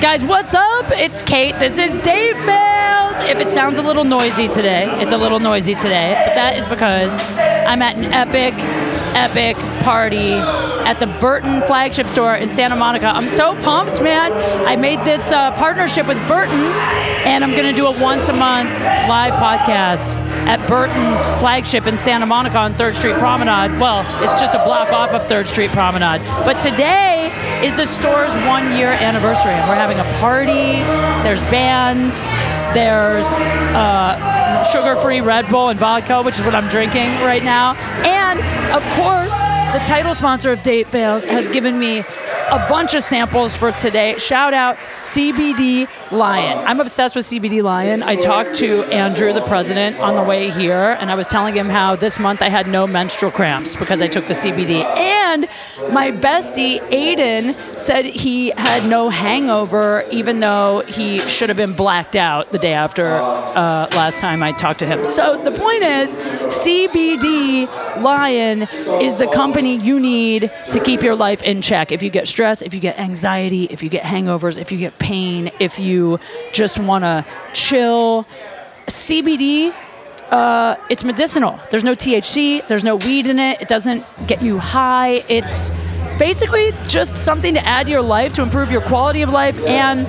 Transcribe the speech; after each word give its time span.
Guys, 0.00 0.26
what's 0.26 0.52
up? 0.52 0.90
It's 0.90 1.22
Kate. 1.22 1.58
This 1.58 1.78
is 1.78 1.90
Date 2.02 2.34
Fails. 2.34 3.16
If 3.22 3.40
it 3.40 3.48
sounds 3.48 3.78
a 3.78 3.82
little 3.82 4.04
noisy 4.04 4.46
today, 4.46 4.84
it's 5.00 5.12
a 5.12 5.16
little 5.16 5.40
noisy 5.40 5.74
today, 5.74 6.12
but 6.26 6.34
that 6.34 6.56
is 6.58 6.66
because 6.66 7.18
I'm 7.66 7.80
at 7.80 7.96
an 7.96 8.04
epic, 8.12 8.52
epic 9.16 9.56
party 9.82 10.34
at 10.86 11.00
the 11.00 11.06
Burton 11.18 11.62
flagship 11.62 12.08
store 12.08 12.36
in 12.36 12.50
Santa 12.50 12.76
Monica. 12.76 13.06
I'm 13.06 13.26
so 13.26 13.56
pumped, 13.62 14.02
man. 14.02 14.32
I 14.66 14.76
made 14.76 15.00
this 15.00 15.32
uh, 15.32 15.52
partnership 15.52 16.06
with 16.06 16.18
Burton, 16.28 16.60
and 17.24 17.42
I'm 17.42 17.52
going 17.52 17.64
to 17.64 17.72
do 17.72 17.86
a 17.86 18.02
once 18.02 18.28
a 18.28 18.34
month 18.34 18.78
live 19.08 19.32
podcast 19.34 20.14
at 20.46 20.64
Burton's 20.68 21.26
flagship 21.40 21.86
in 21.86 21.96
Santa 21.96 22.26
Monica 22.26 22.58
on 22.58 22.74
3rd 22.74 22.94
Street 22.94 23.16
Promenade. 23.16 23.80
Well, 23.80 24.00
it's 24.22 24.38
just 24.40 24.54
a 24.54 24.62
block 24.64 24.90
off 24.92 25.10
of 25.10 25.22
3rd 25.22 25.46
Street 25.46 25.70
Promenade. 25.70 26.20
But 26.44 26.60
today 26.60 27.32
is 27.64 27.72
the 27.74 27.86
store's 27.86 28.34
one 28.46 28.76
year 28.76 28.90
anniversary, 28.90 29.52
and 29.52 29.68
we're 29.68 29.74
having 29.74 29.98
a 29.98 30.18
party. 30.18 30.80
There's 31.22 31.42
bands, 31.44 32.26
there's 32.74 33.26
uh, 33.74 34.62
sugar 34.64 34.96
free 34.96 35.20
Red 35.20 35.48
Bull 35.50 35.70
and 35.70 35.78
vodka, 35.80 36.22
which 36.22 36.38
is 36.38 36.44
what 36.44 36.54
I'm 36.54 36.68
drinking 36.68 37.08
right 37.20 37.42
now. 37.42 37.74
And 38.04 38.38
of 38.72 38.82
course, 38.94 39.34
the 39.72 39.82
title 39.84 40.14
sponsor 40.14 40.52
of 40.52 40.62
Date 40.62 40.88
Fails 40.88 41.24
has 41.24 41.48
given 41.48 41.78
me 41.78 42.00
a 42.00 42.66
bunch 42.68 42.94
of 42.94 43.02
samples 43.02 43.56
for 43.56 43.72
today. 43.72 44.18
Shout 44.18 44.54
out 44.54 44.76
CBD 44.92 45.88
Lion. 46.12 46.58
I'm 46.66 46.80
obsessed 46.80 47.16
with 47.16 47.24
CBD 47.24 47.62
Lion. 47.62 48.02
I 48.02 48.16
talked 48.16 48.54
to 48.56 48.84
Andrew, 48.84 49.32
the 49.32 49.42
president, 49.42 49.98
on 49.98 50.14
the 50.14 50.22
way 50.22 50.50
here, 50.50 50.96
and 51.00 51.10
I 51.10 51.14
was 51.14 51.26
telling 51.26 51.54
him 51.54 51.68
how 51.68 51.96
this 51.96 52.18
month 52.18 52.42
I 52.42 52.48
had 52.48 52.68
no 52.68 52.86
menstrual 52.86 53.32
cramps 53.32 53.76
because 53.76 54.00
I 54.00 54.08
took 54.08 54.26
the 54.26 54.34
CBD. 54.34 54.84
And 54.84 55.46
my 55.92 56.12
bestie, 56.12 56.78
Aiden, 56.90 57.54
said 57.78 58.04
he 58.04 58.50
had 58.50 58.88
no 58.88 59.08
hangover, 59.08 60.04
even 60.10 60.40
though 60.40 60.82
he 60.86 61.20
should 61.20 61.48
have 61.48 61.56
been 61.56 61.74
blacked 61.74 62.16
out 62.16 62.52
the 62.52 62.58
day 62.58 62.72
after 62.72 63.16
uh, 63.16 63.88
last 63.92 64.18
time 64.18 64.42
I 64.42 64.52
talked 64.52 64.78
to 64.80 64.86
him. 64.86 65.04
So 65.04 65.42
the 65.42 65.50
point 65.50 65.82
is, 65.82 66.16
CBD 66.16 67.66
Lion 68.02 68.62
is 69.02 69.16
the 69.16 69.26
company 69.28 69.76
you 69.76 69.98
need 69.98 70.52
to 70.70 70.80
keep 70.80 71.02
your 71.02 71.16
life 71.16 71.42
in 71.42 71.62
check. 71.62 71.90
If 71.90 72.02
you 72.02 72.10
get 72.10 72.28
stress, 72.28 72.62
if 72.62 72.74
you 72.74 72.80
get 72.80 72.98
anxiety, 72.98 73.64
if 73.64 73.82
you 73.82 73.88
get 73.88 74.04
hangovers, 74.04 74.56
if 74.56 74.70
you 74.70 74.78
get 74.78 74.98
pain, 74.98 75.50
if 75.58 75.78
you 75.78 75.95
just 76.52 76.78
want 76.78 77.04
to 77.04 77.24
chill, 77.52 78.26
CBD 78.86 79.72
uh, 80.30 80.76
it's 80.90 81.04
medicinal. 81.04 81.58
There's 81.70 81.84
no 81.84 81.94
THC, 81.94 82.66
there's 82.66 82.84
no 82.84 82.96
weed 82.96 83.26
in 83.26 83.38
it, 83.38 83.60
it 83.60 83.68
doesn't 83.68 84.04
get 84.26 84.42
you 84.42 84.58
high. 84.58 85.24
It's 85.28 85.70
basically 86.18 86.72
just 86.86 87.24
something 87.24 87.54
to 87.54 87.64
add 87.64 87.86
to 87.86 87.92
your 87.92 88.02
life 88.02 88.32
to 88.34 88.42
improve 88.42 88.70
your 88.72 88.80
quality 88.80 89.22
of 89.22 89.30
life 89.30 89.58
and 89.60 90.00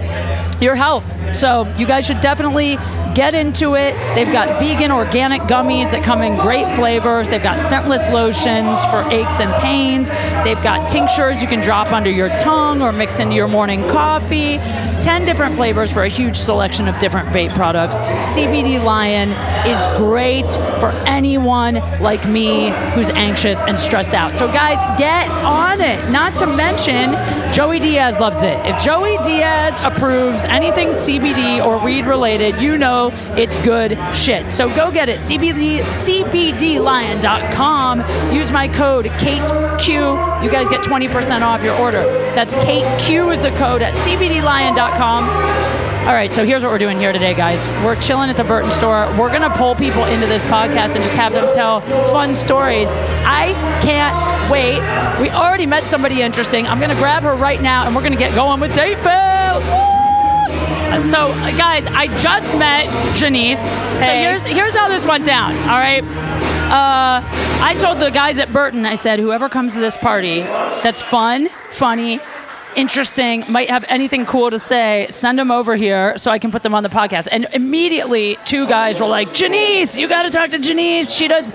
your 0.62 0.76
health. 0.76 1.06
So, 1.34 1.68
you 1.78 1.86
guys 1.86 2.06
should 2.06 2.22
definitely 2.22 2.78
get 3.14 3.34
into 3.34 3.76
it. 3.76 3.96
They've 4.14 4.32
got 4.32 4.60
vegan 4.60 4.92
organic 4.92 5.42
gummies 5.44 5.90
that 5.90 6.04
come 6.04 6.22
in 6.22 6.36
great 6.38 6.68
flavors. 6.76 7.28
They've 7.30 7.42
got 7.42 7.60
scentless 7.60 8.08
lotions 8.12 8.84
for 8.92 9.02
aches 9.12 9.40
and 9.40 9.52
pains. 9.62 10.10
They've 10.44 10.62
got 10.64 10.88
tinctures 10.90 11.42
you 11.42 11.48
can 11.48 11.60
drop 11.60 11.92
under 11.92 12.12
your 12.12 12.30
tongue 12.38 12.82
or 12.82 12.92
mix 12.92 13.20
into 13.20 13.36
your 13.36 13.48
morning 13.48 13.82
coffee. 13.90 14.60
10 15.02 15.26
different 15.26 15.56
flavors 15.56 15.92
for 15.92 16.04
a 16.04 16.10
huge 16.10 16.36
selection 16.36 16.88
of 16.88 16.98
different 17.00 17.30
vape 17.30 17.54
products. 17.56 17.98
CBD 18.00 18.84
Lion 18.84 19.30
is 19.66 19.88
great 19.98 20.52
for 20.80 20.92
anyone 21.08 21.76
like 22.02 22.28
me 22.28 22.70
who's 22.94 23.10
anxious 23.12 23.64
and 23.64 23.80
stressed 23.80 24.14
out. 24.14 24.36
So, 24.36 24.48
guys, 24.48 24.78
get 25.00 25.30
on 25.44 25.82
it. 25.82 26.12
Not 26.12 26.36
to 26.36 26.48
mention, 26.48 27.14
Joey 27.52 27.80
Diaz 27.80 28.20
loves 28.20 28.44
it. 28.44 28.58
If 28.66 28.80
Joey 28.84 29.18
Diaz 29.24 29.78
approves 29.82 30.46
anything 30.46 30.90
CBD 30.90 31.27
or 31.62 31.84
weed 31.84 32.06
related, 32.06 32.62
you 32.62 32.78
know 32.78 33.12
it's 33.36 33.58
good 33.60 33.98
shit. 34.14 34.52
So 34.52 34.68
go 34.76 34.92
get 34.92 35.10
it. 35.10 35.20
CBD, 35.20 35.80
CBDLion.com. 35.80 38.00
Use 38.34 38.52
my 38.52 38.68
code 38.68 39.06
KateQ. 39.06 40.44
You 40.44 40.50
guys 40.50 40.68
get 40.70 40.82
20% 40.82 41.42
off 41.42 41.64
your 41.64 41.78
order. 41.78 42.04
That's 42.34 42.56
KateQ 42.56 43.34
is 43.34 43.40
the 43.42 43.52
code 43.58 43.82
at 43.82 43.94
CBDLion.com. 43.96 45.78
All 46.08 46.14
right, 46.14 46.32
so 46.32 46.46
here's 46.46 46.64
what 46.64 46.72
we're 46.72 46.78
doing 46.78 47.00
here 47.00 47.12
today, 47.12 47.34
guys. 47.34 47.68
We're 47.84 48.00
chilling 48.00 48.30
at 48.30 48.38
the 48.38 48.46
Burton 48.46 48.72
store. 48.72 49.14
We're 49.20 49.30
gonna 49.30 49.50
pull 49.50 49.76
people 49.76 50.06
into 50.06 50.26
this 50.26 50.46
podcast 50.46 50.96
and 50.96 51.04
just 51.04 51.16
have 51.16 51.34
them 51.34 51.52
tell 51.52 51.82
fun 52.12 52.34
stories. 52.34 52.90
I 52.96 53.52
can't 53.84 54.16
wait. 54.50 54.80
We 55.22 55.30
already 55.32 55.66
met 55.66 55.84
somebody 55.84 56.22
interesting. 56.22 56.66
I'm 56.66 56.80
gonna 56.80 56.96
grab 56.96 57.24
her 57.24 57.36
right 57.36 57.62
now, 57.62 57.86
and 57.86 57.94
we're 57.94 58.04
gonna 58.04 58.16
get 58.16 58.34
going 58.36 58.62
with 58.62 58.74
date 58.74 59.00
fails. 59.00 59.97
So, 60.96 61.30
guys, 61.58 61.86
I 61.88 62.08
just 62.18 62.58
met 62.58 62.88
Jenise. 63.16 63.58
So 63.58 64.12
here's 64.12 64.44
here's 64.44 64.76
how 64.76 64.88
this 64.88 65.06
went 65.06 65.26
down. 65.26 65.56
All 65.70 65.78
right. 65.78 66.04
Uh, 66.04 67.22
I 67.64 67.76
told 67.80 68.00
the 68.00 68.10
guys 68.10 68.40
at 68.40 68.52
Burton, 68.52 68.86
I 68.86 68.96
said, 68.96 69.20
whoever 69.20 69.48
comes 69.48 69.74
to 69.76 69.80
this 69.80 69.96
party 69.96 70.42
that's 70.42 71.02
fun, 71.02 71.48
funny, 71.72 72.20
interesting, 72.76 73.44
might 73.48 73.70
have 73.70 73.86
anything 73.88 74.26
cool 74.26 74.50
to 74.50 74.60
say, 74.60 75.08
send 75.10 75.40
them 75.40 75.50
over 75.52 75.76
here 75.76 76.18
so 76.18 76.30
I 76.30 76.40
can 76.40 76.52
put 76.52 76.64
them 76.64 76.76
on 76.76 76.84
the 76.84 76.90
podcast. 76.90 77.28
And 77.32 77.48
immediately, 77.54 78.38
two 78.46 78.68
guys 78.68 79.00
were 79.00 79.08
like, 79.08 79.30
Jenise, 79.30 79.98
you 79.98 80.08
got 80.08 80.24
to 80.24 80.30
talk 80.30 80.50
to 80.52 80.58
Jenise. 80.58 81.16
She 81.18 81.28
does. 81.28 81.52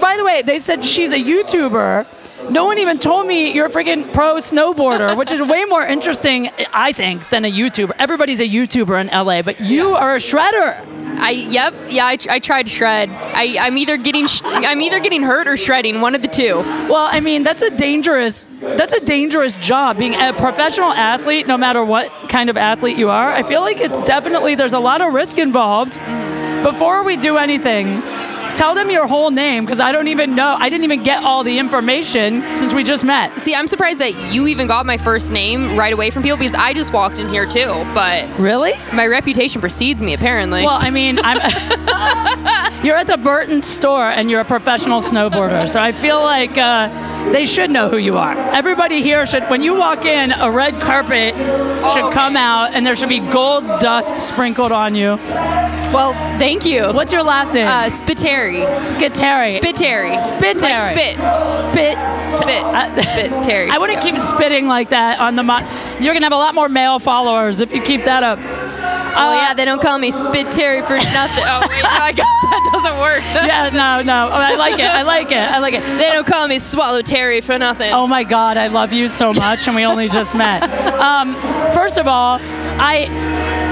By 0.00 0.16
the 0.16 0.24
way, 0.24 0.42
they 0.42 0.58
said 0.58 0.84
she's 0.84 1.12
a 1.12 1.22
YouTuber. 1.22 2.06
No 2.50 2.64
one 2.64 2.78
even 2.78 2.98
told 2.98 3.26
me 3.26 3.52
you're 3.52 3.66
a 3.66 3.70
freaking 3.70 4.10
pro 4.12 4.36
snowboarder, 4.36 5.16
which 5.16 5.32
is 5.32 5.42
way 5.42 5.64
more 5.64 5.84
interesting, 5.84 6.50
I 6.72 6.92
think, 6.92 7.28
than 7.28 7.44
a 7.44 7.50
YouTuber. 7.50 7.92
Everybody's 7.98 8.40
a 8.40 8.48
YouTuber 8.48 9.00
in 9.00 9.08
LA, 9.08 9.42
but 9.42 9.60
you 9.60 9.94
are 9.94 10.14
a 10.14 10.18
shredder. 10.18 10.80
I 11.18 11.30
yep 11.30 11.72
yeah 11.88 12.04
I, 12.04 12.18
I 12.28 12.38
tried 12.40 12.68
shred. 12.68 13.10
I 13.10 13.56
I'm 13.58 13.78
either 13.78 13.96
getting 13.96 14.26
sh- 14.26 14.42
I'm 14.44 14.80
either 14.82 15.00
getting 15.00 15.22
hurt 15.22 15.48
or 15.48 15.56
shredding. 15.56 16.00
One 16.00 16.14
of 16.14 16.22
the 16.22 16.28
two. 16.28 16.56
Well, 16.88 17.08
I 17.10 17.20
mean, 17.20 17.42
that's 17.42 17.62
a 17.62 17.70
dangerous 17.74 18.50
that's 18.60 18.92
a 18.92 19.04
dangerous 19.04 19.56
job 19.56 19.98
being 19.98 20.14
a 20.14 20.32
professional 20.34 20.92
athlete 20.92 21.46
no 21.46 21.56
matter 21.56 21.82
what 21.84 22.10
kind 22.28 22.50
of 22.50 22.56
athlete 22.56 22.98
you 22.98 23.08
are. 23.08 23.30
I 23.32 23.42
feel 23.42 23.60
like 23.60 23.78
it's 23.78 24.00
definitely 24.00 24.54
there's 24.54 24.74
a 24.74 24.78
lot 24.78 25.00
of 25.00 25.14
risk 25.14 25.38
involved. 25.38 25.94
Mm-hmm. 25.94 26.62
Before 26.62 27.02
we 27.02 27.16
do 27.16 27.36
anything, 27.38 27.86
tell 28.56 28.74
them 28.74 28.90
your 28.90 29.06
whole 29.06 29.30
name 29.30 29.64
because 29.64 29.80
I 29.80 29.92
don't 29.92 30.08
even 30.08 30.34
know. 30.34 30.56
I 30.58 30.68
didn't 30.70 30.84
even 30.84 31.02
get 31.02 31.22
all 31.22 31.44
the 31.44 31.58
information 31.58 32.42
since 32.54 32.72
we 32.74 32.82
just 32.82 33.04
met. 33.04 33.38
See, 33.38 33.54
I'm 33.54 33.68
surprised 33.68 33.98
that 34.00 34.32
you 34.32 34.46
even 34.46 34.66
got 34.66 34.86
my 34.86 34.96
first 34.96 35.30
name 35.30 35.76
right 35.76 35.92
away 35.92 36.10
from 36.10 36.22
people 36.22 36.38
because 36.38 36.54
I 36.54 36.72
just 36.72 36.92
walked 36.92 37.18
in 37.18 37.28
here 37.28 37.46
too. 37.46 37.68
But 37.94 38.26
Really? 38.38 38.72
my 38.94 39.06
reputation 39.06 39.60
precedes 39.60 40.02
me 40.02 40.14
apparently. 40.14 40.62
Well, 40.64 40.78
I 40.80 40.90
mean, 40.90 41.18
I'm 41.22 41.36
you're 42.84 42.96
at 42.96 43.06
the 43.06 43.18
Burton 43.18 43.62
store 43.62 44.08
and 44.08 44.30
you're 44.30 44.40
a 44.40 44.44
professional 44.44 45.00
snowboarder, 45.00 45.68
so 45.68 45.80
I 45.80 45.92
feel 45.92 46.20
like 46.22 46.56
uh, 46.56 46.88
they 47.32 47.44
should 47.44 47.70
know 47.70 47.88
who 47.88 47.98
you 47.98 48.16
are. 48.16 48.36
Everybody 48.54 49.02
here 49.02 49.26
should, 49.26 49.42
when 49.44 49.62
you 49.62 49.74
walk 49.74 50.04
in, 50.04 50.32
a 50.32 50.50
red 50.50 50.74
carpet 50.80 51.34
should 51.92 52.04
okay. 52.04 52.14
come 52.14 52.36
out 52.36 52.72
and 52.74 52.86
there 52.86 52.96
should 52.96 53.08
be 53.08 53.20
gold 53.20 53.64
dust 53.80 54.28
sprinkled 54.28 54.72
on 54.72 54.94
you. 54.94 55.16
well, 55.92 56.12
thank 56.38 56.64
you. 56.64 56.92
What's 56.92 57.12
your 57.12 57.22
last 57.22 57.52
name? 57.52 57.66
Uh, 57.66 57.90
Spiteri. 57.90 58.45
Skiteri. 58.54 59.58
Spiteri. 59.58 60.16
Spiteri. 60.16 60.62
Like 60.62 60.92
spit. 60.92 61.16
Spit. 61.40 61.98
Spit. 62.22 62.64
I- 62.64 62.94
Spit. 63.02 63.44
Terry. 63.44 63.70
I 63.70 63.78
wouldn't 63.78 64.00
keep 64.02 64.18
spitting 64.18 64.66
like 64.68 64.90
that 64.90 65.18
on 65.20 65.36
the. 65.36 65.42
Mo- 65.42 65.66
You're 66.00 66.14
gonna 66.14 66.26
have 66.26 66.32
a 66.32 66.36
lot 66.36 66.54
more 66.54 66.68
male 66.68 66.98
followers 66.98 67.60
if 67.60 67.74
you 67.74 67.82
keep 67.82 68.04
that 68.04 68.22
up. 68.22 68.38
Oh 69.18 69.32
yeah, 69.34 69.54
they 69.54 69.64
don't 69.64 69.80
call 69.80 69.98
me 69.98 70.10
Spit 70.12 70.50
Terry 70.52 70.82
for 70.82 70.96
nothing. 70.96 71.44
Oh 71.46 71.66
wait, 71.70 71.82
no, 71.82 71.88
I 71.88 72.12
guess 72.12 72.26
that 72.26 72.70
doesn't 72.72 72.98
work. 73.00 73.22
Yeah, 73.46 73.68
no, 73.70 74.02
no. 74.02 74.26
Oh, 74.28 74.34
I 74.36 74.54
like 74.56 74.78
it. 74.78 74.84
I 74.86 75.02
like 75.02 75.30
it. 75.30 75.38
I 75.38 75.58
like 75.58 75.74
it. 75.74 75.80
They 75.98 76.10
don't 76.10 76.26
call 76.26 76.48
me 76.48 76.58
Swallow 76.58 77.00
Terry 77.00 77.40
for 77.40 77.56
nothing. 77.58 77.92
Oh 77.92 78.06
my 78.06 78.24
God, 78.24 78.56
I 78.56 78.66
love 78.68 78.92
you 78.92 79.08
so 79.08 79.32
much, 79.32 79.66
and 79.66 79.76
we 79.76 79.84
only 79.84 80.08
just 80.08 80.34
met. 80.34 80.62
Um, 80.94 81.34
first 81.72 81.96
of 81.98 82.06
all, 82.06 82.38
I 82.42 83.06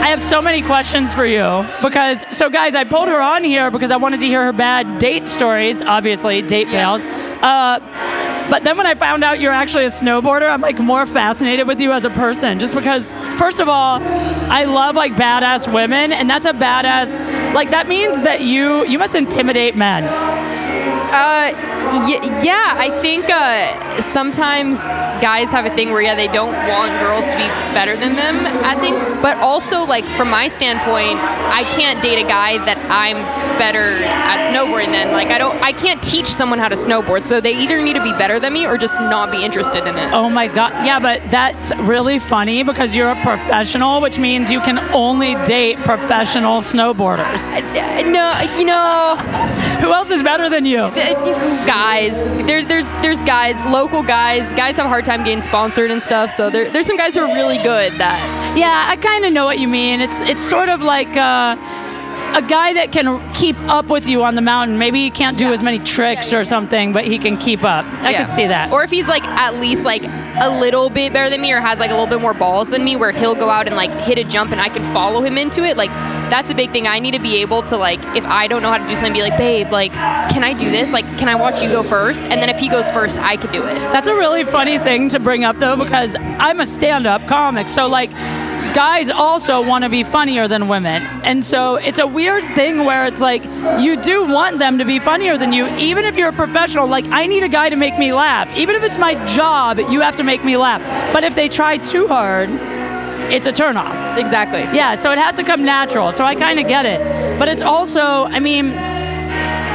I 0.05 0.09
have 0.09 0.23
so 0.23 0.43
many 0.43 0.61
questions 0.61 1.15
for 1.15 1.25
you 1.25 1.67
because 1.81 2.27
so 2.37 2.51
guys, 2.51 2.75
I 2.75 2.85
pulled 2.85 3.09
her 3.09 3.23
on 3.23 3.43
here 3.43 3.71
because 3.71 3.91
I 3.91 3.97
wanted 3.97 4.21
to 4.21 4.27
hear 4.27 4.45
her 4.45 4.53
bad 4.53 4.99
date 4.99 5.29
stories. 5.29 5.81
Obviously, 5.81 6.43
date 6.43 6.69
fails. 6.69 7.07
Uh, 7.07 7.79
but 8.51 8.65
then 8.65 8.77
when 8.77 8.87
I 8.87 8.97
found 8.97 9.25
out 9.25 9.41
you're 9.41 9.51
actually 9.51 9.87
a 9.87 9.89
snowboarder, 9.89 10.47
I'm 10.47 10.61
like 10.61 10.79
more 10.79 11.07
fascinated 11.07 11.67
with 11.67 11.81
you 11.81 11.91
as 11.91 12.05
a 12.05 12.11
person. 12.11 12.59
Just 12.59 12.75
because, 12.75 13.13
first 13.39 13.61
of 13.61 13.71
all, 13.71 13.99
I 14.03 14.65
love 14.65 14.95
like 14.95 15.15
badass 15.15 15.73
women, 15.73 16.13
and 16.13 16.29
that's 16.29 16.45
a 16.45 16.53
badass. 16.53 17.55
Like 17.55 17.71
that 17.71 17.89
means 17.89 18.21
that 18.25 18.43
you 18.43 18.85
you 18.85 18.99
must 18.99 19.15
intimidate 19.15 19.75
men. 19.75 20.03
Uh, 21.15 21.53
y- 22.11 22.43
yeah, 22.43 22.75
I 22.77 22.91
think 23.01 23.31
uh, 23.31 24.03
sometimes 24.03 24.89
guys 25.23 25.51
have 25.53 25.65
a 25.65 25.71
thing 25.77 25.91
where 25.93 26.03
yeah 26.03 26.17
they 26.17 26.27
don't 26.27 26.53
want 26.69 26.91
girls 27.01 27.31
to 27.31 27.37
be 27.37 27.47
better 27.73 27.97
than 27.97 28.17
them 28.17 28.35
at 28.67 28.81
things, 28.81 29.01
but 29.23 29.37
also 29.39 29.85
like 29.85 30.05
from 30.17 30.29
my 30.29 30.49
standpoint, 30.49 31.19
I 31.55 31.63
can't 31.77 32.03
date 32.03 32.19
a 32.19 32.27
guy 32.27 32.59
that 32.65 32.79
I'm 32.91 33.23
better 33.59 34.03
at 34.03 34.51
snowboarding 34.53 34.91
than. 34.91 35.13
Like 35.13 35.29
I 35.29 35.39
don't, 35.39 35.55
I 35.63 35.71
can't 35.73 36.03
teach 36.03 36.27
someone 36.27 36.59
how 36.59 36.67
to 36.69 36.75
snowboard, 36.75 37.25
so 37.27 37.41
they 37.41 37.55
either 37.57 37.81
need 37.81 37.95
to 37.95 38.03
be 38.03 38.13
better 38.13 38.41
than 38.41 38.53
me 38.53 38.67
or 38.67 38.77
just 38.77 38.99
not 38.99 39.31
be 39.31 39.45
interested 39.45 39.87
in 39.87 39.97
it. 39.97 40.13
Oh 40.13 40.29
my 40.29 40.49
god. 40.49 40.85
Yeah, 40.85 40.99
but 40.99 41.23
that's 41.31 41.73
really 41.77 42.19
funny 42.19 42.65
because 42.65 42.97
you're 42.97 43.11
a 43.11 43.23
professional, 43.23 44.01
which 44.01 44.19
means 44.19 44.51
you 44.51 44.61
can 44.61 44.81
only 44.93 45.37
date 45.45 45.77
professional 45.79 46.61
snowboarders. 46.61 47.53
Uh, 47.53 48.03
no, 48.11 48.35
you 48.59 48.65
know. 48.65 49.15
Who 49.81 49.93
else 49.93 50.11
is 50.11 50.23
better 50.23 50.49
than 50.49 50.65
you? 50.65 50.91
Guys 51.67 52.27
there's 52.47 52.67
there's 52.67 52.87
there's 53.03 53.23
guys 53.23 53.57
local 53.71 54.03
guys 54.03 54.53
guys 54.53 54.77
have 54.77 54.87
a 54.87 54.89
hard 54.89 55.05
time 55.05 55.23
getting 55.25 55.43
sponsored 55.43 55.91
and 55.91 56.03
stuff 56.03 56.31
so 56.31 56.51
there, 56.51 56.69
there's 56.71 56.87
some 56.87 56.97
guys 56.97 57.15
who 57.15 57.21
are 57.23 57.35
really 57.35 57.59
good 57.59 57.93
that 57.95 58.21
Yeah, 58.57 58.87
I 58.89 58.97
kind 58.97 59.25
of 59.25 59.33
know 59.33 59.45
what 59.45 59.59
you 59.59 59.69
mean. 59.69 60.01
It's 60.01 60.21
it's 60.23 60.43
sort 60.43 60.69
of 60.69 60.81
like 60.81 61.09
uh, 61.17 61.57
a 62.37 62.43
guy 62.43 62.73
that 62.75 62.93
can 62.93 63.21
keep 63.35 63.57
up 63.69 63.87
with 63.89 64.07
you 64.07 64.23
on 64.25 64.35
the 64.37 64.43
mountain. 64.43 64.79
Maybe 64.79 65.01
he 65.03 65.11
can't 65.11 65.37
do 65.37 65.47
Yeah. 65.47 65.53
as 65.53 65.63
many 65.63 65.79
tricks 65.79 66.31
Yeah, 66.33 66.39
or 66.39 66.41
yeah. 66.43 66.45
something, 66.55 66.93
but 66.93 67.05
he 67.05 67.19
can 67.19 67.37
keep 67.37 67.65
up. 67.65 67.85
I 68.03 68.11
Yeah. 68.11 68.25
could 68.25 68.33
see 68.33 68.47
that. 68.47 68.73
or 68.73 68.83
if 68.85 68.91
he's 68.91 69.09
like 69.09 69.25
at 69.27 69.55
least 69.57 69.85
like 69.85 70.03
a 70.41 70.61
little 70.61 70.91
bit 70.91 71.13
better 71.13 71.31
than 71.31 71.41
me 71.41 71.53
or 71.53 71.61
has 71.61 71.79
like 71.79 71.91
a 71.91 71.95
little 71.95 72.09
bit 72.09 72.21
more 72.21 72.35
balls 72.35 72.71
than 72.71 72.85
me 72.85 72.97
where 72.97 73.13
he'll 73.13 73.35
go 73.35 73.49
out 73.49 73.67
and 73.67 73.77
like 73.77 73.91
hit 73.91 74.19
a 74.19 74.25
jump 74.25 74.51
and 74.53 74.61
i 74.61 74.69
can 74.69 74.83
follow 74.93 75.23
him 75.23 75.39
into 75.39 75.65
it 75.65 75.77
like 75.77 75.91
that's 76.31 76.51
a 76.51 76.55
big 76.55 76.71
thing. 76.71 76.87
I 76.87 77.01
need 77.01 77.13
to 77.13 77.21
be 77.21 77.43
able 77.43 77.63
to 77.65 77.77
like 77.77 78.03
if 78.17 78.25
i 78.25 78.49
don't 78.49 78.63
know 78.63 78.71
how 78.71 78.79
to 78.79 78.89
do 78.89 78.95
something 78.95 79.13
be 79.13 79.23
like 79.23 79.37
babe 79.37 79.71
like 79.71 79.93
can 79.93 80.43
i 80.43 80.53
do 80.53 80.71
this? 80.71 80.93
Like 80.93 81.05
can 81.19 81.29
i 81.29 81.35
watch 81.35 81.63
you 81.63 81.69
go 81.69 81.83
first? 81.83 82.27
And 82.27 82.41
then 82.41 82.49
if 82.49 82.59
he 82.59 82.69
goes 82.69 82.91
first 82.91 83.21
i 83.21 83.37
can 83.37 83.53
do 83.53 83.63
it. 83.63 83.75
That's 83.93 84.09
a 84.09 84.15
really 84.15 84.45
funny 84.45 84.79
thing 84.79 85.09
to 85.11 85.21
bring 85.21 85.45
up 85.45 85.59
though, 85.59 85.77
because 85.77 86.17
I'm 86.19 86.61
a 86.61 86.67
stand-up 86.67 87.29
comic. 87.29 87.69
So 87.69 87.87
like, 87.87 88.11
guys 88.75 89.11
also 89.11 89.67
want 89.67 89.85
to 89.85 89.91
be 89.91 90.05
funnier 90.05 90.49
than 90.49 90.69
women, 90.69 91.03
and 91.25 91.45
so 91.45 91.77
it's 91.77 91.99
a 91.99 92.07
weird 92.07 92.45
thing 92.45 92.85
where 92.85 93.07
it's 93.07 93.21
like 93.21 93.45
you 93.81 94.01
do 94.03 94.25
want 94.25 94.59
them 94.59 94.79
to 94.79 94.85
be 94.85 94.99
funnier 94.99 95.39
than 95.39 95.53
you, 95.53 95.67
even 95.77 96.05
if 96.05 96.17
you're 96.17 96.31
a 96.31 96.33
professional. 96.33 96.87
Like, 96.87 97.07
I 97.07 97.27
need 97.27 97.43
a 97.43 97.49
guy 97.49 97.69
to 97.69 97.77
make 97.77 97.99
me 97.99 98.13
laugh, 98.13 98.55
even 98.57 98.75
if 98.75 98.83
it's 98.83 98.99
my 98.99 99.15
job. 99.27 99.79
You 99.79 100.01
have 100.01 100.17
to 100.17 100.25
make 100.25 100.45
me 100.45 100.57
laugh. 100.57 100.83
But 101.13 101.25
if 101.25 101.35
they 101.35 101.49
try 101.49 101.79
too 101.79 102.09
hard, 102.09 102.49
it's 103.31 103.47
a 103.47 103.53
turnoff. 103.53 104.19
exactly 104.19 104.61
Yeah, 104.77 104.97
so 104.97 105.11
it 105.13 105.19
has 105.19 105.37
to 105.37 105.45
come 105.45 105.65
natural. 105.65 106.13
So 106.13 106.25
I 106.25 106.35
kind 106.35 106.59
of 106.61 106.69
get 106.69 106.85
it. 106.85 107.01
But 107.39 107.49
it's 107.49 107.63
also, 107.63 108.25
I 108.25 108.39
mean, 108.39 108.75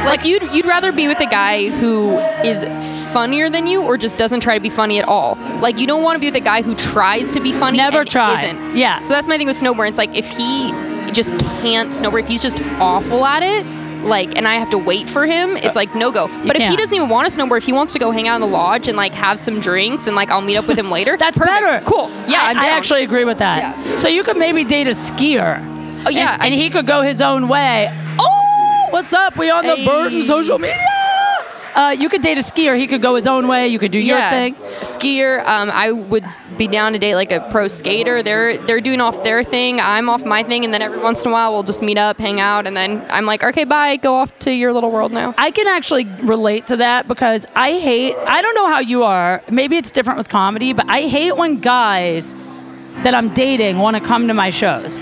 like 0.04 0.24
you'd 0.24 0.42
you'd 0.54 0.66
rather 0.66 0.92
be 0.92 1.08
with 1.08 1.20
a 1.20 1.26
guy 1.26 1.68
who 1.68 2.18
is 2.44 2.64
funnier 3.12 3.48
than 3.50 3.66
you 3.66 3.82
or 3.82 3.96
just 3.96 4.16
doesn't 4.18 4.40
try 4.40 4.54
to 4.54 4.60
be 4.60 4.70
funny 4.70 4.98
at 4.98 5.06
all. 5.08 5.36
Like 5.60 5.78
you 5.78 5.86
don't 5.86 6.02
want 6.02 6.16
to 6.16 6.20
be 6.20 6.26
with 6.26 6.36
a 6.36 6.40
guy 6.40 6.62
who 6.62 6.74
tries 6.74 7.30
to 7.32 7.40
be 7.40 7.52
funny 7.52 7.78
Never 7.78 8.02
isn't. 8.02 8.76
Yeah. 8.76 9.00
So 9.00 9.12
that's 9.14 9.28
my 9.28 9.36
thing 9.36 9.46
with 9.46 9.60
snowboarding. 9.60 9.88
It's 9.90 9.98
like 9.98 10.14
if 10.16 10.28
he 10.28 10.70
just 11.12 11.38
can't 11.62 11.90
snowboard, 11.90 12.20
if 12.22 12.28
he's 12.28 12.40
just 12.40 12.60
awful 12.78 13.24
at 13.26 13.42
it, 13.42 13.66
like 14.04 14.36
and 14.38 14.48
I 14.48 14.54
have 14.54 14.70
to 14.70 14.78
wait 14.78 15.10
for 15.10 15.26
him, 15.26 15.56
it's 15.56 15.76
like 15.76 15.94
no 15.94 16.10
go. 16.10 16.28
But 16.28 16.56
if 16.56 16.56
he 16.56 16.58
can't. 16.60 16.78
doesn't 16.78 16.94
even 16.96 17.08
want 17.08 17.30
to 17.30 17.38
snowboard, 17.38 17.58
if 17.58 17.66
he 17.66 17.72
wants 17.72 17.92
to 17.92 17.98
go 17.98 18.10
hang 18.10 18.28
out 18.28 18.36
in 18.36 18.40
the 18.40 18.46
lodge 18.46 18.88
and 18.88 18.96
like 18.96 19.12
have 19.14 19.38
some 19.38 19.60
drinks 19.60 20.06
and 20.06 20.16
like 20.16 20.30
I'll 20.30 20.40
meet 20.40 20.56
up 20.56 20.66
with 20.66 20.78
him 20.78 20.90
later, 20.98 21.16
that's 21.16 21.38
perfect. 21.38 21.60
better. 21.60 21.84
Cool. 21.84 22.08
Yeah, 22.26 22.42
I, 22.42 22.54
I 22.56 22.68
actually 22.70 23.02
agree 23.04 23.24
with 23.24 23.38
that. 23.38 23.58
Yeah. 23.76 23.96
So 23.96 24.08
you 24.08 24.22
could 24.22 24.36
maybe 24.38 24.64
date 24.64 24.86
a 24.86 24.90
skier. 24.90 25.58
Oh 26.06 26.10
yeah, 26.10 26.34
and, 26.34 26.44
and 26.44 26.54
he 26.54 26.70
could 26.70 26.86
go 26.86 27.02
his 27.02 27.20
own 27.20 27.46
way. 27.48 27.88
Oh, 28.18 28.86
what's 28.90 29.12
up? 29.12 29.36
We 29.36 29.50
on 29.50 29.66
the 29.66 29.76
Hey. 29.76 29.84
Burton 29.84 30.22
social 30.22 30.58
media. 30.58 30.78
Uh, 31.74 31.96
you 31.98 32.08
could 32.08 32.22
date 32.22 32.38
a 32.38 32.42
skier. 32.42 32.76
He 32.78 32.86
could 32.86 33.02
go 33.02 33.14
his 33.14 33.26
own 33.26 33.46
way. 33.48 33.68
You 33.68 33.78
could 33.78 33.92
do 33.92 34.00
your 34.00 34.18
thing. 34.30 34.54
Skier, 34.82 35.40
um, 35.46 35.70
I 35.70 35.92
would 35.92 36.24
be 36.56 36.66
down 36.66 36.92
to 36.92 36.98
date 36.98 37.14
like 37.14 37.32
a 37.32 37.40
pro 37.50 37.68
skater. 37.68 38.22
They're 38.22 38.58
they're 38.58 38.80
doing 38.80 39.00
off 39.00 39.22
their 39.22 39.42
thing. 39.42 39.80
I'm 39.80 40.08
off 40.08 40.24
my 40.24 40.42
thing, 40.42 40.64
and 40.64 40.74
then 40.74 40.82
every 40.82 40.98
once 40.98 41.24
in 41.24 41.30
a 41.30 41.32
while 41.32 41.52
we'll 41.52 41.62
just 41.62 41.82
meet 41.82 41.96
up, 41.98 42.18
hang 42.18 42.40
out, 42.40 42.66
and 42.66 42.76
then 42.76 43.04
I'm 43.10 43.24
like, 43.24 43.42
okay, 43.44 43.64
bye, 43.64 43.96
go 43.96 44.14
off 44.14 44.36
to 44.40 44.52
your 44.52 44.72
little 44.72 44.90
world 44.90 45.12
now. 45.12 45.34
I 45.38 45.50
can 45.50 45.68
actually 45.68 46.04
relate 46.22 46.66
to 46.68 46.76
that 46.78 47.08
because 47.08 47.46
I 47.54 47.78
hate. 47.78 48.16
I 48.16 48.42
don't 48.42 48.54
know 48.54 48.68
how 48.68 48.80
you 48.80 49.04
are. 49.04 49.42
Maybe 49.50 49.76
it's 49.76 49.90
different 49.90 50.18
with 50.18 50.28
comedy, 50.28 50.72
but 50.72 50.86
I 50.88 51.02
hate 51.02 51.36
when 51.36 51.60
guys 51.60 52.34
that 53.02 53.14
I'm 53.14 53.32
dating 53.32 53.78
want 53.78 53.96
to 53.96 54.02
come 54.02 54.28
to 54.28 54.34
my 54.34 54.50
shows. 54.50 54.98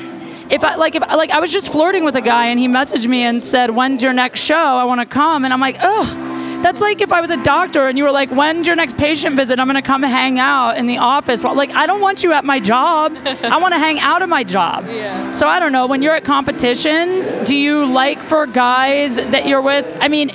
If 0.50 0.64
I 0.64 0.76
like, 0.76 0.94
if 0.94 1.02
like 1.02 1.30
I 1.30 1.40
was 1.40 1.52
just 1.52 1.72
flirting 1.72 2.04
with 2.04 2.14
a 2.14 2.20
guy 2.22 2.46
and 2.46 2.58
he 2.58 2.68
messaged 2.68 3.06
me 3.06 3.22
and 3.22 3.42
said, 3.42 3.70
"When's 3.70 4.02
your 4.02 4.12
next 4.12 4.40
show? 4.40 4.54
I 4.54 4.84
want 4.84 5.00
to 5.00 5.06
come," 5.06 5.44
and 5.44 5.52
I'm 5.52 5.60
like, 5.60 5.76
"Oh." 5.80 6.34
That's 6.62 6.80
like 6.80 7.00
if 7.00 7.12
I 7.12 7.20
was 7.20 7.30
a 7.30 7.36
doctor 7.42 7.86
and 7.86 7.96
you 7.96 8.04
were 8.04 8.10
like, 8.10 8.30
"When's 8.30 8.66
your 8.66 8.74
next 8.76 8.96
patient 8.98 9.36
visit? 9.36 9.58
I'm 9.60 9.66
gonna 9.68 9.80
come 9.80 10.02
hang 10.02 10.38
out 10.40 10.76
in 10.76 10.86
the 10.86 10.98
office." 10.98 11.44
Well, 11.44 11.54
like, 11.54 11.70
I 11.72 11.86
don't 11.86 12.00
want 12.00 12.22
you 12.24 12.32
at 12.32 12.44
my 12.44 12.58
job. 12.60 13.16
I 13.44 13.56
want 13.58 13.74
to 13.74 13.78
hang 13.78 13.98
out 14.00 14.22
at 14.22 14.28
my 14.28 14.44
job. 14.44 14.86
Yeah. 14.98 15.30
So 15.30 15.46
I 15.46 15.60
don't 15.60 15.70
know. 15.70 15.86
When 15.86 16.02
you're 16.02 16.14
at 16.14 16.24
competitions, 16.24 17.36
do 17.38 17.54
you 17.54 17.86
like 17.86 18.20
for 18.24 18.46
guys 18.46 19.16
that 19.16 19.46
you're 19.46 19.62
with? 19.62 19.86
I 20.00 20.08
mean, 20.08 20.30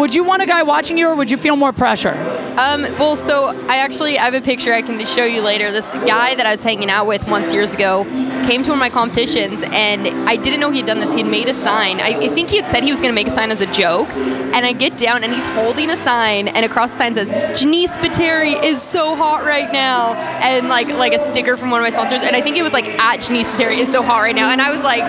would 0.00 0.14
you 0.14 0.24
want 0.24 0.42
a 0.42 0.46
guy 0.46 0.62
watching 0.62 0.96
you, 0.98 1.08
or 1.08 1.14
would 1.14 1.30
you 1.30 1.36
feel 1.36 1.56
more 1.56 1.72
pressure? 1.72 2.14
Um, 2.56 2.82
well, 2.98 3.16
so 3.16 3.48
I 3.68 3.76
actually 3.76 4.18
I 4.18 4.24
have 4.24 4.34
a 4.34 4.40
picture 4.40 4.72
I 4.72 4.82
can 4.82 5.04
show 5.06 5.24
you 5.24 5.42
later. 5.42 5.70
This 5.70 5.92
guy 5.92 6.34
that 6.34 6.46
I 6.46 6.50
was 6.50 6.64
hanging 6.64 6.90
out 6.90 7.06
with 7.06 7.28
once 7.28 7.52
years 7.52 7.74
ago 7.74 8.04
came 8.48 8.62
to 8.62 8.70
one 8.70 8.78
of 8.78 8.80
my 8.80 8.90
competitions, 8.90 9.62
and 9.70 10.08
I 10.28 10.36
didn't 10.36 10.60
know 10.60 10.70
he 10.70 10.78
had 10.78 10.86
done 10.86 11.00
this. 11.00 11.14
He 11.14 11.22
had 11.22 11.30
made 11.30 11.48
a 11.48 11.54
sign. 11.54 12.00
I, 12.00 12.18
I 12.18 12.28
think 12.28 12.48
he 12.48 12.56
had 12.56 12.66
said 12.66 12.82
he 12.82 12.90
was 12.90 13.00
going 13.00 13.12
to 13.12 13.14
make 13.14 13.28
a 13.28 13.30
sign 13.30 13.50
as 13.50 13.60
a 13.60 13.70
joke. 13.70 14.08
And 14.10 14.66
I 14.66 14.72
get 14.72 14.96
down, 14.96 15.22
and 15.22 15.32
he's 15.32 15.46
holding 15.46 15.90
a 15.90 15.96
sign, 15.96 16.48
and 16.48 16.64
across 16.64 16.92
the 16.92 16.98
sign 16.98 17.14
says, 17.14 17.30
"Jenise 17.30 17.96
Spiteri 17.96 18.62
is 18.64 18.82
so 18.82 19.14
hot 19.14 19.44
right 19.44 19.72
now," 19.72 20.14
and 20.14 20.68
like 20.68 20.88
like 20.88 21.12
a 21.12 21.18
sticker 21.18 21.56
from 21.56 21.70
one 21.70 21.80
of 21.80 21.84
my 21.84 21.92
sponsors. 21.92 22.22
And 22.22 22.34
I 22.34 22.40
think 22.40 22.56
it 22.56 22.62
was 22.62 22.72
like 22.72 22.88
at 22.88 23.20
Jenise 23.20 23.52
Spiteri 23.52 23.78
is 23.78 23.92
so 23.92 24.02
hot 24.02 24.20
right 24.20 24.34
now. 24.34 24.50
And 24.50 24.60
I 24.60 24.70
was 24.70 24.82
like, 24.82 25.04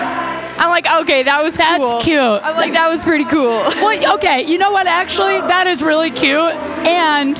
I'm 0.58 0.68
like, 0.70 0.86
okay, 1.02 1.22
that 1.24 1.42
was 1.42 1.56
That's 1.56 1.78
cool. 1.92 2.00
cute. 2.02 2.20
I'm 2.20 2.56
like, 2.56 2.72
that 2.72 2.88
was 2.88 3.04
pretty 3.04 3.24
cool. 3.24 3.62
Well, 3.82 4.14
okay, 4.14 4.42
you 4.46 4.58
know 4.58 4.70
what? 4.70 4.86
Actually, 4.86 5.40
that 5.40 5.66
is 5.66 5.82
really 5.82 6.10
cute. 6.10 6.38
And 6.86 7.36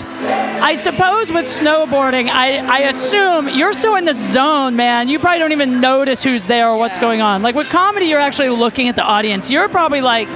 I 0.63 0.77
suppose 0.77 1.31
with 1.31 1.45
snowboarding, 1.47 2.29
I, 2.31 2.59
I 2.59 2.79
assume 2.89 3.49
you're 3.49 3.73
so 3.73 3.97
in 3.97 4.05
the 4.05 4.15
zone, 4.15 4.75
man. 4.77 5.09
You 5.09 5.19
probably 5.19 5.39
don't 5.39 5.53
even 5.53 5.81
notice 5.81 6.23
who's 6.25 6.45
there 6.45 6.69
or 6.69 6.77
what's 6.79 6.97
Yeah. 6.97 7.03
going 7.03 7.21
on. 7.23 7.43
Like 7.43 7.55
with 7.55 7.69
comedy, 7.69 8.07
you're 8.07 8.21
actually 8.21 8.49
looking 8.51 8.89
at 8.89 8.97
the 8.97 9.03
audience. 9.05 9.51
You're 9.51 9.69
probably 9.69 10.01
like, 10.01 10.27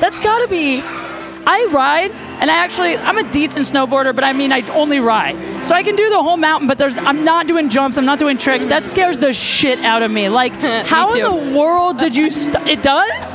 that's 0.00 0.18
got 0.18 0.38
to 0.40 0.48
be. 0.48 0.82
I 1.48 1.64
ride, 1.70 2.12
and 2.40 2.50
I 2.50 2.56
actually 2.56 2.96
I'm 2.96 3.18
a 3.18 3.30
decent 3.32 3.66
snowboarder, 3.66 4.14
but 4.14 4.24
I 4.24 4.32
mean 4.32 4.52
I 4.52 4.60
only 4.68 5.00
ride, 5.00 5.36
so 5.64 5.74
I 5.74 5.82
can 5.82 5.96
do 5.96 6.08
the 6.10 6.22
whole 6.22 6.36
mountain. 6.36 6.68
But 6.68 6.78
there's 6.78 6.96
I'm 6.96 7.24
not 7.24 7.46
doing 7.46 7.68
jumps, 7.68 7.96
I'm 7.98 8.04
not 8.04 8.18
doing 8.18 8.38
tricks. 8.38 8.66
That 8.66 8.84
scares 8.84 9.18
the 9.18 9.32
shit 9.32 9.78
out 9.80 10.02
of 10.02 10.10
me. 10.10 10.28
Like, 10.28 10.52
how 10.86 11.06
in 11.14 11.22
the 11.22 11.56
world 11.56 11.98
did 11.98 12.16
you? 12.16 12.30
St- 12.30 12.66
it 12.68 12.82
does. 12.82 13.34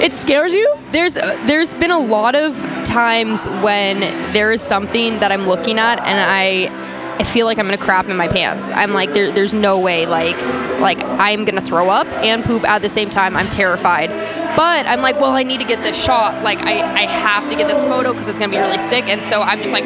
It 0.00 0.12
scares 0.12 0.54
you. 0.54 0.74
There's 0.90 1.16
uh, 1.16 1.42
there's 1.44 1.74
been 1.74 1.90
a 1.90 1.98
lot 1.98 2.34
of 2.34 2.56
times 2.84 3.46
when 3.62 4.00
there 4.32 4.52
is 4.52 4.60
something 4.62 5.20
that 5.20 5.32
I'm 5.32 5.46
looking 5.46 5.78
at 5.78 5.98
and 6.06 6.18
I 6.18 6.91
I 7.18 7.24
feel 7.24 7.46
like 7.46 7.58
I'm 7.58 7.66
gonna 7.66 7.78
crap 7.78 8.08
in 8.08 8.16
my 8.16 8.28
pants. 8.28 8.70
I'm 8.70 8.92
like 8.92 9.12
there, 9.12 9.32
there's 9.32 9.54
no 9.54 9.80
way 9.80 10.06
like 10.06 10.40
like 10.80 11.02
I'm 11.04 11.44
gonna 11.44 11.60
throw 11.60 11.88
up 11.88 12.06
and 12.08 12.44
poop 12.44 12.64
at 12.64 12.82
the 12.82 12.88
same 12.88 13.08
time. 13.08 13.36
I'm 13.36 13.48
terrified. 13.48 14.10
But 14.56 14.86
I'm 14.86 15.00
like, 15.00 15.18
well, 15.18 15.32
I 15.32 15.44
need 15.44 15.60
to 15.60 15.66
get 15.66 15.82
this 15.82 15.96
shot. 16.02 16.42
Like 16.42 16.60
I, 16.60 16.80
I 16.82 17.06
have 17.06 17.48
to 17.48 17.56
get 17.56 17.68
this 17.68 17.84
photo 17.84 18.12
because 18.12 18.28
it's 18.28 18.38
gonna 18.38 18.50
be 18.50 18.58
really 18.58 18.78
sick. 18.78 19.08
And 19.08 19.24
so 19.24 19.40
I'm 19.40 19.60
just 19.60 19.72
like, 19.72 19.84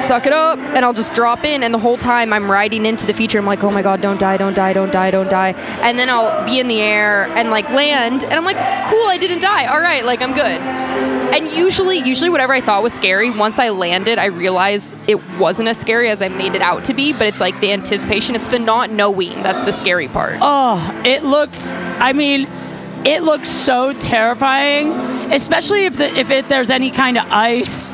suck 0.00 0.26
it 0.26 0.32
up, 0.32 0.58
and 0.58 0.84
I'll 0.84 0.92
just 0.92 1.12
drop 1.12 1.44
in. 1.44 1.62
And 1.62 1.72
the 1.72 1.78
whole 1.78 1.96
time 1.96 2.32
I'm 2.32 2.50
riding 2.50 2.86
into 2.86 3.06
the 3.06 3.14
feature, 3.14 3.38
I'm 3.38 3.46
like, 3.46 3.62
oh 3.62 3.70
my 3.70 3.82
god, 3.82 4.00
don't 4.00 4.18
die, 4.18 4.36
don't 4.36 4.54
die, 4.54 4.72
don't 4.72 4.92
die, 4.92 5.10
don't 5.10 5.30
die. 5.30 5.52
And 5.82 5.98
then 5.98 6.10
I'll 6.10 6.44
be 6.44 6.58
in 6.58 6.68
the 6.68 6.80
air 6.80 7.26
and 7.36 7.50
like 7.50 7.68
land, 7.70 8.24
and 8.24 8.32
I'm 8.32 8.44
like, 8.44 8.56
cool, 8.90 9.06
I 9.06 9.18
didn't 9.18 9.40
die. 9.40 9.66
All 9.66 9.80
right, 9.80 10.04
like 10.04 10.22
I'm 10.22 10.34
good. 10.34 11.15
And 11.34 11.48
usually, 11.50 11.98
usually 11.98 12.30
whatever 12.30 12.52
I 12.52 12.60
thought 12.60 12.82
was 12.82 12.92
scary, 12.94 13.30
once 13.30 13.58
I 13.58 13.68
landed, 13.70 14.18
I 14.18 14.26
realized 14.26 14.94
it 15.08 15.18
wasn't 15.38 15.68
as 15.68 15.78
scary 15.78 16.08
as 16.08 16.22
I 16.22 16.28
made 16.28 16.54
it 16.54 16.62
out 16.62 16.84
to 16.86 16.94
be. 16.94 17.12
But 17.12 17.22
it's 17.26 17.40
like 17.40 17.58
the 17.60 17.72
anticipation, 17.72 18.34
it's 18.34 18.46
the 18.46 18.58
not 18.58 18.90
knowing 18.90 19.42
that's 19.42 19.62
the 19.64 19.72
scary 19.72 20.08
part. 20.08 20.38
Oh, 20.40 21.02
it 21.04 21.22
looks. 21.24 21.72
I 21.72 22.12
mean, 22.12 22.48
it 23.04 23.22
looks 23.22 23.48
so 23.48 23.92
terrifying, 23.92 24.92
especially 25.32 25.84
if 25.84 25.96
the, 25.98 26.06
if 26.18 26.30
it 26.30 26.48
there's 26.48 26.70
any 26.70 26.90
kind 26.90 27.18
of 27.18 27.24
ice. 27.30 27.92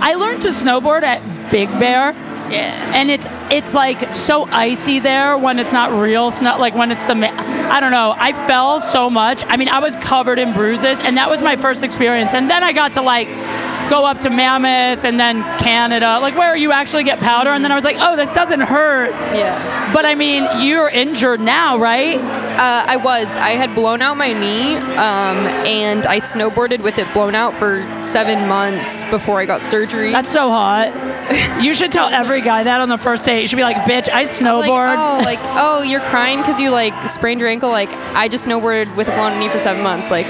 I 0.00 0.14
learned 0.14 0.42
to 0.42 0.48
snowboard 0.48 1.02
at 1.02 1.50
Big 1.50 1.68
Bear, 1.80 2.12
Yeah. 2.50 2.92
and 2.94 3.10
it's 3.10 3.26
it's 3.50 3.74
like 3.74 4.14
so 4.14 4.44
icy 4.44 4.98
there 4.98 5.36
when 5.36 5.58
it's 5.58 5.72
not 5.72 5.92
real 5.92 6.30
snow. 6.30 6.58
Like 6.58 6.74
when 6.74 6.90
it's 6.90 7.06
the 7.06 7.14
ma- 7.14 7.32
I 7.70 7.80
don't 7.80 7.90
know. 7.90 8.14
I 8.16 8.32
fell 8.46 8.80
so 8.80 9.10
much. 9.10 9.44
I 9.46 9.56
mean, 9.56 9.68
I 9.68 9.78
was 9.80 9.96
covered 9.96 10.38
in 10.38 10.52
bruises, 10.52 11.00
and 11.00 11.16
that 11.16 11.28
was 11.30 11.42
my 11.42 11.56
first 11.56 11.82
experience. 11.82 12.34
And 12.34 12.50
then 12.50 12.62
I 12.62 12.72
got 12.72 12.94
to 12.94 13.02
like 13.02 13.28
go 13.90 14.04
up 14.04 14.20
to 14.20 14.30
Mammoth 14.30 15.04
and 15.04 15.18
then 15.18 15.42
Canada, 15.58 16.18
like 16.20 16.36
where 16.36 16.54
you 16.54 16.72
actually 16.72 17.04
get 17.04 17.20
powder. 17.20 17.50
And 17.50 17.64
then 17.64 17.72
I 17.72 17.74
was 17.74 17.84
like, 17.84 17.96
oh, 17.98 18.16
this 18.16 18.30
doesn't 18.30 18.60
hurt. 18.60 19.10
Yeah. 19.34 19.92
But 19.92 20.04
I 20.04 20.14
mean, 20.14 20.46
you're 20.60 20.88
injured 20.88 21.40
now, 21.40 21.78
right? 21.78 22.16
Uh, 22.18 22.84
I 22.86 22.96
was. 22.96 23.28
I 23.36 23.50
had 23.50 23.74
blown 23.74 24.02
out 24.02 24.16
my 24.16 24.32
knee, 24.32 24.76
um, 24.76 25.38
and 25.66 26.06
I 26.06 26.18
snowboarded 26.18 26.82
with 26.82 26.98
it 26.98 27.12
blown 27.12 27.34
out 27.34 27.54
for 27.54 27.86
seven 28.02 28.48
months 28.48 29.02
before 29.10 29.40
I 29.40 29.46
got 29.46 29.64
surgery. 29.64 30.12
That's 30.12 30.30
so 30.30 30.50
hot. 30.50 30.92
You 31.62 31.74
should 31.74 31.92
tell 31.92 32.08
every 32.08 32.40
guy 32.40 32.64
that 32.64 32.80
on 32.80 32.88
the 32.88 32.98
first 32.98 33.28
You 33.40 33.46
should 33.46 33.56
be 33.56 33.62
like, 33.62 33.76
bitch, 33.78 34.08
I 34.08 34.22
like, 34.22 34.28
snowboard. 34.28 34.96
oh, 34.96 35.24
like, 35.24 35.38
oh, 35.42 35.82
you're 35.82 36.00
crying 36.00 36.38
because 36.38 36.58
you 36.58 36.70
like 36.70 36.94
sprained 37.08 37.40
your 37.40 37.48
ankle. 37.48 37.70
Like, 37.70 37.92
I 37.92 38.28
just 38.28 38.46
snowboarded 38.46 38.94
with 38.96 39.08
a 39.08 39.12
blown 39.12 39.38
knee 39.38 39.48
for 39.48 39.58
seven 39.58 39.82
months. 39.82 40.10
Like, 40.10 40.26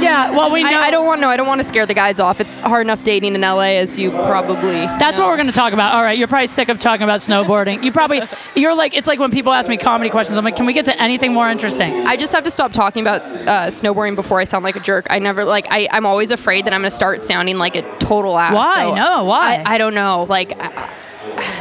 yeah, 0.00 0.30
well, 0.30 0.52
we 0.52 0.62
know. 0.62 0.70
I, 0.70 0.86
I 0.86 0.90
don't 0.90 1.06
want 1.06 1.18
to. 1.18 1.22
no. 1.22 1.28
I 1.28 1.36
don't 1.36 1.46
want 1.46 1.60
to 1.60 1.68
scare 1.68 1.86
the 1.86 1.94
guys 1.94 2.20
off. 2.20 2.40
It's 2.40 2.56
hard 2.56 2.86
enough 2.86 3.02
dating 3.02 3.34
in 3.34 3.40
LA, 3.40 3.76
as 3.80 3.98
you 3.98 4.10
probably. 4.10 4.72
That's 4.72 5.18
know. 5.18 5.24
what 5.24 5.30
we're 5.30 5.36
going 5.36 5.48
to 5.48 5.52
talk 5.52 5.72
about. 5.72 5.94
All 5.94 6.02
right, 6.02 6.16
you're 6.16 6.28
probably 6.28 6.46
sick 6.46 6.68
of 6.68 6.78
talking 6.78 7.02
about 7.02 7.20
snowboarding. 7.20 7.82
You 7.82 7.92
probably, 7.92 8.22
you're 8.54 8.74
like, 8.74 8.94
it's 8.94 9.08
like 9.08 9.18
when 9.18 9.30
people 9.30 9.52
ask 9.52 9.68
me 9.68 9.76
comedy 9.76 10.10
questions. 10.10 10.38
I'm 10.38 10.44
like, 10.44 10.56
can 10.56 10.66
we 10.66 10.72
get 10.72 10.86
to 10.86 11.00
anything 11.00 11.32
more 11.32 11.50
interesting? 11.50 11.92
I 12.06 12.16
just 12.16 12.32
have 12.32 12.44
to 12.44 12.50
stop 12.50 12.72
talking 12.72 13.02
about 13.02 13.22
uh, 13.22 13.66
snowboarding 13.68 14.16
before 14.16 14.40
I 14.40 14.44
sound 14.44 14.64
like 14.64 14.76
a 14.76 14.80
jerk. 14.80 15.06
I 15.10 15.18
never 15.18 15.44
like. 15.44 15.66
I, 15.70 15.88
I'm 15.90 16.06
always 16.06 16.30
afraid 16.30 16.64
that 16.66 16.72
I'm 16.72 16.80
going 16.80 16.90
to 16.90 16.96
start 16.96 17.24
sounding 17.24 17.58
like 17.58 17.76
a 17.76 17.82
total 17.98 18.38
ass. 18.38 18.54
Why? 18.54 18.90
so 18.90 18.94
No, 18.94 19.24
why? 19.24 19.62
I, 19.64 19.74
I 19.74 19.78
don't 19.78 19.94
know. 19.94 20.26
Like. 20.28 20.52
I, 20.60 20.88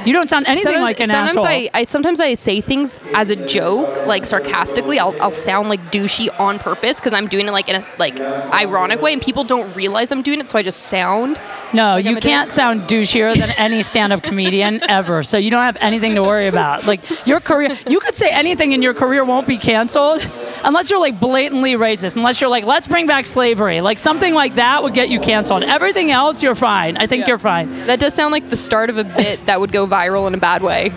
You 0.06 0.14
don't 0.14 0.30
sound 0.30 0.48
anything 0.48 0.64
sometimes, 0.74 0.84
like 0.84 1.00
an 1.02 1.10
sometimes 1.10 1.30
asshole. 1.32 1.46
I, 1.46 1.70
I 1.74 1.84
sometimes 1.84 2.20
I 2.22 2.34
say 2.36 2.62
things 2.62 3.00
as 3.14 3.30
a 3.30 3.36
joke, 3.48 4.06
like 4.08 4.26
sarcastically. 4.26 4.98
I'll, 5.00 5.20
I'll 5.22 5.32
sound 5.32 5.68
like 5.70 5.82
douchey 5.92 6.28
on 6.40 6.58
purpose 6.60 7.00
because 7.00 7.14
I'm 7.14 7.28
doing 7.28 7.48
it 7.48 7.52
like 7.52 7.68
in 7.70 7.76
a 7.76 7.86
like 7.98 8.20
ironic 8.20 9.02
way, 9.02 9.14
and 9.14 9.22
people 9.22 9.44
don't 9.44 9.76
realize 9.76 10.12
I'm 10.12 10.22
doing 10.22 10.40
it, 10.40 10.50
so 10.50 10.58
I 10.58 10.64
just 10.64 10.84
sound. 10.84 11.40
no, 11.74 11.96
like 11.96 12.06
you 12.06 12.16
can't 12.18 12.50
sound 12.50 12.84
douchier 12.84 13.36
than 13.38 13.50
any 13.58 13.84
stand-up 13.92 14.24
comedian 14.24 14.82
ever. 14.90 15.22
So 15.24 15.38
you 15.38 15.52
don't 15.52 15.64
have 15.64 15.78
anything 15.82 16.16
to 16.16 16.24
worry 16.24 16.48
about. 16.48 16.88
Like 16.88 17.28
your 17.28 17.40
career, 17.42 17.78
you 17.88 18.00
could 18.00 18.16
say 18.16 18.30
anything, 18.32 18.74
and 18.74 18.82
your 18.82 18.94
career 18.94 19.26
won't 19.26 19.48
be 19.48 19.58
canceled, 19.58 20.26
unless 20.64 20.90
you're 20.90 21.00
like 21.02 21.20
blatantly 21.20 21.74
racist. 21.74 22.16
Unless 22.16 22.40
you're 22.42 22.50
like, 22.50 22.64
let's 22.66 22.88
bring 22.88 23.06
back 23.06 23.26
slavery. 23.26 23.82
Like 23.82 24.00
something 24.00 24.34
like 24.34 24.56
that 24.56 24.82
would 24.84 24.94
get 24.94 25.10
you 25.10 25.20
canceled. 25.20 25.64
Everything 25.64 26.10
else, 26.10 26.42
you're 26.42 26.56
fine. 26.56 26.96
I 26.98 27.06
think 27.06 27.22
Yeah. 27.22 27.28
you're 27.28 27.38
fine. 27.40 27.86
That 27.86 28.00
does 28.00 28.14
sound 28.14 28.32
like 28.32 28.50
the 28.50 28.58
start 28.58 28.90
of 28.90 28.98
a 28.98 29.04
bit 29.04 29.46
that 29.50 29.60
would 29.60 29.72
go 29.72 29.88
viral 29.88 30.28
in 30.28 30.34
a 30.36 30.38
bad 30.38 30.62
way. 30.62 30.92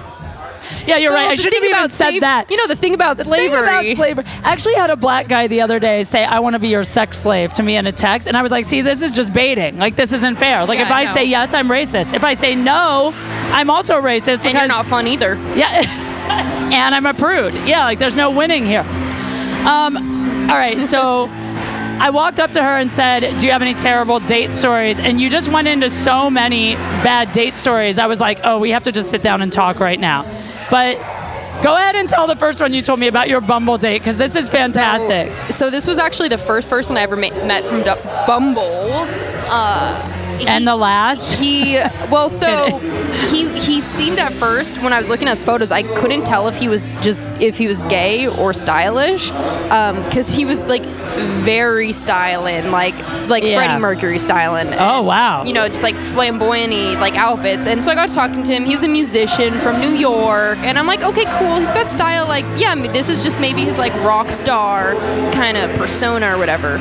Yeah, 0.87 0.97
you're 0.99 1.11
So 1.11 1.15
right. 1.15 1.31
I 1.31 1.35
shouldn't 1.37 1.63
have 1.63 1.79
even 1.81 1.91
said 1.91 2.21
that. 2.21 2.51
You 2.51 2.57
know 2.57 2.67
the 2.67 2.77
thing 2.77 2.93
about 2.95 3.17
The 3.17 3.25
slavery. 3.25 3.49
thing 3.61 3.65
about 3.69 3.97
slavery. 3.97 4.25
I 4.45 4.53
actually 4.53 4.75
had 4.75 4.91
a 4.91 4.97
black 4.97 5.27
guy 5.29 5.47
the 5.47 5.61
other 5.61 5.79
day 5.79 6.03
say, 6.03 6.25
"I 6.25 6.39
want 6.41 6.55
to 6.55 6.59
be 6.59 6.69
your 6.69 6.85
sex 6.85 7.19
slave" 7.19 7.53
to 7.55 7.63
me 7.63 7.77
in 7.77 7.87
a 7.87 7.93
text, 7.93 8.27
and 8.29 8.37
I 8.37 8.43
was 8.43 8.53
like, 8.53 8.65
"See, 8.65 8.81
this 8.83 9.01
is 9.03 9.13
just 9.13 9.33
baiting. 9.33 9.79
Like, 9.79 9.97
this 9.97 10.13
isn't 10.13 10.37
fair. 10.39 10.65
Like, 10.67 10.79
Yeah, 10.79 10.87
if 10.87 10.93
I 10.93 11.03
I, 11.03 11.13
say 11.15 11.25
yes, 11.25 11.55
I'm 11.55 11.69
racist. 11.69 12.13
If 12.15 12.25
I 12.25 12.35
say 12.35 12.55
no, 12.55 13.13
I'm 13.53 13.71
also 13.71 14.01
racist 14.01 14.45
and 14.45 14.55
you're 14.55 14.67
not 14.69 14.87
fun 14.87 15.07
either. 15.09 15.35
yeah, 15.55 15.83
and 16.73 16.95
I'm 16.95 17.07
a 17.07 17.15
prude. 17.15 17.55
Yeah, 17.67 17.85
like 17.85 17.99
there's 17.99 18.17
no 18.17 18.31
winning 18.31 18.65
here. 18.67 18.85
Um, 19.67 20.49
all 20.51 20.57
right, 20.59 20.81
so. 20.81 21.31
I 22.01 22.11
walked 22.11 22.41
up 22.41 22.51
to 22.53 22.63
her 22.63 22.77
and 22.79 22.91
said, 22.91 23.39
"Do 23.39 23.47
you 23.47 23.53
have 23.53 23.63
any 23.63 23.75
terrible 23.75 24.19
date 24.21 24.55
stories?" 24.55 24.99
And 24.99 25.21
you 25.21 25.31
just 25.31 25.51
went 25.51 25.69
into 25.69 25.89
so 25.91 26.29
many 26.31 26.75
bad 27.05 27.33
date 27.33 27.57
stories. 27.57 27.99
I 27.99 28.07
was 28.07 28.21
like, 28.21 28.41
"Oh, 28.45 28.59
we 28.59 28.71
have 28.71 28.83
to 28.85 28.93
just 28.93 29.11
sit 29.11 29.23
down 29.23 29.43
and 29.43 29.53
talk 29.53 29.79
right 29.81 30.01
now." 30.01 30.25
But 30.71 30.99
go 31.63 31.75
ahead 31.77 31.95
and 31.97 32.09
tell 32.09 32.27
the 32.27 32.37
first 32.37 32.61
one 32.61 32.73
you 32.75 32.83
told 32.83 32.99
me 32.99 33.07
about 33.07 33.29
your 33.29 33.41
Bumble 33.41 33.79
date 33.79 33.99
because 33.99 34.17
this 34.17 34.35
is 34.37 34.49
fantastic. 34.49 35.31
So, 35.47 35.53
so 35.67 35.71
this 35.71 35.87
was 35.87 35.99
actually 35.99 36.29
the 36.29 36.39
first 36.39 36.69
person 36.69 36.97
I 36.97 37.03
ever 37.03 37.17
ma- 37.17 37.29
met 37.45 37.65
from 37.65 37.83
Du- 37.83 38.25
Bumble. 38.27 39.07
Uh, 39.49 40.22
he- 40.39 40.47
and 40.47 40.67
the 40.67 40.77
last, 40.77 41.33
he 41.35 41.79
well 42.11 42.29
so 42.29 42.79
he 43.31 43.51
he 43.59 43.81
seemed 43.83 44.19
at 44.19 44.33
first 44.33 44.79
when 44.83 44.93
i 44.93 44.99
was 44.99 45.09
looking 45.09 45.29
at 45.29 45.33
his 45.33 45.43
photos 45.43 45.71
i 45.71 45.83
couldn't 45.97 46.25
tell 46.25 46.49
if 46.49 46.57
he 46.57 46.69
was 46.69 46.89
just 47.01 47.23
if 47.41 47.57
he 47.59 47.67
was 47.67 47.83
gay 47.83 48.27
or 48.27 48.53
stylish 48.53 49.31
um, 49.71 50.03
because 50.05 50.29
he 50.35 50.45
was 50.45 50.67
like 50.67 50.85
very 51.45 51.93
styling 51.93 52.71
like 52.71 52.95
like 53.29 53.43
Yeah. 53.45 53.57
freddie 53.57 53.81
mercury 53.81 54.19
styling 54.19 54.69
oh 54.75 55.03
wow, 55.03 55.45
you 55.45 55.53
know, 55.53 55.67
just 55.69 55.83
like 55.83 55.95
flamboyant 55.97 56.73
like 57.01 57.17
outfits. 57.17 57.67
And 57.67 57.85
so 57.85 57.91
I 57.93 57.95
got 57.95 58.09
talking 58.09 58.43
to 58.45 58.55
him. 58.55 58.65
He's 58.65 58.83
a 58.83 58.89
musician 58.89 59.59
from 59.59 59.81
New 59.81 59.91
York. 59.95 60.59
And 60.59 60.79
I'm 60.79 60.87
like, 60.87 61.03
okay, 61.03 61.25
cool. 61.39 61.57
He's 61.59 61.73
got 61.73 61.89
style. 61.89 62.27
Like, 62.27 62.45
yeah, 62.57 62.75
this 62.93 63.09
is 63.09 63.23
just 63.23 63.41
maybe 63.41 63.63
his 63.63 63.79
like 63.79 63.93
rock 64.05 64.31
star 64.31 64.95
kind 65.33 65.57
of 65.57 65.71
persona 65.77 66.35
or 66.35 66.39
whatever. 66.39 66.79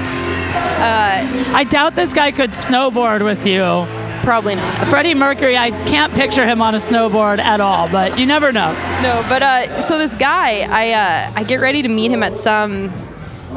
Uh, 0.54 1.54
I 1.56 1.64
doubt 1.64 1.96
this 1.96 2.14
guy 2.14 2.32
could 2.32 2.52
snowboard 2.52 3.24
with 3.24 3.46
you. 3.46 3.62
probably 4.24 4.56
not. 4.56 4.88
Freddie 4.88 5.14
Mercury, 5.14 5.58
I 5.58 5.72
can't 5.86 6.14
picture 6.14 6.46
him 6.46 6.62
on 6.62 6.74
a 6.76 6.80
snowboard 6.80 7.40
at 7.40 7.62
all, 7.62 7.90
but 7.90 8.18
you 8.20 8.26
never 8.26 8.52
know. 8.52 8.72
No, 9.02 9.24
but 9.30 9.42
uh, 9.42 9.82
so 9.82 9.98
this 9.98 10.16
guy, 10.16 10.62
I 10.70 10.92
uh, 10.92 11.34
I 11.36 11.44
get 11.44 11.60
ready 11.62 11.82
to 11.82 11.90
meet 11.90 12.12
him 12.12 12.24
at 12.24 12.38
some 12.38 12.92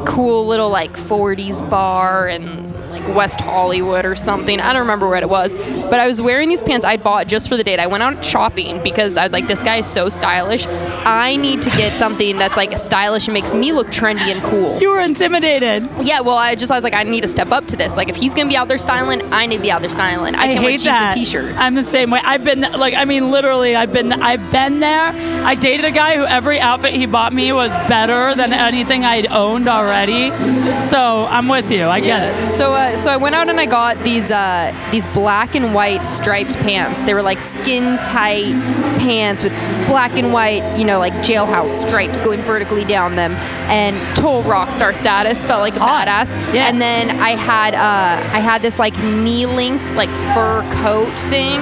cool 0.05 0.45
little 0.45 0.69
like 0.69 0.91
40s 0.93 1.67
bar 1.69 2.27
in 2.27 2.71
like 2.99 3.15
West 3.15 3.41
Hollywood 3.41 4.05
or 4.05 4.15
something. 4.15 4.59
I 4.59 4.73
don't 4.73 4.81
remember 4.81 5.07
what 5.07 5.23
it 5.23 5.29
was, 5.29 5.53
but 5.53 5.99
I 5.99 6.07
was 6.07 6.21
wearing 6.21 6.49
these 6.49 6.63
pants 6.63 6.85
I 6.85 6.97
bought 6.97 7.27
just 7.27 7.49
for 7.49 7.57
the 7.57 7.63
date. 7.63 7.79
I 7.79 7.87
went 7.87 8.03
out 8.03 8.23
shopping 8.23 8.81
because 8.83 9.17
I 9.17 9.23
was 9.23 9.33
like, 9.33 9.47
this 9.47 9.63
guy 9.63 9.77
is 9.77 9.87
so 9.87 10.09
stylish. 10.09 10.65
I 10.67 11.35
need 11.35 11.61
to 11.63 11.69
get 11.71 11.93
something 11.93 12.37
that's 12.37 12.57
like 12.57 12.77
stylish 12.77 13.27
and 13.27 13.33
makes 13.33 13.53
me 13.53 13.71
look 13.71 13.87
trendy 13.87 14.31
and 14.31 14.41
cool. 14.43 14.79
You 14.79 14.91
were 14.91 15.01
intimidated. 15.01 15.87
Yeah, 16.01 16.21
well, 16.21 16.37
I 16.37 16.55
just 16.55 16.71
I 16.71 16.75
was 16.75 16.83
like, 16.83 16.95
I 16.95 17.03
need 17.03 17.21
to 17.21 17.27
step 17.27 17.51
up 17.51 17.65
to 17.67 17.75
this. 17.75 17.97
Like, 17.97 18.09
if 18.09 18.15
he's 18.15 18.33
gonna 18.33 18.49
be 18.49 18.57
out 18.57 18.67
there 18.67 18.77
styling, 18.77 19.21
I 19.33 19.45
need 19.45 19.57
to 19.57 19.61
be 19.61 19.71
out 19.71 19.81
there 19.81 19.89
styling. 19.89 20.35
I, 20.35 20.43
I 20.43 20.47
can't 20.47 20.63
wear 20.63 20.71
jeans 20.71 20.83
that. 20.85 21.17
and 21.17 21.25
t-shirt. 21.25 21.55
I'm 21.55 21.75
the 21.75 21.83
same 21.83 22.09
way. 22.09 22.21
I've 22.23 22.43
been 22.43 22.61
like, 22.61 22.93
I 22.93 23.05
mean, 23.05 23.31
literally, 23.31 23.75
I've 23.75 23.91
been, 23.91 24.11
I've 24.11 24.51
been 24.51 24.79
there. 24.79 25.11
I 25.45 25.55
dated 25.55 25.85
a 25.85 25.91
guy 25.91 26.15
who 26.17 26.25
every 26.25 26.59
outfit 26.59 26.93
he 26.93 27.05
bought 27.05 27.33
me 27.33 27.51
was 27.53 27.73
better 27.87 28.35
than 28.35 28.53
anything 28.53 29.05
I'd 29.05 29.27
owned 29.27 29.67
already. 29.67 30.31
So 30.81 31.25
I'm 31.25 31.47
with 31.47 31.71
you. 31.71 31.85
I 31.85 31.99
get 31.99 32.43
it. 32.43 32.47
So 32.47 32.73
uh, 32.73 32.84
so 32.95 33.09
I 33.09 33.17
went 33.17 33.35
out 33.35 33.49
and 33.49 33.59
I 33.59 33.65
got 33.65 34.03
these 34.03 34.31
uh, 34.31 34.73
these 34.91 35.07
black 35.07 35.55
and 35.55 35.73
white 35.73 36.05
striped 36.05 36.57
pants. 36.57 37.01
They 37.03 37.13
were 37.13 37.21
like 37.21 37.39
skin 37.39 37.97
tight 37.99 38.53
pants 38.99 39.43
with 39.43 39.53
black 39.87 40.17
and 40.17 40.31
white, 40.31 40.77
you 40.77 40.85
know, 40.85 40.99
like 40.99 41.13
jailhouse 41.15 41.69
stripes 41.69 42.21
going 42.21 42.41
vertically 42.41 42.85
down 42.85 43.15
them, 43.15 43.33
and 43.69 43.95
total 44.15 44.43
rock 44.43 44.71
star 44.71 44.93
status. 44.93 45.45
Felt 45.45 45.61
like 45.61 45.75
a 45.75 45.79
Hot. 45.79 46.07
badass. 46.07 46.31
Yeah. 46.53 46.67
And 46.67 46.79
then 46.79 47.11
I 47.11 47.31
had 47.31 47.73
uh, 47.75 48.35
I 48.35 48.39
had 48.39 48.61
this 48.61 48.79
like 48.79 48.97
knee 48.99 49.45
length 49.45 49.89
like 49.91 50.09
fur 50.33 50.67
coat 50.83 51.17
thing. 51.31 51.61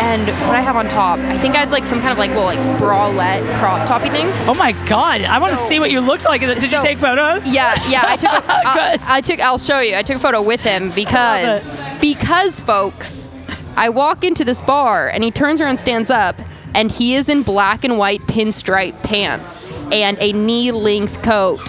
And 0.00 0.26
what 0.46 0.56
I 0.56 0.60
have 0.60 0.76
on 0.76 0.88
top, 0.88 1.18
I 1.18 1.38
think 1.38 1.54
I 1.54 1.58
had 1.58 1.70
like 1.70 1.84
some 1.84 2.00
kind 2.00 2.12
of 2.12 2.18
like 2.18 2.30
little 2.30 2.44
like 2.44 2.58
bralette 2.78 3.42
crop 3.58 3.86
toppy 3.86 4.08
thing. 4.08 4.26
Oh 4.48 4.54
my 4.54 4.72
God. 4.88 5.22
I 5.22 5.38
want 5.38 5.54
to 5.54 5.62
see 5.62 5.78
what 5.78 5.90
you 5.90 6.00
looked 6.00 6.24
like. 6.24 6.40
Did 6.40 6.62
you 6.62 6.80
take 6.80 6.98
photos? 6.98 7.50
Yeah, 7.50 7.74
yeah. 7.88 8.02
I 8.04 8.16
took. 8.16 8.32
A, 8.32 8.44
I, 8.48 8.98
I 9.06 9.20
took. 9.20 9.40
I'll 9.40 9.58
show 9.58 9.80
you. 9.80 9.94
I 9.96 10.02
took 10.02 10.16
a 10.16 10.20
photo 10.20 10.42
with 10.42 10.60
him 10.60 10.90
because 10.90 11.70
because 12.00 12.60
folks, 12.60 13.28
I 13.76 13.88
walk 13.88 14.24
into 14.24 14.44
this 14.44 14.60
bar 14.62 15.08
and 15.08 15.22
he 15.22 15.30
turns 15.30 15.60
around, 15.60 15.78
stands 15.78 16.10
up, 16.10 16.40
and 16.74 16.90
he 16.90 17.14
is 17.14 17.28
in 17.28 17.42
black 17.42 17.84
and 17.84 17.98
white 17.98 18.20
pinstripe 18.22 19.00
pants 19.02 19.64
and 19.92 20.18
a 20.20 20.32
knee 20.32 20.72
length 20.72 21.22
coat 21.22 21.60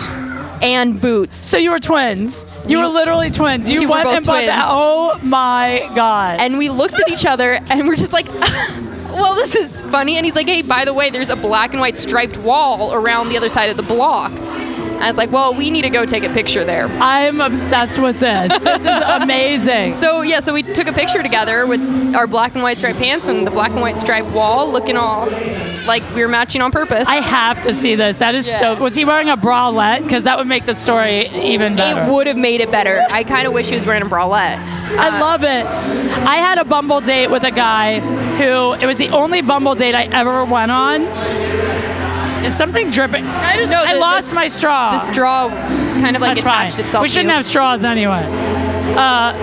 and 0.63 1.00
boots. 1.00 1.36
So 1.36 1.58
you 1.58 1.70
were 1.72 1.79
twins. 1.79 2.46
You 2.67 2.77
We- 2.77 2.84
were 2.84 2.89
literally 2.89 3.29
twins. 3.29 3.70
You 3.70 3.82
we 3.82 3.86
went 3.86 4.08
and 4.08 4.25
bought 4.25 4.46
that. 4.46 4.65
Oh 4.70 5.20
my 5.22 5.89
God. 5.93 6.39
And 6.41 6.58
we 6.58 6.70
looked 6.70 7.00
at 7.00 7.12
each 7.12 7.25
other 7.25 7.60
and 7.70 7.88
we're 7.88 7.96
just 7.96 8.13
like. 8.13 8.27
Well, 9.13 9.36
this 9.36 9.55
is 9.55 9.82
funny. 9.82 10.15
And 10.17 10.25
he's 10.25 10.34
like, 10.36 10.48
hey, 10.48 10.63
by 10.63 10.86
the 10.86 10.93
way, 10.93 11.12
there's 11.12 11.29
a 11.29 11.36
black 11.36 11.70
and 11.74 11.79
white 11.79 12.00
striped 12.00 12.36
wall 12.38 12.96
around 12.96 13.29
the 13.29 13.38
other 13.38 13.48
side 13.48 13.70
of 13.70 13.77
the 13.77 13.84
block. 13.84 14.32
I 15.01 15.09
was 15.09 15.17
like, 15.17 15.31
well, 15.31 15.53
we 15.53 15.69
need 15.69 15.81
to 15.83 15.89
go 15.89 16.05
take 16.05 16.23
a 16.23 16.33
picture 16.33 16.63
there. 16.63 16.85
I'm 16.88 17.41
obsessed 17.41 18.00
with 18.00 18.19
this. 18.19 18.57
This 18.59 18.81
is 18.81 18.85
amazing. 19.05 19.93
So 19.93 20.21
yeah, 20.21 20.39
so 20.39 20.53
we 20.53 20.63
took 20.63 20.88
a 20.88 20.93
picture 20.93 21.21
together 21.21 21.67
with 21.67 21.81
our 22.15 22.27
black 22.27 22.53
and 22.53 22.63
white 22.63 22.77
striped 22.77 23.00
pants 23.00 23.27
and 23.27 23.45
the 23.45 23.51
black 23.51 23.71
and 23.71 23.81
white 23.81 24.00
striped 24.00 24.31
wall, 24.31 24.71
looking 24.71 24.95
all 24.97 25.29
like 25.85 26.03
we 26.15 26.21
were 26.21 26.29
matching 26.29 26.62
on 26.62 26.71
purpose. 26.71 27.07
I 27.09 27.15
have 27.15 27.62
to 27.63 27.73
see 27.73 27.95
this. 27.95 28.15
That 28.17 28.35
is 28.35 28.50
so. 28.50 28.81
Was 28.81 28.95
he 28.95 29.03
wearing 29.03 29.29
a 29.29 29.35
bralette? 29.35 30.03
Because 30.03 30.23
that 30.23 30.38
would 30.38 30.47
make 30.47 30.65
the 30.65 30.73
story 30.75 31.27
even 31.29 31.75
better. 31.75 32.03
it 32.03 32.13
would 32.13 32.27
have 32.27 32.38
made 32.38 32.62
it 32.62 32.71
better. 32.71 33.03
I 33.12 33.23
kind 33.25 33.45
of 33.47 33.53
wish 33.53 33.67
he 33.67 33.75
was 33.75 33.85
wearing 33.85 34.03
a 34.03 34.05
bralette. 34.05 34.57
I 34.97 35.17
Uh, 35.17 35.19
love 35.19 35.43
it. 35.43 35.65
I 36.25 36.38
had 36.38 36.57
a 36.59 36.63
Bumble 36.65 37.01
date 37.01 37.27
with 37.29 37.43
a 37.43 37.51
guy 37.51 38.00
who 38.38 38.73
it 38.73 38.85
was 38.85 38.95
the 38.97 39.09
only 39.09 39.41
Bumble 39.41 39.75
date 39.75 39.93
I 39.95 40.03
ever 40.05 40.45
went 40.45 40.71
on. 40.71 41.01
Is 42.43 42.55
something 42.55 42.89
dripping? 42.91 43.25
I 43.25 43.57
just 43.57 43.71
No, 43.71 43.81
I 43.83 43.93
lost 43.93 44.31
the- 44.31 44.35
my 44.35 44.47
straw. 44.47 44.91
The 44.91 45.00
straw 45.00 45.50
kind 45.50 46.15
of 46.15 46.21
like 46.21 46.31
That's 46.35 46.41
attached 46.41 46.75
fine. 46.77 46.85
itself. 46.85 47.01
We 47.01 47.07
shouldn't 47.07 47.29
you. 47.29 47.35
have 47.35 47.45
straws 47.45 47.83
anyway. 47.85 48.23
Uh, 48.95 49.33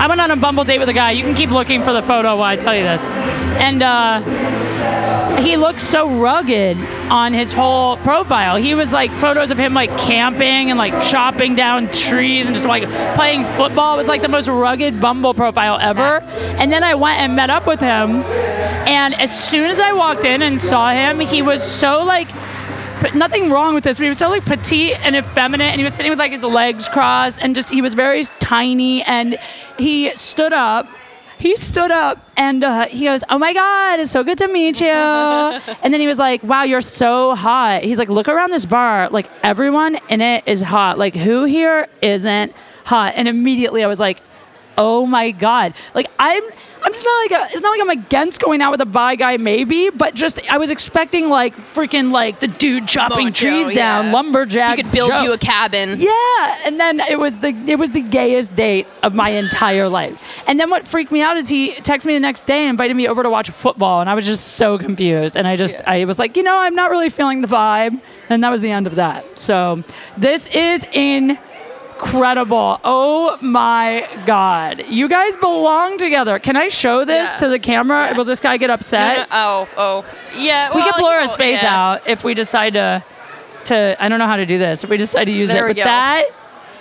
I 0.00 0.06
went 0.08 0.20
on 0.20 0.30
a 0.30 0.36
Bumble 0.36 0.64
date 0.64 0.78
with 0.78 0.88
a 0.88 0.92
guy. 0.92 1.10
You 1.12 1.22
can 1.22 1.34
keep 1.34 1.50
looking 1.50 1.82
for 1.82 1.92
the 1.92 2.02
photo 2.02 2.34
while 2.36 2.44
I 2.50 2.56
tell 2.56 2.74
you 2.74 2.82
this. 2.82 3.10
And 3.60 3.82
uh, 3.82 4.20
he 5.44 5.58
looked 5.58 5.82
so 5.82 6.08
rugged 6.08 6.78
on 7.10 7.34
his 7.34 7.52
whole 7.52 7.98
profile. 7.98 8.56
He 8.56 8.74
was 8.74 8.94
like 8.94 9.12
photos 9.20 9.50
of 9.50 9.58
him 9.58 9.74
like 9.74 9.90
camping 9.98 10.70
and 10.70 10.78
like 10.78 10.94
chopping 11.02 11.54
down 11.54 11.90
trees 11.92 12.46
and 12.46 12.54
just 12.54 12.66
like 12.66 12.88
playing 13.14 13.44
football. 13.56 13.94
It 13.94 13.98
was 13.98 14.08
like 14.08 14.22
the 14.22 14.28
most 14.28 14.48
rugged 14.48 15.02
Bumble 15.02 15.34
profile 15.34 15.78
ever. 15.78 16.20
And 16.58 16.72
then 16.72 16.82
I 16.82 16.94
went 16.94 17.20
and 17.20 17.36
met 17.36 17.50
up 17.50 17.66
with 17.66 17.80
him. 17.80 18.22
And 18.88 19.12
as 19.14 19.30
soon 19.48 19.68
as 19.70 19.80
I 19.80 19.92
walked 19.92 20.24
in 20.24 20.40
and 20.40 20.58
saw 20.58 20.92
him, 20.92 21.20
he 21.20 21.42
was 21.42 21.62
so 21.62 22.02
like 22.02 22.28
but 23.02 23.14
nothing 23.14 23.50
wrong 23.50 23.74
with 23.74 23.84
this, 23.84 23.98
but 23.98 24.04
he 24.04 24.08
was 24.08 24.16
so 24.16 24.30
like 24.30 24.46
petite 24.46 24.98
and 25.04 25.14
effeminate, 25.14 25.66
and 25.66 25.78
he 25.78 25.84
was 25.84 25.92
sitting 25.92 26.08
with 26.08 26.18
like 26.18 26.32
his 26.32 26.42
legs 26.42 26.88
crossed, 26.88 27.36
and 27.38 27.54
just 27.54 27.70
he 27.70 27.82
was 27.82 27.92
very 27.92 28.24
tiny, 28.40 29.02
and 29.02 29.36
he 29.76 30.10
stood 30.16 30.54
up. 30.54 30.88
He 31.38 31.56
stood 31.56 31.90
up 31.90 32.30
and 32.36 32.62
uh, 32.64 32.86
he 32.86 33.04
goes, 33.04 33.24
"Oh 33.28 33.38
my 33.38 33.52
God, 33.52 34.00
it's 34.00 34.10
so 34.10 34.22
good 34.24 34.38
to 34.38 34.48
meet 34.48 34.80
you." 34.80 34.86
and 35.82 35.92
then 35.92 36.00
he 36.00 36.06
was 36.06 36.18
like, 36.18 36.42
"Wow, 36.42 36.62
you're 36.62 36.80
so 36.80 37.34
hot." 37.34 37.82
He's 37.82 37.98
like, 37.98 38.08
"Look 38.08 38.28
around 38.28 38.50
this 38.50 38.66
bar. 38.66 39.08
Like 39.10 39.28
everyone 39.42 39.98
in 40.08 40.20
it 40.20 40.44
is 40.46 40.62
hot. 40.62 40.98
Like 40.98 41.14
who 41.14 41.44
here 41.44 41.88
isn't 42.02 42.52
hot?" 42.84 43.14
And 43.16 43.28
immediately 43.28 43.84
I 43.84 43.86
was 43.86 44.00
like, 44.00 44.20
"Oh 44.78 45.06
my 45.06 45.30
God!" 45.30 45.74
Like 45.94 46.06
I'm 46.18 46.42
I'm 46.84 46.92
just 46.92 47.04
not 47.04 47.16
like 47.22 47.30
a, 47.50 47.52
it's 47.54 47.62
not 47.62 47.70
like 47.70 47.80
I'm 47.80 47.90
against 47.90 48.40
going 48.42 48.60
out 48.60 48.70
with 48.70 48.80
a 48.82 48.86
bi 48.86 49.16
guy, 49.16 49.38
maybe, 49.38 49.88
but 49.90 50.14
just 50.14 50.38
I 50.50 50.58
was 50.58 50.70
expecting 50.70 51.30
like 51.30 51.56
freaking 51.74 52.12
like 52.12 52.40
the 52.40 52.46
dude 52.46 52.86
chopping 52.86 53.28
Mojo, 53.28 53.34
trees 53.34 53.74
down, 53.74 54.06
yeah. 54.06 54.12
lumberjack. 54.12 54.76
He 54.76 54.82
could 54.82 54.92
build 54.92 55.12
Joe. 55.16 55.22
you 55.22 55.32
a 55.32 55.38
cabin. 55.38 55.96
Yeah, 55.98 56.58
and 56.66 56.78
then 56.78 57.00
it 57.00 57.18
was 57.18 57.38
the 57.38 57.48
it 57.66 57.78
was 57.78 57.90
the 57.90 58.02
gayest 58.02 58.54
date 58.54 58.86
of 59.02 59.14
my 59.14 59.30
entire 59.30 59.88
life. 59.88 60.42
And 60.46 60.60
then 60.60 60.68
what 60.68 60.86
freaked 60.86 61.10
me 61.10 61.22
out 61.22 61.36
is 61.38 61.48
he 61.48 61.72
texted 61.72 62.04
me 62.06 62.14
the 62.14 62.20
next 62.20 62.44
day 62.46 62.60
and 62.60 62.70
invited 62.70 62.94
me 62.94 63.08
over 63.08 63.22
to 63.22 63.30
watch 63.30 63.48
football, 63.50 64.00
and 64.00 64.10
I 64.10 64.14
was 64.14 64.26
just 64.26 64.56
so 64.56 64.76
confused. 64.76 65.36
And 65.36 65.48
I 65.48 65.56
just 65.56 65.78
Yeah. 65.80 65.90
I 65.90 66.04
was 66.04 66.18
like, 66.18 66.36
you 66.36 66.42
know, 66.42 66.58
I'm 66.58 66.74
not 66.74 66.90
really 66.90 67.08
feeling 67.08 67.40
the 67.40 67.48
vibe, 67.48 67.98
and 68.28 68.44
that 68.44 68.50
was 68.50 68.60
the 68.60 68.70
end 68.70 68.86
of 68.86 68.96
that. 68.96 69.38
So 69.38 69.82
this 70.18 70.48
is 70.48 70.86
incredible. 71.94 72.80
Oh 72.84 73.36
my 73.40 74.08
god, 74.26 74.84
you 74.88 75.08
guys 75.08 75.36
belong 75.36 75.98
together. 75.98 76.38
Can 76.38 76.56
I 76.56 76.68
show 76.68 77.04
this 77.04 77.32
Yeah. 77.32 77.36
to 77.38 77.48
the 77.48 77.58
camera? 77.58 78.10
Yeah. 78.10 78.16
Will 78.16 78.24
this 78.24 78.40
guy 78.40 78.56
get 78.56 78.70
upset? 78.70 79.28
No, 79.30 79.36
no, 79.36 79.68
oh, 79.76 80.04
oh, 80.04 80.38
yeah. 80.38 80.70
We 80.74 80.80
well, 80.80 80.90
can 80.92 81.00
blur 81.00 81.22
his 81.22 81.36
face 81.36 81.62
yeah. 81.62 81.74
out 81.94 82.08
if 82.08 82.24
we 82.24 82.34
decide 82.34 82.74
to 82.74 83.02
to 83.64 83.96
I 83.98 84.08
don't 84.08 84.18
know 84.18 84.26
how 84.26 84.36
to 84.36 84.46
do 84.46 84.58
this. 84.58 84.84
If 84.84 84.90
we 84.90 84.96
decide 84.96 85.24
to 85.24 85.32
use 85.32 85.50
There 85.52 85.66
it. 85.66 85.70
But 85.70 85.76
go. 85.76 85.84
that 85.84 86.24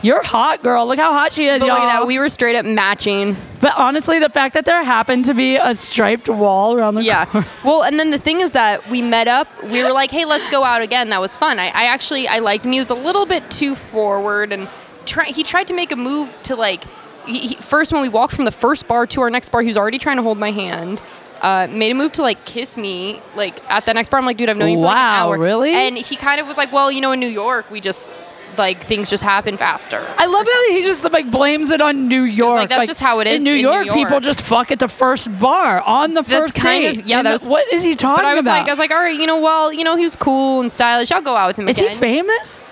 you're 0.02 0.22
hot, 0.22 0.62
girl. 0.64 0.86
Look 0.86 1.00
how 1.00 1.14
hot 1.14 1.32
she 1.32 1.48
is, 1.48 1.62
But 1.62 1.68
y'all. 1.68 1.76
look 1.78 1.86
at 1.88 2.00
that. 2.00 2.08
We 2.08 2.20
were 2.20 2.28
straight 2.28 2.58
up 2.58 2.66
matching. 2.66 3.38
but 3.62 3.72
honestly, 3.78 4.20
the 4.20 4.28
fact 4.28 4.54
that 4.56 4.66
there 4.66 4.84
happened 4.84 5.24
to 5.26 5.34
be 5.34 5.56
a 5.56 5.74
striped 5.74 6.28
wall 6.28 6.74
around 6.76 6.96
the 6.96 7.04
Yeah. 7.04 7.24
corner. 7.24 7.48
Well, 7.64 7.84
and 7.84 7.98
then 7.98 8.10
the 8.12 8.18
thing 8.18 8.42
is 8.42 8.52
that 8.52 8.90
we 8.90 9.02
met 9.02 9.30
up. 9.30 9.48
We 9.64 9.82
were 9.82 9.94
like, 9.94 10.12
"Hey, 10.12 10.26
let's 10.26 10.50
go 10.50 10.66
out 10.66 10.82
again." 10.82 11.08
That 11.10 11.22
was 11.22 11.38
fun. 11.38 11.58
I, 11.58 11.68
I 11.68 11.86
actually 11.86 12.28
I 12.28 12.40
liked 12.40 12.66
him. 12.66 12.74
He 12.74 12.80
was 12.80 12.90
a 12.90 12.96
little 12.96 13.26
bit 13.26 13.50
too 13.50 13.76
forward, 13.76 14.52
and 14.52 14.68
try, 15.06 15.26
he 15.26 15.44
tried 15.44 15.68
to 15.68 15.74
make 15.74 15.92
a 15.92 15.96
move 15.96 16.36
to 16.44 16.56
like. 16.56 16.84
He, 17.26 17.40
he- 17.40 17.56
first, 17.56 17.94
when 17.94 18.02
we 18.02 18.10
walked 18.10 18.34
from 18.36 18.46
the 18.46 18.52
first 18.52 18.88
bar 18.88 19.08
to 19.08 19.22
our 19.22 19.30
next 19.30 19.50
bar, 19.50 19.62
he 19.62 19.68
was 19.68 19.78
already 19.78 19.98
trying 20.00 20.18
to 20.18 20.24
hold 20.24 20.38
my 20.38 20.52
hand. 20.52 21.02
Uh, 21.42 21.68
made 21.70 21.92
a 21.92 21.96
move 21.96 22.12
to 22.14 22.22
like 22.22 22.44
kiss 22.46 22.78
me, 22.78 23.22
like 23.36 23.60
at 23.70 23.86
the 23.86 23.94
next 23.94 24.10
bar. 24.10 24.20
I'm 24.20 24.26
like, 24.26 24.38
dude, 24.38 24.50
I've 24.50 24.58
known 24.58 24.72
you 24.72 24.78
for 24.78 24.86
like 24.86 24.96
an 24.96 25.02
Wow, 25.02 25.28
hour. 25.30 25.38
really? 25.38 25.74
And 25.74 25.98
he 25.98 26.16
kind 26.16 26.40
of 26.40 26.48
was 26.48 26.58
like, 26.58 26.72
well, 26.72 26.92
you 26.92 27.02
know, 27.02 27.12
in 27.12 27.20
New 27.20 27.28
York, 27.28 27.70
we 27.70 27.82
just 27.82 28.12
like 28.58 28.84
things 28.84 29.10
just 29.10 29.24
happen 29.24 29.58
faster. 29.58 30.06
I 30.18 30.26
love 30.28 30.46
how 30.46 30.70
he 30.72 30.84
just 30.84 31.10
like 31.12 31.30
blames 31.32 31.72
it 31.72 31.82
on 31.82 32.08
New 32.08 32.22
York. 32.22 32.56
like, 32.56 32.70
"That's 32.70 32.86
just 32.88 33.02
how 33.02 33.20
it 33.20 33.28
is 33.28 33.38
In 33.42 33.44
New, 33.46 33.56
in 33.56 33.60
York, 33.62 33.88
New 33.88 33.94
people 33.94 34.20
just 34.20 34.42
fuck 34.42 34.72
at 34.72 34.78
the 34.80 34.88
first 34.88 35.28
bar 35.40 35.82
on 35.82 36.14
the 36.14 36.22
That's 36.22 36.30
first 36.30 36.56
kind 36.56 36.84
date. 36.84 37.00
of- 37.00 37.06
yeah, 37.08 37.18
And 37.18 37.28
that 37.28 37.32
was- 37.34 37.50
what 37.50 37.72
is 37.74 37.82
he 37.84 37.96
talking 37.96 38.18
But 38.24 38.26
I 38.26 38.36
was 38.36 38.46
about? 38.46 38.60
like, 38.60 38.68
I 38.68 38.72
was 38.72 38.80
like, 38.80 38.92
all 38.92 39.00
right, 39.00 39.16
you 39.20 39.26
know, 39.26 39.40
well, 39.40 39.74
you 39.74 39.84
know, 39.84 39.96
he 39.98 40.04
was 40.04 40.16
cool 40.16 40.62
and 40.62 40.72
stylish. 40.72 41.12
I'll 41.12 41.22
go 41.22 41.36
out 41.36 41.48
with 41.48 41.58
him 41.58 41.68
is 41.68 41.80
again. 41.80 41.92
he 41.92 41.98
famous? 41.98 42.64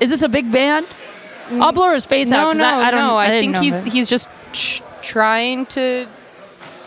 Is 0.00 0.10
this 0.10 0.22
a 0.22 0.28
big 0.28 0.50
band? 0.50 0.86
I'll 1.52 1.72
blur 1.72 1.94
his 1.94 2.06
face 2.06 2.30
out. 2.32 2.42
No, 2.42 2.50
'cause 2.50 2.58
no, 2.60 2.64
I, 2.66 2.88
I 2.88 2.90
don't, 2.90 3.00
no. 3.00 3.14
I, 3.16 3.28
didn't 3.28 3.54
think 3.54 3.64
he's 3.64 3.84
he's 3.84 4.08
just 4.08 4.28
tr- 4.52 4.82
trying 5.02 5.66
to 5.66 6.06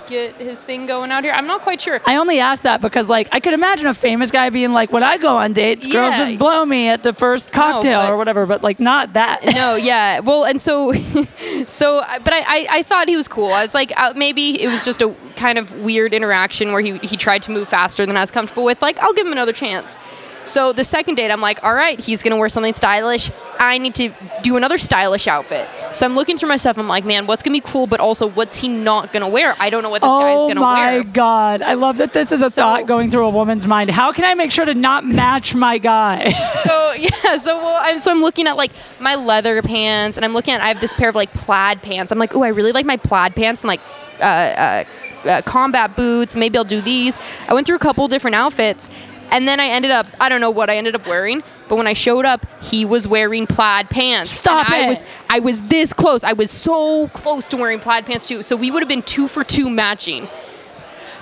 get 0.08 0.36
his 0.36 0.60
thing 0.62 0.86
going 0.86 1.12
out 1.12 1.24
here. 1.24 1.32
I'm 1.34 1.48
not 1.48 1.62
quite 1.62 1.82
sure. 1.82 2.02
I 2.06 2.18
only 2.18 2.40
asked 2.40 2.64
that 2.64 2.82
because, 2.82 3.08
like, 3.10 3.30
I 3.32 3.40
could 3.40 3.54
imagine 3.54 3.88
a 3.88 3.94
famous 3.94 4.32
guy 4.32 4.50
being 4.50 4.74
like, 4.74 4.92
"When 4.92 5.02
I 5.04 5.18
go 5.18 5.38
on 5.38 5.54
dates, 5.54 5.86
girls 5.88 6.18
just 6.18 6.38
blow 6.38 6.66
me 6.66 6.90
at 6.90 7.04
the 7.04 7.14
first 7.14 7.52
cocktail 7.52 8.00
but- 8.02 8.12
or 8.12 8.18
whatever," 8.18 8.46
but 8.46 8.64
like, 8.64 8.80
not 8.80 9.14
that. 9.14 9.44
no, 9.56 9.76
yeah. 9.76 10.20
Well, 10.20 10.44
and 10.44 10.62
so, 10.62 10.92
so, 11.66 12.02
but 12.24 12.34
I, 12.34 12.40
I, 12.48 12.68
I 12.70 12.84
thought 12.84 13.08
he 13.08 13.16
was 13.16 13.28
cool. 13.28 13.52
I 13.54 13.62
was 13.62 13.74
like, 13.74 13.92
uh, 13.98 14.14
maybe 14.16 14.62
it 14.62 14.68
was 14.68 14.84
just 14.86 15.02
a 15.02 15.16
kind 15.36 15.58
of 15.58 15.72
weird 15.82 16.14
interaction 16.14 16.74
where 16.74 16.82
he, 16.82 16.98
he 17.00 17.16
tried 17.18 17.42
to 17.44 17.52
move 17.52 17.68
faster 17.68 18.06
than 18.06 18.18
I 18.18 18.22
was 18.22 18.32
comfortable 18.32 18.66
with. 18.66 18.82
Like, 18.82 19.00
I'll 19.00 19.14
give 19.14 19.26
him 19.26 19.32
another 19.32 19.54
chance. 19.54 19.98
So 20.46 20.74
the 20.74 20.84
second 20.84 21.16
date, 21.16 21.32
I'm 21.32 21.42
like, 21.42 21.64
all 21.64 21.74
right, 21.74 22.00
he's 22.00 22.22
gonna 22.22 22.38
wear 22.38 22.50
something 22.50 22.74
stylish. 22.74 23.32
I 23.60 23.78
need 23.78 23.96
to 23.96 24.12
do 24.42 24.58
another 24.58 24.78
stylish 24.78 25.28
outfit. 25.28 25.70
So 25.94 26.06
I'm 26.06 26.16
looking 26.16 26.38
through 26.38 26.50
my 26.50 26.58
stuff. 26.58 26.78
I'm 26.78 26.88
like, 26.88 27.06
man, 27.06 27.28
what's 27.28 27.44
gonna 27.44 27.56
be 27.56 27.62
cool? 27.62 27.88
But 27.88 28.00
also, 28.02 28.30
what's 28.30 28.58
he 28.58 28.68
not 28.68 29.14
gonna 29.14 29.30
wear? 29.30 29.56
I 29.60 29.70
don't 29.70 29.84
know 29.84 29.90
what 29.90 30.02
this 30.02 30.10
guy's 30.10 30.36
Oh 30.38 30.48
gonna 30.50 30.62
wear. 30.62 30.94
Oh 30.96 30.98
my 30.98 31.04
god! 31.04 31.62
I 31.62 31.76
love 31.76 31.98
that 31.98 32.12
this 32.14 32.32
is 32.32 32.42
a 32.42 32.50
So- 32.50 32.62
thought 32.62 32.88
going 32.88 33.10
through 33.10 33.26
a 33.26 33.30
woman's 33.30 33.68
mind. 33.68 33.90
How 33.92 34.12
can 34.12 34.26
I 34.26 34.34
make 34.34 34.52
sure 34.52 34.66
to 34.66 34.74
not 34.74 35.06
match 35.06 35.56
my 35.56 35.78
guy? 35.78 36.30
so 36.64 36.94
yeah, 36.94 37.38
so 37.38 37.58
well, 37.58 37.80
I'm, 37.82 38.00
so 38.00 38.12
I'm 38.12 38.22
looking 38.22 38.48
at 38.48 38.58
like 38.58 38.72
my 39.00 39.16
leather 39.16 39.62
pants, 39.62 40.18
and 40.18 40.26
I'm 40.26 40.34
looking 40.34 40.54
at 40.54 40.62
I 40.62 40.68
have 40.68 40.82
this 40.82 40.94
pair 40.94 41.10
of 41.10 41.16
like 41.16 41.32
plaid 41.34 41.82
pants. 41.82 42.12
I'm 42.12 42.20
like, 42.20 42.36
oh, 42.36 42.44
I 42.44 42.50
really 42.50 42.72
like 42.74 42.86
my 42.86 42.98
plaid 42.98 43.36
pants 43.36 43.64
and 43.64 43.70
like 43.70 43.82
uh, 44.20 44.24
uh, 44.24 44.84
uh, 45.26 45.42
combat 45.44 45.96
boots. 45.96 46.36
Maybe 46.36 46.58
I'll 46.58 46.64
do 46.66 46.82
these. 46.82 47.18
I 47.48 47.54
went 47.54 47.66
through 47.66 47.78
a 47.78 47.80
couple 47.80 48.08
different 48.08 48.36
outfits, 48.36 48.90
and 49.34 49.48
then 49.48 49.60
I 49.60 49.66
ended 49.66 49.92
up 49.92 50.08
I 50.22 50.30
don't 50.30 50.40
know 50.40 50.52
what 50.52 50.70
I 50.70 50.78
ended 50.78 50.96
up 50.96 51.06
wearing. 51.06 51.44
But 51.68 51.78
when 51.78 51.88
I 51.88 51.94
showed 51.94 52.26
up, 52.26 52.46
he 52.62 52.86
was 52.86 53.08
wearing 53.08 53.48
plaid 53.48 53.90
pants. 53.90 54.32
Stop 54.32 54.70
and 54.70 54.76
I 54.76 54.88
was 54.88 55.04
I 55.30 55.40
was 55.40 55.62
this 55.64 55.92
close. 55.92 56.24
I 56.24 56.34
was 56.34 56.52
so 56.52 57.08
close 57.10 57.48
to 57.50 57.58
wearing 57.58 57.80
plaid 57.80 58.06
pants 58.06 58.26
too. 58.26 58.44
So 58.44 58.56
we 58.56 58.70
would 58.70 58.82
have 58.82 58.90
been 58.90 59.02
two 59.02 59.28
for 59.28 59.44
two 59.44 59.70
matching. 59.70 60.28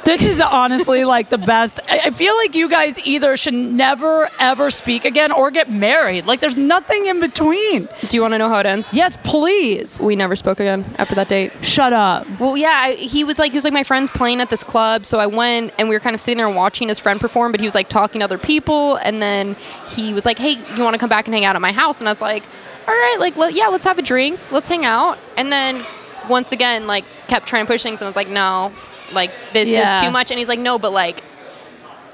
This 0.03 0.23
is 0.23 0.41
honestly 0.41 1.05
like 1.05 1.29
the 1.29 1.37
best. 1.37 1.79
I 1.89 2.11
feel 2.11 2.35
like 2.35 2.55
you 2.55 2.69
guys 2.69 2.97
either 2.99 3.37
should 3.37 3.53
never 3.53 4.29
ever 4.39 4.69
speak 4.69 5.05
again 5.05 5.31
or 5.31 5.51
get 5.51 5.71
married. 5.71 6.25
Like, 6.25 6.39
there's 6.39 6.57
nothing 6.57 7.05
in 7.05 7.19
between. 7.19 7.87
Do 8.07 8.17
you 8.17 8.21
want 8.21 8.33
to 8.33 8.37
know 8.37 8.49
how 8.49 8.59
it 8.59 8.65
ends? 8.65 8.95
Yes, 8.95 9.17
please. 9.23 9.99
We 9.99 10.15
never 10.15 10.35
spoke 10.35 10.59
again 10.59 10.85
after 10.97 11.15
that 11.15 11.27
date. 11.27 11.51
Shut 11.61 11.93
up. 11.93 12.27
Well, 12.39 12.57
yeah, 12.57 12.75
I, 12.77 12.93
he 12.93 13.23
was 13.23 13.39
like 13.39 13.51
he 13.51 13.57
was 13.57 13.63
like 13.63 13.73
my 13.73 13.83
friend's 13.83 14.09
playing 14.09 14.41
at 14.41 14.49
this 14.49 14.63
club, 14.63 15.05
so 15.05 15.19
I 15.19 15.27
went 15.27 15.73
and 15.77 15.89
we 15.89 15.95
were 15.95 15.99
kind 15.99 16.13
of 16.13 16.21
sitting 16.21 16.37
there 16.37 16.47
and 16.47 16.55
watching 16.55 16.87
his 16.87 16.99
friend 16.99 17.19
perform, 17.19 17.51
but 17.51 17.59
he 17.59 17.67
was 17.67 17.75
like 17.75 17.89
talking 17.89 18.19
to 18.19 18.25
other 18.25 18.37
people, 18.37 18.95
and 18.97 19.21
then 19.21 19.55
he 19.89 20.13
was 20.13 20.25
like, 20.25 20.37
"Hey, 20.37 20.53
you 20.75 20.83
want 20.83 20.93
to 20.93 20.99
come 20.99 21.09
back 21.09 21.25
and 21.27 21.33
hang 21.33 21.45
out 21.45 21.55
at 21.55 21.61
my 21.61 21.71
house?" 21.71 21.99
And 21.99 22.07
I 22.07 22.11
was 22.11 22.21
like, 22.21 22.43
"All 22.87 22.93
right, 22.93 23.17
like 23.19 23.37
let, 23.37 23.53
yeah, 23.53 23.67
let's 23.67 23.85
have 23.85 23.99
a 23.99 24.01
drink, 24.01 24.39
let's 24.51 24.67
hang 24.67 24.85
out." 24.85 25.17
And 25.37 25.51
then 25.51 25.83
once 26.29 26.51
again, 26.51 26.87
like 26.87 27.05
kept 27.27 27.47
trying 27.47 27.65
to 27.65 27.71
push 27.71 27.83
things, 27.83 28.01
and 28.01 28.07
I 28.07 28.09
was 28.09 28.15
like, 28.15 28.29
"No, 28.29 28.71
like 29.13 29.31
this 29.53 29.67
Yeah. 29.67 29.95
is 29.95 30.01
too 30.01 30.11
much." 30.11 30.31
And 30.31 30.37
he's 30.39 30.47
like, 30.49 30.59
"No, 30.59 30.77
but 30.79 30.91
like." 30.93 31.17
It 31.19 31.23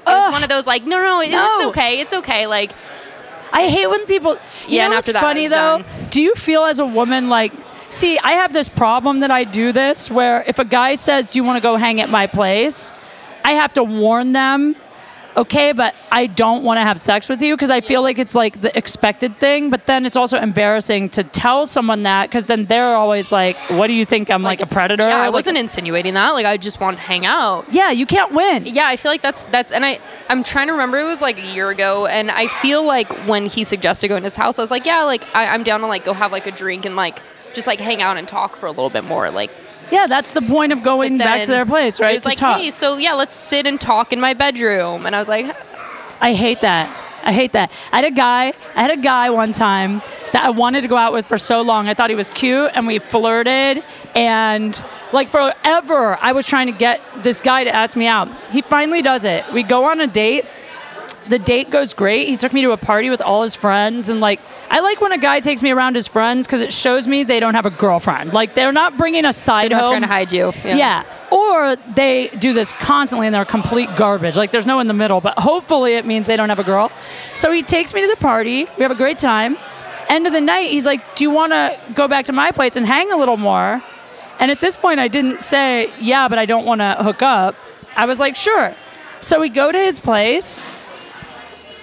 Ugh. 0.06 0.22
was 0.26 0.32
one 0.32 0.42
of 0.42 0.48
those 0.48 0.66
like 0.66 0.84
no 0.86 0.96
no, 1.02 1.20
it- 1.20 1.30
No. 1.30 1.44
it's 1.58 1.66
okay 1.66 2.00
it's 2.00 2.14
okay 2.14 2.46
like 2.46 2.72
I 3.52 3.68
hate 3.68 3.86
when 3.88 4.04
people. 4.06 4.32
You 4.66 4.76
Yeah, 4.78 4.88
know 4.88 4.96
what's 4.96 5.10
funny 5.12 5.46
though? 5.48 5.78
done. 5.78 5.84
Do 6.10 6.20
you 6.22 6.34
feel 6.34 6.64
as 6.64 6.78
a 6.78 6.84
woman 6.84 7.28
like? 7.30 7.52
See, 7.90 8.18
I 8.18 8.32
have 8.32 8.52
this 8.52 8.68
problem 8.68 9.20
that 9.20 9.30
I 9.30 9.44
do 9.44 9.72
this 9.72 10.10
where 10.10 10.44
if 10.46 10.58
a 10.58 10.64
guy 10.64 10.94
says, 10.96 11.30
"Do 11.30 11.38
you 11.38 11.44
want 11.44 11.56
to 11.56 11.62
go 11.62 11.76
hang 11.76 12.00
at 12.00 12.10
my 12.10 12.26
place?" 12.26 12.92
I 13.44 13.52
have 13.52 13.72
to 13.74 13.82
warn 13.84 14.32
them. 14.32 14.76
Okay, 15.36 15.70
but 15.72 15.94
I 16.10 16.26
don't 16.26 16.64
want 16.64 16.78
to 16.78 16.82
have 16.82 17.00
sex 17.00 17.28
with 17.28 17.40
you 17.40 17.54
because 17.54 17.70
I 17.70 17.80
feel 17.80 18.02
like 18.02 18.18
it's 18.18 18.34
like 18.34 18.60
the 18.60 18.76
expected 18.76 19.36
thing. 19.36 19.70
But 19.70 19.86
then 19.86 20.04
it's 20.04 20.16
also 20.16 20.38
embarrassing 20.38 21.10
to 21.10 21.22
tell 21.22 21.66
someone 21.66 22.02
that 22.04 22.28
because 22.28 22.44
then 22.46 22.64
they're 22.64 22.96
always 22.96 23.30
like, 23.30 23.56
"What 23.70 23.86
do 23.86 23.92
you 23.92 24.04
think? 24.04 24.30
I'm 24.30 24.42
like, 24.42 24.60
a 24.60 24.66
predator?" 24.66 25.08
yeah, 25.08 25.16
I 25.18 25.26
Like- 25.26 25.32
wasn't 25.34 25.58
insinuating 25.58 26.14
that 26.14 26.30
like 26.30 26.46
I 26.46 26.56
just 26.56 26.80
wanted 26.80 26.96
to 26.96 27.02
hang 27.02 27.24
out 27.24 27.66
Yeah, 27.70 27.90
you 27.92 28.06
can't 28.06 28.32
win. 28.32 28.66
yeah 28.66 28.86
i 28.88 28.96
feel 28.96 29.10
like 29.12 29.22
that's 29.22 29.44
that's 29.44 29.70
and 29.70 29.84
i 29.84 29.98
i'm 30.28 30.42
trying 30.42 30.66
to 30.66 30.72
remember 30.72 30.98
it 30.98 31.04
was 31.04 31.22
like 31.22 31.38
a 31.38 31.46
year 31.46 31.70
ago 31.70 32.06
and 32.06 32.30
i 32.30 32.46
feel 32.46 32.82
like 32.82 33.08
when 33.28 33.46
he 33.46 33.64
suggested 33.64 34.08
going 34.08 34.22
to 34.22 34.24
his 34.26 34.36
house 34.36 34.58
i 34.58 34.62
was 34.62 34.70
like 34.70 34.86
yeah 34.86 35.02
like 35.04 35.24
I, 35.34 35.46
i'm 35.54 35.62
down 35.62 35.80
to 35.80 35.86
like 35.86 36.04
go 36.04 36.12
have 36.14 36.32
like 36.32 36.46
a 36.46 36.50
drink 36.50 36.84
and 36.84 36.96
like 36.96 37.20
just 37.54 37.66
like 37.66 37.80
hang 37.80 38.02
out 38.02 38.16
and 38.16 38.26
talk 38.26 38.56
for 38.56 38.66
a 38.66 38.70
little 38.70 38.90
bit 38.90 39.04
more 39.04 39.30
like 39.30 39.50
Yeah, 39.90 40.06
that's 40.06 40.32
the 40.32 40.42
point 40.42 40.72
of 40.72 40.82
going 40.82 41.18
but 41.18 41.24
back 41.24 41.42
to 41.44 41.50
their 41.50 41.66
place, 41.66 42.00
right? 42.00 42.10
it 42.10 42.14
was 42.14 42.22
to 42.22 42.28
like 42.28 42.38
talk. 42.38 42.60
hey 42.60 42.70
so 42.70 42.96
yeah 42.96 43.14
let's 43.14 43.34
sit 43.34 43.66
and 43.66 43.80
talk 43.80 44.12
in 44.12 44.20
my 44.20 44.34
bedroom 44.34 45.06
and 45.06 45.14
i 45.14 45.18
was 45.18 45.28
like 45.28 45.56
I 46.20 46.34
hate 46.34 46.60
that. 46.62 46.94
I 47.22 47.32
hate 47.32 47.52
that. 47.52 47.70
I 47.92 48.00
had 48.00 48.12
a 48.12 48.14
guy. 48.14 48.52
I 48.74 48.82
had 48.82 48.90
a 48.90 49.00
guy 49.00 49.30
one 49.30 49.52
time 49.52 50.02
that 50.32 50.44
I 50.44 50.50
wanted 50.50 50.82
to 50.82 50.88
go 50.88 50.96
out 50.96 51.12
with 51.12 51.26
for 51.26 51.38
so 51.38 51.62
long. 51.62 51.88
I 51.88 51.94
thought 51.94 52.10
he 52.10 52.16
was 52.16 52.30
cute, 52.30 52.70
and 52.74 52.86
we 52.86 52.98
flirted, 52.98 53.82
and 54.14 54.84
like 55.12 55.28
forever, 55.28 56.18
I 56.20 56.32
was 56.32 56.46
trying 56.46 56.66
to 56.66 56.78
get 56.78 57.00
this 57.18 57.40
guy 57.40 57.64
to 57.64 57.70
ask 57.74 57.96
me 57.96 58.06
out. 58.06 58.28
He 58.50 58.62
finally 58.62 59.02
does 59.02 59.24
it. 59.24 59.44
We 59.52 59.62
go 59.62 59.84
on 59.84 60.00
a 60.00 60.06
date. 60.06 60.44
The 61.28 61.38
date 61.38 61.70
goes 61.70 61.94
great. 61.94 62.28
He 62.28 62.36
took 62.36 62.52
me 62.52 62.62
to 62.62 62.72
a 62.72 62.76
party 62.76 63.10
with 63.10 63.20
all 63.20 63.42
his 63.42 63.54
friends, 63.54 64.08
and 64.08 64.20
like 64.20 64.40
I 64.70 64.80
like 64.80 65.00
when 65.00 65.12
a 65.12 65.18
guy 65.18 65.40
takes 65.40 65.62
me 65.62 65.70
around 65.70 65.94
his 65.94 66.08
friends 66.08 66.46
because 66.46 66.60
it 66.60 66.72
shows 66.72 67.06
me 67.06 67.24
they 67.24 67.40
don't 67.40 67.54
have 67.54 67.66
a 67.66 67.70
girlfriend. 67.70 68.32
Like 68.32 68.54
they're 68.54 68.72
not 68.72 68.96
bringing 68.96 69.24
a 69.24 69.32
side 69.32 69.70
they're 69.70 69.78
not 69.78 69.88
trying 69.88 70.02
to 70.02 70.06
hide 70.06 70.32
you 70.32 70.52
Yeah. 70.64 71.04
Or 71.30 71.76
they 71.76 72.28
do 72.28 72.52
this 72.54 72.72
constantly 72.72 73.26
and 73.26 73.34
they're 73.34 73.44
complete 73.44 73.88
garbage. 73.96 74.36
Like 74.36 74.50
there's 74.50 74.66
no 74.66 74.80
in 74.80 74.86
the 74.86 74.94
middle, 74.94 75.20
but 75.20 75.38
hopefully 75.38 75.94
it 75.94 76.06
means 76.06 76.26
they 76.26 76.36
don't 76.36 76.48
have 76.48 76.58
a 76.58 76.64
girl. 76.64 76.90
So 77.34 77.50
he 77.52 77.62
takes 77.62 77.92
me 77.94 78.00
to 78.02 78.08
the 78.08 78.16
party. 78.16 78.66
We 78.76 78.82
have 78.82 78.90
a 78.90 78.94
great 78.96 79.18
time. 79.18 79.56
End 80.08 80.26
of 80.26 80.32
the 80.32 80.40
night, 80.40 80.70
he's 80.70 80.86
like, 80.86 81.16
Do 81.16 81.24
you 81.24 81.30
want 81.30 81.52
to 81.52 81.78
go 81.94 82.08
back 82.08 82.24
to 82.26 82.32
my 82.32 82.50
place 82.50 82.76
and 82.76 82.86
hang 82.86 83.12
a 83.12 83.16
little 83.16 83.36
more? 83.36 83.82
And 84.40 84.50
at 84.50 84.60
this 84.60 84.76
point, 84.76 85.00
I 85.00 85.08
didn't 85.08 85.40
say, 85.40 85.90
Yeah, 86.00 86.28
but 86.28 86.38
I 86.38 86.46
don't 86.46 86.64
want 86.64 86.80
to 86.80 86.96
hook 87.00 87.20
up. 87.22 87.54
I 87.96 88.06
was 88.06 88.18
like, 88.18 88.34
Sure. 88.36 88.74
So 89.20 89.40
we 89.40 89.48
go 89.48 89.70
to 89.70 89.78
his 89.78 90.00
place. 90.00 90.62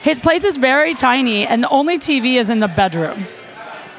His 0.06 0.20
place 0.20 0.44
is 0.44 0.58
very 0.58 0.94
tiny, 0.94 1.48
and 1.48 1.64
the 1.64 1.70
only 1.70 1.98
TV 1.98 2.36
is 2.36 2.48
in 2.48 2.60
the 2.60 2.68
bedroom. 2.68 3.26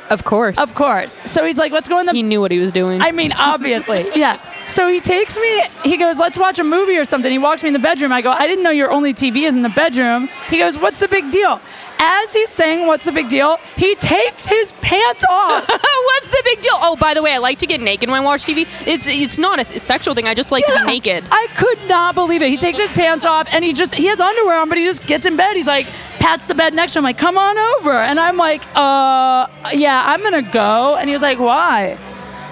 Of 0.08 0.22
course. 0.22 0.56
Of 0.60 0.72
course. 0.76 1.16
So 1.24 1.44
he's 1.44 1.58
like, 1.58 1.72
let's 1.72 1.88
go 1.88 1.98
in 1.98 2.06
the 2.06 2.12
he 2.12 2.22
knew 2.22 2.40
what 2.40 2.52
he 2.52 2.60
was 2.60 2.70
doing. 2.70 3.00
I 3.02 3.10
mean, 3.10 3.32
obviously, 3.32 4.06
yeah. 4.14 4.40
So 4.68 4.88
he 4.88 5.00
takes 5.00 5.38
me, 5.38 5.62
he 5.84 5.96
goes, 5.96 6.18
let's 6.18 6.36
watch 6.38 6.58
a 6.58 6.64
movie 6.64 6.96
or 6.96 7.04
something. 7.04 7.30
He 7.30 7.38
walks 7.38 7.62
me 7.62 7.68
in 7.68 7.72
the 7.72 7.78
bedroom. 7.78 8.12
I 8.12 8.20
go, 8.20 8.30
I 8.32 8.46
didn't 8.46 8.64
know 8.64 8.70
your 8.70 8.90
only 8.90 9.14
TV 9.14 9.46
is 9.46 9.54
in 9.54 9.62
the 9.62 9.68
bedroom. 9.68 10.28
He 10.48 10.58
goes, 10.58 10.76
what's 10.76 10.98
the 11.00 11.08
big 11.08 11.30
deal? 11.30 11.60
As 11.98 12.32
he's 12.32 12.50
saying, 12.50 12.86
what's 12.86 13.06
the 13.06 13.12
big 13.12 13.28
deal? 13.28 13.58
He 13.76 13.94
takes 13.94 14.44
his 14.44 14.72
pants 14.72 15.24
off. 15.30 15.66
What's 16.06 16.28
the 16.28 16.42
big 16.44 16.60
deal? 16.60 16.74
Oh, 16.74 16.94
by 16.96 17.14
the 17.14 17.22
way, 17.22 17.32
I 17.32 17.38
like 17.38 17.58
to 17.60 17.66
get 17.66 17.80
naked 17.80 18.10
when 18.10 18.20
I 18.20 18.24
watch 18.24 18.44
TV. 18.44 18.66
It's 18.86 19.06
it's 19.06 19.38
not 19.38 19.58
a 19.58 19.80
sexual 19.80 20.14
thing. 20.14 20.26
I 20.26 20.34
just 20.34 20.50
like 20.50 20.64
to 20.66 20.72
be 20.78 20.84
naked. 20.84 21.24
I 21.30 21.46
could 21.56 21.88
not 21.88 22.14
believe 22.14 22.42
it. 22.42 22.50
He 22.50 22.58
takes 22.58 22.78
his 22.78 22.92
pants 22.92 23.24
off 23.24 23.48
and 23.50 23.64
he 23.64 23.72
just, 23.72 23.94
he 23.94 24.06
has 24.06 24.20
underwear 24.20 24.60
on, 24.60 24.68
but 24.68 24.76
he 24.76 24.84
just 24.84 25.06
gets 25.06 25.24
in 25.24 25.36
bed. 25.36 25.56
He's 25.56 25.66
like, 25.66 25.86
pats 26.18 26.46
the 26.46 26.54
bed 26.54 26.74
next 26.74 26.92
to 26.92 26.98
him, 26.98 27.04
like, 27.04 27.18
come 27.18 27.38
on 27.38 27.56
over. 27.56 27.92
And 27.92 28.20
I'm 28.20 28.36
like, 28.36 28.62
uh, 28.76 29.46
yeah, 29.72 30.02
I'm 30.04 30.20
going 30.20 30.44
to 30.44 30.50
go. 30.50 30.96
And 30.96 31.08
he 31.08 31.14
was 31.14 31.22
like, 31.22 31.38
why? 31.38 31.96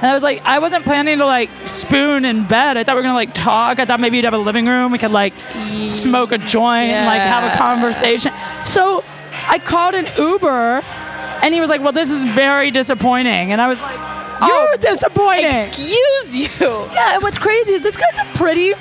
And 0.04 0.10
I 0.10 0.12
was 0.12 0.22
like, 0.22 0.42
I 0.44 0.58
wasn't 0.58 0.84
planning 0.84 1.16
to 1.16 1.24
like 1.24 1.48
spoon 1.48 2.26
in 2.26 2.44
bed. 2.44 2.76
I 2.76 2.84
thought 2.84 2.92
we 2.94 2.96
were 2.98 3.04
gonna 3.04 3.14
like 3.14 3.32
talk. 3.32 3.78
I 3.78 3.86
thought 3.86 4.00
maybe 4.00 4.16
you'd 4.18 4.26
have 4.26 4.34
a 4.34 4.38
living 4.38 4.66
room. 4.66 4.92
We 4.92 4.98
could 4.98 5.12
like 5.12 5.32
smoke 5.86 6.30
a 6.30 6.36
joint 6.36 6.90
and 6.90 7.06
like 7.06 7.22
have 7.22 7.50
a 7.50 7.56
conversation. 7.56 8.30
So 8.66 9.02
I 9.48 9.58
called 9.58 9.94
an 9.94 10.06
Uber 10.18 10.82
and 11.42 11.54
he 11.54 11.60
was 11.62 11.70
like, 11.70 11.80
Well, 11.80 11.92
this 11.92 12.10
is 12.10 12.22
very 12.22 12.70
disappointing. 12.70 13.50
And 13.52 13.62
I 13.62 13.66
was 13.66 13.80
like, 13.80 13.96
oh, 13.96 14.46
You're 14.46 14.74
Oh, 14.74 14.76
disappointing. 14.76 15.46
Excuse 15.46 16.36
you. 16.36 16.48
Yeah, 16.92 17.14
and 17.14 17.22
what's 17.22 17.38
crazy 17.38 17.72
is 17.72 17.80
this 17.80 17.96
guy's 17.96 18.18
a 18.18 18.26
pretty. 18.36 18.74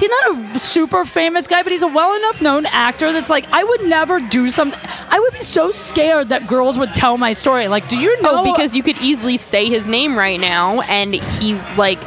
He's 0.00 0.08
not 0.08 0.56
a 0.56 0.58
super 0.58 1.04
famous 1.04 1.46
guy, 1.46 1.62
but 1.62 1.72
he's 1.72 1.82
a 1.82 1.86
well 1.86 2.16
enough 2.16 2.40
known 2.40 2.64
actor 2.64 3.12
that's 3.12 3.28
like, 3.28 3.46
I 3.52 3.62
would 3.62 3.82
never 3.82 4.18
do 4.18 4.48
something. 4.48 4.80
I 4.82 5.20
would 5.20 5.32
be 5.34 5.40
so 5.40 5.72
scared 5.72 6.30
that 6.30 6.46
girls 6.46 6.78
would 6.78 6.94
tell 6.94 7.18
my 7.18 7.32
story. 7.32 7.68
Like, 7.68 7.86
do 7.86 7.98
you 7.98 8.16
oh, 8.20 8.22
know? 8.22 8.40
Oh, 8.40 8.52
because 8.52 8.74
you 8.74 8.82
could 8.82 8.96
easily 9.02 9.36
say 9.36 9.68
his 9.68 9.88
name 9.88 10.16
right 10.16 10.40
now, 10.40 10.80
and 10.82 11.14
he 11.14 11.54
like, 11.76 12.02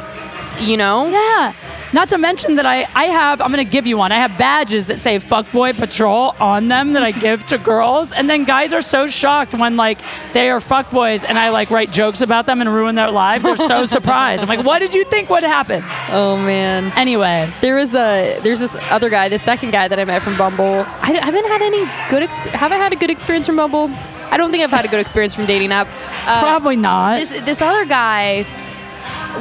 you 0.60 0.76
know. 0.76 1.08
Yeah. 1.08 1.52
Not 1.94 2.08
to 2.08 2.18
mention 2.18 2.56
that 2.56 2.66
I, 2.66 2.78
I 2.96 3.04
have, 3.04 3.40
I'm 3.40 3.52
going 3.52 3.64
to 3.64 3.70
give 3.70 3.86
you 3.86 3.96
one. 3.96 4.10
I 4.10 4.16
have 4.18 4.36
badges 4.36 4.86
that 4.86 4.98
say 4.98 5.18
Fuckboy 5.20 5.78
Patrol 5.78 6.34
on 6.40 6.66
them 6.66 6.92
that 6.94 7.04
I 7.04 7.12
give 7.12 7.46
to 7.46 7.56
girls. 7.56 8.12
And 8.12 8.28
then 8.28 8.42
guys 8.42 8.72
are 8.72 8.82
so 8.82 9.06
shocked 9.06 9.54
when, 9.54 9.76
like, 9.76 9.98
they 10.32 10.50
are 10.50 10.58
fuckboys 10.58 11.24
and 11.26 11.38
I, 11.38 11.50
like, 11.50 11.70
write 11.70 11.92
jokes 11.92 12.20
about 12.20 12.46
them 12.46 12.60
and 12.60 12.68
ruin 12.68 12.96
their 12.96 13.12
lives. 13.12 13.44
They're 13.44 13.56
so 13.56 13.84
surprised. 13.96 14.42
I'm 14.42 14.48
like, 14.48 14.66
what 14.66 14.80
did 14.80 14.92
you 14.92 15.04
think 15.04 15.30
would 15.30 15.44
happen? 15.44 15.82
Oh 16.08 16.36
man. 16.36 16.92
Anyway, 16.96 17.48
There 17.60 17.76
was 17.76 17.94
a 17.94 18.40
there's 18.42 18.58
this 18.58 18.74
other 18.90 19.08
guy, 19.08 19.28
the 19.28 19.38
second 19.38 19.70
guy 19.70 19.86
that 19.86 19.98
I 20.00 20.04
met 20.04 20.22
from 20.22 20.36
Bumble. 20.36 20.84
I, 21.00 21.12
I 21.12 21.24
haven't 21.24 21.46
had 21.46 21.62
any 21.62 21.84
good 22.10 22.28
exp- 22.28 22.50
have 22.50 22.72
I 22.72 22.76
had 22.76 22.92
a 22.92 22.96
good 22.96 23.10
experience 23.10 23.46
from 23.46 23.54
Bumble? 23.56 23.88
I 24.32 24.36
don't 24.36 24.50
think 24.50 24.64
I've 24.64 24.70
had 24.72 24.84
a 24.84 24.88
good 24.88 25.00
experience 25.00 25.32
from 25.34 25.46
dating 25.46 25.70
app. 25.70 25.86
Uh, 26.26 26.40
probably 26.40 26.74
not. 26.76 27.18
this 27.20 27.44
this 27.44 27.62
other 27.62 27.84
guy 27.84 28.44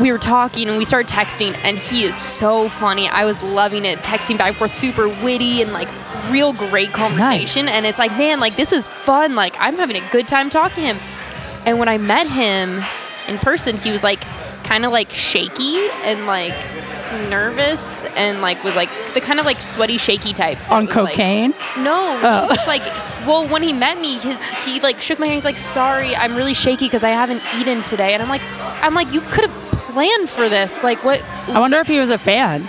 we 0.02 0.12
were 0.12 0.18
talking 0.18 0.68
and 0.70 0.78
we 0.78 0.86
started 0.86 1.08
texting 1.12 1.56
and 1.64 1.78
he 1.78 2.04
is 2.04 2.16
so 2.16 2.68
funny 2.68 3.08
i 3.10 3.26
was 3.26 3.42
loving 3.44 3.86
it 3.86 4.00
texting 4.00 4.38
back 4.38 4.48
and 4.50 4.56
forth 4.58 4.74
super 4.74 5.08
witty 5.08 5.62
and 5.62 5.72
like 5.72 5.88
real 6.32 6.52
great 6.54 6.90
conversation 6.92 7.68
and 7.68 7.86
it's 7.86 8.00
like 8.00 8.12
man 8.12 8.40
like 8.40 8.56
this 8.56 8.72
is 8.72 8.88
fun 8.88 9.36
like 9.36 9.54
i'm 9.60 9.76
having 9.76 9.96
a 9.96 10.10
good 10.12 10.28
time 10.28 10.50
talking 10.50 10.84
to 10.84 10.94
him 10.94 10.98
and 11.66 11.78
when 11.78 11.88
i 11.88 11.98
met 11.98 12.28
him 12.28 12.82
in 13.28 13.38
person 13.40 13.78
he 13.78 13.92
was 13.92 14.04
like 14.04 14.22
kind 14.64 14.84
of 14.86 14.92
like 14.92 15.10
shaky 15.12 15.78
and 16.06 16.26
like 16.26 16.54
nervous 17.30 18.06
and 18.16 18.42
like 18.42 18.64
was 18.64 18.76
like 18.76 18.90
the 19.14 19.22
kind 19.22 19.40
of 19.40 19.46
like 19.46 19.62
sweaty 19.62 19.98
shaky 19.98 20.34
type 20.34 20.58
on 20.72 20.86
was, 20.88 20.96
like- 20.96 21.10
cocaine? 21.14 21.54
no, 21.78 22.20
Oh. 22.24 22.42
he 22.44 22.48
was 22.48 22.66
like, 22.68 22.82
well, 23.28 23.48
when 23.48 23.62
he 23.62 23.72
met 23.74 24.00
me, 24.00 24.18
his, 24.18 24.42
he 24.66 24.80
like 24.82 25.00
shook 25.02 25.20
my 25.20 25.28
hand. 25.28 25.36
He's 25.36 25.46
like, 25.46 25.58
sorry, 25.58 26.16
I'm 26.16 26.36
really 26.36 26.54
shaky 26.56 26.86
because 26.86 27.04
I 27.04 27.10
haven't 27.10 27.42
eaten 27.58 27.84
today. 27.84 28.14
And 28.14 28.22
I'm 28.24 28.30
like, 28.30 28.42
I'm 28.84 28.94
like, 28.96 29.12
you 29.14 29.22
could 29.22 29.48
have 29.50 29.63
planned 29.94 30.30
for 30.30 30.50
this. 30.50 30.84
Like, 30.84 31.04
what? 31.04 31.24
I 31.50 31.60
wonder 31.60 31.78
if 31.78 31.88
he 31.88 32.00
was 32.00 32.10
a 32.10 32.18
fan. 32.18 32.68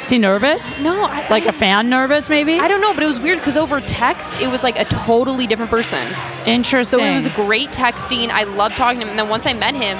Is 0.00 0.10
he 0.10 0.18
nervous? 0.18 0.78
No, 0.78 1.04
I, 1.04 1.26
Like 1.30 1.44
I, 1.44 1.48
a 1.48 1.52
fan 1.52 1.88
nervous, 1.88 2.28
maybe? 2.28 2.58
I 2.58 2.68
don't 2.68 2.80
know, 2.80 2.92
but 2.92 3.02
it 3.02 3.06
was 3.06 3.18
weird 3.18 3.38
because 3.38 3.56
over 3.56 3.80
text, 3.80 4.40
it 4.40 4.48
was 4.48 4.62
like 4.62 4.78
a 4.78 4.84
totally 4.84 5.46
different 5.46 5.70
person. 5.70 6.06
Interesting. 6.46 6.98
So 6.98 7.04
it 7.04 7.14
was 7.14 7.28
great 7.28 7.70
texting. 7.70 8.28
I 8.28 8.44
loved 8.44 8.76
talking 8.76 9.00
to 9.00 9.06
him. 9.06 9.10
And 9.10 9.18
then 9.18 9.28
once 9.28 9.46
I 9.46 9.54
met 9.54 9.74
him, 9.74 9.96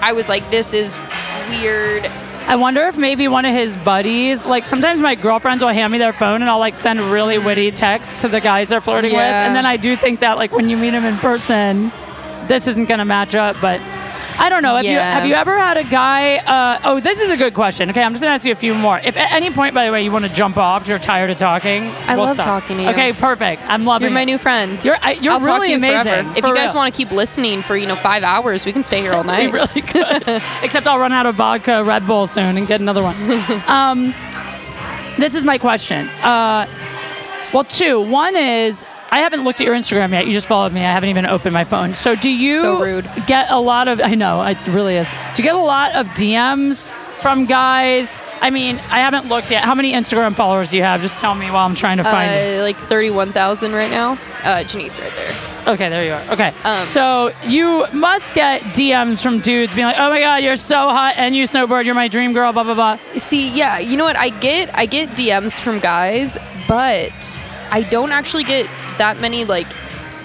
I 0.00 0.14
was 0.14 0.28
like, 0.28 0.48
this 0.50 0.72
is 0.72 0.98
weird. 1.48 2.06
I 2.46 2.56
wonder 2.56 2.86
if 2.86 2.96
maybe 2.96 3.28
one 3.28 3.44
of 3.44 3.54
his 3.54 3.76
buddies, 3.76 4.44
like 4.44 4.64
sometimes 4.64 5.00
my 5.00 5.14
girlfriends 5.14 5.62
will 5.62 5.70
hand 5.70 5.92
me 5.92 5.98
their 5.98 6.12
phone 6.12 6.42
and 6.42 6.50
I'll 6.50 6.58
like 6.58 6.74
send 6.74 6.98
really 6.98 7.36
mm-hmm. 7.36 7.46
witty 7.46 7.70
texts 7.70 8.22
to 8.22 8.28
the 8.28 8.40
guys 8.40 8.70
they're 8.70 8.80
flirting 8.80 9.12
with. 9.12 9.20
And 9.20 9.54
then 9.54 9.66
I 9.66 9.76
do 9.76 9.96
think 9.96 10.20
that 10.20 10.38
like 10.38 10.50
when 10.50 10.68
you 10.68 10.76
meet 10.76 10.94
him 10.94 11.04
in 11.04 11.16
person, 11.18 11.92
this 12.48 12.66
isn't 12.66 12.86
going 12.86 12.98
to 12.98 13.04
match 13.04 13.34
up. 13.34 13.56
But 13.60 13.80
I 14.38 14.48
don't 14.48 14.62
know. 14.62 14.76
Have, 14.76 14.84
you, 14.84 14.98
have 14.98 15.26
you 15.26 15.34
ever 15.34 15.58
had 15.58 15.76
a 15.76 15.84
guy? 15.84 16.36
Uh, 16.36 16.80
oh, 16.84 17.00
this 17.00 17.20
is 17.20 17.30
a 17.30 17.36
good 17.36 17.54
question. 17.54 17.90
Okay, 17.90 18.02
I'm 18.02 18.12
just 18.12 18.22
going 18.22 18.30
to 18.30 18.34
ask 18.34 18.44
you 18.44 18.52
a 18.52 18.56
few 18.56 18.74
more. 18.74 18.98
If 18.98 19.16
at 19.16 19.32
any 19.32 19.50
point, 19.50 19.74
by 19.74 19.86
the 19.86 19.92
way, 19.92 20.02
you 20.02 20.12
want 20.12 20.24
to 20.24 20.32
jump 20.32 20.56
off 20.56 20.86
you're 20.86 20.98
tired 20.98 21.30
of 21.30 21.36
talking, 21.36 21.84
I 21.84 22.16
we'll 22.16 22.26
love 22.26 22.36
stop. 22.36 22.44
talking 22.62 22.76
to 22.76 22.82
you. 22.82 22.88
Okay, 22.90 23.12
perfect. 23.12 23.62
I'm 23.66 23.84
loving 23.84 24.06
You're 24.06 24.14
my 24.14 24.24
new 24.24 24.38
friend. 24.38 24.82
You're, 24.84 24.96
I, 25.00 25.12
you're 25.12 25.34
I'll 25.34 25.40
really 25.40 25.70
you 25.70 25.76
amazing. 25.76 26.12
forever. 26.12 26.30
If 26.36 26.38
for 26.40 26.48
you 26.48 26.54
guys 26.54 26.74
want 26.74 26.92
to 26.92 26.96
keep 26.96 27.10
listening 27.12 27.62
for 27.62 27.76
you 27.76 27.86
know 27.86 27.96
five 27.96 28.22
hours, 28.22 28.66
we 28.66 28.72
can 28.72 28.84
stay 28.84 29.00
here 29.00 29.12
all 29.12 29.24
night. 29.32 29.52
We 29.52 29.58
really 29.58 29.82
could. 29.82 30.28
Except 30.62 30.86
I'll 30.86 30.98
run 30.98 31.12
out 31.12 31.26
of 31.26 31.36
vodka 31.36 31.84
Red 31.84 32.06
Bull 32.06 32.26
soon 32.26 32.56
and 32.56 32.66
get 32.66 32.80
another 32.80 33.02
one. 33.02 33.16
um, 33.68 34.14
this 35.18 35.34
is 35.34 35.44
my 35.44 35.58
question. 35.58 36.06
Uh, 36.22 36.66
well, 37.52 37.64
two. 37.64 38.00
One 38.00 38.34
is 38.36 38.86
I 39.12 39.18
haven't 39.18 39.44
looked 39.44 39.60
at 39.60 39.66
your 39.66 39.76
Instagram 39.76 40.10
yet. 40.12 40.26
You 40.26 40.32
just 40.32 40.48
followed 40.48 40.72
me. 40.72 40.80
I 40.80 40.90
haven't 40.90 41.10
even 41.10 41.26
opened 41.26 41.52
my 41.52 41.64
phone. 41.64 41.92
So 41.92 42.16
do 42.16 42.30
you 42.30 42.58
So 42.58 43.02
get 43.26 43.50
a 43.50 43.60
lot 43.60 43.86
of? 43.86 44.00
I 44.00 44.14
know 44.14 44.42
it 44.42 44.56
really 44.68 44.96
is. 44.96 45.06
Do 45.34 45.42
you 45.42 45.48
get 45.48 45.54
a 45.54 45.58
lot 45.58 45.92
of 45.94 46.08
DMs 46.08 46.88
from 47.20 47.44
guys? 47.44 48.18
I 48.40 48.48
mean, 48.48 48.76
I 48.90 49.00
haven't 49.00 49.28
looked 49.28 49.50
yet. 49.50 49.64
How 49.64 49.74
many 49.74 49.92
Instagram 49.92 50.34
followers 50.34 50.70
do 50.70 50.78
you 50.78 50.82
have? 50.82 51.02
Just 51.02 51.18
tell 51.18 51.34
me 51.34 51.50
while 51.50 51.66
I'm 51.66 51.74
trying 51.74 51.98
to 51.98 52.04
find. 52.04 52.30
Uh, 52.30 52.62
like 52.62 52.74
thirty-one 52.74 53.32
thousand 53.32 53.72
right 53.72 53.90
now. 53.90 54.12
Uh, 54.12 54.64
Jenise 54.64 54.98
right 54.98 55.12
there. 55.14 55.74
Okay, 55.74 55.90
there 55.90 56.04
you 56.04 56.12
are. 56.14 56.32
Okay. 56.32 56.52
Um, 56.64 56.82
so 56.82 57.30
you 57.44 57.84
must 57.92 58.34
get 58.34 58.62
DMs 58.62 59.22
from 59.22 59.40
dudes 59.40 59.74
being 59.74 59.86
like, 59.86 59.98
oh 59.98 60.08
my 60.08 60.20
God, 60.20 60.42
you're 60.42 60.56
so 60.56 60.88
hot 60.88 61.14
and 61.18 61.36
you 61.36 61.44
snowboard, 61.44 61.84
you're 61.84 61.94
my 61.94 62.08
dream 62.08 62.32
girl, 62.32 62.52
blah, 62.52 62.64
blah, 62.64 62.74
blah. 62.74 62.96
See, 63.14 63.56
yeah, 63.56 63.78
you 63.78 63.96
know 63.96 64.02
what? 64.02 64.16
I 64.16 64.30
get 64.30 64.76
I 64.76 64.86
get 64.86 65.10
DMs 65.10 65.60
from 65.60 65.78
guys, 65.78 66.36
but 66.66 67.12
I 67.72 67.82
don't 67.82 68.12
actually 68.12 68.44
get 68.44 68.66
that 68.98 69.18
many 69.18 69.44
like 69.44 69.66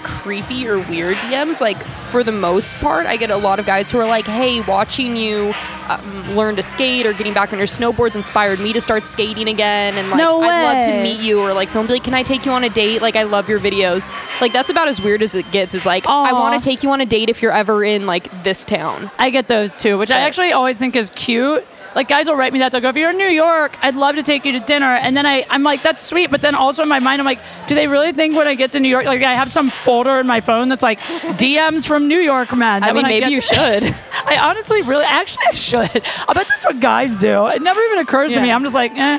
creepy 0.02 0.68
or 0.68 0.78
weird 0.88 1.16
DMs. 1.16 1.60
Like 1.60 1.78
for 2.10 2.22
the 2.22 2.32
most 2.32 2.76
part, 2.76 3.06
I 3.06 3.16
get 3.16 3.30
a 3.30 3.36
lot 3.36 3.58
of 3.58 3.66
guys 3.66 3.90
who 3.90 3.98
are 3.98 4.06
like, 4.06 4.26
"Hey, 4.26 4.60
watching 4.62 5.16
you 5.16 5.52
um, 5.88 6.36
learn 6.36 6.56
to 6.56 6.62
skate 6.62 7.06
or 7.06 7.12
getting 7.14 7.32
back 7.32 7.52
on 7.52 7.58
your 7.58 7.66
snowboards 7.66 8.16
inspired 8.16 8.60
me 8.60 8.72
to 8.72 8.80
start 8.80 9.06
skating 9.06 9.48
again." 9.48 9.94
And 9.96 10.10
like, 10.10 10.18
No 10.18 10.40
I'd 10.42 10.62
love 10.62 10.84
to 10.86 11.02
meet 11.02 11.20
you. 11.20 11.40
Or 11.40 11.52
like, 11.52 11.68
someone 11.68 11.86
be 11.86 11.94
like, 11.94 12.04
"Can 12.04 12.14
I 12.14 12.22
take 12.22 12.44
you 12.44 12.52
on 12.52 12.64
a 12.64 12.70
date?" 12.70 13.02
Like, 13.02 13.16
I 13.16 13.24
love 13.24 13.48
your 13.48 13.60
videos. 13.60 14.06
Like, 14.40 14.52
that's 14.52 14.70
about 14.70 14.88
as 14.88 15.00
weird 15.00 15.22
as 15.22 15.34
it 15.34 15.50
gets. 15.50 15.74
Is 15.74 15.86
like, 15.86 16.06
I 16.06 16.32
want 16.32 16.60
to 16.60 16.64
take 16.64 16.82
you 16.82 16.90
on 16.90 17.00
a 17.00 17.06
date 17.06 17.28
if 17.28 17.42
you're 17.42 17.52
ever 17.52 17.84
in 17.84 18.06
like 18.06 18.44
this 18.44 18.64
town. 18.64 19.10
I 19.18 19.30
get 19.30 19.48
those 19.48 19.80
too, 19.80 19.98
which 19.98 20.10
I 20.10 20.20
actually 20.20 20.52
always 20.52 20.78
think 20.78 20.96
is 20.96 21.10
cute. 21.10 21.64
Like 21.98 22.06
guys 22.06 22.28
will 22.28 22.36
write 22.36 22.52
me 22.52 22.60
that 22.60 22.70
they'll 22.70 22.80
go, 22.80 22.90
if 22.90 22.96
you're 22.96 23.10
in 23.10 23.18
New 23.18 23.26
York, 23.26 23.76
I'd 23.82 23.96
love 23.96 24.14
to 24.14 24.22
take 24.22 24.44
you 24.44 24.52
to 24.52 24.60
dinner. 24.60 24.94
And 24.94 25.16
then 25.16 25.26
I, 25.26 25.44
I'm 25.50 25.64
like, 25.64 25.82
that's 25.82 26.00
sweet. 26.00 26.30
But 26.30 26.40
then 26.40 26.54
also 26.54 26.84
in 26.84 26.88
my 26.88 27.00
mind, 27.00 27.20
I'm 27.20 27.26
like, 27.26 27.40
do 27.66 27.74
they 27.74 27.88
really 27.88 28.12
think 28.12 28.36
when 28.36 28.46
I 28.46 28.54
get 28.54 28.70
to 28.72 28.78
New 28.78 28.88
York, 28.88 29.04
like 29.04 29.20
I 29.22 29.34
have 29.34 29.50
some 29.50 29.68
folder 29.68 30.20
in 30.20 30.26
my 30.28 30.38
phone 30.40 30.68
that's 30.68 30.84
like 30.84 31.00
DMs 31.00 31.88
from 31.88 32.06
New 32.06 32.20
York 32.20 32.56
man. 32.56 32.84
I 32.84 32.92
mean, 32.92 33.02
maybe 33.02 33.22
get 33.22 33.32
you 33.32 33.40
should. 33.40 33.82
I 34.12 34.38
honestly 34.40 34.82
really, 34.82 35.06
actually 35.08 35.46
I 35.48 35.54
should. 35.54 35.90
I 36.28 36.34
bet 36.34 36.46
that's 36.46 36.64
what 36.64 36.78
guys 36.78 37.18
do. 37.18 37.48
It 37.48 37.62
never 37.62 37.80
even 37.80 37.98
occurs 37.98 38.32
to 38.32 38.40
me. 38.42 38.52
I'm 38.52 38.62
just 38.62 38.76
like, 38.76 38.92
eh. 38.92 39.18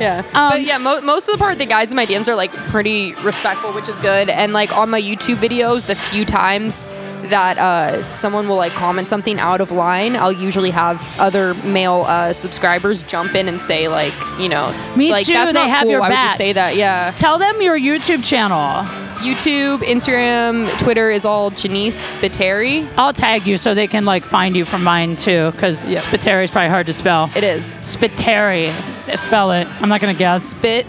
Yeah. 0.00 0.18
Um, 0.32 0.50
but 0.50 0.62
yeah, 0.62 0.78
mo- 0.78 1.00
most 1.00 1.28
of 1.28 1.32
the 1.32 1.38
part, 1.38 1.58
the 1.58 1.66
guys 1.66 1.90
in 1.90 1.96
my 1.96 2.06
DMs 2.06 2.28
are 2.28 2.36
like 2.36 2.52
pretty 2.68 3.12
respectful, 3.24 3.72
which 3.72 3.88
is 3.88 3.98
good. 3.98 4.28
And 4.28 4.52
like 4.52 4.72
on 4.76 4.88
my 4.88 5.02
YouTube 5.02 5.36
videos, 5.36 5.88
the 5.88 5.96
few 5.96 6.24
times 6.24 6.86
that 7.30 7.58
uh, 7.58 8.02
someone 8.12 8.46
will 8.48 8.56
like 8.56 8.72
comment 8.72 9.08
something 9.08 9.38
out 9.38 9.60
of 9.60 9.72
line, 9.72 10.16
I'll 10.16 10.30
usually 10.32 10.70
have 10.70 11.02
other 11.18 11.54
male 11.64 12.04
uh, 12.06 12.32
subscribers 12.32 13.02
jump 13.02 13.34
in 13.34 13.48
and 13.48 13.60
say 13.60 13.88
like, 13.88 14.12
you 14.38 14.48
know, 14.48 14.72
Me 14.96 15.10
like 15.10 15.26
too, 15.26 15.32
that's 15.32 15.52
they 15.52 15.58
not 15.60 15.70
have 15.70 15.82
cool. 15.82 15.92
your 15.92 16.00
Why 16.00 16.10
would 16.10 16.22
you 16.22 16.30
say 16.30 16.52
that? 16.52 16.76
Yeah. 16.76 17.12
Tell 17.16 17.38
them 17.38 17.60
your 17.62 17.78
YouTube 17.78 18.24
channel. 18.24 18.84
YouTube, 19.20 19.80
Instagram, 19.80 20.66
Twitter 20.78 21.10
is 21.10 21.26
all 21.26 21.50
Jenise 21.50 21.92
Spiteri. 22.16 22.88
I'll 22.96 23.12
tag 23.12 23.46
you 23.46 23.58
so 23.58 23.74
they 23.74 23.86
can 23.86 24.06
like 24.06 24.24
find 24.24 24.56
you 24.56 24.64
from 24.64 24.82
mine 24.82 25.14
too, 25.16 25.50
because 25.52 25.90
Yeah. 25.90 25.98
Spiteri 25.98 26.44
is 26.44 26.50
probably 26.50 26.70
hard 26.70 26.86
to 26.86 26.94
spell. 26.94 27.30
It 27.36 27.44
is 27.44 27.76
Spiteri, 27.82 28.70
spell 29.18 29.52
it. 29.52 29.66
I'm 29.82 29.90
not 29.90 30.00
gonna 30.00 30.14
guess. 30.14 30.44
spit 30.44 30.86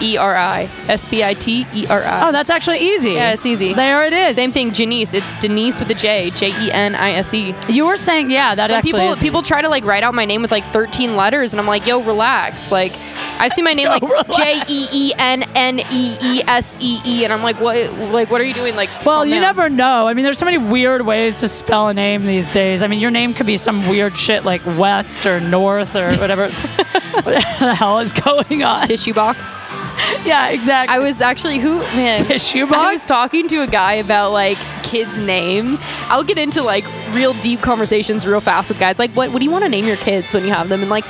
E 0.00 0.16
R 0.16 0.34
I. 0.36 0.62
S 0.88 1.08
B 1.10 1.22
I 1.24 1.34
T 1.34 1.66
E 1.74 1.86
R 1.88 2.02
I. 2.02 2.28
Oh, 2.28 2.32
that's 2.32 2.50
actually 2.50 2.78
easy. 2.78 3.12
Yeah, 3.12 3.32
it's 3.32 3.46
easy. 3.46 3.72
There 3.74 4.04
it 4.06 4.12
is. 4.12 4.34
Same 4.36 4.52
thing, 4.52 4.70
Jenise. 4.70 5.14
It's 5.14 5.38
Denise 5.40 5.78
with 5.80 5.90
a 5.90 5.94
J. 5.94 6.30
J 6.30 6.48
E 6.66 6.72
N 6.72 6.94
I 6.94 7.12
S 7.12 7.32
E. 7.34 7.54
You 7.68 7.86
were 7.86 7.96
saying, 7.96 8.30
yeah, 8.30 8.54
that 8.54 8.68
Some 8.70 8.78
actually 8.78 8.92
people 8.92 9.12
is. 9.12 9.20
people 9.20 9.42
try 9.42 9.62
to 9.62 9.68
like 9.68 9.84
write 9.84 10.02
out 10.02 10.14
my 10.14 10.24
name 10.24 10.42
with 10.42 10.50
like 10.52 10.64
13 10.64 11.16
letters, 11.16 11.52
and 11.52 11.60
I'm 11.60 11.66
like, 11.66 11.86
yo, 11.86 12.02
relax. 12.02 12.70
Like, 12.72 12.92
I 13.38 13.48
see 13.48 13.62
my 13.62 13.72
name 13.72 13.88
like. 14.00 14.02
J 14.36 14.60
E 14.68 14.86
E 14.92 15.12
N 15.18 15.44
N 15.54 15.80
E 15.80 16.16
E 16.22 16.42
S 16.46 16.76
E 16.80 16.98
E, 17.06 17.24
and 17.24 17.32
I'm 17.32 17.42
like, 17.42 17.60
what? 17.60 17.76
Like, 18.12 18.30
what 18.30 18.40
are 18.40 18.44
you 18.44 18.54
doing? 18.54 18.76
Like, 18.76 18.88
Well, 19.04 19.24
you 19.26 19.34
down. 19.34 19.42
never 19.42 19.68
know. 19.68 20.06
I 20.08 20.14
mean, 20.14 20.24
there's 20.24 20.38
so 20.38 20.44
many 20.44 20.58
weird 20.58 21.02
ways 21.06 21.36
to 21.36 21.48
spell 21.48 21.88
a 21.88 21.94
name 21.94 22.24
these 22.26 22.52
days. 22.52 22.82
I 22.82 22.86
mean, 22.86 23.00
your 23.00 23.10
name 23.10 23.34
could 23.34 23.46
be 23.46 23.56
some 23.56 23.86
weird 23.88 24.16
shit 24.16 24.44
like 24.44 24.64
West 24.78 25.26
or 25.26 25.40
North 25.40 25.94
or 25.96 26.10
whatever. 26.16 26.48
what 26.48 27.24
the 27.24 27.74
hell 27.76 27.98
is 28.00 28.12
going 28.12 28.62
on? 28.62 28.86
tissue 28.86 29.14
box. 29.14 29.56
Yeah, 30.26 30.50
exactly. 30.50 30.94
I 30.94 30.98
was 30.98 31.20
actually 31.20 31.58
who 31.58 31.78
man 31.96 32.24
Tissue 32.26 32.66
box. 32.66 32.76
I 32.76 32.90
was 32.92 33.06
talking 33.06 33.48
to 33.48 33.62
a 33.62 33.66
guy 33.66 33.94
about 33.94 34.32
like 34.32 34.58
kids' 34.82 35.24
names. 35.24 35.80
I'll 36.08 36.24
get 36.24 36.36
into 36.38 36.62
like 36.62 36.84
real 37.14 37.32
deep 37.34 37.60
conversations 37.60 38.26
real 38.26 38.40
fast 38.40 38.68
with 38.70 38.78
guys. 38.78 38.98
Like, 38.98 39.10
what 39.12 39.30
what 39.32 39.38
do 39.38 39.44
you 39.44 39.50
want 39.50 39.64
to 39.64 39.70
name 39.70 39.86
your 39.86 39.96
kids 39.96 40.32
when 40.32 40.44
you 40.44 40.52
have 40.52 40.68
them? 40.68 40.80
And 40.80 40.90
like. 40.90 41.04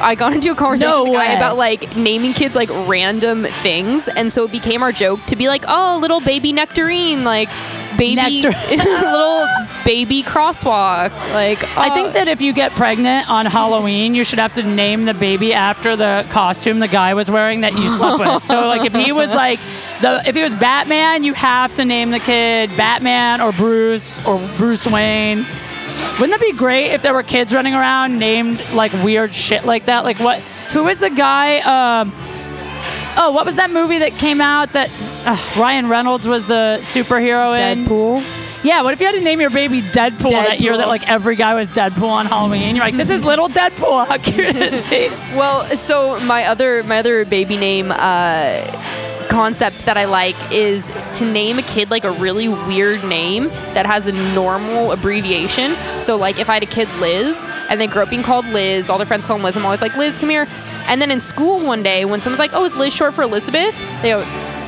I 0.00 0.14
got 0.14 0.32
into 0.32 0.50
a 0.50 0.54
conversation 0.54 0.90
No 0.90 1.02
with 1.04 1.10
a 1.10 1.14
guy 1.14 1.28
way. 1.30 1.36
about 1.36 1.56
like 1.56 1.96
naming 1.96 2.32
kids 2.32 2.54
like 2.54 2.70
random 2.88 3.44
things, 3.44 4.08
and 4.08 4.32
so 4.32 4.44
it 4.44 4.52
became 4.52 4.82
our 4.82 4.92
joke 4.92 5.24
to 5.26 5.36
be 5.36 5.48
like, 5.48 5.64
"Oh, 5.66 5.98
little 6.00 6.20
baby 6.20 6.52
nectarine, 6.52 7.24
like 7.24 7.48
baby, 7.96 8.42
little 8.70 9.46
baby 9.84 10.22
crosswalk." 10.22 11.10
Like, 11.32 11.62
I 11.76 11.88
uh, 11.90 11.94
think 11.94 12.14
that 12.14 12.28
if 12.28 12.40
you 12.40 12.52
get 12.52 12.72
pregnant 12.72 13.28
on 13.28 13.46
Halloween, 13.46 14.14
you 14.14 14.24
should 14.24 14.38
have 14.38 14.54
to 14.54 14.62
name 14.62 15.04
the 15.04 15.14
baby 15.14 15.52
after 15.54 15.96
the 15.96 16.26
costume 16.30 16.80
the 16.80 16.88
guy 16.88 17.14
was 17.14 17.30
wearing 17.30 17.62
that 17.62 17.72
you 17.74 17.88
slept 17.88 18.18
with. 18.18 18.44
So, 18.44 18.66
like, 18.66 18.84
if 18.84 18.94
he 18.94 19.12
was 19.12 19.30
like 19.30 19.58
the 20.00 20.22
if 20.26 20.34
he 20.34 20.42
was 20.42 20.54
Batman, 20.54 21.22
you 21.22 21.34
have 21.34 21.74
to 21.76 21.84
name 21.84 22.10
the 22.10 22.20
kid 22.20 22.76
Batman 22.76 23.40
or 23.40 23.52
Bruce 23.52 24.24
or 24.26 24.40
Bruce 24.56 24.86
Wayne. 24.86 25.46
Wouldn't 26.20 26.38
that 26.38 26.40
be 26.40 26.56
great 26.56 26.92
if 26.92 27.02
there 27.02 27.14
were 27.14 27.22
kids 27.22 27.52
running 27.52 27.74
around 27.74 28.18
named 28.18 28.62
like 28.72 28.92
weird 29.04 29.34
shit 29.34 29.64
like 29.64 29.86
that? 29.86 30.04
Like 30.04 30.18
what? 30.18 30.40
Who 30.72 30.84
was 30.84 30.98
the 30.98 31.10
guy? 31.10 31.58
Um, 31.60 32.12
oh, 33.16 33.32
what 33.32 33.46
was 33.46 33.56
that 33.56 33.70
movie 33.70 33.98
that 33.98 34.12
came 34.12 34.40
out 34.40 34.72
that 34.72 34.90
uh, 35.26 35.60
Ryan 35.60 35.88
Reynolds 35.88 36.26
was 36.26 36.46
the 36.46 36.78
superhero 36.80 37.58
in? 37.58 37.84
Deadpool. 37.84 38.40
Yeah, 38.64 38.80
what 38.80 38.94
if 38.94 39.00
you 39.00 39.06
had 39.06 39.14
to 39.14 39.20
name 39.20 39.42
your 39.42 39.50
baby 39.50 39.82
Deadpool, 39.82 40.30
that 40.30 40.60
year 40.60 40.74
that 40.76 40.88
like 40.88 41.06
every 41.06 41.36
guy 41.36 41.54
was 41.54 41.68
Deadpool 41.68 42.08
on 42.08 42.24
Halloween? 42.26 42.74
You're 42.74 42.84
like, 42.84 42.96
this 42.96 43.10
is 43.10 43.22
little 43.22 43.48
Deadpool. 43.48 44.06
How 44.08 44.16
cute 44.16 44.56
is 44.56 44.88
he? 44.88 45.08
Well, 45.36 45.64
so 45.76 46.18
my 46.24 46.46
other 46.46 46.82
my 46.84 46.98
other 46.98 47.26
baby 47.26 47.58
name 47.58 47.90
uh, 47.90 48.64
concept 49.34 49.84
that 49.84 49.96
I 49.96 50.04
like 50.04 50.36
is 50.52 50.92
to 51.14 51.24
name 51.24 51.58
a 51.58 51.62
kid 51.62 51.90
like 51.90 52.04
a 52.04 52.12
really 52.12 52.48
weird 52.48 53.02
name 53.04 53.48
that 53.74 53.84
has 53.84 54.06
a 54.06 54.12
normal 54.32 54.92
abbreviation. 54.92 55.74
So 56.00 56.14
like 56.16 56.38
if 56.38 56.48
I 56.48 56.54
had 56.54 56.62
a 56.62 56.66
kid 56.66 56.88
Liz 57.00 57.50
and 57.68 57.80
they 57.80 57.88
grew 57.88 58.02
up 58.02 58.10
being 58.10 58.22
called 58.22 58.46
Liz, 58.46 58.88
all 58.88 58.96
their 58.96 59.08
friends 59.08 59.24
call 59.24 59.36
them 59.36 59.44
Liz. 59.44 59.56
I'm 59.56 59.64
always 59.64 59.82
like 59.82 59.96
Liz, 59.96 60.18
come 60.20 60.30
here. 60.30 60.46
And 60.86 61.00
then 61.00 61.10
in 61.10 61.18
school 61.18 61.58
one 61.66 61.82
day 61.82 62.04
when 62.04 62.20
someone's 62.20 62.38
like, 62.38 62.52
oh, 62.54 62.64
is 62.64 62.76
Liz 62.76 62.94
short 62.94 63.12
for 63.12 63.22
Elizabeth? 63.22 63.76
They 64.02 64.10
go, 64.10 64.20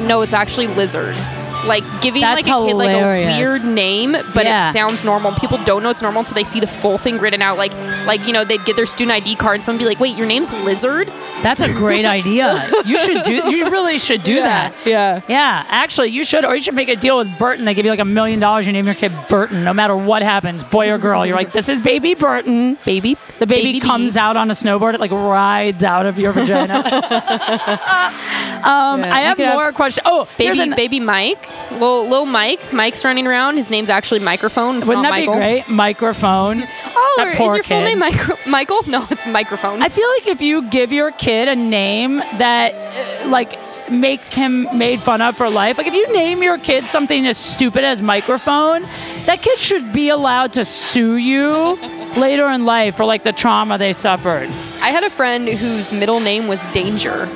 no, 0.04 0.22
it's 0.22 0.32
actually 0.32 0.66
Lizard. 0.66 1.16
Like 1.64 1.84
giving 2.00 2.22
That's 2.22 2.46
like 2.48 2.62
a 2.62 2.66
kid 2.66 2.74
like 2.74 2.90
a 2.90 3.38
weird 3.38 3.64
name, 3.72 4.12
but 4.34 4.46
Yeah. 4.46 4.70
it 4.70 4.72
sounds 4.72 5.04
normal. 5.04 5.30
People 5.32 5.58
don't 5.64 5.84
know 5.84 5.90
it's 5.90 6.02
normal 6.02 6.20
until 6.20 6.34
they 6.34 6.44
see 6.44 6.58
the 6.58 6.66
full 6.66 6.98
thing 6.98 7.18
written 7.18 7.40
out. 7.40 7.56
Like, 7.56 7.72
like 8.04 8.26
you 8.26 8.32
know, 8.32 8.44
they'd 8.44 8.64
get 8.64 8.74
their 8.74 8.86
student 8.86 9.12
ID 9.16 9.36
card 9.36 9.56
and 9.56 9.64
someone 9.64 9.78
be 9.78 9.84
like, 9.84 9.98
"Wait, 10.00 10.16
your 10.16 10.26
name's 10.26 10.52
Lizard?" 10.52 11.08
That's 11.42 11.60
a 11.60 11.68
great 11.72 12.04
idea. 12.18 12.68
You 12.84 12.98
should 12.98 13.22
do. 13.24 13.34
You 13.54 13.70
really 13.70 13.98
should 13.98 14.22
do 14.22 14.36
that. 14.36 14.74
yeah. 14.84 15.20
Yeah, 15.28 15.64
actually, 15.68 16.08
you 16.08 16.24
should, 16.24 16.44
or 16.44 16.54
you 16.56 16.62
should 16.62 16.74
make 16.74 16.88
a 16.88 16.96
deal 16.96 17.18
with 17.18 17.38
Burton. 17.38 17.64
They 17.64 17.74
give 17.74 17.84
you 17.84 17.90
like 17.90 18.00
a 18.00 18.04
million 18.04 18.40
dollars. 18.40 18.66
You 18.66 18.72
name 18.72 18.86
your 18.86 18.94
kid 18.94 19.12
Burton, 19.28 19.62
no 19.64 19.72
matter 19.72 19.96
what 19.96 20.22
happens, 20.22 20.62
boy 20.64 20.90
or 20.90 20.98
girl. 20.98 21.24
You're 21.26 21.36
like, 21.36 21.52
this 21.52 21.68
is 21.68 21.80
baby 21.80 22.14
Burton. 22.14 22.76
Baby, 22.84 23.16
The 23.38 23.46
baby, 23.46 23.72
bee. 23.74 23.80
comes 23.80 24.16
out 24.16 24.36
on 24.36 24.50
a 24.50 24.54
snowboard. 24.54 24.94
It 24.94 25.00
like 25.00 25.10
rides 25.12 25.84
out 25.84 26.06
of 26.06 26.18
your 26.18 26.32
vagina. 26.32 26.74
um, 28.64 29.02
I 29.04 29.20
have 29.20 29.36
could 29.36 29.46
have 29.46 29.54
more 29.54 29.72
questions. 29.72 30.02
Oh, 30.08 30.28
Baby, 30.38 30.60
an- 30.60 30.70
baby 30.76 31.00
Mike, 31.00 31.38
little, 31.72 32.08
little 32.08 32.26
Mike. 32.26 32.72
Mike's 32.72 33.04
running 33.04 33.26
around. 33.26 33.56
His 33.56 33.70
name's 33.70 33.90
actually 33.90 34.20
microphone. 34.20 34.76
It's 34.78 34.88
Wouldn't 34.88 35.02
not 35.02 35.10
that 35.10 35.26
Michael. 35.26 35.34
be 35.34 35.38
great? 35.40 35.68
Microphone. 35.68 36.62
Oh, 36.86 37.14
That 37.18 37.32
is 37.40 37.54
your 37.54 37.62
full 37.62 37.82
name 37.82 37.98
micro- 38.00 38.36
Michael? 38.46 38.80
No, 38.88 39.06
it's 39.10 39.26
microphone. 39.26 39.82
I 39.82 39.88
feel 39.88 40.08
like 40.18 40.26
if 40.28 40.40
you 40.40 40.62
give 40.70 40.92
your 40.92 41.10
kid 41.12 41.25
a 41.26 41.56
name 41.56 42.16
that 42.38 42.72
uh, 43.24 43.28
like 43.28 43.58
makes 43.90 44.34
him 44.34 44.66
made 44.76 45.00
fun 45.00 45.20
of 45.20 45.36
for 45.36 45.50
life, 45.50 45.78
like 45.78 45.86
if 45.86 45.94
you 45.94 46.12
name 46.12 46.42
your 46.42 46.58
kid 46.58 46.84
something 46.84 47.26
as 47.26 47.36
stupid 47.36 47.84
as 47.84 48.00
microphone, 48.00 48.82
that 49.26 49.40
kid 49.42 49.58
should 49.58 49.92
be 49.92 50.08
allowed 50.08 50.52
to 50.52 50.64
sue 50.64 51.16
you 51.16 51.76
later 52.16 52.48
in 52.48 52.64
life 52.64 52.96
for 52.96 53.04
like 53.04 53.24
the 53.24 53.32
trauma 53.32 53.76
they 53.76 53.92
suffered. 53.92 54.48
I 54.82 54.90
had 54.90 55.04
a 55.04 55.10
friend 55.10 55.48
whose 55.48 55.92
middle 55.92 56.20
name 56.20 56.48
was 56.48 56.64
Danger, 56.66 57.26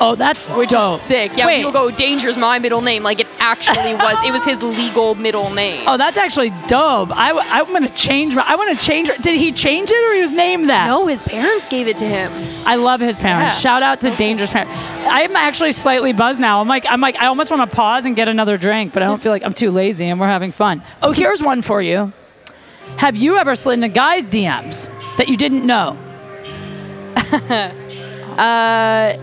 Oh, 0.00 0.14
that's 0.14 0.48
which 0.50 0.70
dope. 0.70 0.96
is 0.96 1.02
sick. 1.02 1.36
Yeah, 1.36 1.46
Wait. 1.46 1.56
people 1.58 1.72
go, 1.72 1.90
Danger's 1.90 2.36
my 2.36 2.58
middle 2.58 2.80
name. 2.80 3.02
Like 3.02 3.20
it 3.20 3.26
actually 3.38 3.94
was. 3.94 4.18
It 4.24 4.32
was 4.32 4.44
his 4.44 4.62
legal 4.62 5.14
middle 5.14 5.50
name. 5.50 5.84
Oh, 5.88 5.96
that's 5.96 6.16
actually 6.16 6.50
dope. 6.66 7.10
I, 7.12 7.32
I'm 7.50 7.72
gonna 7.72 7.88
change. 7.88 8.34
My, 8.34 8.44
I 8.46 8.56
want 8.56 8.76
to 8.78 8.84
change. 8.84 9.10
Did 9.22 9.38
he 9.40 9.52
change 9.52 9.90
it 9.90 10.10
or 10.10 10.14
he 10.14 10.20
was 10.20 10.30
named 10.30 10.68
that? 10.70 10.86
No, 10.86 11.06
his 11.06 11.22
parents 11.22 11.66
gave 11.66 11.86
it 11.88 11.96
to 11.98 12.04
him. 12.04 12.30
I 12.66 12.76
love 12.76 13.00
his 13.00 13.18
parents. 13.18 13.56
Yeah, 13.56 13.60
Shout 13.60 13.82
out 13.82 13.98
so 13.98 14.10
to 14.10 14.16
Dangerous 14.16 14.50
Parents. 14.50 14.72
I'm 15.04 15.34
actually 15.36 15.72
slightly 15.72 16.12
buzzed 16.12 16.40
now. 16.40 16.60
I'm 16.60 16.68
like, 16.68 16.84
I'm 16.88 17.00
like, 17.00 17.16
I 17.16 17.26
almost 17.26 17.50
want 17.50 17.68
to 17.68 17.74
pause 17.76 18.04
and 18.06 18.14
get 18.14 18.28
another 18.28 18.56
drink, 18.56 18.92
but 18.92 19.02
I 19.02 19.06
don't 19.06 19.20
feel 19.22 19.32
like 19.32 19.42
I'm 19.42 19.54
too 19.54 19.70
lazy 19.70 20.06
and 20.06 20.20
we're 20.20 20.26
having 20.26 20.52
fun. 20.52 20.82
Oh, 21.02 21.12
here's 21.12 21.42
one 21.42 21.62
for 21.62 21.80
you. 21.82 22.12
Have 22.98 23.16
you 23.16 23.36
ever 23.36 23.54
slid 23.54 23.74
into 23.74 23.88
guys' 23.88 24.24
DMs 24.24 24.88
that 25.16 25.28
you 25.28 25.36
didn't 25.36 25.66
know? 25.66 25.96
Uh, 28.38 29.16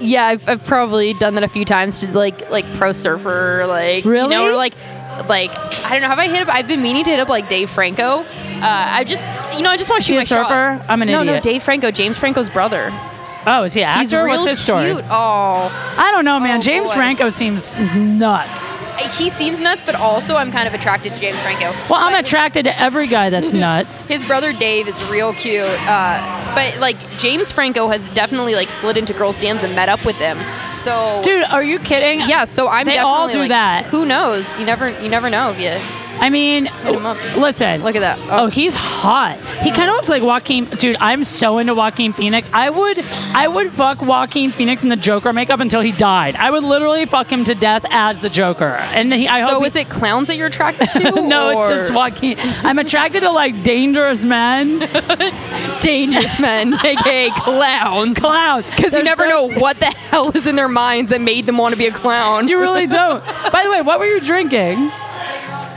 Yeah, 0.00 0.26
I've, 0.26 0.48
I've 0.48 0.64
probably 0.64 1.14
done 1.14 1.34
that 1.34 1.44
a 1.44 1.48
few 1.48 1.64
times 1.64 2.00
to 2.00 2.12
like 2.12 2.50
like 2.50 2.64
pro 2.74 2.92
surfer, 2.92 3.64
like 3.66 4.04
you 4.04 4.10
know, 4.12 4.28
Really? 4.28 4.36
or 4.36 4.56
like 4.56 4.74
like 5.28 5.50
I 5.84 5.90
don't 5.92 6.02
know. 6.02 6.08
Have 6.08 6.18
I 6.18 6.28
hit 6.28 6.42
up? 6.46 6.54
I've 6.54 6.68
been 6.68 6.82
meaning 6.82 7.04
to 7.04 7.10
hit 7.10 7.20
up 7.20 7.28
like 7.28 7.48
Dave 7.48 7.70
Franco. 7.70 8.20
Uh, 8.20 8.24
I 8.62 9.04
just 9.04 9.22
you 9.56 9.62
know 9.62 9.70
I 9.70 9.76
just 9.76 9.90
want 9.90 10.02
to 10.02 10.06
shoot 10.08 10.16
my 10.16 10.24
shot. 10.24 10.48
surfer? 10.48 10.84
I'm 10.88 11.02
an 11.02 11.08
no, 11.08 11.20
idiot. 11.22 11.34
No, 11.36 11.40
Dave 11.40 11.62
Franco, 11.62 11.90
James 11.90 12.16
Franco's 12.16 12.48
brother. 12.50 12.92
Oh, 13.50 13.62
is 13.64 13.72
he 13.72 13.82
an 13.82 13.98
He's 14.00 14.12
actor? 14.12 14.24
real 14.26 14.34
What's 14.34 14.46
his 14.46 14.58
story? 14.60 14.92
cute. 14.92 15.04
Oh, 15.08 15.94
I 15.96 16.10
don't 16.12 16.24
know, 16.26 16.38
man. 16.38 16.58
Oh, 16.58 16.62
James 16.62 16.88
boy. 16.88 16.94
Franco 16.94 17.30
seems 17.30 17.78
nuts. 17.96 18.76
he 19.18 19.30
seems 19.30 19.60
nuts, 19.60 19.82
but 19.82 19.94
also 19.94 20.34
I'm 20.36 20.52
kind 20.52 20.68
of 20.68 20.74
attracted 20.74 21.14
to 21.14 21.20
James 21.20 21.40
Franco. 21.40 21.70
Well, 21.88 22.00
I'm 22.00 22.12
But 22.12 22.26
attracted 22.26 22.64
to 22.64 22.78
every 22.78 23.06
guy 23.06 23.30
that's 23.30 23.52
nuts. 23.52 24.06
His 24.06 24.26
brother 24.26 24.52
Dave 24.52 24.86
is 24.86 25.02
real 25.10 25.32
cute, 25.32 25.64
uh, 25.88 26.52
but 26.54 26.78
like 26.78 26.96
James 27.18 27.50
Franco 27.50 27.88
has 27.88 28.08
definitely 28.10 28.54
like 28.54 28.68
slid 28.68 28.96
into 28.98 29.12
girls' 29.14 29.38
DMs 29.38 29.64
and 29.64 29.74
met 29.74 29.88
up 29.88 30.04
with 30.04 30.18
them. 30.18 30.36
So 30.70 31.20
Dude, 31.24 31.44
are 31.44 31.62
you 31.62 31.78
kidding? 31.78 32.28
yeah, 32.28 32.44
so 32.44 32.68
I'm 32.68 32.84
They 32.84 32.92
definitely 32.96 33.10
all 33.10 33.28
do 33.32 33.38
like, 33.38 33.48
that. 33.48 33.86
Who 33.86 34.04
knows? 34.04 34.58
You 34.58 34.66
never 34.66 34.90
you 35.00 35.08
never 35.08 35.30
know 35.30 35.50
if 35.50 35.58
you 35.60 36.07
I 36.20 36.30
mean, 36.30 36.66
him 36.66 37.06
up. 37.06 37.16
listen. 37.36 37.82
look 37.82 37.96
at 37.96 38.00
that. 38.00 38.18
Oh, 38.30 38.44
oh 38.44 38.46
he's 38.48 38.74
hot. 38.74 39.36
He 39.62 39.70
kind 39.70 39.88
of 39.88 39.96
looks 39.96 40.08
like 40.08 40.22
Joaquin. 40.22 40.64
Dude, 40.64 40.96
I'm 41.00 41.24
so 41.24 41.58
into 41.58 41.74
Joaquin 41.74 42.12
Phoenix. 42.12 42.48
I 42.52 42.70
would, 42.70 42.98
I 43.34 43.48
would 43.48 43.70
fuck 43.70 44.02
Joaquin 44.02 44.50
Phoenix 44.50 44.82
in 44.82 44.88
the 44.88 44.96
Joker 44.96 45.32
makeup 45.32 45.60
until 45.60 45.80
he 45.80 45.92
died. 45.92 46.36
I 46.36 46.50
would 46.50 46.62
literally 46.64 47.04
fuck 47.06 47.30
him 47.30 47.44
to 47.44 47.54
death 47.54 47.84
as 47.90 48.20
the 48.20 48.28
Joker. 48.28 48.76
And 48.92 49.12
he, 49.12 49.28
I 49.28 49.42
so 49.42 49.54
hope. 49.54 49.66
is 49.66 49.76
it 49.76 49.88
clowns 49.88 50.28
that 50.28 50.36
you're 50.36 50.48
attracted 50.48 50.90
to? 50.92 51.10
no, 51.28 51.56
or 51.56 51.70
it's 51.70 51.88
just 51.88 51.94
Joaquin. 51.94 52.36
I'm 52.64 52.78
attracted 52.78 53.20
to 53.20 53.30
like 53.30 53.62
dangerous 53.62 54.24
men, 54.24 54.78
dangerous 55.80 56.40
men, 56.40 56.74
aka 56.84 57.30
clowns. 57.30 58.18
clowns. 58.18 58.66
Because 58.66 58.84
you 58.84 58.90
They're 58.90 59.04
never 59.04 59.24
so- 59.24 59.48
know 59.48 59.60
what 59.60 59.78
the 59.78 59.86
hell 59.86 60.30
is 60.36 60.46
in 60.46 60.56
their 60.56 60.68
minds 60.68 61.10
that 61.10 61.20
made 61.20 61.46
them 61.46 61.58
want 61.58 61.72
to 61.74 61.78
be 61.78 61.86
a 61.86 61.92
clown. 61.92 62.48
You 62.48 62.58
really 62.60 62.86
don't. 62.86 63.24
By 63.52 63.62
the 63.64 63.70
way, 63.70 63.82
what 63.82 63.98
were 63.98 64.06
you 64.06 64.20
drinking? 64.20 64.90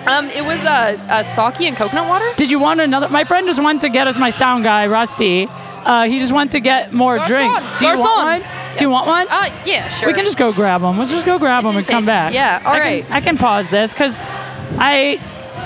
Um, 0.08 0.26
it 0.30 0.44
was 0.44 0.64
uh, 0.66 0.98
uh, 1.10 1.24
sake 1.24 1.62
and 1.62 1.76
coconut 1.78 2.08
water. 2.10 2.26
Did 2.36 2.50
you 2.52 2.60
want 2.60 2.80
another? 2.82 3.08
My 3.10 3.24
friend 3.24 3.46
just 3.48 3.62
wanted 3.62 3.82
to 3.82 3.90
get 3.90 4.08
us 4.08 4.18
my 4.18 4.30
sound 4.32 4.64
guy, 4.64 4.88
Rusty. 4.88 5.48
Uh, 5.50 6.04
he 6.06 6.20
just 6.20 6.34
went 6.34 6.52
to 6.54 6.60
get 6.60 6.92
more 6.94 7.18
Garçon, 7.18 7.28
drinks. 7.28 7.80
Do 7.80 7.86
you 7.86 7.92
garçon. 7.94 8.00
want 8.00 8.42
one? 8.42 8.78
Do 8.78 8.84
you 8.86 8.90
want 8.92 9.08
one? 9.08 9.28
Uh, 9.30 9.50
yeah, 9.66 9.88
sure. 9.90 10.08
We 10.10 10.14
can 10.14 10.26
just 10.26 10.38
go 10.38 10.52
grab 10.54 10.82
them. 10.82 10.98
Let's 10.98 11.12
just 11.12 11.26
go 11.26 11.38
grab 11.40 11.64
them 11.64 11.76
and 11.78 11.86
come 11.86 11.98
taste- 12.02 12.06
back. 12.08 12.34
yeah, 12.34 12.62
all 12.66 12.74
I 12.74 12.80
right. 12.80 13.04
Can, 13.04 13.14
I 13.14 13.22
can 13.22 13.38
pause 13.38 13.70
this 13.70 13.94
because 13.94 14.20
I 14.78 15.20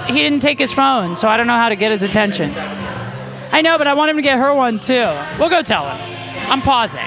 he 0.08 0.14
didn't 0.16 0.42
take 0.42 0.60
his 0.60 0.74
phone, 0.74 1.16
so 1.16 1.28
I 1.28 1.38
don't 1.38 1.48
know 1.48 1.56
how 1.58 1.70
to 1.70 1.76
get 1.76 1.92
his 1.92 2.04
attention. 2.04 2.52
I 3.52 3.62
know, 3.62 3.78
but 3.78 3.88
I 3.88 3.94
want 3.94 4.10
him 4.12 4.18
to 4.18 4.22
get 4.22 4.38
her 4.38 4.54
one 4.54 4.80
too. 4.80 5.10
We'll 5.40 5.50
go 5.50 5.62
tell 5.62 5.90
him. 5.90 5.98
I'm 6.52 6.62
pausing. 6.62 7.00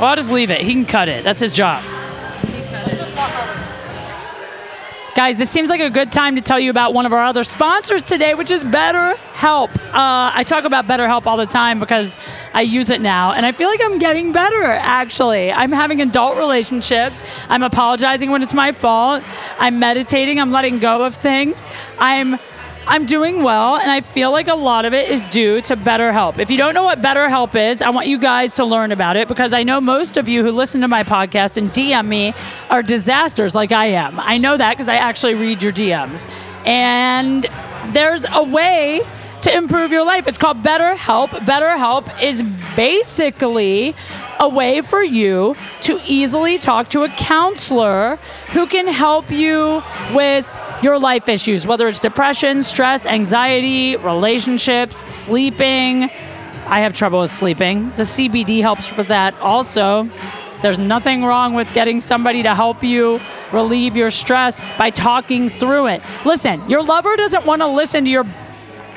Well, 0.00 0.04
I'll 0.08 0.16
just 0.16 0.30
leave 0.30 0.50
it. 0.50 0.60
He 0.62 0.72
can 0.72 0.86
cut 0.86 1.08
it. 1.08 1.24
That's 1.24 1.40
his 1.40 1.52
job. 1.52 1.82
Guys, 5.20 5.36
this 5.36 5.50
seems 5.50 5.68
like 5.68 5.82
a 5.82 5.90
good 5.90 6.10
time 6.10 6.36
to 6.36 6.40
tell 6.40 6.58
you 6.58 6.70
about 6.70 6.94
one 6.94 7.04
of 7.04 7.12
our 7.12 7.22
other 7.22 7.44
sponsors 7.44 8.02
today, 8.02 8.32
which 8.32 8.50
is 8.50 8.64
BetterHelp. 8.64 9.68
Uh, 9.88 10.32
I 10.32 10.42
talk 10.44 10.64
about 10.64 10.86
BetterHelp 10.86 11.26
all 11.26 11.36
the 11.36 11.44
time 11.44 11.78
because 11.78 12.16
I 12.54 12.62
use 12.62 12.88
it 12.88 13.02
now, 13.02 13.32
and 13.32 13.44
I 13.44 13.52
feel 13.52 13.68
like 13.68 13.82
I'm 13.82 13.98
getting 13.98 14.32
better, 14.32 14.62
actually. 14.64 15.52
I'm 15.52 15.72
having 15.72 16.00
adult 16.00 16.38
relationships. 16.38 17.22
I'm 17.50 17.62
apologizing 17.62 18.30
when 18.30 18.42
it's 18.42 18.54
my 18.54 18.72
fault. 18.72 19.22
I'm 19.58 19.78
meditating. 19.78 20.40
I'm 20.40 20.52
letting 20.52 20.78
go 20.78 21.04
of 21.04 21.16
things. 21.16 21.68
I'm 21.98 22.38
I'm 22.86 23.06
doing 23.06 23.42
well, 23.42 23.76
and 23.76 23.90
I 23.90 24.00
feel 24.00 24.32
like 24.32 24.48
a 24.48 24.54
lot 24.54 24.84
of 24.84 24.94
it 24.94 25.08
is 25.08 25.24
due 25.26 25.60
to 25.62 25.76
BetterHelp. 25.76 26.38
If 26.38 26.50
you 26.50 26.56
don't 26.56 26.74
know 26.74 26.82
what 26.82 27.00
BetterHelp 27.00 27.54
is, 27.54 27.82
I 27.82 27.90
want 27.90 28.08
you 28.08 28.18
guys 28.18 28.54
to 28.54 28.64
learn 28.64 28.90
about 28.90 29.16
it 29.16 29.28
because 29.28 29.52
I 29.52 29.62
know 29.62 29.80
most 29.80 30.16
of 30.16 30.28
you 30.28 30.42
who 30.42 30.50
listen 30.50 30.80
to 30.80 30.88
my 30.88 31.04
podcast 31.04 31.56
and 31.56 31.68
DM 31.68 32.06
me 32.06 32.34
are 32.68 32.82
disasters 32.82 33.54
like 33.54 33.70
I 33.70 33.86
am. 33.86 34.18
I 34.18 34.38
know 34.38 34.56
that 34.56 34.72
because 34.72 34.88
I 34.88 34.96
actually 34.96 35.34
read 35.34 35.62
your 35.62 35.72
DMs. 35.72 36.28
And 36.66 37.46
there's 37.88 38.24
a 38.32 38.42
way 38.42 39.00
to 39.42 39.54
improve 39.54 39.92
your 39.92 40.04
life. 40.04 40.26
It's 40.26 40.38
called 40.38 40.62
BetterHelp. 40.62 41.28
BetterHelp 41.28 42.22
is 42.22 42.42
basically 42.76 43.94
a 44.38 44.48
way 44.48 44.80
for 44.80 45.02
you 45.02 45.54
to 45.82 46.00
easily 46.04 46.58
talk 46.58 46.88
to 46.90 47.02
a 47.02 47.08
counselor 47.08 48.16
who 48.48 48.66
can 48.66 48.88
help 48.88 49.30
you 49.30 49.82
with 50.14 50.46
your 50.82 50.98
life 50.98 51.28
issues, 51.28 51.66
whether 51.66 51.88
it's 51.88 52.00
depression, 52.00 52.62
stress, 52.62 53.06
anxiety, 53.06 53.96
relationships, 53.96 54.98
sleeping. 55.14 56.04
I 56.66 56.80
have 56.80 56.94
trouble 56.94 57.20
with 57.20 57.30
sleeping. 57.30 57.90
The 57.90 58.04
CBD 58.04 58.60
helps 58.60 58.96
with 58.96 59.08
that 59.08 59.34
also. 59.40 60.08
There's 60.62 60.78
nothing 60.78 61.24
wrong 61.24 61.54
with 61.54 61.72
getting 61.74 62.00
somebody 62.00 62.42
to 62.42 62.54
help 62.54 62.82
you 62.82 63.20
relieve 63.52 63.96
your 63.96 64.10
stress 64.10 64.60
by 64.78 64.90
talking 64.90 65.48
through 65.48 65.88
it. 65.88 66.02
Listen, 66.24 66.68
your 66.68 66.82
lover 66.82 67.16
doesn't 67.16 67.44
want 67.44 67.62
to 67.62 67.66
listen 67.66 68.04
to 68.04 68.10
your 68.10 68.24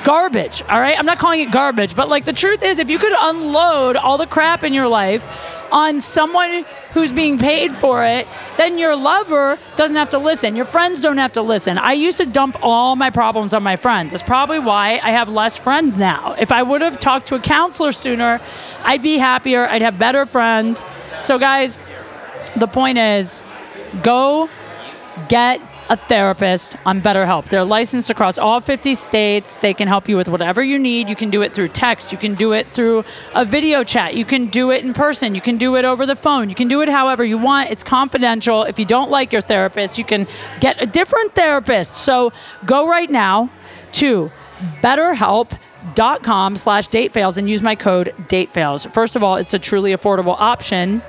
garbage, 0.05 0.61
all 0.63 0.79
right? 0.79 0.97
I'm 0.97 1.05
not 1.05 1.19
calling 1.19 1.39
it 1.39 1.51
garbage, 1.51 1.95
but 1.95 2.09
like 2.09 2.25
the 2.25 2.33
truth 2.33 2.63
is, 2.63 2.79
if 2.79 2.89
you 2.89 2.99
could 2.99 3.13
unload 3.17 3.95
all 3.95 4.17
the 4.17 4.27
crap 4.27 4.63
in 4.63 4.73
your 4.73 4.87
life 4.87 5.23
on 5.71 5.99
someone 6.01 6.65
who's 6.93 7.11
being 7.11 7.37
paid 7.37 7.71
for 7.71 8.05
it, 8.05 8.27
then 8.57 8.77
your 8.77 8.95
lover 8.95 9.57
doesn't 9.75 9.95
have 9.95 10.11
to 10.11 10.17
listen. 10.19 10.55
Your 10.55 10.65
friends 10.65 11.01
don't 11.01 11.17
have 11.17 11.33
to 11.33 11.41
listen. 11.41 11.77
I 11.77 11.93
used 11.93 12.17
to 12.17 12.25
dump 12.25 12.57
all 12.61 12.95
my 12.95 13.09
problems 13.09 13.53
on 13.53 13.63
my 13.63 13.75
friends. 13.75 14.11
That's 14.11 14.23
probably 14.23 14.59
why 14.59 14.99
I 15.01 15.11
have 15.11 15.29
less 15.29 15.57
friends 15.57 15.97
now. 15.97 16.35
If 16.39 16.51
I 16.51 16.61
would 16.61 16.81
have 16.81 16.99
talked 16.99 17.27
to 17.29 17.35
a 17.35 17.39
counselor 17.39 17.91
sooner, 17.91 18.39
I'd 18.83 19.01
be 19.01 19.17
happier. 19.17 19.67
I'd 19.67 19.81
have 19.81 19.97
better 19.97 20.25
friends. 20.25 20.85
So, 21.19 21.39
guys, 21.39 21.79
the 22.55 22.67
point 22.67 22.97
is 22.97 23.41
go 24.03 24.49
get 25.29 25.61
a 25.93 25.95
therapist 25.95 26.75
on 26.87 27.03
BetterHelp. 27.03 27.49
They're 27.49 27.63
licensed 27.63 28.09
across 28.09 28.39
all 28.39 28.59
50 28.59 28.95
states. 28.95 29.57
They 29.57 29.75
can 29.75 29.87
help 29.87 30.09
you 30.09 30.17
with 30.17 30.27
whatever 30.27 30.63
you 30.63 30.79
need. 30.79 31.07
You 31.07 31.15
can 31.15 31.29
do 31.29 31.43
it 31.43 31.51
through 31.51 31.67
text. 31.67 32.11
You 32.11 32.17
can 32.17 32.33
do 32.33 32.51
it 32.51 32.65
through 32.65 33.05
a 33.35 33.45
video 33.45 33.83
chat. 33.83 34.15
You 34.15 34.25
can 34.25 34.47
do 34.47 34.71
it 34.71 34.83
in 34.83 34.93
person. 34.93 35.35
You 35.35 35.41
can 35.41 35.57
do 35.57 35.75
it 35.75 35.85
over 35.85 36.07
the 36.07 36.15
phone. 36.15 36.49
You 36.49 36.55
can 36.55 36.67
do 36.67 36.81
it 36.81 36.89
however 36.89 37.23
you 37.23 37.37
want. 37.37 37.69
It's 37.69 37.83
confidential. 37.83 38.63
If 38.63 38.79
you 38.79 38.85
don't 38.85 39.11
like 39.11 39.31
your 39.31 39.41
therapist, 39.41 39.99
you 39.99 40.03
can 40.03 40.25
get 40.59 40.81
a 40.81 40.87
different 40.87 41.35
therapist. 41.35 41.93
So 41.95 42.33
go 42.65 42.87
right 42.89 43.11
now 43.11 43.51
to 43.93 44.31
betterhelp.com 44.81 46.57
slash 46.57 46.89
datefails 46.89 47.37
and 47.37 47.47
use 47.47 47.61
my 47.61 47.75
code 47.75 48.15
datefails. 48.29 48.91
First 48.91 49.15
of 49.15 49.21
all, 49.21 49.35
it's 49.35 49.53
a 49.53 49.59
truly 49.59 49.91
affordable 49.91 50.35
option. 50.39 51.03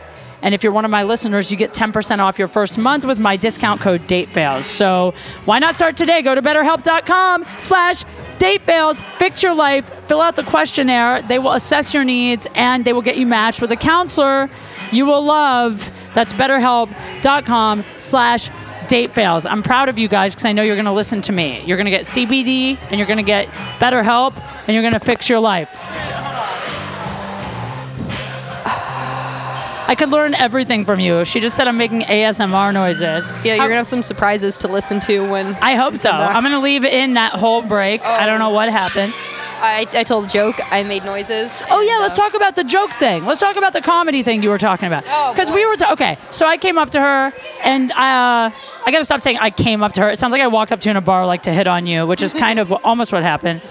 And 0.44 0.54
if 0.54 0.62
you're 0.62 0.72
one 0.72 0.84
of 0.84 0.92
my 0.92 1.02
listeners, 1.02 1.50
you 1.50 1.56
get 1.56 1.72
10% 1.72 2.20
off 2.20 2.38
your 2.38 2.46
first 2.46 2.78
month 2.78 3.04
with 3.04 3.18
my 3.18 3.36
discount 3.36 3.80
code 3.80 4.02
DateFails. 4.02 4.62
So 4.62 5.14
why 5.44 5.58
not 5.58 5.74
start 5.74 5.96
today? 5.96 6.22
Go 6.22 6.36
to 6.36 6.42
betterhelp.com 6.42 7.44
slash 7.58 8.04
datefails, 8.38 9.00
fix 9.18 9.42
your 9.42 9.54
life, 9.54 9.88
fill 10.06 10.20
out 10.20 10.36
the 10.36 10.44
questionnaire. 10.44 11.22
They 11.22 11.40
will 11.40 11.52
assess 11.52 11.92
your 11.92 12.04
needs 12.04 12.46
and 12.54 12.84
they 12.84 12.92
will 12.92 13.02
get 13.02 13.16
you 13.16 13.26
matched 13.26 13.60
with 13.60 13.72
a 13.72 13.76
counselor 13.76 14.48
you 14.94 15.06
will 15.06 15.24
love. 15.24 15.90
That's 16.14 16.32
betterhelp.com 16.32 17.84
slash 17.98 18.48
date 18.86 19.14
fails. 19.14 19.46
I'm 19.46 19.62
proud 19.62 19.88
of 19.88 19.98
you 19.98 20.08
guys 20.08 20.32
because 20.32 20.44
I 20.44 20.52
know 20.52 20.62
you're 20.62 20.76
going 20.76 20.84
to 20.84 20.92
listen 20.92 21.20
to 21.22 21.32
me. 21.32 21.62
You're 21.64 21.76
going 21.76 21.86
to 21.86 21.90
get 21.90 22.02
CBD 22.02 22.80
and 22.90 22.98
you're 22.98 23.06
going 23.08 23.18
to 23.18 23.22
get 23.22 23.48
better 23.80 24.02
help 24.02 24.36
and 24.66 24.74
you're 24.74 24.82
going 24.82 24.94
to 24.94 25.00
fix 25.00 25.28
your 25.28 25.40
life. 25.40 26.23
I 29.86 29.94
could 29.94 30.08
learn 30.08 30.34
everything 30.34 30.84
from 30.84 30.98
you. 31.00 31.24
She 31.24 31.40
just 31.40 31.56
said 31.56 31.68
I'm 31.68 31.76
making 31.76 32.02
ASMR 32.02 32.72
noises. 32.72 33.28
Yeah, 33.44 33.54
you're 33.56 33.66
gonna 33.66 33.76
have 33.76 33.86
some 33.86 34.02
surprises 34.02 34.56
to 34.58 34.68
listen 34.68 35.00
to 35.00 35.30
when. 35.30 35.54
I 35.56 35.74
hope 35.74 35.96
so. 35.96 36.10
I'm 36.10 36.42
gonna 36.42 36.60
leave 36.60 36.84
in 36.84 37.14
that 37.14 37.32
whole 37.32 37.62
break. 37.62 38.02
I 38.02 38.26
don't 38.26 38.38
know 38.38 38.50
what 38.50 38.70
happened. 38.70 39.12
I, 39.60 39.86
I 39.94 40.04
told 40.04 40.26
a 40.26 40.28
joke. 40.28 40.56
I 40.72 40.82
made 40.82 41.04
noises. 41.04 41.62
Oh 41.70 41.80
yeah, 41.80 41.98
let's 42.00 42.18
uh, 42.18 42.22
talk 42.22 42.34
about 42.34 42.56
the 42.56 42.64
joke 42.64 42.90
thing. 42.92 43.24
Let's 43.24 43.40
talk 43.40 43.56
about 43.56 43.72
the 43.72 43.80
comedy 43.80 44.22
thing 44.22 44.42
you 44.42 44.50
were 44.50 44.58
talking 44.58 44.86
about. 44.86 45.04
Oh, 45.06 45.32
Because 45.32 45.48
boy. 45.48 45.56
we 45.56 45.66
were 45.66 45.76
ta- 45.76 45.92
okay. 45.92 46.18
So 46.30 46.46
I 46.46 46.56
came 46.58 46.76
up 46.78 46.90
to 46.90 47.00
her, 47.00 47.32
and 47.62 47.90
uh, 47.92 47.94
I 48.50 48.90
gotta 48.90 49.04
stop 49.04 49.20
saying 49.20 49.38
I 49.38 49.50
came 49.50 49.82
up 49.82 49.92
to 49.92 50.02
her. 50.02 50.10
It 50.10 50.18
sounds 50.18 50.32
like 50.32 50.42
I 50.42 50.48
walked 50.48 50.72
up 50.72 50.80
to 50.80 50.88
you 50.88 50.90
in 50.92 50.96
a 50.96 51.00
bar 51.00 51.24
like 51.26 51.42
to 51.44 51.52
hit 51.52 51.66
on 51.66 51.86
you, 51.86 52.06
which 52.06 52.22
is 52.22 52.32
kind 52.34 52.58
of 52.58 52.72
almost 52.84 53.12
what 53.12 53.22
happened. 53.22 53.62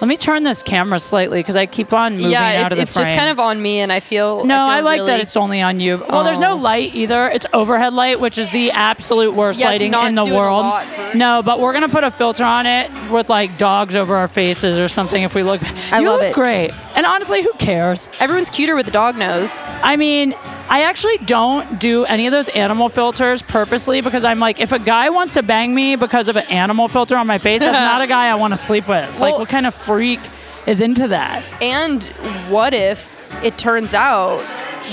Let 0.00 0.06
me 0.06 0.16
turn 0.16 0.44
this 0.44 0.62
camera 0.62 1.00
slightly 1.00 1.40
because 1.40 1.56
I 1.56 1.66
keep 1.66 1.92
on 1.92 2.12
moving 2.18 2.30
Yeah, 2.30 2.62
out 2.64 2.70
of 2.70 2.70
the 2.70 2.74
frame. 2.76 2.82
it's 2.84 2.94
just 2.94 3.14
kind 3.14 3.28
of 3.30 3.40
on 3.40 3.60
me, 3.60 3.80
and 3.80 3.90
I 3.90 3.98
feel. 3.98 4.36
Like 4.38 4.46
No, 4.46 4.54
feel 4.54 4.60
I, 4.60 4.80
like 4.80 4.98
really, 4.98 5.10
that 5.10 5.20
it's 5.20 5.36
only 5.36 5.60
on 5.60 5.80
you. 5.80 6.04
Well, 6.08 6.22
there's 6.22 6.38
no 6.38 6.52
Oh. 6.52 6.56
light 6.56 6.94
either. 6.94 7.28
It's 7.28 7.46
overhead 7.52 7.92
light, 7.94 8.20
which 8.20 8.38
is 8.38 8.48
the 8.50 8.70
absolute 8.70 9.34
worst 9.34 9.58
Yeah, 9.58 9.70
lighting 9.70 9.94
in 9.94 10.14
the 10.14 10.24
world. 10.24 10.64
lot 10.66 10.86
No, 11.14 11.42
but 11.42 11.58
we're 11.58 11.72
gonna 11.72 11.88
put 11.88 12.04
a 12.04 12.10
filter 12.12 12.44
on 12.44 12.66
it 12.66 12.90
with 13.10 13.28
like 13.28 13.58
dogs 13.58 13.96
over 13.96 14.14
our 14.16 14.28
faces 14.28 14.78
or 14.78 14.86
something 14.86 15.22
if 15.24 15.34
we 15.34 15.42
look. 15.42 15.60
I 15.92 15.98
you 16.00 16.08
love 16.08 16.20
look 16.20 16.28
it. 16.30 16.34
great. 16.34 16.70
And 16.94 17.04
honestly, 17.04 17.42
who 17.42 17.52
cares? 17.54 18.08
Everyone's 18.20 18.50
cuter 18.50 18.76
with 18.76 18.86
the 18.86 18.92
dog 18.92 19.16
nose. 19.16 19.66
I 19.82 19.96
mean, 19.96 20.32
I 20.70 20.82
actually 20.82 21.16
don't 21.18 21.80
do 21.80 22.04
any 22.04 22.26
of 22.26 22.32
those 22.32 22.48
animal 22.50 22.88
filters 22.88 23.42
purposely 23.42 24.00
because 24.02 24.22
I'm 24.24 24.38
like, 24.38 24.60
if 24.60 24.72
a 24.72 24.78
guy 24.78 25.08
wants 25.10 25.34
to 25.34 25.42
bang 25.42 25.74
me 25.74 25.96
because 25.96 26.28
of 26.28 26.36
an 26.36 26.46
animal 26.50 26.88
filter 26.88 27.16
on 27.16 27.26
my 27.26 27.38
face, 27.38 27.60
that's 27.60 27.76
not 27.76 28.02
a 28.02 28.06
guy 28.06 28.26
I 28.26 28.34
want 28.34 28.52
to 28.52 28.56
sleep 28.58 28.86
with. 28.88 29.18
like, 29.18 29.38
what 29.38 29.48
kind 29.48 29.66
of 29.66 29.74
freak 29.74 30.20
is 30.66 30.80
into 30.80 31.08
that? 31.08 31.42
And 31.62 32.04
what 32.50 32.74
if 32.74 33.14
it 33.42 33.56
turns 33.56 33.94
out 33.94 34.36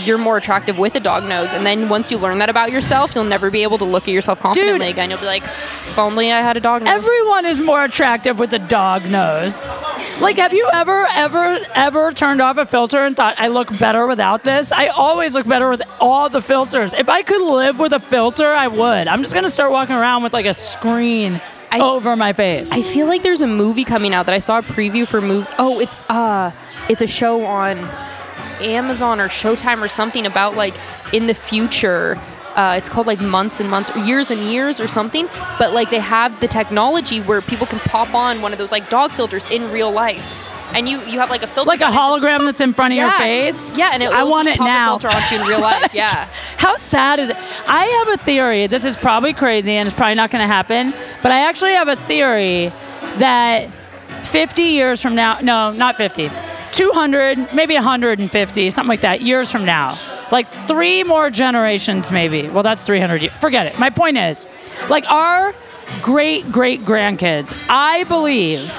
you're 0.06 0.18
more 0.18 0.38
attractive 0.38 0.78
with 0.78 0.96
a 0.96 1.00
dog 1.00 1.24
nose, 1.26 1.54
and 1.54 1.66
then 1.66 1.90
once 1.90 2.12
you 2.12 2.18
learn 2.18 2.40
that 2.40 2.50
about 2.50 2.72
yourself, 2.72 3.14
you'll 3.16 3.24
never 3.24 3.50
be 3.50 3.64
able 3.64 3.78
to 3.78 3.86
look 3.86 4.08
at 4.08 4.14
yourself 4.14 4.40
confidently 4.40 4.90
again. 4.90 5.10
You'll 5.10 5.20
be 5.20 5.26
like, 5.26 5.44
if 5.44 5.98
only 5.98 6.32
I 6.32 6.42
had 6.42 6.58
a 6.58 6.60
dog 6.60 6.84
nose. 6.84 6.94
Everyone 6.94 7.46
is 7.46 7.60
more 7.60 7.84
attractive 7.84 8.40
with 8.40 8.54
a 8.54 8.60
dog 8.60 9.06
nose. 9.06 9.66
Like, 10.20 10.38
have 10.38 10.54
you 10.54 10.70
ever, 10.74 11.08
ever, 11.12 11.58
ever 11.74 12.12
turned 12.12 12.42
off 12.42 12.58
a 12.58 12.66
filter 12.66 13.06
and 13.06 13.16
thought, 13.16 13.36
I 13.38 13.48
look 13.48 13.78
better 13.80 14.06
without 14.08 14.44
this? 14.44 14.72
I 14.72 14.88
always 14.88 15.34
look 15.34 15.48
better 15.48 15.70
with 15.70 15.82
all 16.00 16.30
the 16.30 16.42
filters. 16.42 16.94
If 16.94 17.10
I 17.10 17.22
could 17.24 17.42
live 17.42 17.80
with 17.80 17.94
a 17.94 18.00
filter, 18.00 18.48
I 18.52 18.68
would. 18.68 19.08
I'm 19.08 19.22
just 19.24 19.34
going 19.34 19.46
to 19.46 19.50
start 19.50 19.72
walking 19.72 19.96
around 19.96 20.24
with 20.24 20.34
like 20.34 20.46
a 20.46 20.54
screen 20.54 21.42
I- 21.72 21.80
over 21.80 22.16
my 22.16 22.34
face. 22.34 22.70
I 22.72 22.82
feel 22.82 23.08
like 23.08 23.24
there's 23.24 23.42
a 23.42 23.48
movie 23.48 23.84
coming 23.86 24.14
out 24.14 24.26
that 24.28 24.36
I 24.36 24.40
saw 24.40 24.60
a 24.60 24.62
preview 24.62 25.08
for. 25.08 25.22
Move. 25.22 25.48
Oh, 25.58 25.80
it's 25.80 26.08
uh, 26.10 26.52
it's 26.90 27.02
a 27.02 27.08
show 27.08 27.44
on 27.46 27.78
Amazon 28.62 29.20
or 29.20 29.28
Showtime 29.30 29.82
or 29.84 29.88
something 29.90 30.26
about 30.26 30.56
like 30.56 30.76
in 31.14 31.28
the 31.28 31.34
future. 31.34 32.18
Uh, 32.56 32.76
it's 32.78 32.88
called 32.88 33.06
like 33.06 33.20
months 33.20 33.60
and 33.60 33.70
months, 33.70 33.94
or 33.96 34.00
years 34.00 34.32
and 34.32 34.40
years, 34.42 34.80
or 34.80 34.88
something. 34.88 35.28
But 35.60 35.74
like 35.74 35.90
they 35.90 36.00
have 36.00 36.40
the 36.40 36.48
technology 36.48 37.20
where 37.22 37.42
people 37.42 37.68
can 37.68 37.80
pop 37.80 38.14
on 38.16 38.42
one 38.42 38.54
of 38.54 38.58
those 38.60 38.72
like 38.72 38.90
dog 38.90 39.12
filters 39.12 39.52
in 39.52 39.70
real 39.74 39.92
life, 39.92 40.72
and 40.74 40.88
you 40.88 41.02
you 41.02 41.20
have 41.20 41.30
like 41.30 41.44
a 41.44 41.48
filter, 41.48 41.68
like 41.68 41.82
a 41.82 41.86
just- 41.92 41.98
hologram 41.98 42.46
that's 42.46 42.62
in 42.62 42.72
front 42.72 42.94
of 42.94 42.98
your 42.98 43.12
face. 43.12 43.76
Yeah, 43.78 43.90
and 43.94 44.02
it 44.02 44.10
I 44.10 44.24
want 44.24 44.48
just 44.48 44.62
it 44.62 44.64
now. 44.64 44.98
filter 44.98 45.10
onto 45.10 45.36
you 45.36 45.42
in 45.42 45.48
real 45.48 45.60
life. 45.60 45.82
Yeah. 45.94 46.30
How 46.56 46.78
sad 46.78 47.20
is 47.20 47.28
it? 47.30 47.36
I 47.68 47.84
have 48.06 48.20
a 48.20 48.24
theory. 48.24 48.68
This 48.68 48.86
is 48.86 48.96
probably 48.96 49.34
crazy 49.34 49.74
and 49.74 49.86
it's 49.86 49.96
probably 49.96 50.16
not 50.16 50.32
going 50.32 50.42
to 50.42 50.48
happen, 50.48 50.94
but 51.22 51.34
I 51.34 51.40
actually 51.50 51.72
have 51.74 51.90
a 51.90 51.96
theory 51.98 52.72
that 53.18 53.70
50 54.32 54.62
years 54.64 55.02
from 55.02 55.14
now, 55.16 55.40
no, 55.42 55.72
not 55.74 55.96
50, 55.98 56.28
200, 56.76 57.54
maybe 57.54 57.74
150, 57.76 58.70
something 58.70 58.90
like 58.90 59.02
that, 59.02 59.22
years 59.22 59.52
from 59.52 59.64
now, 59.66 59.98
like 60.32 60.48
three 60.48 61.04
more 61.04 61.30
generations, 61.30 62.12
maybe. 62.12 62.50
Well, 62.50 62.64
that's 62.64 62.84
300 62.84 63.22
years. 63.22 63.34
Forget 63.36 63.66
it. 63.68 63.80
My 63.80 63.90
point 63.90 64.18
is, 64.18 64.46
like 64.90 65.10
our 65.10 65.56
great 66.02 66.52
great 66.52 66.82
grandkids, 66.82 67.56
I 67.70 68.04
believe 68.06 68.70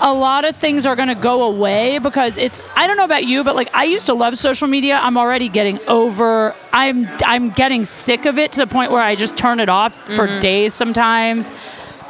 a 0.00 0.12
lot 0.12 0.44
of 0.44 0.56
things 0.56 0.86
are 0.86 0.96
going 0.96 1.08
to 1.08 1.14
go 1.14 1.44
away 1.44 1.98
because 1.98 2.36
it's 2.36 2.62
I 2.76 2.86
don't 2.86 2.96
know 2.96 3.04
about 3.04 3.24
you 3.24 3.44
but 3.44 3.54
like 3.54 3.74
I 3.74 3.84
used 3.84 4.06
to 4.06 4.14
love 4.14 4.36
social 4.36 4.66
media 4.66 4.98
I'm 5.00 5.16
already 5.16 5.48
getting 5.48 5.78
over 5.86 6.54
I'm 6.72 7.08
I'm 7.24 7.50
getting 7.50 7.84
sick 7.84 8.26
of 8.26 8.36
it 8.38 8.52
to 8.52 8.60
the 8.60 8.66
point 8.66 8.90
where 8.90 9.02
I 9.02 9.14
just 9.14 9.36
turn 9.36 9.60
it 9.60 9.68
off 9.68 9.94
for 10.16 10.26
mm-hmm. 10.26 10.40
days 10.40 10.74
sometimes 10.74 11.52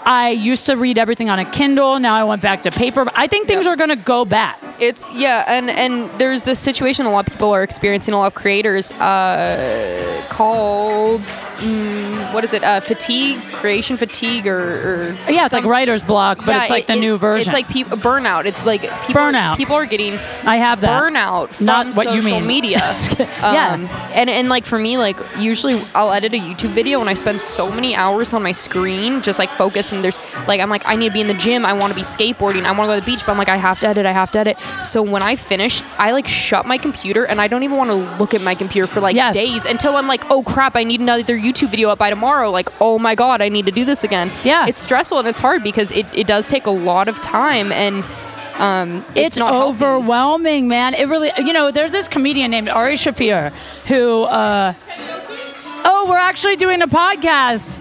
I 0.05 0.31
used 0.31 0.67
to 0.67 0.77
read 0.77 0.99
everything 0.99 1.31
on 1.31 1.39
a 1.39 1.45
Kindle. 1.45 1.99
Now 1.99 2.15
I 2.15 2.25
went 2.25 2.43
back 2.43 2.63
to 2.63 2.71
paper. 2.71 3.07
I 3.15 3.27
think 3.27 3.49
things 3.49 3.67
are 3.67 3.77
going 3.77 3.91
to 3.91 3.97
go 3.97 4.25
back. 4.25 4.59
It's 4.81 5.09
yeah, 5.15 5.45
and 5.49 5.71
and 5.71 6.11
there's 6.19 6.43
this 6.43 6.59
situation 6.59 7.07
a 7.07 7.11
lot 7.11 7.27
of 7.27 7.33
people 7.33 7.51
are 7.51 7.63
experiencing. 7.63 8.13
A 8.13 8.19
lot 8.19 8.27
of 8.27 8.35
creators 8.35 8.93
uh, 8.93 10.23
called 10.29 11.23
what 12.33 12.45
is 12.45 12.53
it? 12.53 12.63
Uh, 12.65 12.81
fatigue, 12.81 13.39
creation 13.53 13.97
fatigue, 13.97 14.47
or, 14.47 14.59
or 14.59 15.17
Yeah, 15.33 15.45
it's 15.45 15.53
like 15.55 15.65
writer's 15.65 16.03
block, 16.03 16.39
but 16.39 16.49
Yeah, 16.49 16.61
it's 16.63 16.71
like 16.71 16.85
it- 16.85 16.87
the 16.89 16.97
new 16.97 17.17
version. 17.17 17.49
It's 17.49 17.53
like 17.55 17.69
peop 17.69 17.87
burnout. 17.89 18.45
It's 18.47 18.65
like 18.67 18.83
people 19.07 19.15
Burnout. 19.23 19.57
People 19.57 19.77
are 19.77 19.87
getting 19.87 20.15
I 20.45 20.57
have 20.57 20.81
that. 20.81 21.01
burnout 21.01 21.49
from 21.51 21.67
Not 21.67 21.95
what 21.95 22.13
you 22.15 22.23
social 22.23 22.39
mean. 22.41 22.47
media. 22.47 22.81
Yeah. 23.45 23.75
Um, 23.75 23.89
and 24.15 24.31
and 24.31 24.49
like 24.49 24.65
for 24.65 24.79
me, 24.79 24.97
like 24.97 25.17
usually 25.39 25.81
I'll 25.95 26.13
edit 26.13 26.33
a 26.33 26.37
YouTube 26.39 26.71
video 26.71 27.01
and 27.01 27.11
I 27.11 27.15
spend 27.15 27.41
so 27.43 27.71
many 27.71 27.95
hours 27.95 28.33
on 28.33 28.43
my 28.43 28.53
screen 28.53 29.21
just 29.21 29.39
like 29.39 29.51
focused. 29.51 29.93
And 29.93 30.03
there's 30.03 30.19
like 30.49 30.61
I'm 30.61 30.71
like 30.71 30.83
I 30.87 30.97
need 30.97 31.09
to 31.09 31.13
be 31.13 31.21
in 31.21 31.27
the 31.27 31.35
gym. 31.35 31.65
I 31.67 31.75
want 31.75 31.91
to 31.93 31.95
be 31.95 32.03
skateboarding. 32.03 32.65
I 32.65 32.73
want 32.73 32.83
to 32.83 32.87
go 32.87 32.95
to 32.95 33.01
the 33.01 33.07
beach, 33.07 33.21
but 33.27 33.33
I'm 33.33 33.39
like 33.39 33.51
I 33.51 33.57
have 33.57 33.79
to 33.81 33.87
edit. 33.89 34.07
I 34.07 34.13
have 34.13 34.31
to 34.33 34.39
edit. 34.39 34.57
So 34.83 35.03
when 35.03 35.23
I 35.23 35.37
finish, 35.37 35.83
I 35.99 36.13
like 36.13 36.27
shut 36.27 36.65
my 36.67 36.79
computer 36.79 37.25
and 37.25 37.41
I 37.41 37.49
don't 37.49 37.63
even 37.65 37.77
want 37.77 37.91
to 37.91 37.97
look 38.19 38.33
at 38.35 38.41
my 38.43 38.55
computer 38.55 38.87
for 38.87 39.01
like 39.01 39.15
Yes. 39.15 39.35
days 39.35 39.65
until 39.67 39.97
I'm 39.97 40.07
like, 40.09 40.25
oh 40.31 40.43
crap, 40.43 40.75
I 40.75 40.85
need 40.85 41.01
another 41.01 41.39
YouTube 41.39 41.54
video 41.63 41.89
up 41.89 41.99
by 41.99 42.11
tomorrow. 42.11 42.51
Like 42.51 42.69
oh 42.81 42.99
my 42.99 43.15
god, 43.15 43.41
I 43.41 43.49
need 43.49 43.67
to 43.67 43.73
do 43.73 43.85
this 43.85 44.05
again. 44.05 44.31
Yeah. 44.45 44.67
it's 44.67 44.79
stressful 44.79 45.19
and 45.19 45.29
it's 45.29 45.41
hard 45.41 45.63
because 45.63 45.91
it, 45.93 46.07
it 46.15 46.27
does 46.27 46.49
take 46.49 46.67
a 46.67 46.71
lot 46.71 47.09
of 47.09 47.21
time 47.21 47.73
and 47.73 48.05
um, 48.57 49.05
it's, 49.11 49.19
it's 49.19 49.39
healthy. 49.39 49.85
overwhelming, 49.85 50.69
man. 50.69 50.95
It 50.95 51.09
really, 51.09 51.31
you 51.39 51.53
know, 51.53 51.71
there's 51.71 51.93
this 51.93 52.09
comedian 52.09 52.51
named 52.51 52.69
Ari 52.69 52.95
Shaffir 52.95 53.53
who, 53.87 54.23
uh, 54.23 54.75
oh, 55.85 56.07
we're 56.09 56.17
actually 56.17 56.57
doing 56.57 56.81
a 56.83 56.87
podcast. 56.87 57.79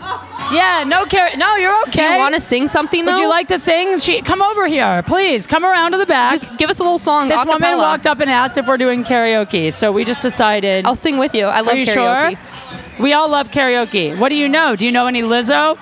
Yeah, 0.51 0.83
no 0.85 1.05
care. 1.05 1.29
No, 1.37 1.55
you're 1.55 1.79
okay. 1.83 1.91
Do 1.91 2.01
you 2.01 2.17
want 2.17 2.35
to 2.35 2.41
sing 2.41 2.67
something 2.67 3.05
though? 3.05 3.13
Would 3.13 3.21
you 3.21 3.29
like 3.29 3.47
to 3.49 3.59
sing? 3.59 3.97
She, 3.99 4.21
come 4.21 4.41
over 4.41 4.67
here, 4.67 5.03
please. 5.03 5.47
Come 5.47 5.63
around 5.63 5.93
to 5.93 5.97
the 5.97 6.05
back. 6.05 6.39
Just 6.39 6.57
give 6.57 6.69
us 6.69 6.79
a 6.79 6.83
little 6.83 6.99
song. 6.99 7.29
this 7.29 7.41
a 7.41 7.45
woman 7.45 7.77
walked 7.77 8.07
up 8.07 8.19
and 8.19 8.29
asked 8.29 8.57
if 8.57 8.67
we're 8.67 8.77
doing 8.77 9.03
karaoke, 9.03 9.71
so 9.71 9.91
we 9.91 10.03
just 10.05 10.21
decided. 10.21 10.85
I'll 10.85 10.95
sing 10.95 11.17
with 11.17 11.33
you. 11.33 11.45
I 11.45 11.61
love 11.61 11.75
Are 11.75 11.77
you 11.77 11.85
karaoke. 11.85 12.31
sure? 12.31 12.52
We 12.99 13.13
all 13.13 13.29
love 13.29 13.49
karaoke. 13.51 14.17
What 14.17 14.29
do 14.29 14.35
you 14.35 14.47
know? 14.47 14.75
Do 14.75 14.85
you 14.85 14.91
know 14.91 15.07
any 15.07 15.21
Lizzo? 15.21 15.77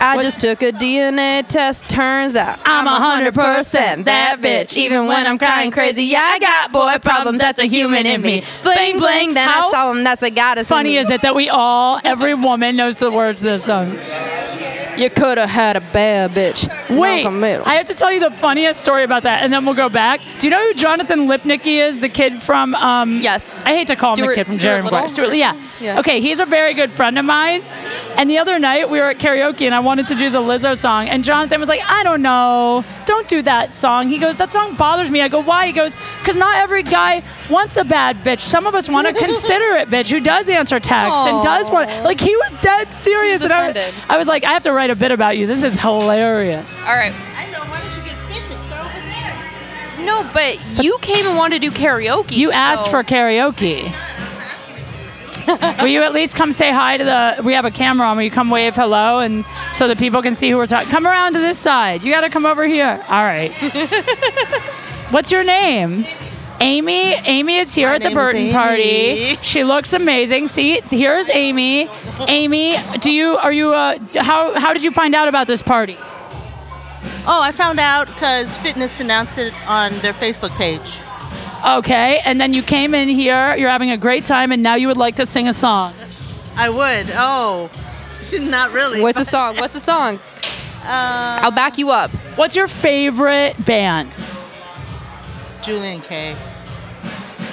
I 0.00 0.20
just 0.20 0.40
took 0.40 0.62
a 0.62 0.70
DNA 0.70 1.46
test. 1.48 1.88
Turns 1.88 2.36
out 2.36 2.58
I'm 2.64 2.86
100% 2.86 4.04
that 4.04 4.36
bitch. 4.40 4.76
Even 4.76 5.06
when 5.06 5.26
I'm 5.26 5.38
crying 5.38 5.70
crazy, 5.70 6.04
yeah, 6.04 6.20
I 6.22 6.38
got 6.38 6.72
boy 6.72 6.96
problems. 7.00 7.38
That's 7.38 7.58
a 7.58 7.64
human 7.66 8.04
in 8.04 8.20
me. 8.20 8.42
Bling 8.62 8.98
bling. 8.98 9.34
Then 9.34 9.48
How 9.48 9.68
I 9.68 9.70
saw 9.70 9.90
him. 9.90 10.04
That's 10.04 10.22
a 10.22 10.30
goddess. 10.30 10.68
Funny 10.68 10.96
is 10.96 11.08
it 11.08 11.22
that 11.22 11.34
we 11.34 11.48
all, 11.48 12.00
every 12.04 12.34
woman 12.34 12.76
knows 12.76 12.96
the 12.96 13.10
words 13.10 13.40
to 13.40 13.46
this 13.46 13.64
song. 13.64 13.98
You 14.96 15.10
could 15.10 15.38
have 15.38 15.50
had 15.50 15.76
a 15.76 15.80
bad 15.80 16.32
bitch. 16.32 16.68
Wait. 16.98 17.26
I 17.66 17.74
have 17.74 17.86
to 17.86 17.94
tell 17.94 18.12
you 18.12 18.20
the 18.20 18.30
funniest 18.30 18.80
story 18.80 19.02
about 19.04 19.24
that, 19.24 19.42
and 19.42 19.52
then 19.52 19.64
we'll 19.64 19.74
go 19.74 19.88
back. 19.88 20.20
Do 20.38 20.46
you 20.46 20.50
know 20.50 20.62
who 20.68 20.74
Jonathan 20.74 21.26
Lipnicki 21.28 21.78
is? 21.82 22.00
The 22.00 22.08
kid 22.08 22.42
from 22.42 22.74
um, 22.74 23.20
Yes. 23.20 23.58
I 23.64 23.74
hate 23.74 23.88
to 23.88 23.96
call 23.96 24.10
him 24.12 24.16
Stuart- 24.16 24.28
the 24.30 24.34
kid 24.36 24.44
from 24.46 24.52
Stuart 24.54 24.70
Jerry 24.72 24.82
Maguire. 24.82 25.08
Stuart, 25.08 25.34
yeah. 25.36 25.56
Yeah. 25.80 25.98
Okay, 25.98 26.20
he's 26.20 26.38
a 26.40 26.46
very 26.46 26.72
good 26.74 26.90
friend 26.90 27.18
of 27.18 27.24
mine. 27.24 27.62
And 28.16 28.30
the 28.30 28.38
other 28.38 28.58
night 28.58 28.88
we 28.88 28.98
were 29.00 29.08
at 29.10 29.18
karaoke, 29.18 29.66
and 29.66 29.74
I 29.74 29.80
wanted 29.80 30.08
to 30.08 30.14
do 30.14 30.30
the 30.30 30.40
Lizzo 30.40 30.76
song, 30.78 31.08
and 31.08 31.24
Jonathan 31.24 31.58
was 31.60 31.68
like, 31.68 31.82
"I 31.86 32.02
don't 32.04 32.22
know, 32.22 32.84
don't 33.06 33.28
do 33.28 33.42
that 33.42 33.72
song." 33.72 34.08
He 34.08 34.18
goes, 34.18 34.36
"That 34.36 34.52
song 34.52 34.76
bothers 34.76 35.10
me." 35.10 35.20
I 35.20 35.28
go, 35.28 35.42
"Why?" 35.42 35.66
He 35.66 35.72
goes, 35.72 35.96
"Cause 36.22 36.36
not 36.36 36.56
every 36.56 36.84
guy 36.84 37.22
wants 37.50 37.76
a 37.76 37.84
bad 37.84 38.18
bitch. 38.24 38.40
Some 38.40 38.66
of 38.66 38.74
us 38.74 38.88
want 38.88 39.06
a 39.08 39.12
considerate 39.26 39.88
bitch 39.90 40.10
who 40.10 40.20
does 40.20 40.48
answer 40.48 40.78
texts 40.78 41.26
and 41.26 41.42
does 41.42 41.68
want." 41.70 41.90
Like 42.04 42.20
he 42.20 42.34
was 42.36 42.52
dead 42.62 42.92
serious, 42.92 43.42
and 43.44 43.52
I. 43.52 43.92
I 44.08 44.16
was 44.16 44.28
like, 44.28 44.44
"I 44.44 44.52
have 44.52 44.62
to 44.62 44.72
write 44.72 44.83
a 44.90 44.96
bit 44.96 45.10
about 45.12 45.36
you. 45.36 45.46
This 45.46 45.62
is 45.62 45.80
hilarious." 45.80 46.74
All 46.76 46.94
right. 46.96 47.12
I 47.36 47.50
know. 47.50 47.60
Why 47.70 47.80
don't 47.80 47.96
you 47.96 48.02
get 48.04 48.16
fitness? 48.32 48.62
Start 48.66 48.86
over 48.86 49.06
there. 49.98 50.06
No, 50.06 50.28
but 50.32 50.58
you 50.84 50.96
came 51.00 51.26
and 51.26 51.36
wanted 51.36 51.62
to 51.62 51.70
do 51.70 51.74
karaoke. 51.76 52.32
You 52.32 52.50
asked 52.52 52.84
so- 52.86 52.90
for 52.90 53.02
karaoke. 53.02 53.92
Will 55.82 55.88
you 55.88 56.02
at 56.02 56.14
least 56.14 56.36
come 56.36 56.52
say 56.52 56.70
hi 56.72 56.96
to 56.96 57.04
the? 57.04 57.42
We 57.44 57.52
have 57.52 57.66
a 57.66 57.70
camera 57.70 58.06
on. 58.08 58.16
Will 58.16 58.24
you 58.24 58.30
come 58.30 58.48
wave 58.48 58.74
hello 58.74 59.18
and 59.18 59.44
so 59.74 59.88
that 59.88 59.98
people 59.98 60.22
can 60.22 60.34
see 60.34 60.48
who 60.50 60.56
we're 60.56 60.66
talking? 60.66 60.88
Come 60.88 61.06
around 61.06 61.34
to 61.34 61.38
this 61.40 61.58
side. 61.58 62.02
You 62.02 62.10
got 62.12 62.22
to 62.22 62.30
come 62.30 62.46
over 62.46 62.66
here. 62.66 62.98
All 63.08 63.24
right. 63.24 63.52
What's 65.10 65.30
your 65.30 65.44
name? 65.44 66.04
Amy. 66.60 67.12
Amy 67.12 67.56
is 67.58 67.74
here 67.74 67.88
My 67.88 67.96
at 67.96 68.02
the 68.02 68.10
Burton 68.10 68.52
party. 68.52 69.36
She 69.42 69.64
looks 69.64 69.92
amazing. 69.92 70.46
See, 70.48 70.80
here's 70.90 71.28
Amy. 71.30 71.88
Amy, 72.28 72.76
do 73.00 73.12
you 73.12 73.36
are 73.36 73.52
you? 73.52 73.72
Uh, 73.72 73.98
how 74.16 74.58
how 74.58 74.72
did 74.72 74.82
you 74.82 74.90
find 74.90 75.14
out 75.14 75.28
about 75.28 75.46
this 75.46 75.62
party? 75.62 75.96
Oh, 77.26 77.40
I 77.42 77.52
found 77.52 77.80
out 77.80 78.06
because 78.06 78.56
Fitness 78.58 79.00
announced 79.00 79.38
it 79.38 79.54
on 79.68 79.92
their 79.98 80.12
Facebook 80.12 80.50
page. 80.56 80.98
Okay, 81.66 82.20
and 82.24 82.40
then 82.40 82.52
you 82.52 82.62
came 82.62 82.94
in 82.94 83.08
here. 83.08 83.54
You're 83.56 83.70
having 83.70 83.90
a 83.90 83.96
great 83.96 84.24
time, 84.24 84.52
and 84.52 84.62
now 84.62 84.74
you 84.74 84.88
would 84.88 84.98
like 84.98 85.16
to 85.16 85.26
sing 85.26 85.48
a 85.48 85.52
song. 85.52 85.94
I 86.56 86.68
would. 86.68 87.10
Oh, 87.14 87.70
not 88.40 88.72
really. 88.72 89.00
What's 89.00 89.18
a 89.18 89.24
song? 89.36 89.56
What's 89.56 89.74
a 89.74 89.80
song? 89.80 90.18
Uh, 90.84 91.40
I'll 91.42 91.50
back 91.50 91.78
you 91.78 91.90
up. 91.90 92.10
What's 92.36 92.54
your 92.56 92.68
favorite 92.68 93.54
band? 93.64 94.10
Julien-K. 95.64 96.36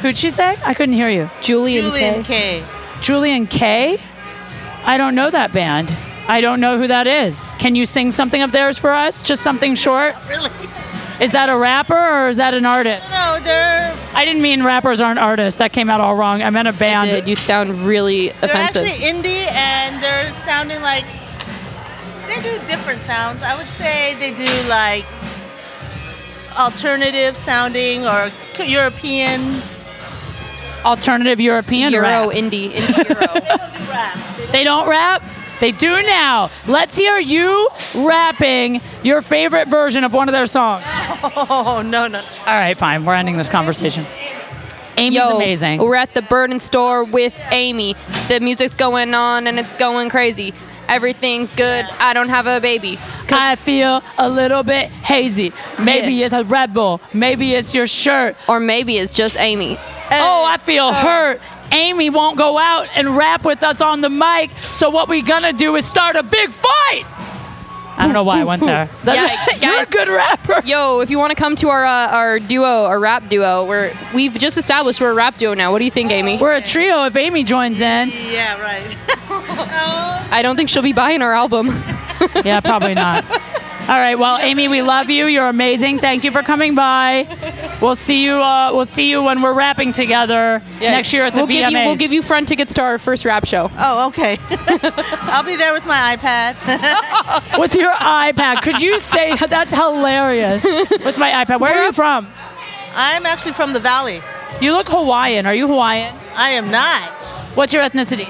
Who'd 0.01 0.17
she 0.17 0.29
say? 0.29 0.57
I 0.65 0.73
couldn't 0.73 0.95
hear 0.95 1.09
you. 1.09 1.29
Julian, 1.41 1.85
Julien-K. 1.85 2.61
K. 2.61 2.63
Julien-K? 3.01 3.97
I 4.83 4.97
don't 4.97 5.15
know 5.15 5.29
that 5.29 5.53
band. 5.53 5.95
I 6.27 6.41
don't 6.41 6.59
know 6.59 6.77
who 6.77 6.87
that 6.87 7.07
is. 7.07 7.53
Can 7.59 7.75
you 7.75 7.85
sing 7.85 8.11
something 8.11 8.41
of 8.41 8.51
theirs 8.51 8.77
for 8.77 8.91
us? 8.91 9.21
Just 9.21 9.43
something 9.43 9.75
short? 9.75 10.15
Really? 10.27 10.49
Is 11.19 11.31
that 11.33 11.49
a 11.49 11.57
rapper 11.57 11.93
or 11.93 12.29
is 12.29 12.37
that 12.37 12.53
an 12.55 12.65
artist? 12.65 13.07
No, 13.11 13.39
they're 13.43 13.95
I 14.13 14.25
didn't 14.25 14.41
mean 14.41 14.63
rappers 14.63 14.99
aren't 14.99 15.19
artists. 15.19 15.59
That 15.59 15.71
came 15.71 15.89
out 15.89 16.01
all 16.01 16.15
wrong. 16.15 16.41
I 16.41 16.49
meant 16.49 16.67
a 16.67 16.73
band. 16.73 17.05
Did 17.05 17.27
you 17.27 17.35
sound 17.35 17.71
really 17.85 18.29
they're 18.29 18.49
offensive? 18.49 18.87
actually 18.87 19.07
indie 19.07 19.45
and 19.51 20.01
they're 20.01 20.33
sounding 20.33 20.81
like 20.81 21.05
they 22.25 22.41
do 22.41 22.57
different 22.65 23.01
sounds. 23.01 23.43
I 23.43 23.55
would 23.55 23.67
say 23.77 24.15
they 24.15 24.31
do 24.31 24.51
like 24.67 25.05
alternative 26.57 27.35
sounding 27.35 28.05
or 28.05 28.31
European. 28.63 29.61
Alternative 30.83 31.39
European 31.39 31.91
Euro, 31.93 32.07
rap. 32.07 32.29
indie, 32.35 32.71
indie 32.71 33.07
Euro. 33.09 33.31
They 33.31 33.43
don't 33.43 33.73
do 33.73 33.91
rap. 33.91 34.51
They 34.51 34.63
don't 34.63 34.89
rap? 34.89 35.23
They 35.59 35.71
do 35.71 36.01
now. 36.01 36.49
Let's 36.65 36.97
hear 36.97 37.19
you 37.19 37.69
rapping 37.93 38.81
your 39.03 39.21
favorite 39.21 39.67
version 39.67 40.03
of 40.03 40.11
one 40.11 40.27
of 40.27 40.33
their 40.33 40.47
songs. 40.47 40.83
Oh 41.23 41.83
no 41.85 42.07
no. 42.07 42.19
All 42.19 42.45
right, 42.47 42.75
fine. 42.75 43.05
We're 43.05 43.13
ending 43.13 43.37
this 43.37 43.49
conversation. 43.49 44.07
Amy's 44.97 45.19
Yo, 45.19 45.35
amazing. 45.37 45.79
we're 45.79 45.95
at 45.95 46.13
the 46.15 46.23
Burton 46.23 46.57
store 46.59 47.03
with 47.03 47.39
Amy. 47.51 47.95
The 48.27 48.39
music's 48.41 48.75
going 48.75 49.13
on 49.13 49.45
and 49.47 49.59
it's 49.59 49.75
going 49.75 50.09
crazy. 50.09 50.53
Everything's 50.89 51.51
good. 51.51 51.85
I 51.99 52.13
don't 52.13 52.29
have 52.29 52.47
a 52.47 52.59
baby. 52.59 52.99
I 53.29 53.55
feel 53.55 54.03
a 54.17 54.29
little 54.29 54.63
bit 54.63 54.89
hazy. 54.89 55.53
Maybe 55.79 56.13
Yeah. 56.15 56.25
it's 56.25 56.33
a 56.33 56.43
Red 56.43 56.73
Bull. 56.73 56.99
Maybe 57.13 57.53
it's 57.53 57.73
your 57.73 57.87
shirt. 57.87 58.35
Or 58.47 58.59
maybe 58.59 58.97
it's 58.97 59.13
just 59.13 59.37
Amy. 59.37 59.77
Oh, 60.11 60.43
I 60.45 60.57
feel 60.57 60.85
uh, 60.87 60.93
hurt. 60.93 61.41
Amy 61.71 62.09
won't 62.09 62.37
go 62.37 62.57
out 62.57 62.87
and 62.95 63.15
rap 63.15 63.45
with 63.45 63.63
us 63.63 63.79
on 63.79 64.01
the 64.01 64.09
mic. 64.09 64.51
So 64.73 64.89
what 64.89 65.07
we 65.07 65.21
gonna 65.21 65.53
do 65.53 65.75
is 65.77 65.85
start 65.85 66.17
a 66.17 66.23
big 66.23 66.49
fight. 66.51 67.05
I 68.01 68.05
don't 68.05 68.13
know 68.13 68.23
why 68.23 68.41
I 68.41 68.43
went 68.43 68.63
there. 68.63 68.89
Yeah, 69.05 69.27
You're 69.61 69.73
a 69.73 69.77
guys. 69.77 69.89
good 69.89 70.07
rapper. 70.07 70.61
Yo, 70.65 71.01
if 71.01 71.09
you 71.09 71.17
want 71.19 71.29
to 71.31 71.35
come 71.35 71.55
to 71.57 71.69
our 71.69 71.85
uh, 71.85 72.07
our 72.09 72.39
duo, 72.39 72.65
our 72.85 72.99
rap 72.99 73.29
duo, 73.29 73.65
we're 73.67 73.91
we've 74.13 74.33
just 74.33 74.57
established 74.57 74.99
we're 75.01 75.11
a 75.11 75.13
rap 75.13 75.37
duo 75.37 75.53
now. 75.53 75.71
What 75.71 75.79
do 75.79 75.85
you 75.85 75.91
think, 75.91 76.11
Amy? 76.11 76.37
We're 76.39 76.53
a 76.53 76.61
trio 76.61 77.05
if 77.05 77.15
Amy 77.15 77.43
joins 77.43 77.79
in. 77.81 78.09
Yeah, 78.09 78.59
right. 78.59 78.97
I 80.31 80.41
don't 80.41 80.55
think 80.55 80.69
she'll 80.69 80.81
be 80.81 80.93
buying 80.93 81.21
our 81.21 81.33
album. 81.33 81.67
Yeah, 82.43 82.59
probably 82.61 82.93
not. 82.93 83.23
All 83.89 83.99
right. 83.99 84.15
Well, 84.17 84.37
Amy, 84.37 84.67
we 84.67 84.81
love 84.81 85.09
you. 85.09 85.25
You're 85.25 85.49
amazing. 85.49 85.99
Thank 85.99 86.23
you 86.23 86.31
for 86.31 86.43
coming 86.43 86.75
by. 86.75 87.27
We'll 87.81 87.95
see 87.95 88.23
you. 88.23 88.33
Uh, 88.35 88.71
we'll 88.73 88.85
see 88.85 89.09
you 89.09 89.21
when 89.23 89.41
we're 89.41 89.53
rapping 89.53 89.91
together 89.91 90.61
next 90.79 91.11
year 91.11 91.25
at 91.25 91.33
the 91.33 91.39
we'll 91.39 91.47
VMAs. 91.47 91.59
give 91.69 91.71
you 91.71 91.77
we'll 91.85 91.95
give 91.95 92.11
you 92.11 92.21
front 92.21 92.47
tickets 92.47 92.73
to 92.75 92.81
our 92.83 92.97
first 92.99 93.25
rap 93.25 93.45
show. 93.45 93.69
oh, 93.77 94.07
okay. 94.07 94.37
I'll 94.49 95.43
be 95.43 95.55
there 95.55 95.73
with 95.73 95.85
my 95.85 96.15
iPad. 96.15 97.57
with 97.59 97.75
your 97.75 97.91
iPad. 97.93 98.61
Could 98.61 98.81
you 98.81 98.97
say 98.99 99.35
that's 99.35 99.73
hilarious? 99.73 100.63
With 100.63 101.17
my 101.17 101.31
iPad. 101.43 101.59
Where 101.59 101.77
are 101.77 101.85
you 101.87 101.91
from? 101.91 102.27
I'm 102.93 103.25
actually 103.25 103.53
from 103.53 103.73
the 103.73 103.79
Valley. 103.79 104.21
You 104.61 104.73
look 104.73 104.87
Hawaiian. 104.89 105.45
Are 105.45 105.55
you 105.55 105.67
Hawaiian? 105.67 106.15
I 106.37 106.51
am 106.51 106.69
not. 106.71 107.23
What's 107.55 107.73
your 107.73 107.83
ethnicity? 107.83 108.27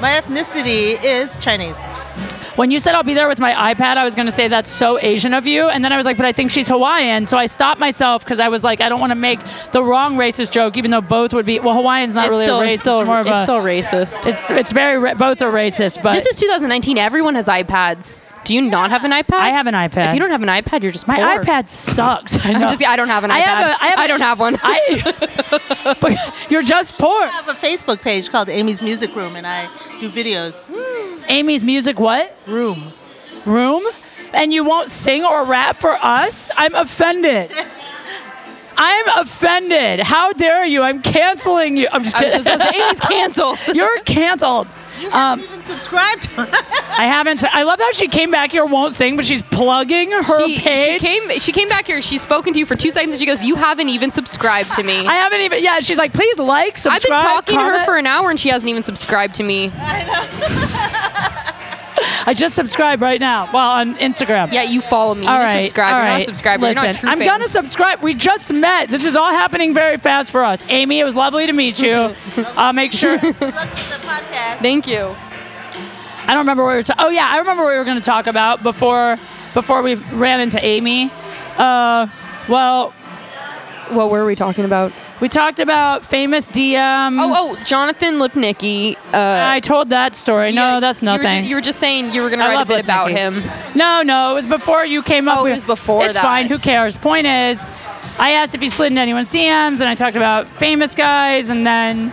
My 0.00 0.12
ethnicity 0.12 0.98
is 1.04 1.36
Chinese. 1.36 1.78
When 2.56 2.70
you 2.70 2.78
said 2.78 2.94
I'll 2.94 3.02
be 3.02 3.14
there 3.14 3.26
with 3.26 3.40
my 3.40 3.52
iPad, 3.74 3.96
I 3.96 4.04
was 4.04 4.14
going 4.14 4.26
to 4.26 4.32
say 4.32 4.46
that's 4.46 4.70
so 4.70 4.96
Asian 5.00 5.34
of 5.34 5.44
you, 5.44 5.68
and 5.68 5.84
then 5.84 5.92
I 5.92 5.96
was 5.96 6.06
like, 6.06 6.16
but 6.16 6.24
I 6.26 6.30
think 6.32 6.52
she's 6.52 6.68
Hawaiian, 6.68 7.26
so 7.26 7.36
I 7.36 7.46
stopped 7.46 7.80
myself 7.80 8.24
because 8.24 8.38
I 8.38 8.48
was 8.48 8.62
like, 8.62 8.80
I 8.80 8.88
don't 8.88 9.00
want 9.00 9.10
to 9.10 9.16
make 9.16 9.40
the 9.72 9.82
wrong 9.82 10.16
racist 10.16 10.52
joke, 10.52 10.76
even 10.76 10.92
though 10.92 11.00
both 11.00 11.34
would 11.34 11.46
be. 11.46 11.58
Well, 11.58 11.74
Hawaiian's 11.74 12.14
not 12.14 12.26
It's 12.26 12.30
really 12.30 12.44
still, 12.44 12.60
a 12.60 12.64
racist. 12.66 12.72
it's 12.72 12.80
still, 12.82 13.04
more 13.04 13.18
of 13.18 13.26
it's 13.26 13.36
a. 13.36 13.42
still 13.42 13.58
racist. 13.60 14.26
it's 14.28 14.50
it's 14.50 14.72
very 14.72 14.98
ra- 14.98 15.14
both 15.14 15.42
are 15.42 15.50
racist, 15.50 16.00
but 16.02 16.14
this 16.14 16.26
is 16.26 16.36
2019. 16.38 16.96
Everyone 16.96 17.34
has 17.34 17.48
iPads. 17.48 18.22
Do 18.44 18.54
you 18.54 18.60
not 18.60 18.90
have 18.90 19.04
an 19.04 19.10
iPad? 19.10 19.32
I 19.38 19.48
have 19.48 19.66
an 19.66 19.74
iPad. 19.74 20.08
If 20.08 20.12
you 20.14 20.20
don't 20.20 20.30
have 20.30 20.42
an 20.42 20.48
iPad, 20.48 20.82
you're 20.82 20.92
just 20.92 21.08
my 21.08 21.16
poor. 21.16 21.42
iPad 21.42 21.68
sucks. 21.68 22.36
I 22.36 22.50
I'm 22.54 22.60
just. 22.68 22.84
I 22.86 22.94
don't 22.94 23.08
have 23.08 23.24
an 23.24 23.30
iPad. 23.30 23.34
I 23.34 23.40
have 23.40 23.66
a- 23.66 23.82
I 23.82 23.86
have 23.88 23.98
a- 23.98 24.08
don't 24.08 24.20
have 24.20 24.38
one. 24.38 24.56
I, 24.62 25.96
but 26.00 26.12
you're 26.50 26.62
just 26.62 26.94
poor. 26.98 27.22
I 27.24 27.28
have 27.28 27.48
a 27.48 27.52
Facebook 27.54 28.00
page 28.00 28.30
called 28.30 28.48
Amy's 28.48 28.80
Music 28.80 29.16
Room, 29.16 29.34
and 29.34 29.46
I 29.46 29.68
do 29.98 30.08
videos. 30.08 30.70
Amy's 31.28 31.64
music, 31.64 31.98
what 31.98 32.36
Room. 32.46 32.82
room? 33.44 33.82
And 34.32 34.52
you 34.52 34.64
won't 34.64 34.88
sing 34.88 35.24
or 35.24 35.44
rap 35.44 35.76
for 35.76 35.92
us? 35.92 36.50
I'm 36.56 36.74
offended. 36.74 37.50
I'm 38.76 39.08
offended. 39.20 40.00
How 40.00 40.32
dare 40.32 40.64
you? 40.64 40.82
I'm 40.82 41.00
canceling 41.00 41.76
you. 41.76 41.86
I'm 41.92 42.02
just 42.02 42.16
kidding. 42.16 42.32
I 42.32 42.36
was 42.36 42.44
kidding. 42.44 42.58
just 42.58 42.64
gonna 42.64 42.72
say 42.72 42.88
Amy's 42.88 43.00
canceled. 43.00 43.58
You're 43.74 43.98
canceled. 44.00 44.66
Um, 45.14 45.38
haven't 45.40 45.44
even 45.44 45.62
subscribed. 45.62 46.28
I 46.36 47.06
haven't. 47.06 47.44
I 47.44 47.62
love 47.62 47.78
how 47.78 47.92
she 47.92 48.08
came 48.08 48.30
back 48.30 48.50
here, 48.50 48.64
won't 48.64 48.92
sing, 48.92 49.16
but 49.16 49.24
she's 49.24 49.42
plugging 49.42 50.10
her 50.10 50.22
She, 50.24 50.56
she 50.56 50.98
came. 50.98 51.30
She 51.38 51.52
came 51.52 51.68
back 51.68 51.86
here. 51.86 52.02
She's 52.02 52.22
spoken 52.22 52.52
to 52.52 52.58
you 52.58 52.66
for 52.66 52.74
two 52.74 52.90
seconds, 52.90 53.14
and 53.14 53.20
she 53.20 53.26
goes, 53.26 53.44
"You 53.44 53.54
haven't 53.54 53.90
even 53.90 54.10
subscribed 54.10 54.72
to 54.74 54.82
me." 54.82 55.06
I 55.06 55.14
haven't 55.14 55.40
even. 55.40 55.62
Yeah, 55.62 55.78
she's 55.80 55.98
like, 55.98 56.12
please 56.12 56.38
like, 56.38 56.76
subscribe. 56.76 56.96
I've 56.96 57.02
been 57.02 57.18
talking 57.18 57.58
to 57.58 57.64
her 57.64 57.84
for 57.84 57.96
an 57.96 58.06
hour, 58.06 58.30
and 58.30 58.40
she 58.40 58.48
hasn't 58.48 58.68
even 58.68 58.82
subscribed 58.82 59.36
to 59.36 59.42
me. 59.44 59.70
I 62.26 62.34
just 62.34 62.54
subscribed 62.54 63.02
right 63.02 63.20
now. 63.20 63.48
Well, 63.52 63.70
on 63.70 63.94
Instagram. 63.96 64.52
Yeah, 64.52 64.62
you 64.62 64.80
follow 64.80 65.14
me. 65.14 65.26
All 65.26 65.34
you 65.34 65.40
right, 65.40 65.64
subscribe. 65.64 65.94
all 65.94 66.00
You're 66.00 66.18
not 66.18 66.22
subscribed. 66.22 66.62
Listen, 66.62 66.82
You're 66.84 66.92
not 66.92 66.96
a 66.96 67.00
true 67.00 67.10
I'm 67.10 67.18
gonna 67.18 67.48
subscribe. 67.48 68.02
We 68.02 68.14
just 68.14 68.52
met. 68.52 68.88
This 68.88 69.04
is 69.04 69.16
all 69.16 69.30
happening 69.30 69.74
very 69.74 69.98
fast 69.98 70.30
for 70.30 70.44
us. 70.44 70.68
Amy, 70.70 71.00
it 71.00 71.04
was 71.04 71.14
lovely 71.14 71.46
to 71.46 71.52
meet 71.52 71.80
you. 71.80 72.14
I'll 72.56 72.72
make 72.72 72.92
sure. 72.92 73.18
Good 73.18 73.40
luck 73.40 73.70
with 73.70 73.90
the 73.90 74.06
podcast. 74.06 74.56
Thank 74.58 74.86
you. 74.86 75.14
I 76.26 76.28
don't 76.28 76.38
remember 76.38 76.64
what 76.64 76.70
we 76.70 76.76
were. 76.76 76.82
Ta- 76.82 76.94
oh 76.98 77.10
yeah, 77.10 77.28
I 77.30 77.38
remember 77.38 77.64
what 77.64 77.72
we 77.72 77.76
were 77.76 77.84
going 77.84 77.98
to 78.00 78.04
talk 78.04 78.26
about 78.26 78.62
before 78.62 79.16
before 79.52 79.82
we 79.82 79.94
ran 79.94 80.40
into 80.40 80.62
Amy. 80.64 81.10
Uh, 81.58 82.06
well, 82.48 82.90
What 83.90 84.10
were 84.10 84.24
we 84.24 84.34
talking 84.34 84.64
about? 84.64 84.92
We 85.20 85.28
talked 85.28 85.58
about 85.60 86.04
famous 86.04 86.46
DMs. 86.46 87.18
Oh, 87.20 87.56
oh, 87.58 87.64
Jonathan 87.64 88.14
Lipnicki. 88.14 88.96
Uh, 89.12 89.46
I 89.48 89.60
told 89.60 89.90
that 89.90 90.14
story. 90.14 90.50
yeah, 90.50 90.72
no, 90.74 90.80
that's 90.80 91.02
you 91.02 91.10
were 91.10 91.16
ju- 91.18 91.22
nothing. 91.22 91.44
You 91.44 91.54
were, 91.56 91.60
just 91.62 91.78
saying 91.78 92.12
you 92.12 92.22
were 92.22 92.28
going 92.28 92.40
to 92.40 92.46
write 92.46 92.62
a 92.62 92.66
bit 92.66 92.82
about 92.84 93.10
him. 93.10 93.42
No, 93.74 94.02
no, 94.02 94.32
it 94.32 94.34
was 94.34 94.46
before 94.46 94.84
you 94.84 95.02
came 95.02 95.28
up 95.28 95.38
Oh, 95.38 95.46
it 95.46 95.52
was 95.54 95.64
before 95.64 96.04
It's 96.04 96.14
that. 96.14 96.22
fine. 96.22 96.46
Who 96.46 96.58
cares? 96.58 96.96
Point 96.96 97.26
is, 97.26 97.70
I 98.18 98.32
asked 98.32 98.54
if 98.54 98.62
you 98.62 98.70
slid 98.70 98.92
into 98.92 99.00
anyone's 99.00 99.30
DMs, 99.30 99.74
and 99.80 99.84
I 99.84 99.94
talked 99.94 100.16
about 100.16 100.46
famous 100.48 100.94
guys, 100.94 101.48
and 101.48 101.66
then 101.66 102.10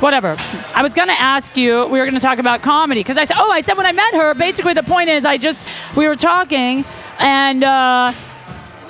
whatever. 0.00 0.36
I 0.74 0.82
was 0.82 0.94
gonna 0.94 1.12
ask 1.12 1.56
you. 1.56 1.86
We 1.86 1.98
were 1.98 2.04
gonna 2.04 2.20
talk 2.20 2.38
about 2.38 2.62
comedy 2.62 3.00
because 3.00 3.16
I 3.16 3.24
said, 3.24 3.36
oh, 3.38 3.50
I 3.50 3.60
said 3.60 3.76
when 3.76 3.86
I 3.86 3.92
met 3.92 4.14
her. 4.14 4.34
Basically, 4.34 4.72
the 4.72 4.82
point 4.82 5.08
is, 5.08 5.24
I 5.24 5.36
just 5.36 5.66
we 5.96 6.06
were 6.08 6.14
talking, 6.16 6.84
and 7.18 7.62
uh, 7.64 8.12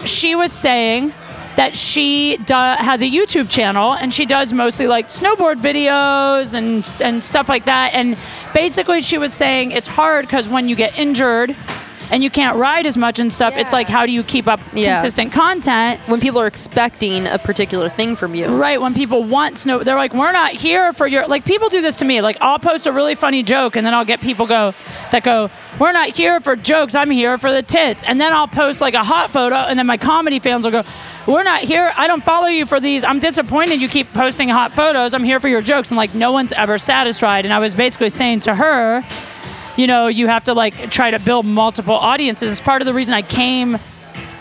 she 0.05 0.34
was 0.34 0.53
saying 0.53 1.12
that 1.57 1.74
she 1.74 2.36
do, 2.38 2.55
has 2.55 3.03
a 3.03 3.11
YouTube 3.11 3.51
channel 3.51 3.92
and 3.94 4.14
she 4.14 4.24
does 4.24 4.53
mostly 4.53 4.86
like 4.86 5.09
snowboard 5.09 5.57
videos 5.57 6.55
and 6.55 6.88
and 7.03 7.22
stuff 7.22 7.48
like 7.48 7.64
that. 7.64 7.92
And 7.94 8.16
basically, 8.55 9.01
she 9.01 9.18
was 9.18 9.32
saying 9.32 9.72
it's 9.72 9.88
hard 9.88 10.26
because 10.26 10.48
when 10.48 10.68
you 10.68 10.76
get 10.76 10.98
injured 10.98 11.57
and 12.12 12.24
you 12.24 12.30
can't 12.30 12.57
ride 12.57 12.86
as 12.86 12.96
much 12.96 13.20
and 13.20 13.32
stuff, 13.32 13.55
it's 13.57 13.72
like 13.72 13.86
how 13.86 14.05
do 14.07 14.11
you 14.11 14.22
keep 14.24 14.48
up 14.48 14.61
Yeah. 14.72 14.94
consistent 14.94 15.32
content? 15.32 16.01
When 16.07 16.18
people 16.20 16.40
are 16.40 16.46
expecting 16.48 17.26
a 17.26 17.38
particular 17.38 17.88
thing 17.88 18.16
from 18.16 18.34
you. 18.34 18.46
Right, 18.48 18.80
when 18.80 18.94
people 18.94 19.22
want 19.22 19.59
snow, 19.59 19.78
they're 19.80 19.96
like, 19.96 20.12
we're 20.14 20.32
not 20.32 20.53
here 20.53 20.92
for 20.92 21.07
your. 21.07 21.26
Like, 21.26 21.44
people 21.44 21.68
do 21.68 21.80
this 21.82 21.96
to 21.96 22.05
me. 22.05 22.20
Like, 22.20 22.36
I'll 22.40 22.59
post 22.59 22.86
a 22.86 22.92
really 22.92 23.14
funny 23.14 23.42
joke, 23.44 23.76
and 23.76 23.86
then 23.86 23.94
I'll 23.94 24.05
get 24.05 24.20
people 24.20 24.46
go 24.46 24.74
that 25.12 25.22
go, 25.22 25.51
we're 25.78 25.92
not 25.92 26.09
here 26.09 26.40
for 26.40 26.57
jokes. 26.57 26.96
I'm 26.96 27.11
here 27.12 27.38
for 27.38 27.53
the 27.53 27.62
tits. 27.62 28.03
And 28.03 28.20
then 28.20 28.32
I'll 28.32 28.48
post 28.48 28.80
like 28.80 28.94
a 28.94 29.05
hot 29.05 29.30
photo, 29.30 29.55
and 29.57 29.78
then 29.78 29.86
my 29.86 29.96
comedy 29.96 30.40
fans 30.40 30.64
will 30.64 30.72
go, 30.72 30.82
we're 31.27 31.43
not 31.43 31.62
here. 31.62 31.93
I 31.97 32.07
don't 32.07 32.23
follow 32.23 32.47
you 32.47 32.66
for 32.66 32.81
these. 32.81 33.05
I'm 33.05 33.18
disappointed 33.21 33.81
you 33.81 33.89
keep 33.89 34.12
posting 34.12 34.49
hot 34.49 34.73
photos. 34.73 35.14
I'm 35.14 35.25
here 35.25 35.39
for 35.41 35.49
your 35.49 35.62
jokes. 35.62 35.91
And 35.91 35.97
like, 35.99 36.14
no 36.14 36.33
one's 36.33 36.53
ever 36.53 36.79
satisfied. 36.79 37.45
And 37.45 37.53
I 37.55 37.59
was 37.59 37.75
basically 37.75 38.11
saying 38.11 38.41
to 38.41 38.55
her, 38.55 39.03
you 39.77 39.87
know, 39.87 40.09
you 40.09 40.27
have 40.27 40.45
to 40.45 40.55
like 40.55 40.91
try 40.91 41.11
to 41.11 41.21
build 41.21 41.47
multiple 41.47 41.95
audiences. 41.95 42.51
It's 42.51 42.61
part 42.61 42.83
of 42.83 42.87
the 42.87 42.95
reason 42.95 43.14
I 43.14 43.23
came. 43.23 43.77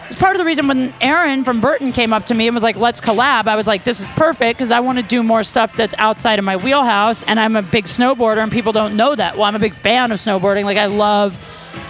It's 0.08 0.16
part 0.20 0.36
of 0.36 0.40
the 0.40 0.46
reason 0.46 0.68
when 0.68 0.92
Aaron 1.02 1.44
from 1.44 1.62
Burton 1.62 1.92
came 1.92 2.14
up 2.14 2.26
to 2.28 2.34
me 2.34 2.48
and 2.48 2.56
was 2.56 2.64
like, 2.64 2.78
"Let's 2.78 3.00
collab." 3.00 3.48
I 3.48 3.56
was 3.56 3.68
like, 3.68 3.84
"This 3.84 4.00
is 4.00 4.10
perfect" 4.10 4.58
because 4.58 4.72
I 4.72 4.80
want 4.80 4.98
to 4.98 5.04
do 5.04 5.22
more 5.22 5.44
stuff 5.44 5.76
that's 5.78 5.94
outside 6.00 6.40
of 6.40 6.46
my 6.46 6.58
wheelhouse. 6.58 7.22
And 7.24 7.40
I'm 7.40 7.56
a 7.56 7.62
big 7.62 7.86
snowboarder, 7.86 8.38
and 8.42 8.52
people 8.52 8.72
don't 8.72 8.98
know 8.98 9.14
that. 9.14 9.36
Well, 9.36 9.44
I'm 9.46 9.56
a 9.56 9.60
big 9.60 9.74
fan 9.74 10.12
of 10.12 10.18
snowboarding. 10.18 10.64
Like 10.64 10.80
I 10.80 10.88
love 10.88 11.38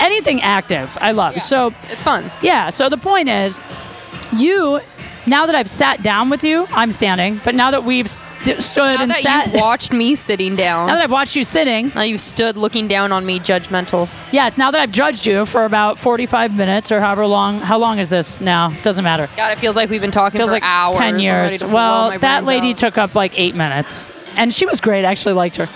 anything 0.02 0.42
active. 0.42 0.96
I 1.00 1.12
love. 1.12 1.42
So 1.42 1.74
It's 1.90 2.04
fun. 2.04 2.30
yeah. 2.42 2.70
So 2.72 2.90
the 2.90 2.98
point 2.98 3.30
is, 3.30 3.60
you. 4.34 4.80
Now 5.28 5.46
that 5.46 5.54
I've 5.54 5.70
sat 5.70 6.02
down 6.02 6.32
with 6.32 6.44
you, 6.44 6.66
I'm 6.72 6.92
standing. 6.92 7.40
But 7.46 7.54
now 7.54 7.70
that 7.72 7.84
we've 7.84 8.10
st- 8.10 8.64
stood 8.64 8.96
Now 8.96 9.02
and 9.04 9.12
that 9.12 9.18
sat, 9.18 9.46
you've 9.48 9.62
watched 9.62 9.92
me 9.92 10.16
sitting 10.16 10.56
down. 10.56 10.88
now 10.88 10.96
that 10.96 11.04
I've 11.04 11.12
watched 11.12 11.36
you 11.36 11.44
sitting, 11.44 11.92
now 11.94 12.02
you've 12.02 12.22
stood 12.22 12.58
looking 12.58 12.88
down 12.88 13.12
on 13.12 13.26
me, 13.28 13.40
judgmental. 13.40 14.10
Yes, 14.34 14.58
now 14.58 14.72
that 14.72 14.82
I've 14.82 14.92
judged 14.92 15.28
you 15.28 15.46
for 15.46 15.66
about 15.66 16.00
45 16.00 16.58
minutes 16.58 16.92
or 16.92 17.00
however 17.00 17.28
long, 17.28 17.60
how 17.60 17.78
long 17.78 18.00
is 18.00 18.10
this 18.10 18.42
now? 18.42 18.70
Doesn't 18.82 19.04
matter. 19.04 19.28
God, 19.38 19.52
it 19.52 19.60
feels 19.60 19.76
like 19.76 19.90
we've 19.92 20.02
been 20.02 20.10
talking 20.10 20.40
Feels 20.40 20.50
for 20.50 20.54
like 20.54 20.64
hours. 20.64 20.98
10 20.98 21.20
years. 21.20 21.64
Well, 21.64 22.18
that 22.20 22.46
lady 22.46 22.72
out. 22.72 22.78
took 22.78 22.98
up 22.98 23.14
like 23.14 23.38
eight 23.38 23.54
minutes. 23.56 24.10
And 24.38 24.54
she 24.54 24.66
was 24.66 24.82
great. 24.82 25.06
I 25.06 25.12
actually 25.12 25.34
liked 25.34 25.58
her. 25.58 25.68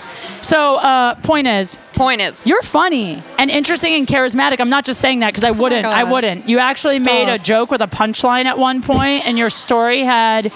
So, 0.42 0.76
uh, 0.76 1.14
point 1.16 1.46
is, 1.46 1.76
Point 1.94 2.20
is, 2.20 2.44
you're 2.44 2.62
funny 2.62 3.22
and 3.38 3.48
interesting 3.48 3.94
and 3.94 4.06
charismatic. 4.06 4.58
I'm 4.58 4.68
not 4.68 4.84
just 4.84 5.00
saying 5.00 5.20
that 5.20 5.28
because 5.28 5.44
I 5.44 5.52
wouldn't. 5.52 5.86
I 5.86 6.02
God. 6.02 6.10
wouldn't. 6.10 6.48
You 6.48 6.58
actually 6.58 6.98
made 6.98 7.32
a 7.32 7.38
joke 7.38 7.70
with 7.70 7.80
a 7.80 7.86
punchline 7.86 8.46
at 8.46 8.58
one 8.58 8.82
point, 8.82 9.26
and 9.26 9.38
your 9.38 9.48
story 9.48 10.00
had 10.00 10.52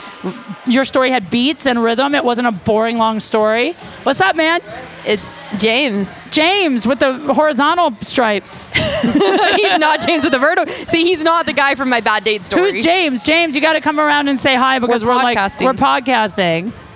your 0.67 0.85
story 0.85 1.11
had 1.11 1.31
beats 1.31 1.67
and 1.67 1.83
rhythm. 1.83 2.17
It 2.17 2.25
wasn't 2.25 2.49
a 2.49 2.53
boring 2.53 2.99
long 2.99 3.21
story. 3.21 3.73
What's 4.03 4.21
up, 4.21 4.35
man? 4.35 4.61
it's 5.07 5.35
James. 5.59 6.19
James 6.31 6.87
with 6.87 6.99
the 6.99 7.17
horizontal 7.33 7.97
stripes. 8.03 8.71
he's 9.03 9.79
not 9.79 10.05
James 10.07 10.25
with 10.25 10.33
the 10.33 10.39
vertigo. 10.39 10.71
See, 10.87 11.05
he's 11.05 11.23
not 11.23 11.47
the 11.47 11.53
guy 11.53 11.77
from 11.77 11.89
my 11.89 12.01
bad 12.01 12.25
date 12.25 12.45
story. 12.45 12.73
Who's 12.73 12.85
James? 12.85 13.23
James, 13.23 13.55
you 13.55 13.63
got 13.63 13.75
to 13.75 13.81
come 13.81 14.01
around 14.01 14.29
and 14.29 14.41
say 14.41 14.57
hi 14.57 14.81
because 14.81 15.05
We're 15.05 15.11
we're, 15.11 15.23
like 15.23 15.39
podcasting. 15.39 15.65
we're 15.65 15.73
podcasting. 15.73 16.88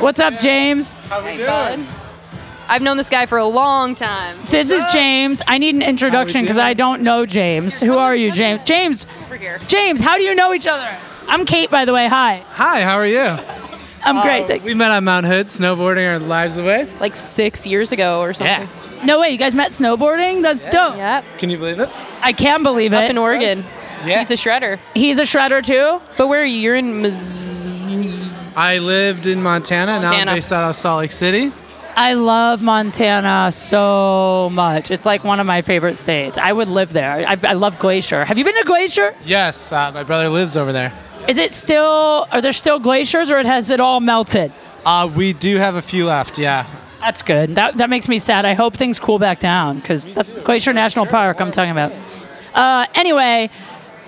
What's 0.00 0.18
up, 0.20 0.38
James? 0.40 0.92
Hey, 1.08 1.44
bud. 1.46 1.86
I've 2.68 2.82
known 2.82 2.96
this 2.96 3.08
guy 3.08 3.26
for 3.26 3.38
a 3.38 3.44
long 3.46 3.94
time. 3.94 4.36
This 4.46 4.70
is 4.70 4.82
James. 4.92 5.40
I 5.46 5.58
need 5.58 5.74
an 5.76 5.82
introduction 5.82 6.42
because 6.42 6.56
I 6.58 6.74
don't 6.74 7.02
know 7.02 7.26
James. 7.26 7.80
Who 7.80 7.96
are 7.96 8.14
you, 8.14 8.32
James? 8.32 8.60
James. 8.64 9.06
Over 9.24 9.36
here. 9.36 9.58
James, 9.68 10.00
how 10.00 10.16
do 10.16 10.22
you 10.24 10.34
know 10.34 10.52
each 10.52 10.66
other? 10.66 10.88
I'm 11.28 11.44
Kate, 11.46 11.70
by 11.70 11.84
the 11.84 11.92
way. 11.92 12.08
Hi. 12.08 12.44
Hi, 12.50 12.82
how 12.82 12.96
are 12.96 13.06
you? 13.06 13.38
I'm 14.02 14.20
great. 14.22 14.46
Thank- 14.46 14.64
We 14.64 14.74
met 14.74 14.90
on 14.90 15.04
Mount 15.04 15.26
Hood, 15.26 15.46
snowboarding 15.46 16.08
our 16.10 16.18
lives 16.18 16.58
away. 16.58 16.88
Like 17.00 17.14
six 17.14 17.66
years 17.66 17.92
ago 17.92 18.20
or 18.20 18.32
something. 18.34 18.68
No 19.04 19.20
way. 19.20 19.30
You 19.30 19.38
guys 19.38 19.54
met 19.54 19.70
snowboarding? 19.70 20.42
That's 20.42 20.62
dope. 20.62 20.96
Yep. 20.96 21.24
Can 21.38 21.50
you 21.50 21.58
believe 21.58 21.78
it? 21.80 21.88
I 22.22 22.32
can 22.32 22.62
believe 22.62 22.92
it. 22.92 22.96
Up 23.04 23.10
in 23.10 23.18
Oregon. 23.18 23.64
Yeah. 24.04 24.20
He's 24.20 24.30
a 24.30 24.34
shredder. 24.34 24.78
He's 24.94 25.18
a 25.18 25.22
shredder 25.22 25.64
too. 25.64 26.00
But 26.16 26.28
where 26.28 26.42
are 26.42 26.44
you? 26.44 26.60
You're 26.60 26.76
in 26.76 27.02
Missouri. 27.02 28.30
I 28.56 28.78
lived 28.78 29.26
in 29.26 29.42
Montana, 29.42 30.00
now 30.00 30.10
I'm 30.12 30.26
based 30.26 30.52
out 30.52 30.68
of 30.68 30.74
Salt 30.74 31.00
Lake 31.00 31.12
City. 31.12 31.52
I 31.96 32.14
love 32.14 32.62
Montana 32.62 33.50
so 33.52 34.48
much. 34.52 34.90
It's 34.90 35.04
like 35.04 35.22
one 35.24 35.38
of 35.40 35.46
my 35.46 35.60
favorite 35.62 35.96
states. 35.96 36.38
I 36.38 36.52
would 36.52 36.68
live 36.68 36.92
there. 36.92 37.26
I, 37.28 37.36
I 37.42 37.52
love 37.52 37.78
Glacier. 37.78 38.24
Have 38.24 38.38
you 38.38 38.44
been 38.44 38.56
to 38.56 38.64
Glacier? 38.64 39.14
Yes, 39.24 39.72
uh, 39.72 39.90
my 39.92 40.02
brother 40.02 40.28
lives 40.28 40.56
over 40.56 40.72
there. 40.72 40.92
Is 41.28 41.36
it 41.38 41.50
still? 41.50 42.26
Are 42.32 42.40
there 42.40 42.52
still 42.52 42.78
glaciers, 42.78 43.30
or 43.30 43.38
it 43.38 43.46
has 43.46 43.70
it 43.70 43.80
all 43.80 44.00
melted? 44.00 44.52
Uh, 44.84 45.10
we 45.14 45.32
do 45.32 45.56
have 45.56 45.74
a 45.74 45.82
few 45.82 46.06
left, 46.06 46.38
yeah. 46.38 46.66
That's 47.00 47.22
good. 47.22 47.54
That, 47.54 47.76
that 47.76 47.90
makes 47.90 48.08
me 48.08 48.18
sad. 48.18 48.44
I 48.44 48.54
hope 48.54 48.74
things 48.74 48.98
cool 48.98 49.18
back 49.18 49.38
down 49.38 49.76
because 49.76 50.06
that's 50.06 50.32
Glacier 50.34 50.72
National 50.72 51.06
Park 51.06 51.40
I'm 51.40 51.50
talking 51.50 51.70
about. 51.70 51.92
Uh, 52.54 52.86
anyway, 52.94 53.50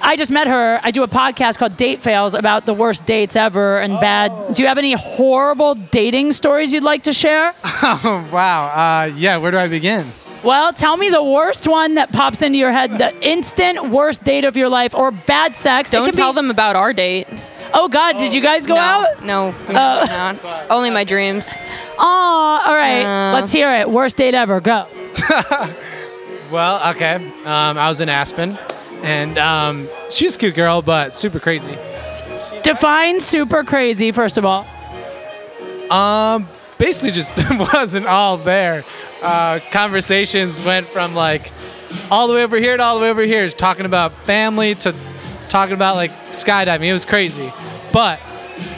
I 0.05 0.17
just 0.17 0.31
met 0.33 0.49
her. 0.49 0.81
I 0.83 0.91
do 0.91 1.03
a 1.05 1.09
podcast 1.09 1.59
called 1.59 1.77
Date 1.77 2.01
Fails 2.03 2.35
about 2.35 2.67
the 2.67 2.75
worst 2.75 3.07
dates 3.07 3.37
ever 3.37 3.79
and 3.79 4.01
bad. 4.01 4.55
Do 4.55 4.63
you 4.63 4.69
have 4.69 4.77
any 4.79 4.95
horrible 4.95 5.75
dating 5.77 6.33
stories 6.33 6.73
you'd 6.73 6.83
like 6.83 7.05
to 7.05 7.13
share? 7.13 7.55
Oh, 7.65 8.29
wow. 8.33 8.67
Uh, 8.67 9.07
yeah, 9.15 9.37
where 9.37 9.51
do 9.53 9.59
I 9.59 9.69
begin? 9.69 10.11
Well, 10.43 10.73
tell 10.73 10.97
me 10.97 11.09
the 11.09 11.23
worst 11.23 11.69
one 11.69 11.95
that 11.95 12.11
pops 12.11 12.43
into 12.43 12.59
your 12.59 12.73
head, 12.73 12.99
the 12.99 13.15
instant 13.25 13.91
worst 13.91 14.25
date 14.25 14.45
of 14.45 14.57
your 14.57 14.69
life 14.69 14.93
or 14.93 15.13
bad 15.13 15.55
sex. 15.55 15.93
Don't 15.93 16.13
tell 16.13 16.33
be- 16.33 16.37
them 16.37 16.51
about 16.51 16.75
our 16.75 16.93
date. 16.93 17.29
Oh, 17.73 17.89
God, 17.89 18.19
did 18.19 18.35
you 18.35 18.41
guys 18.43 18.67
go 18.67 18.75
no, 18.75 18.81
out? 18.81 19.25
No, 19.25 19.55
we 19.69 19.75
Uh, 19.77 20.05
not. 20.43 20.69
Only 20.69 20.91
my 20.91 21.05
dreams. 21.05 21.61
Aw, 21.99 22.69
all 22.69 22.75
right. 22.77 23.05
Uh. 23.05 23.35
Let's 23.35 23.53
hear 23.53 23.73
it. 23.77 23.89
Worst 23.89 24.17
date 24.17 24.35
ever. 24.35 24.61
Go. 24.61 24.87
Well, 26.51 26.91
okay. 26.95 27.15
Um, 27.15 27.79
I 27.79 27.89
was 27.89 28.03
in 28.03 28.11
Aspen, 28.11 28.59
and 29.03 29.37
um, 29.39 29.89
she's 30.11 30.37
a 30.37 30.39
cute 30.39 30.55
girl, 30.55 30.83
but 30.83 31.15
super 31.15 31.41
crazy. 31.41 31.77
Define 32.63 33.21
super 33.21 33.65
crazy, 33.65 34.13
first 34.13 34.39
of 34.39 34.45
all. 34.45 34.67
Um, 35.91 36.49
basically 36.79 37.11
just 37.11 37.35
wasn't 37.75 38.07
all 38.07 38.37
there. 38.39 38.85
Uh, 39.23 39.61
conversations 39.71 40.65
went 40.65 40.87
from 40.87 41.15
like 41.15 41.53
all 42.11 42.29
the 42.29 42.35
way 42.35 42.45
over 42.45 42.57
here 42.57 42.77
to 42.77 42.83
all 42.83 42.97
the 42.97 43.03
way 43.03 43.11
over 43.11 43.23
here, 43.23 43.49
talking 43.49 43.87
about 43.87 44.13
family 44.13 44.75
to 44.77 44.95
talking 45.49 45.75
about 45.75 45.97
like 45.97 46.11
skydiving. 46.25 46.87
It 46.87 46.93
was 46.93 47.05
crazy, 47.05 47.53
but 47.93 48.21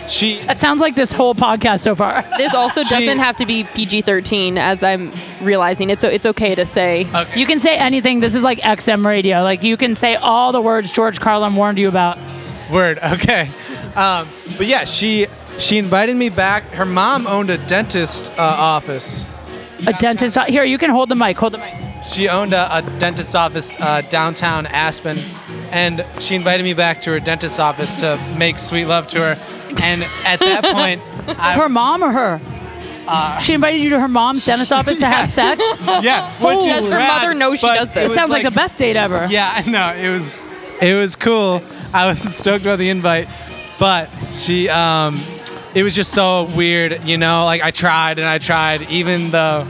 she 0.08 0.42
That 0.44 0.58
sounds 0.58 0.80
like 0.80 0.94
this 0.94 1.12
whole 1.12 1.34
podcast 1.34 1.80
so 1.80 1.94
far. 1.94 2.22
This 2.38 2.54
also 2.54 2.82
She- 2.82 2.94
doesn't 2.94 3.18
have 3.18 3.36
to 3.36 3.46
be 3.46 3.64
PG-13, 3.64 4.56
as 4.56 4.82
I'm 4.82 5.10
realizing. 5.42 5.90
It's 5.90 6.04
it's 6.04 6.26
okay 6.26 6.54
to 6.54 6.66
say. 6.66 7.06
okay. 7.14 7.38
You 7.40 7.46
can 7.46 7.58
say 7.58 7.76
anything. 7.76 8.20
This 8.20 8.34
is 8.34 8.42
like 8.42 8.58
XM 8.60 9.04
radio. 9.06 9.42
Like 9.42 9.62
you 9.62 9.76
can 9.76 9.94
say 9.94 10.14
all 10.16 10.52
the 10.52 10.60
words 10.60 10.90
George 10.92 11.20
Carlin 11.20 11.54
warned 11.56 11.78
you 11.78 11.88
about. 11.88 12.18
Word. 12.70 12.98
Okay. 12.98 13.48
Um, 13.94 14.26
but 14.58 14.66
yeah, 14.66 14.84
she 14.84 15.26
she 15.58 15.78
invited 15.78 16.16
me 16.16 16.28
back. 16.30 16.64
Her 16.74 16.84
mom 16.86 17.26
owned 17.26 17.50
a 17.50 17.58
dentist 17.68 18.32
uh, 18.38 18.42
office. 18.42 19.26
A 19.86 19.92
dentist. 19.92 20.36
Here, 20.48 20.64
you 20.64 20.78
can 20.78 20.90
hold 20.90 21.08
the 21.10 21.14
mic. 21.14 21.36
Hold 21.36 21.52
the 21.52 21.58
mic. 21.58 21.74
She 22.04 22.28
owned 22.28 22.52
a, 22.52 22.78
a 22.78 22.82
dentist 22.98 23.34
office 23.36 23.72
uh, 23.80 24.02
downtown 24.10 24.66
Aspen, 24.66 25.16
and 25.72 26.04
she 26.20 26.34
invited 26.34 26.64
me 26.64 26.74
back 26.74 27.00
to 27.02 27.10
her 27.12 27.20
dentist 27.20 27.60
office 27.60 28.00
to 28.00 28.18
make 28.36 28.58
sweet 28.58 28.86
love 28.86 29.06
to 29.08 29.18
her. 29.20 29.36
And 29.82 30.02
at 30.24 30.38
that 30.40 30.62
point, 30.72 31.00
I 31.38 31.54
Her 31.54 31.64
was- 31.64 31.72
mom 31.74 32.02
or 32.04 32.10
her? 32.10 32.40
she 33.40 33.52
invited 33.52 33.82
you 33.82 33.90
to 33.90 34.00
her 34.00 34.08
mom's 34.08 34.46
dentist 34.46 34.72
office 34.72 34.98
to 34.98 35.06
have 35.06 35.28
sex. 35.40 35.62
yeah, 36.02 36.30
which 36.42 36.64
Does 36.64 36.84
is 36.84 36.90
her 36.90 36.96
rad, 36.96 37.08
mother 37.22 37.34
know 37.34 37.54
she 37.54 37.66
but 37.66 37.74
does 37.74 37.88
it 37.88 37.94
this? 37.94 38.00
It 38.02 38.04
was 38.06 38.14
sounds 38.14 38.30
like, 38.32 38.44
the 38.44 38.50
best 38.50 38.78
date 38.78 38.96
ever. 38.96 39.26
Yeah, 39.28 39.52
I 39.54 39.68
know. 39.68 39.94
It 39.94 40.08
was 40.10 40.38
it 40.80 40.94
was 40.94 41.14
cool. 41.16 41.62
I 41.92 42.06
was 42.06 42.18
stoked 42.38 42.62
about 42.64 42.78
the 42.78 42.88
invite, 42.88 43.28
but 43.78 44.08
she 44.32 44.70
um 44.70 45.18
it 45.74 45.82
was 45.82 45.94
just 45.94 46.12
so 46.12 46.46
weird, 46.56 47.02
you 47.04 47.18
know, 47.18 47.44
like 47.44 47.60
I 47.62 47.72
tried 47.72 48.18
and 48.18 48.26
I 48.26 48.38
tried 48.38 48.88
even 48.90 49.30
though 49.30 49.66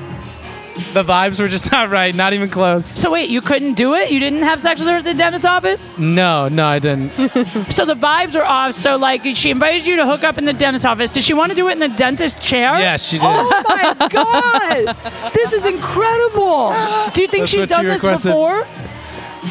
the 0.93 1.05
vibes 1.05 1.41
were 1.41 1.49
just 1.49 1.71
not 1.73 1.91
right, 1.91 2.15
not 2.15 2.33
even 2.33 2.49
close. 2.49 2.85
So 2.85 3.11
wait, 3.13 3.31
you 3.31 3.41
couldn't 3.41 3.75
do 3.75 3.95
it? 3.95 4.11
You 4.11 4.19
didn't 4.21 4.43
have 4.43 4.61
sex 4.61 4.81
with 4.81 4.89
her 4.89 4.97
at 4.97 5.05
the 5.05 5.15
dentist 5.15 5.45
office? 5.47 5.97
No, 5.99 6.49
no, 6.49 6.67
I 6.67 6.79
didn't. 6.79 7.13
So 7.75 7.85
the 7.85 7.95
vibes 7.95 8.35
are 8.35 8.45
off. 8.45 8.75
So 8.75 8.97
like 8.97 9.23
she 9.37 9.51
invited 9.51 9.87
you 9.87 9.97
to 9.97 10.07
hook 10.07 10.23
up 10.25 10.39
in 10.39 10.45
the 10.45 10.53
dentist 10.53 10.85
office. 10.87 11.11
Did 11.11 11.23
she 11.23 11.35
want 11.35 11.51
to 11.51 11.57
do 11.57 11.69
it 11.69 11.73
in 11.73 11.79
the 11.79 11.89
dentist 11.97 12.41
chair? 12.43 12.79
yes, 12.79 13.07
she 13.09 13.17
did. 13.17 13.27
Oh 13.27 13.63
my 13.99 14.09
god! 14.13 15.33
this 15.33 15.53
is 15.53 15.67
incredible. 15.67 16.73
Do 17.15 17.23
you 17.23 17.29
think 17.29 17.43
That's 17.43 17.51
she's 17.51 17.61
what 17.61 17.69
she 17.71 17.75
done 17.77 17.85
this 17.87 18.03
requested. 18.05 18.31
before? 18.31 18.67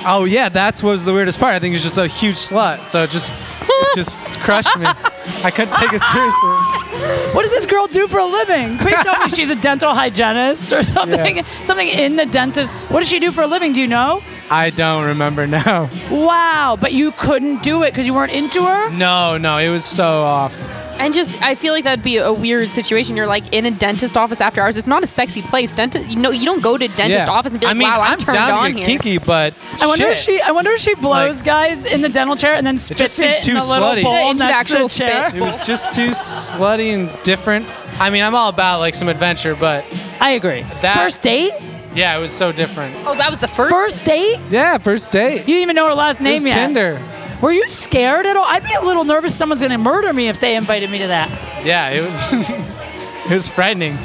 Oh 0.05 0.26
yeah, 0.26 0.49
that's 0.49 0.82
what 0.84 0.91
was 0.91 1.05
the 1.05 1.13
weirdest 1.13 1.39
part. 1.39 1.53
I 1.53 1.59
think 1.59 1.76
it's 1.76 1.84
just 1.84 1.97
a 1.97 2.07
huge 2.07 2.36
slut, 2.36 2.86
so 2.88 3.03
it 3.03 3.09
just 3.09 3.32
it 3.32 3.95
just 3.95 4.19
crushed 4.43 4.77
me. 4.77 4.85
I 4.85 5.51
couldn't 5.51 5.73
take 5.73 5.93
it 5.93 6.03
seriously. 6.03 7.33
What 7.33 7.43
does 7.43 7.51
this 7.51 7.65
girl 7.65 7.87
do 7.87 8.07
for 8.07 8.19
a 8.19 8.25
living? 8.25 8.77
Please 8.77 8.95
tell 8.95 9.17
me 9.23 9.29
she's 9.29 9.49
a 9.49 9.55
dental 9.55 9.93
hygienist 9.93 10.71
or 10.71 10.83
something. 10.97 11.43
Something 11.63 11.87
in 11.87 12.15
the 12.15 12.25
dentist. 12.25 12.71
What 12.91 12.99
does 12.99 13.09
she 13.09 13.19
do 13.19 13.31
for 13.31 13.41
a 13.41 13.47
living? 13.47 13.73
Do 13.73 13.81
you 13.81 13.87
know? 13.87 14.21
I 14.51 14.69
don't 14.69 15.05
remember 15.05 15.47
now. 15.47 15.89
Wow, 16.11 16.77
but 16.79 16.93
you 16.93 17.11
couldn't 17.13 17.63
do 17.63 17.83
it 17.83 17.91
because 17.91 18.05
you 18.05 18.13
weren't 18.13 18.33
into 18.33 18.63
her. 18.63 18.91
No, 18.91 19.37
no, 19.37 19.57
it 19.57 19.69
was 19.69 19.85
so 19.85 20.23
off. 20.23 20.53
And 20.99 21.13
just, 21.13 21.41
I 21.41 21.55
feel 21.55 21.73
like 21.73 21.83
that'd 21.83 22.03
be 22.03 22.17
a 22.17 22.31
weird 22.31 22.69
situation. 22.69 23.17
You're 23.17 23.25
like 23.25 23.51
in 23.51 23.65
a 23.65 23.71
dentist 23.71 24.15
office 24.15 24.39
after 24.39 24.61
hours. 24.61 24.77
It's 24.77 24.87
not 24.87 25.03
a 25.03 25.07
sexy 25.07 25.41
place. 25.41 25.73
Dentist, 25.73 26.07
you 26.07 26.17
know, 26.17 26.31
you 26.31 26.45
don't 26.45 26.61
go 26.63 26.77
to 26.77 26.87
dentist 26.87 27.27
Yeah. 27.27 27.33
office 27.33 27.51
and 27.51 27.59
be 27.59 27.65
like, 27.65 27.75
I 27.75 27.77
mean, 27.77 27.87
"Wow, 27.89 28.01
I'm, 28.01 28.11
I'm 28.13 28.17
turned 28.19 28.35
down 28.37 28.51
on 28.51 28.73
here." 28.77 28.85
kinky, 28.85 29.17
but 29.17 29.53
I 29.81 29.87
wonder 29.87 30.05
if 30.07 30.17
shit. 30.19 30.39
she. 30.39 30.41
I 30.41 30.51
wonder 30.51 30.71
if 30.71 30.79
she 30.79 30.95
blows 30.95 31.37
Like- 31.39 31.45
guys 31.45 31.85
in 31.85 32.01
the 32.01 32.09
dental 32.09 32.35
chair 32.35 32.53
and 32.55 32.65
then 32.65 32.77
spits 32.77 32.99
just 32.99 33.15
seemed 33.15 33.31
it 33.31 33.47
in 33.47 33.55
too 33.55 33.57
a 33.57 33.65
little 33.67 33.87
slutty. 33.89 34.03
bowl 34.03 34.13
Yeah, 34.13 34.29
into 34.29 34.43
the 34.43 34.49
next 34.49 34.69
to 34.69 34.73
actual 34.75 34.87
the 34.87 34.93
chair. 34.93 35.29
spit. 35.29 35.41
It 35.41 35.45
was 35.45 35.67
just 35.67 35.93
too 35.93 36.09
slutty 36.11 36.93
and 36.93 37.23
different. 37.23 37.65
I 37.99 38.09
mean, 38.09 38.23
I'm 38.23 38.35
all 38.35 38.49
about 38.49 38.79
like 38.79 38.95
some 38.95 39.09
adventure, 39.09 39.55
but 39.55 39.83
I 40.21 40.31
agree. 40.31 40.61
That- 40.81 40.95
First 40.95 41.21
date. 41.21 41.51
yeah, 41.95 42.15
it 42.15 42.19
was 42.21 42.31
so 42.31 42.51
different. 42.51 42.95
Oh, 43.05 43.15
that 43.15 43.29
was 43.29 43.39
the 43.39 43.47
first. 43.47 43.71
First 43.71 44.05
date. 44.05 44.39
Yeah, 44.49 44.77
first 44.77 45.11
date. 45.11 45.39
You 45.41 45.45
didn't 45.47 45.61
even 45.63 45.75
know 45.75 45.87
her 45.87 45.95
last 45.95 46.19
It 46.19 46.23
name 46.23 46.33
was 46.35 46.45
yet. 46.45 46.53
Tinder. 46.67 46.99
Were 47.43 47.51
you 47.51 47.67
scared 47.67 48.25
at 48.25 48.37
all? 48.37 48.45
I'd 48.45 48.63
be 48.63 48.73
a 48.73 48.79
little 48.79 49.03
nervous 49.03 49.35
someone's 49.35 49.61
gonna 49.61 49.77
murder 49.77 50.13
me 50.13 50.29
if 50.29 50.39
they 50.39 50.55
invited 50.55 50.89
me 50.89 50.99
to 50.99 51.07
that. 51.07 51.29
Yeah, 51.65 51.89
it 51.89 52.01
was. 52.01 52.33
it 53.31 53.33
was 53.33 53.49
frightening. 53.49 53.97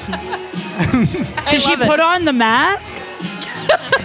Did 1.48 1.60
she 1.60 1.70
love 1.70 1.82
it. 1.82 1.86
put 1.88 2.00
on 2.00 2.24
the 2.24 2.32
mask? 2.32 3.00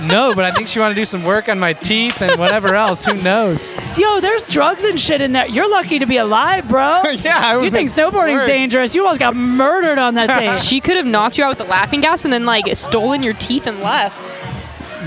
No, 0.04 0.36
but 0.36 0.46
I 0.46 0.52
think 0.52 0.68
she 0.68 0.80
wanted 0.80 0.94
to 0.94 1.02
do 1.02 1.06
some 1.06 1.24
work 1.24 1.50
on 1.50 1.58
my 1.58 1.74
teeth 1.74 2.22
and 2.22 2.40
whatever 2.40 2.76
else. 2.76 3.06
Who 3.06 3.16
knows? 3.24 3.76
Yo, 3.98 4.20
there's 4.20 4.44
drugs 4.44 4.84
and 4.84 5.00
shit 5.00 5.20
in 5.20 5.32
there. 5.32 5.48
You're 5.48 5.70
lucky 5.70 5.98
to 5.98 6.06
be 6.06 6.18
alive, 6.18 6.70
bro. 6.70 7.02
yeah, 7.14 7.40
I 7.40 7.60
You 7.64 7.72
think 7.72 7.90
snowboarding's 7.90 8.36
worried. 8.36 8.46
dangerous? 8.48 8.94
You 8.94 9.02
almost 9.02 9.20
got 9.20 9.36
murdered 9.36 9.98
on 9.98 10.14
that 10.14 10.28
date. 10.40 10.60
She 10.60 10.80
could 10.80 10.98
have 10.98 11.08
knocked 11.08 11.40
you 11.40 11.44
out 11.44 11.50
with 11.50 11.58
the 11.58 11.64
laughing 11.72 12.02
gas 12.02 12.24
and 12.24 12.32
then 12.32 12.46
like 12.46 12.66
stolen 12.78 13.24
your 13.24 13.34
teeth 13.34 13.66
and 13.66 13.80
left. 13.80 14.38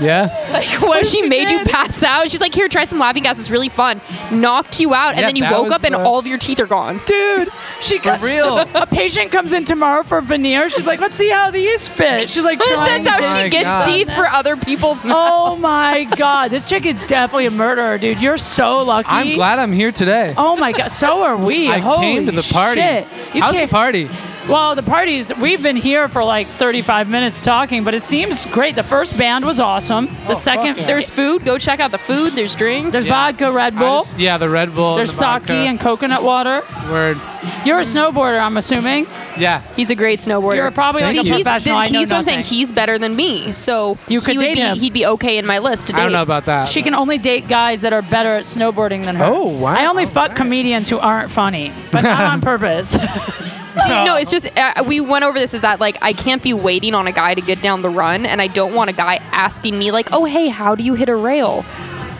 Yeah. 0.01 0.27
Like, 0.51 0.67
what, 0.81 1.01
if 1.01 1.07
she, 1.07 1.17
she 1.23 1.27
made 1.27 1.49
you 1.49 1.63
pass 1.65 2.01
out? 2.03 2.29
She's 2.29 2.39
like, 2.41 2.53
"Here, 2.53 2.67
try 2.69 2.85
some 2.85 2.99
laughing 2.99 3.23
gas. 3.23 3.39
It's 3.39 3.51
really 3.51 3.69
fun." 3.69 4.01
Knocked 4.31 4.79
you 4.79 4.93
out, 4.93 5.11
and 5.11 5.19
Yeah, 5.21 5.25
then 5.27 5.35
you 5.35 5.43
that 5.43 5.51
woke 5.53 5.65
was 5.65 5.73
up 5.73 5.83
and 5.83 5.93
the- 5.95 5.99
all 5.99 6.19
of 6.19 6.27
your 6.27 6.37
teeth 6.37 6.59
are 6.59 6.65
gone. 6.67 6.99
Dude, 7.05 7.49
she 7.81 7.99
got 7.99 8.21
real. 8.21 8.57
A 8.75 8.85
patient 8.85 9.31
comes 9.31 9.53
in 9.53 9.65
tomorrow 9.65 10.03
for 10.03 10.21
veneer. 10.21 10.69
She's 10.69 10.85
like, 10.87 10.99
let's 10.99 11.15
see 11.15 11.29
how 11.29 11.49
these 11.51 11.87
fit. 11.87 12.29
She's 12.29 12.43
like, 12.45 12.59
trying 12.59 13.03
That's 13.03 13.07
how 13.07 13.17
oh 13.17 13.21
my 13.21 13.43
she 13.45 13.49
gets 13.49 13.65
God. 13.65 13.85
teeth 13.85 14.07
for 14.13 14.25
other 14.27 14.55
people's 14.57 15.03
oh 15.03 15.07
mouths. 15.07 15.51
Oh 15.51 15.55
my 15.57 16.03
god, 16.17 16.51
this 16.51 16.67
chick 16.67 16.85
is 16.85 16.95
definitely 17.07 17.45
a 17.47 17.51
murderer, 17.51 17.97
dude. 17.97 18.21
You're 18.21 18.37
so 18.37 18.83
lucky. 18.83 19.09
I'm 19.09 19.35
glad 19.35 19.59
I'm 19.59 19.71
here 19.71 19.91
today. 19.91 20.33
Oh 20.37 20.55
my 20.55 20.71
god, 20.73 20.89
so 20.91 21.23
are 21.23 21.37
we. 21.37 21.69
I 21.69 21.79
Holy 21.79 21.99
came 22.01 22.25
to 22.25 22.31
the 22.31 22.47
party. 22.53 22.81
Shit. 22.81 23.07
You 23.35 23.41
How's 23.41 23.53
came- 23.53 23.67
the 23.67 23.71
party? 23.73 24.07
Well, 24.49 24.75
the 24.75 24.83
parties, 24.83 25.33
we've 25.41 25.61
been 25.61 25.75
here 25.75 26.07
for 26.07 26.23
like 26.23 26.47
35 26.47 27.11
minutes 27.11 27.41
talking, 27.41 27.83
but 27.83 27.93
it 27.93 28.01
seems 28.01 28.45
great. 28.49 28.75
The 28.77 28.83
first 28.83 29.17
band 29.17 29.43
was 29.43 29.59
awesome. 29.59 30.05
The 30.05 30.29
oh, 30.29 30.33
second, 30.35 30.77
yeah. 30.77 30.85
There's 30.87 31.11
food. 31.11 31.43
Go 31.43 31.57
check 31.57 31.81
out 31.81 31.91
the 31.91 31.97
food. 31.97 32.31
There's 32.31 32.55
drinks. 32.55 32.91
there's 32.93 33.07
Yeah. 33.07 33.31
vodka, 33.31 33.51
Red 33.51 33.75
I 33.75 33.79
Bull. 33.79 33.99
just- 33.99 34.17
yeah, 34.17 34.37
the 34.37 34.47
Red 34.47 34.73
Bull. 34.73 34.95
There's 34.95 35.09
the 35.09 35.15
sake 35.17 35.25
vodka. 35.41 35.53
and 35.53 35.77
coconut 35.77 36.23
water. 36.23 36.63
Word. 36.89 37.17
You're 37.65 37.79
a 37.79 37.83
snowboarder, 37.83 38.41
I'm 38.41 38.55
assuming. 38.55 39.05
Yeah. 39.37 39.61
He's 39.75 39.89
a 39.89 39.95
great 39.95 40.19
snowboarder. 40.19 40.55
You're 40.55 40.71
probably 40.71 41.01
like 41.03 41.11
See, 41.11 41.19
a 41.19 41.23
he's, 41.23 41.31
professional. 41.43 41.75
I 41.77 41.89
know 41.89 41.99
he's 41.99 42.09
what 42.09 42.17
I'm 42.19 42.23
saying. 42.23 42.37
nothing. 42.39 42.55
He's 42.57 42.71
better 42.71 42.97
than 42.97 43.17
me, 43.17 43.51
so 43.51 43.97
You 44.07 44.21
could 44.21 44.31
he 44.31 44.37
would 44.37 44.43
date 44.45 44.55
be, 44.55 44.61
him. 44.61 44.77
He'd 44.77 44.93
be 44.93 45.05
okay 45.07 45.37
in 45.39 45.45
my 45.45 45.59
list 45.59 45.87
to 45.87 45.93
date. 45.93 45.99
I 45.99 46.03
don't 46.03 46.13
know 46.13 46.21
about 46.21 46.45
that. 46.45 46.69
She 46.69 46.81
can 46.83 46.93
only 46.95 47.17
date 47.17 47.49
guys 47.49 47.81
that 47.81 47.91
are 47.91 48.01
better 48.01 48.35
at 48.35 48.45
snowboarding 48.45 49.03
than 49.03 49.15
her. 49.17 49.25
Oh, 49.25 49.47
wow. 49.59 49.75
I 49.75 49.87
only 49.87 50.05
fuck 50.05 50.35
comedians 50.37 50.89
who 50.89 50.99
aren't 50.99 51.31
funny, 51.31 51.73
but 51.91 52.03
not 52.03 52.23
on 52.23 52.39
purpose. 52.51 52.97
See, 53.87 54.05
no, 54.05 54.15
it's 54.15 54.31
just 54.31 54.57
uh, 54.57 54.83
we 54.87 54.99
went 54.99 55.23
over 55.23 55.37
this. 55.39 55.53
Is 55.53 55.61
that 55.61 55.79
like 55.79 55.97
I 56.01 56.13
can't 56.13 56.41
be 56.43 56.53
waiting 56.53 56.93
on 56.93 57.07
a 57.07 57.11
guy 57.11 57.33
to 57.33 57.41
get 57.41 57.61
down 57.61 57.81
the 57.81 57.89
run, 57.89 58.25
and 58.25 58.41
I 58.41 58.47
don't 58.47 58.73
want 58.73 58.89
a 58.89 58.93
guy 58.93 59.15
asking 59.31 59.77
me 59.77 59.91
like, 59.91 60.09
"Oh, 60.11 60.25
hey, 60.25 60.47
how 60.49 60.75
do 60.75 60.83
you 60.83 60.93
hit 60.93 61.09
a 61.09 61.15
rail?" 61.15 61.65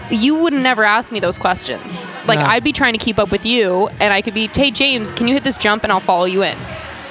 You 0.09 0.35
would 0.35 0.53
never 0.53 0.85
ask 0.85 1.11
me 1.11 1.19
those 1.19 1.37
questions. 1.37 2.07
Like 2.27 2.39
No. 2.39 2.45
I'd 2.45 2.63
be 2.63 2.71
trying 2.71 2.93
to 2.93 2.99
keep 2.99 3.19
up 3.19 3.29
with 3.31 3.45
you, 3.45 3.89
and 3.99 4.13
I 4.13 4.21
could 4.21 4.33
be, 4.33 4.47
"Hey, 4.47 4.71
James, 4.71 5.11
can 5.11 5.27
you 5.27 5.33
hit 5.33 5.43
this 5.43 5.57
jump?" 5.57 5.83
and 5.83 5.91
I'll 5.91 5.99
follow 5.99 6.25
you 6.25 6.43
in. 6.43 6.57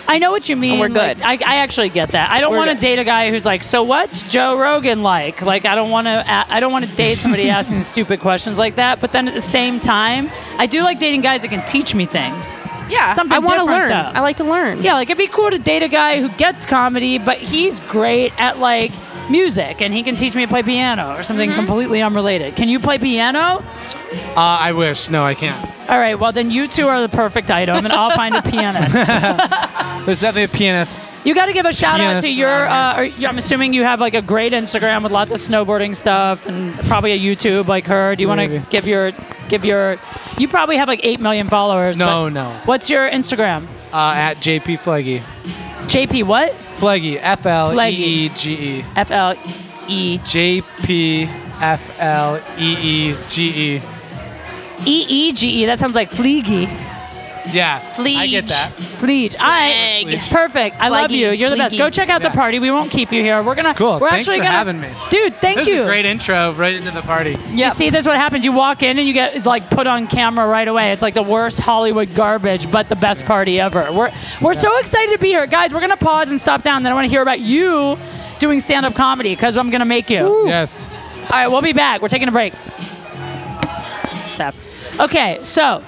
I 0.09 0.19
know 0.19 0.31
what 0.31 0.49
you 0.49 0.55
mean. 0.57 0.79
we're 0.79 0.89
good. 0.89 1.19
Like, 1.19 1.43
I, 1.43 1.55
I 1.55 1.57
actually 1.57 1.89
get 1.89 2.11
that. 2.11 2.31
I 2.31 2.41
don't 2.41 2.55
want 2.55 2.71
to 2.71 2.77
date 2.77 3.01
a 3.01 3.05
guy 3.05 3.29
who's 3.31 3.45
like, 3.45 3.65
"So 3.65 3.83
what's 3.83 4.23
Joe 4.31 4.57
Rogan 4.57 5.03
like?" 5.03 5.43
Like, 5.43 5.65
I 5.65 5.75
don't 5.75 5.91
want 5.91 6.07
to. 6.07 6.25
I 6.27 6.61
don't 6.61 6.73
want 6.73 6.85
to 6.87 6.97
date 6.97 7.19
somebody 7.19 7.51
asking 7.59 7.83
stupid 7.83 8.21
questions 8.21 8.59
like 8.59 8.77
that. 8.77 9.01
But 9.01 9.13
then 9.13 9.27
at 9.29 9.35
the 9.35 9.41
same 9.41 9.81
time, 9.81 10.31
I 10.59 10.67
do 10.67 10.83
like 10.83 10.99
dating 11.01 11.23
guys 11.23 11.43
that 11.43 11.49
can 11.49 11.67
teach 11.67 11.95
me 11.95 12.07
things. 12.07 12.57
Yeah, 12.89 13.13
Something 13.15 13.37
I 13.37 13.39
want 13.41 13.59
to 13.61 13.65
learn. 13.65 13.89
though. 13.89 13.95
I 14.15 14.21
like 14.21 14.37
to 14.39 14.45
learn. 14.45 14.79
Yeah, 14.83 14.95
like 14.95 15.09
it'd 15.11 15.19
be 15.19 15.27
cool 15.27 15.51
to 15.51 15.59
date 15.59 15.83
a 15.83 15.89
guy 15.89 16.21
who 16.21 16.29
gets 16.31 16.67
comedy, 16.67 17.19
but 17.19 17.39
he's 17.39 17.81
great 17.89 18.33
at 18.39 18.59
like 18.59 18.93
music 19.29 19.83
and 19.83 19.93
he 19.93 20.05
can 20.05 20.15
teach 20.15 20.37
me 20.37 20.43
to 20.45 20.49
play 20.49 20.63
piano 20.63 21.11
or 21.17 21.23
something 21.25 21.51
Mm-hmm. 21.51 21.59
completely 21.59 22.01
unrelated. 22.03 22.55
Can 22.55 22.69
you 22.69 22.79
play 22.79 22.99
piano? 22.99 23.63
Uh, 24.37 24.41
I 24.41 24.73
wish. 24.73 25.11
No, 25.11 25.25
I 25.25 25.35
can't. 25.35 25.57
All 25.91 25.99
right, 25.99 26.19
well 26.19 26.33
then 26.33 26.51
you 26.51 26.67
two 26.69 26.87
are 26.89 27.01
the 27.01 27.09
perfect 27.09 27.51
item, 27.51 27.85
and 27.85 27.93
I'll 27.93 28.11
find 28.11 28.35
a 28.35 28.43
pianist. 28.43 28.95
There's 30.07 30.21
definitely 30.21 30.45
a 30.45 30.49
pianist. 30.49 31.09
You 31.27 31.35
got 31.35 31.47
to 31.47 31.53
give 31.53 31.67
a 31.67 31.73
shout 31.73 32.01
out 32.01 32.21
to 32.23 32.33
your. 32.33 32.67
Uh, 32.69 33.01
or, 33.01 33.27
I'm 33.27 33.39
assuming 33.39 33.73
you 33.73 33.83
have 33.83 34.01
like 34.01 34.15
a 34.15 34.23
great 34.23 34.53
Instagram 34.53 35.03
with 35.03 35.13
lots 35.13 35.31
of 35.33 35.39
snowboarding 35.39 35.95
stuff, 35.97 36.45
and 36.47 36.75
probably 36.89 37.13
a 37.13 37.19
YouTube 37.19 37.67
like 37.69 37.85
her. 37.85 38.15
Do 38.17 38.23
you 38.23 38.29
want 38.29 38.41
to 38.49 38.61
give 38.71 38.87
your 38.87 39.13
give 39.49 39.65
your? 39.65 39.99
You 40.39 40.49
probably 40.49 40.77
have 40.77 40.89
like 40.89 41.01
eight 41.03 41.21
million 41.21 41.49
followers. 41.49 41.97
No, 41.99 42.25
but 42.25 42.31
no. 42.31 42.61
What's 42.65 42.91
your 42.91 43.09
Instagram? 43.11 43.67
Uh, 43.93 44.13
at 44.15 44.35
JP 44.37 44.79
Fleggy. 44.81 45.19
JP 45.89 46.25
what? 46.25 46.51
Fleggy. 46.53 47.19
F 47.21 47.47
L 47.47 47.81
E 47.81 48.27
E 48.27 48.29
G 48.31 48.79
E. 48.79 48.85
F 48.97 49.11
L 49.11 49.37
E 49.89 50.19
J 50.25 50.63
P 50.85 51.25
F 51.61 52.01
L 52.01 52.41
E 52.59 52.77
E 53.11 53.15
G 53.29 53.77
E. 53.77 53.81
E 54.85 55.07
E 55.09 55.33
G 55.33 55.63
E. 55.63 55.67
That 55.67 55.79
sounds 55.79 55.95
like 55.95 56.11
fleegy. 56.11 56.69
Yeah, 57.53 57.81
I 57.99 58.27
get 58.27 58.47
that. 58.47 58.73
Fleet. 58.73 59.39
All 59.41 59.47
right. 59.47 60.05
Flag. 60.09 60.31
Perfect. 60.31 60.77
I 60.81 60.89
love 60.89 61.11
Flaggy. 61.11 61.17
you. 61.19 61.31
You're 61.31 61.51
the 61.51 61.57
best. 61.57 61.79
Go 61.79 61.91
check 61.91 62.09
out 62.09 62.21
the 62.23 62.29
Yeah. 62.29 62.35
party. 62.35 62.59
We 62.59 62.71
won't 62.71 62.91
keep 62.91 63.13
you 63.13 63.23
here. 63.23 63.43
We're 63.43 63.55
gonna. 63.55 63.75
Cool. 63.75 63.99
We're 64.01 64.11
Thanks 64.11 64.27
actually 64.29 64.39
for 64.41 64.45
gonna, 64.45 64.57
having 64.57 64.81
me. 64.81 64.89
dude. 65.11 65.35
Thank 65.37 65.59
you. 65.59 65.65
This 65.65 65.75
you. 65.75 65.81
is 65.81 65.87
a 65.87 65.89
great 65.91 66.05
intro 66.07 66.53
right 66.53 66.75
into 66.75 66.91
the 66.91 67.03
party. 67.03 67.37
Yeah. 67.53 67.69
You 67.69 67.75
see, 67.75 67.91
this 67.91 68.01
is 68.01 68.09
what 68.09 68.17
happens. 68.17 68.45
You 68.45 68.53
walk 68.53 68.83
in 68.83 68.99
and 68.99 69.07
you 69.07 69.15
get 69.15 69.47
like 69.47 69.71
put 69.71 69.87
on 69.87 70.07
camera 70.07 70.47
right 70.49 70.67
away. 70.67 70.93
It's 70.93 71.03
like 71.03 71.15
the 71.15 71.23
worst 71.23 71.61
Hollywood 71.61 72.15
garbage, 72.15 72.71
but 72.71 72.89
the 72.89 72.97
best 72.97 73.25
party 73.27 73.61
ever. 73.61 73.87
We're 73.93 74.11
we're 74.41 74.55
so 74.55 74.77
excited 74.79 75.13
to 75.13 75.19
be 75.19 75.29
here, 75.29 75.47
guys. 75.47 75.73
We're 75.73 75.81
gonna 75.81 75.97
pause 75.97 76.31
and 76.31 76.41
stop 76.41 76.63
down. 76.63 76.83
Then 76.83 76.93
I 76.93 76.95
want 76.95 77.05
to 77.07 77.11
hear 77.11 77.23
about 77.23 77.41
you 77.41 77.97
doing 78.39 78.61
stand-up 78.61 78.95
comedy 78.95 79.35
because 79.35 79.57
I'm 79.57 79.71
gonna 79.71 79.85
make 79.85 80.11
you. 80.11 80.47
Yes. 80.47 80.89
All 81.25 81.31
right, 81.31 81.49
we'll 81.49 81.63
be 81.63 81.73
back. 81.73 82.03
We're 82.03 82.09
taking 82.09 82.29
a 82.29 82.33
break. 82.33 82.53
Tap. 84.37 84.55
Okay, 85.01 85.39
so 85.43 85.83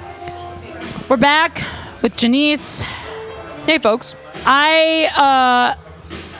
we're 1.08 1.16
back 1.16 1.56
with 2.02 2.14
Jenise. 2.16 2.82
Hey, 3.64 3.78
folks. 3.78 4.14
I 4.46 5.06
uh, 5.76 5.80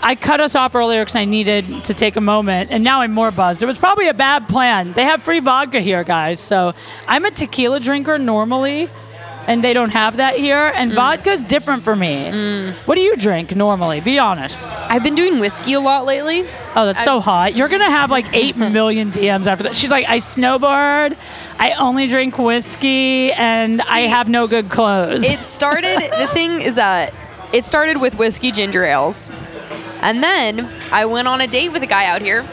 I 0.03 0.15
cut 0.15 0.41
us 0.41 0.55
off 0.55 0.75
earlier 0.75 1.03
because 1.03 1.17
I 1.17 1.25
needed 1.25 1.65
to 1.85 1.95
take 1.95 2.17
a 2.17 2.21
moment, 2.21 2.71
and 2.71 2.85
now 2.85 3.01
I'm 3.01 3.13
more 3.13 3.31
buzzed. 3.31 3.63
It 3.63 3.67
was 3.67 3.79
probably 3.79 4.09
a 4.09 4.15
bad 4.15 4.49
plan. 4.49 4.93
They 4.93 5.05
have 5.05 5.23
free 5.23 5.41
vodka 5.41 5.81
here, 5.81 6.05
guys. 6.05 6.41
So 6.41 6.75
I'm 7.07 7.25
a 7.25 7.31
tequila 7.31 7.81
drinker 7.81 8.19
normally, 8.19 8.89
and 9.47 9.65
they 9.65 9.73
don't 9.73 9.91
have 9.91 10.19
that 10.19 10.37
here. 10.37 10.73
And 10.75 10.93
vodka's 10.93 11.43
different 11.43 11.83
for 11.83 11.97
me. 11.97 12.73
What 12.85 12.95
do 12.95 13.01
you 13.01 13.17
drink 13.17 13.57
normally? 13.57 14.01
Be 14.01 14.19
honest. 14.19 14.67
I've 14.69 15.03
been 15.03 15.17
doing 15.17 15.41
whiskey 15.41 15.73
a 15.73 15.81
lot 15.81 16.05
lately. 16.07 16.43
Oh, 16.77 16.87
that's 16.87 17.03
so 17.03 17.21
hot. 17.21 17.57
You're 17.57 17.69
gonna 17.69 17.91
have 17.91 18.11
like 18.11 18.27
eight 18.33 18.57
million 18.73 19.11
DMs 19.11 19.47
after 19.47 19.65
that. 19.65 19.75
She's 19.77 19.91
like, 19.91 20.09
I 20.09 20.19
snowboard. 20.19 21.17
I 21.61 21.73
only 21.73 22.07
drink 22.07 22.39
whiskey, 22.39 23.33
and 23.33 23.83
I 23.83 24.01
have 24.01 24.29
no 24.29 24.47
good 24.47 24.69
clothes. 24.71 25.25
It 25.25 25.41
started. 25.41 25.99
the 26.19 26.27
thing 26.29 26.61
is 26.61 26.77
that 26.77 27.13
it 27.53 27.67
started 27.67 28.01
with 28.01 28.17
whiskey 28.19 28.53
ginger 28.53 28.85
ales, 28.85 29.31
and 30.03 30.23
then 30.23 30.69
I 30.93 31.07
went 31.07 31.27
on 31.29 31.41
a 31.41 31.47
date 31.49 31.71
with 31.73 31.83
a 31.83 31.87
guy 31.87 32.07
out 32.07 32.23
here. 32.23 32.45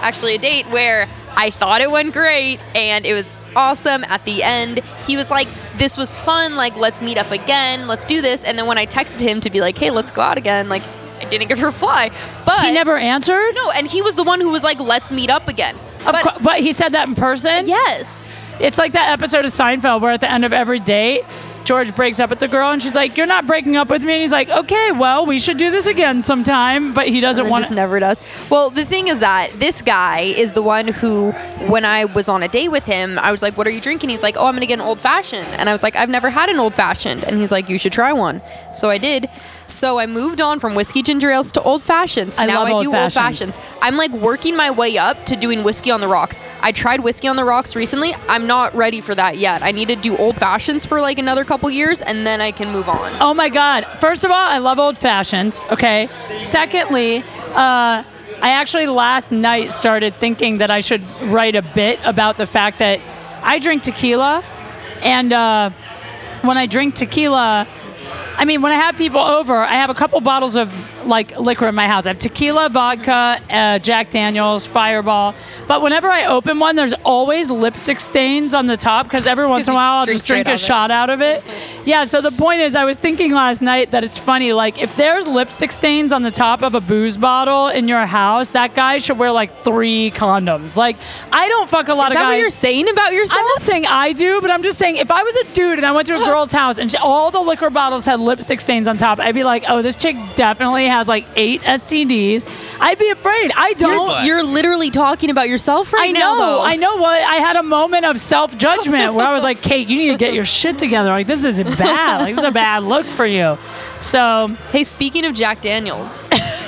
Actually, 0.00 0.36
a 0.36 0.38
date 0.38 0.66
where 0.66 1.06
I 1.36 1.50
thought 1.50 1.80
it 1.80 1.90
went 1.90 2.12
great 2.12 2.60
and 2.74 3.04
it 3.04 3.14
was 3.14 3.32
awesome. 3.56 4.04
At 4.04 4.22
the 4.24 4.42
end, 4.42 4.78
he 5.06 5.16
was 5.16 5.30
like, 5.30 5.48
"This 5.78 5.96
was 5.96 6.16
fun. 6.16 6.54
Like, 6.54 6.76
let's 6.76 7.02
meet 7.02 7.18
up 7.18 7.30
again. 7.32 7.88
Let's 7.88 8.04
do 8.04 8.20
this." 8.22 8.44
And 8.44 8.56
then 8.58 8.66
when 8.66 8.78
I 8.78 8.86
texted 8.86 9.20
him 9.22 9.40
to 9.40 9.50
be 9.50 9.60
like, 9.60 9.76
"Hey, 9.76 9.90
let's 9.90 10.10
go 10.10 10.20
out 10.22 10.36
again," 10.38 10.68
like, 10.68 10.82
I 11.20 11.24
didn't 11.30 11.48
get 11.48 11.58
a 11.60 11.66
reply. 11.72 12.10
But 12.44 12.64
he 12.66 12.72
never 12.72 12.96
answered. 12.96 13.52
No, 13.54 13.70
and 13.72 13.86
he 13.86 14.02
was 14.02 14.14
the 14.14 14.22
one 14.22 14.40
who 14.40 14.52
was 14.52 14.62
like, 14.62 14.78
"Let's 14.78 15.10
meet 15.10 15.30
up 15.30 15.48
again." 15.48 15.74
But 16.04 16.42
but 16.42 16.60
he 16.60 16.70
said 16.72 16.92
that 16.92 17.08
in 17.08 17.14
person. 17.16 17.66
yes. 17.66 18.32
It's 18.60 18.78
like 18.78 18.92
that 18.92 19.10
episode 19.10 19.44
of 19.44 19.50
Seinfeld 19.50 20.00
where 20.00 20.12
at 20.12 20.20
the 20.20 20.30
end 20.30 20.44
of 20.44 20.52
every 20.52 20.80
date, 20.80 21.24
George 21.64 21.94
breaks 21.96 22.20
up 22.20 22.30
with 22.30 22.38
the 22.38 22.46
girl 22.46 22.70
and 22.70 22.80
she's 22.80 22.94
like, 22.94 23.16
"You're 23.16 23.26
not 23.26 23.46
breaking 23.46 23.76
up 23.76 23.90
with 23.90 24.02
me." 24.04 24.12
And 24.12 24.22
he's 24.22 24.30
like, 24.30 24.48
"Okay, 24.48 24.92
well, 24.92 25.26
we 25.26 25.38
should 25.40 25.56
do 25.56 25.70
this 25.70 25.86
again 25.86 26.22
sometime." 26.22 26.94
But 26.94 27.08
he 27.08 27.20
doesn't 27.20 27.48
want 27.50 27.64
just 27.64 27.74
never 27.74 27.98
does. 27.98 28.20
Well, 28.48 28.70
the 28.70 28.84
thing 28.84 29.08
is 29.08 29.18
that 29.20 29.58
this 29.58 29.82
guy 29.82 30.20
is 30.20 30.52
the 30.52 30.62
one 30.62 30.88
who, 30.88 31.32
when 31.68 31.84
I 31.84 32.04
was 32.04 32.28
on 32.28 32.44
a 32.44 32.48
date 32.48 32.68
with 32.68 32.84
him, 32.84 33.18
I 33.18 33.32
was 33.32 33.42
like, 33.42 33.58
"What 33.58 33.66
are 33.66 33.70
you 33.70 33.80
drinking?" 33.80 34.10
He's 34.10 34.22
like, 34.22 34.36
"Oh, 34.38 34.46
I'm 34.46 34.54
gonna 34.54 34.66
get 34.66 34.78
an 34.78 34.86
old 34.86 35.00
fashioned," 35.00 35.46
and 35.58 35.68
I 35.68 35.72
was 35.72 35.82
like, 35.82 35.96
"I've 35.96 36.08
never 36.08 36.30
had 36.30 36.48
an 36.48 36.60
old 36.60 36.74
fashioned," 36.74 37.24
and 37.24 37.36
he's 37.36 37.50
like, 37.50 37.68
"You 37.68 37.78
should 37.78 37.92
try 37.92 38.12
one." 38.12 38.40
So 38.72 38.88
I 38.88 38.98
did. 38.98 39.28
So 39.66 39.98
I 39.98 40.06
moved 40.06 40.40
on 40.40 40.60
from 40.60 40.74
whiskey 40.74 41.02
ginger 41.02 41.30
ales 41.30 41.50
to 41.52 41.62
old 41.62 41.82
fashions. 41.82 42.38
I 42.38 42.46
now 42.46 42.60
love 42.60 42.68
I 42.68 42.72
old 42.72 42.82
do 42.82 42.94
old 42.94 43.12
fashions. 43.12 43.56
fashions. 43.56 43.78
I'm 43.82 43.96
like 43.96 44.12
working 44.12 44.56
my 44.56 44.70
way 44.70 44.96
up 44.96 45.26
to 45.26 45.36
doing 45.36 45.64
whiskey 45.64 45.90
on 45.90 46.00
the 46.00 46.08
rocks. 46.08 46.40
I 46.62 46.72
tried 46.72 47.00
whiskey 47.00 47.28
on 47.28 47.36
the 47.36 47.44
rocks 47.44 47.74
recently. 47.74 48.14
I'm 48.28 48.46
not 48.46 48.74
ready 48.74 49.00
for 49.00 49.14
that 49.14 49.36
yet. 49.36 49.62
I 49.62 49.72
need 49.72 49.88
to 49.88 49.96
do 49.96 50.16
old 50.16 50.36
fashions 50.36 50.84
for 50.84 51.00
like 51.00 51.18
another 51.18 51.44
couple 51.44 51.68
years, 51.70 52.00
and 52.00 52.26
then 52.26 52.40
I 52.40 52.52
can 52.52 52.72
move 52.72 52.88
on. 52.88 53.12
Oh 53.20 53.34
my 53.34 53.48
God. 53.48 53.86
First 54.00 54.24
of 54.24 54.30
all, 54.30 54.36
I 54.36 54.58
love 54.58 54.78
old 54.78 54.98
fashions. 54.98 55.60
Okay. 55.70 56.08
Secondly, 56.38 57.18
uh, 57.54 58.04
I 58.42 58.50
actually 58.50 58.86
last 58.86 59.32
night 59.32 59.72
started 59.72 60.14
thinking 60.14 60.58
that 60.58 60.70
I 60.70 60.80
should 60.80 61.02
write 61.22 61.56
a 61.56 61.62
bit 61.62 61.98
about 62.04 62.36
the 62.36 62.46
fact 62.46 62.78
that 62.78 63.00
I 63.42 63.58
drink 63.58 63.82
tequila. 63.82 64.44
And 65.02 65.32
uh, 65.32 65.70
when 66.42 66.56
I 66.56 66.66
drink 66.66 66.94
tequila, 66.94 67.66
I 68.38 68.44
mean, 68.44 68.60
when 68.62 68.72
I 68.72 68.76
have 68.76 68.96
people 68.96 69.20
over, 69.20 69.56
I 69.56 69.74
have 69.74 69.88
a 69.90 69.94
couple 69.94 70.20
bottles 70.20 70.56
of 70.56 70.68
like 71.06 71.38
liquor 71.38 71.66
in 71.68 71.74
my 71.74 71.86
house. 71.86 72.06
I 72.06 72.10
have 72.10 72.18
tequila, 72.18 72.68
vodka, 72.68 73.40
uh, 73.50 73.78
Jack 73.78 74.10
Daniels, 74.10 74.66
Fireball. 74.66 75.34
But 75.68 75.82
whenever 75.82 76.08
I 76.08 76.26
open 76.26 76.58
one, 76.58 76.76
there's 76.76 76.92
always 77.04 77.50
lipstick 77.50 78.00
stains 78.00 78.54
on 78.54 78.66
the 78.66 78.76
top 78.76 79.06
because 79.06 79.26
every 79.26 79.46
once 79.46 79.66
in 79.66 79.72
a 79.72 79.76
while 79.76 79.98
I'll 79.98 80.06
just 80.06 80.26
drink 80.26 80.46
a 80.46 80.56
shot 80.56 80.90
out 80.90 81.10
of 81.10 81.20
it. 81.20 81.42
Yeah. 81.84 82.04
So 82.04 82.20
the 82.20 82.30
point 82.30 82.60
is, 82.60 82.74
I 82.74 82.84
was 82.84 82.96
thinking 82.96 83.32
last 83.32 83.62
night 83.62 83.90
that 83.92 84.04
it's 84.04 84.18
funny. 84.18 84.52
Like, 84.52 84.80
if 84.80 84.96
there's 84.96 85.26
lipstick 85.26 85.72
stains 85.72 86.12
on 86.12 86.22
the 86.22 86.30
top 86.30 86.62
of 86.62 86.74
a 86.74 86.80
booze 86.80 87.16
bottle 87.16 87.68
in 87.68 87.88
your 87.88 88.06
house, 88.06 88.48
that 88.48 88.74
guy 88.74 88.98
should 88.98 89.18
wear 89.18 89.32
like 89.32 89.52
three 89.62 90.10
condoms. 90.12 90.76
Like, 90.76 90.96
I 91.32 91.48
don't 91.48 91.68
fuck 91.68 91.88
a 91.88 91.94
lot 91.94 92.06
Is 92.06 92.10
of 92.12 92.14
that 92.14 92.22
guys. 92.22 92.30
what 92.32 92.38
you're 92.38 92.50
saying 92.50 92.88
about 92.88 93.12
yourself? 93.12 93.40
I'm 93.40 93.46
not 93.46 93.62
saying 93.62 93.86
I 93.86 94.12
do, 94.12 94.40
but 94.40 94.50
I'm 94.50 94.62
just 94.62 94.78
saying 94.78 94.96
if 94.96 95.10
I 95.10 95.22
was 95.22 95.34
a 95.36 95.52
dude 95.54 95.78
and 95.78 95.86
I 95.86 95.92
went 95.92 96.06
to 96.08 96.14
a 96.14 96.18
girl's 96.24 96.52
house 96.52 96.78
and 96.78 96.90
she, 96.90 96.96
all 96.98 97.30
the 97.30 97.40
liquor 97.40 97.70
bottles 97.70 98.04
had 98.06 98.20
lipstick 98.20 98.60
stains 98.60 98.86
on 98.86 98.96
top, 98.96 99.18
I'd 99.18 99.34
be 99.34 99.44
like, 99.44 99.64
oh, 99.68 99.82
this 99.82 99.96
chick 99.96 100.16
definitely 100.36 100.86
has 100.96 101.08
like 101.08 101.24
eight 101.36 101.60
STDs. 101.62 102.44
I'd 102.80 102.98
be 102.98 103.10
afraid. 103.10 103.52
I 103.56 103.72
don't. 103.74 104.24
You're 104.24 104.42
literally 104.42 104.90
talking 104.90 105.30
about 105.30 105.48
yourself 105.48 105.92
right 105.92 106.08
I 106.08 106.12
now. 106.12 106.34
know, 106.34 106.38
though. 106.40 106.62
I 106.62 106.76
know 106.76 106.96
what 106.96 107.20
I 107.22 107.36
had 107.36 107.56
a 107.56 107.62
moment 107.62 108.04
of 108.06 108.20
self 108.20 108.56
judgment 108.56 109.14
where 109.14 109.26
I 109.26 109.32
was 109.32 109.42
like, 109.42 109.62
Kate, 109.62 109.88
you 109.88 109.96
need 109.98 110.12
to 110.12 110.18
get 110.18 110.34
your 110.34 110.44
shit 110.44 110.78
together. 110.78 111.10
Like 111.10 111.26
this 111.26 111.44
is 111.44 111.58
bad. 111.78 112.20
Like 112.22 112.34
this 112.34 112.44
is 112.44 112.50
a 112.50 112.52
bad 112.54 112.82
look 112.82 113.06
for 113.06 113.26
you. 113.26 113.56
So 114.02 114.48
Hey, 114.72 114.84
speaking 114.84 115.24
of 115.24 115.34
Jack 115.34 115.62
Daniels, 115.62 116.28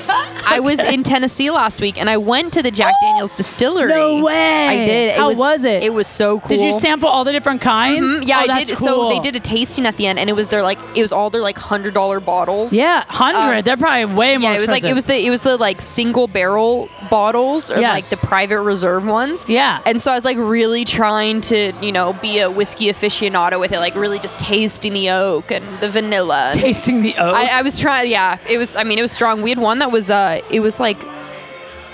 I 0.49 0.61
was 0.61 0.79
in 0.79 1.03
Tennessee 1.03 1.51
last 1.51 1.81
week 1.81 1.99
and 2.01 2.09
I 2.11 2.17
went 2.17 2.53
to 2.55 2.63
the 2.63 2.71
Jack 2.71 2.95
Daniels 3.03 3.35
distillery. 3.35 3.89
No 3.91 4.23
way. 4.25 4.67
I 4.69 4.77
did. 4.77 5.17
How 5.19 5.35
was 5.35 5.65
it? 5.65 5.83
It 5.83 5.93
was 5.93 6.07
so 6.07 6.41
cool. 6.41 6.49
did 6.49 6.61
you 6.61 6.79
sample 6.81 7.09
all 7.09 7.25
the 7.25 7.33
different 7.33 7.61
kinds? 7.61 8.21
Mhm, 8.21 8.27
Yeah, 8.29 8.39
Oh, 8.39 8.41
I 8.43 8.47
that's 8.47 8.67
did. 8.71 8.77
So 8.79 9.09
they 9.09 9.21
did 9.21 9.37
a 9.37 9.41
tasting 9.41 9.87
at 9.87 9.97
the 9.97 10.07
end, 10.07 10.19
and 10.19 10.29
it 10.31 10.35
was 10.35 10.49
their 10.49 10.63
like 10.63 10.79
it 10.97 11.01
was 11.03 11.13
all 11.13 11.31
their 11.31 11.43
like 11.43 11.57
hundred 11.59 11.95
dollar 11.95 12.21
bottles. 12.21 12.73
Yeah, 12.73 13.05
hundred. 13.09 13.59
Uh, 13.59 13.61
They're 13.63 13.77
probably 13.77 14.15
way 14.15 14.37
more. 14.37 14.51
Yeah, 14.51 14.57
it 14.57 14.61
was 14.61 14.69
like 14.69 14.85
it 14.85 14.95
was 14.95 15.05
the 15.07 15.19
it 15.27 15.31
was 15.31 15.43
the 15.43 15.57
like 15.57 15.81
single 15.83 16.27
barrel 16.29 16.89
bottles 17.11 17.71
or 17.71 17.79
Yes. 17.81 18.11
like 18.13 18.21
the 18.21 18.27
private 18.27 18.61
reserve 18.63 19.07
ones. 19.07 19.45
Yeah. 19.49 19.81
And 19.87 20.01
so 20.01 20.13
I 20.13 20.15
was 20.15 20.25
like 20.25 20.37
really 20.39 20.85
trying 20.85 21.41
to, 21.43 21.73
you 21.81 21.93
know, 21.93 22.13
be 22.15 22.39
a 22.41 22.51
whiskey 22.51 22.87
aficionado 22.93 23.59
with 23.61 23.73
it, 23.73 23.79
like 23.79 23.95
really 23.95 24.19
just 24.19 24.39
tasting 24.39 24.93
the 24.93 25.11
oak 25.11 25.51
and 25.51 25.65
the 25.81 25.91
vanilla. 25.91 26.51
tasting 26.55 27.03
the 27.03 27.15
oak. 27.17 27.35
I, 27.35 27.59
I 27.59 27.63
was 27.63 27.79
trying. 27.79 28.11
Yeah, 28.11 28.39
it 28.49 28.59
was. 28.59 28.77
I 28.77 28.85
mean, 28.85 28.99
it 28.99 29.03
was 29.03 29.13
strong. 29.13 29.43
We 29.43 29.51
had 29.51 29.59
one 29.59 29.79
that 29.81 29.91
was. 29.93 30.11
Uh, 30.11 30.38
it 30.51 30.61
was 30.61 30.81
like, 30.81 31.01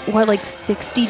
what, 0.06 0.28
like 0.28 0.40
sixty? 0.40 1.06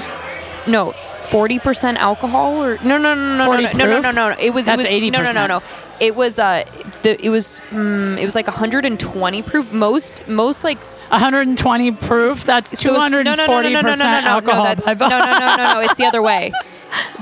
No, 0.67 0.93
forty 0.93 1.59
percent 1.59 1.99
alcohol 1.99 2.63
or 2.63 2.79
no, 2.85 2.99
no, 2.99 3.15
no, 3.15 3.37
no, 3.37 3.37
no, 3.37 3.61
no, 3.61 3.61
no, 3.61 3.73
no, 3.73 4.01
no, 4.01 4.11
no, 4.13 4.29
no. 4.31 4.37
It 4.41 4.53
was. 4.55 4.67
That's 4.67 4.85
it 4.85 5.03
was. 5.03 5.11
No, 5.11 5.23
no, 5.23 5.33
no, 5.33 5.47
no. 5.47 5.63
It 6.01 6.15
was. 6.15 6.39
Uh, 6.39 6.65
the. 7.03 7.23
It 7.25 7.31
was. 7.31 7.61
Mm, 7.71 8.19
it 8.19 8.25
was 8.25 8.35
like 8.35 8.47
120 8.47 9.43
proof. 9.43 9.73
Most. 9.73 10.27
Most 10.29 10.65
like. 10.65 10.79
120 11.11 11.93
proof. 11.93 12.45
That's 12.45 12.81
so 12.81 12.95
240 12.95 13.25
no, 13.25 13.35
no, 13.35 13.47
no, 13.47 13.47
no, 13.47 13.63
no, 13.63 13.69
no, 13.69 13.83
percent 13.83 14.11
no, 14.11 14.21
no, 14.21 14.27
alcohol. 14.27 14.63
No, 14.63 14.69
that's, 14.69 14.87
no, 14.87 14.95
no, 14.95 15.09
no, 15.09 15.39
no, 15.39 15.57
no. 15.75 15.81
It's 15.81 15.97
the 15.97 16.07
other 16.07 16.23
way. 16.23 16.51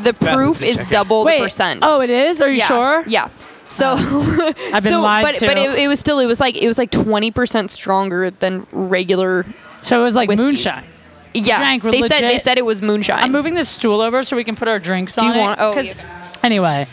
The 0.02 0.12
bad 0.12 0.34
proof 0.34 0.62
is 0.62 0.82
double 0.88 1.24
Wait. 1.24 1.38
the 1.38 1.44
percent. 1.44 1.80
Oh, 1.82 2.00
it 2.00 2.10
is. 2.10 2.40
Are 2.40 2.48
you 2.48 2.58
yeah, 2.58 2.66
sure? 2.66 3.04
Yeah. 3.06 3.28
So, 3.64 3.94
I've 3.96 4.82
been 4.82 4.92
so, 4.92 5.00
lied 5.00 5.24
but, 5.24 5.34
to. 5.36 5.46
but 5.46 5.56
it, 5.56 5.78
it 5.78 5.88
was 5.88 6.00
still 6.00 6.18
it 6.18 6.26
was 6.26 6.40
like 6.40 6.60
it 6.60 6.66
was 6.66 6.78
like 6.78 6.90
20 6.90 7.30
percent 7.30 7.70
stronger 7.70 8.30
than 8.30 8.66
regular 8.72 9.46
So 9.82 9.98
it 10.00 10.02
was 10.02 10.14
like 10.14 10.28
whiskeys. 10.28 10.44
moonshine. 10.44 10.84
Yeah, 11.34 11.58
drank 11.58 11.82
they 11.82 12.02
said 12.02 12.20
they 12.22 12.38
said 12.38 12.58
it 12.58 12.64
was 12.64 12.82
moonshine. 12.82 13.18
I'm 13.22 13.32
moving 13.32 13.54
this 13.54 13.68
stool 13.68 14.00
over 14.00 14.22
so 14.22 14.36
we 14.36 14.44
can 14.44 14.54
put 14.56 14.68
our 14.68 14.78
drinks 14.78 15.16
Do 15.16 15.26
on 15.26 15.32
you 15.34 15.38
it. 15.38 15.42
want? 15.42 15.60
Oh, 15.60 15.74
'cause- 15.74 15.96
yeah. 15.96 16.26
anyway. 16.42 16.86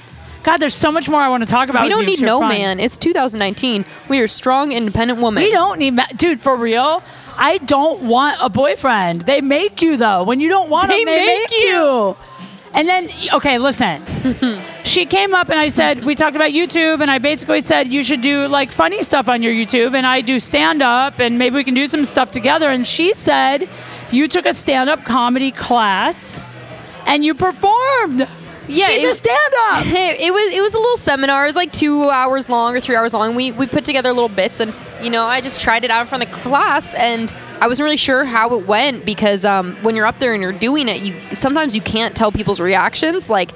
God, 0.43 0.57
there's 0.57 0.73
so 0.73 0.89
much 0.91 1.09
more 1.09 1.19
I 1.19 1.27
want 1.27 1.43
to 1.43 1.49
talk 1.49 1.67
about. 1.67 1.83
we 1.83 1.89
don't 1.89 2.01
you, 2.03 2.07
need 2.07 2.21
no 2.21 2.39
man. 2.41 2.79
It's 2.79 2.97
2019. 2.97 3.83
We 4.07 4.19
are 4.21 4.27
strong, 4.27 4.71
independent 4.71 5.19
women. 5.21 5.43
We 5.43 5.51
don't 5.51 5.77
need, 5.79 5.91
ma- 5.95 6.05
dude, 6.15 6.39
for 6.39 6.55
real. 6.55 7.03
I 7.37 7.57
don't 7.57 8.03
want 8.03 8.37
a 8.39 8.49
boyfriend. 8.49 9.21
They 9.21 9.41
make 9.41 9.81
you 9.81 9.97
though. 9.97 10.23
When 10.23 10.39
you 10.39 10.47
don't 10.47 10.69
want 10.69 10.89
They 10.89 11.03
them, 11.03 11.13
they 11.13 11.25
make 11.25 11.49
make, 11.51 11.59
you. 11.63 12.15
And 12.73 12.87
then, 12.87 13.09
okay, 13.33 13.57
listen. 13.57 14.01
she 14.83 15.05
came 15.05 15.33
up 15.33 15.49
and 15.49 15.59
I 15.59 15.69
said, 15.69 16.03
we 16.03 16.15
talked 16.15 16.35
about 16.35 16.51
YouTube, 16.51 17.01
and 17.01 17.09
I 17.09 17.17
basically 17.17 17.61
said 17.61 17.87
you 17.87 18.03
should 18.03 18.21
do 18.21 18.47
like 18.47 18.71
funny 18.71 19.01
stuff 19.01 19.27
on 19.27 19.41
your 19.41 19.53
YouTube, 19.53 19.95
and 19.95 20.05
I 20.05 20.21
do 20.21 20.39
stand 20.39 20.81
up, 20.81 21.19
and 21.19 21.37
maybe 21.39 21.55
we 21.55 21.63
can 21.63 21.73
do 21.73 21.87
some 21.87 22.05
stuff 22.05 22.31
together. 22.31 22.69
And 22.69 22.85
she 22.85 23.13
said, 23.13 23.67
you 24.11 24.27
took 24.27 24.45
a 24.45 24.53
stand 24.53 24.89
up 24.89 25.03
comedy 25.03 25.51
class, 25.51 26.41
and 27.07 27.23
you 27.23 27.33
performed. 27.33 28.27
Yeah, 28.69 28.85
she's 28.85 29.03
it- 29.03 29.11
a 29.11 29.13
stand 29.13 29.53
up. 29.69 29.85
It, 29.85 30.19
it 30.21 30.31
was 30.31 30.53
it 30.53 30.61
was 30.61 30.73
a 30.73 30.77
little 30.77 30.97
seminar. 30.97 31.43
It 31.43 31.47
was 31.47 31.55
like 31.55 31.71
two 31.71 32.09
hours 32.09 32.49
long 32.49 32.75
or 32.75 32.79
three 32.79 32.95
hours 32.95 33.13
long. 33.13 33.35
We 33.35 33.51
we 33.51 33.67
put 33.67 33.85
together 33.85 34.13
little 34.13 34.29
bits, 34.29 34.59
and 34.59 34.73
you 35.01 35.09
know, 35.09 35.25
I 35.25 35.41
just 35.41 35.59
tried 35.59 35.83
it 35.83 35.89
out 35.91 36.01
in 36.01 36.07
front 36.07 36.23
of 36.23 36.31
the 36.31 36.37
class, 36.37 36.93
and 36.93 37.33
I 37.61 37.67
wasn't 37.67 37.85
really 37.85 37.97
sure 37.97 38.23
how 38.23 38.55
it 38.57 38.67
went 38.67 39.05
because 39.05 39.43
um, 39.45 39.75
when 39.81 39.95
you're 39.95 40.05
up 40.05 40.19
there 40.19 40.33
and 40.33 40.41
you're 40.41 40.53
doing 40.53 40.87
it, 40.87 41.01
you 41.01 41.13
sometimes 41.35 41.75
you 41.75 41.81
can't 41.81 42.15
tell 42.15 42.31
people's 42.31 42.59
reactions. 42.59 43.29
Like 43.29 43.51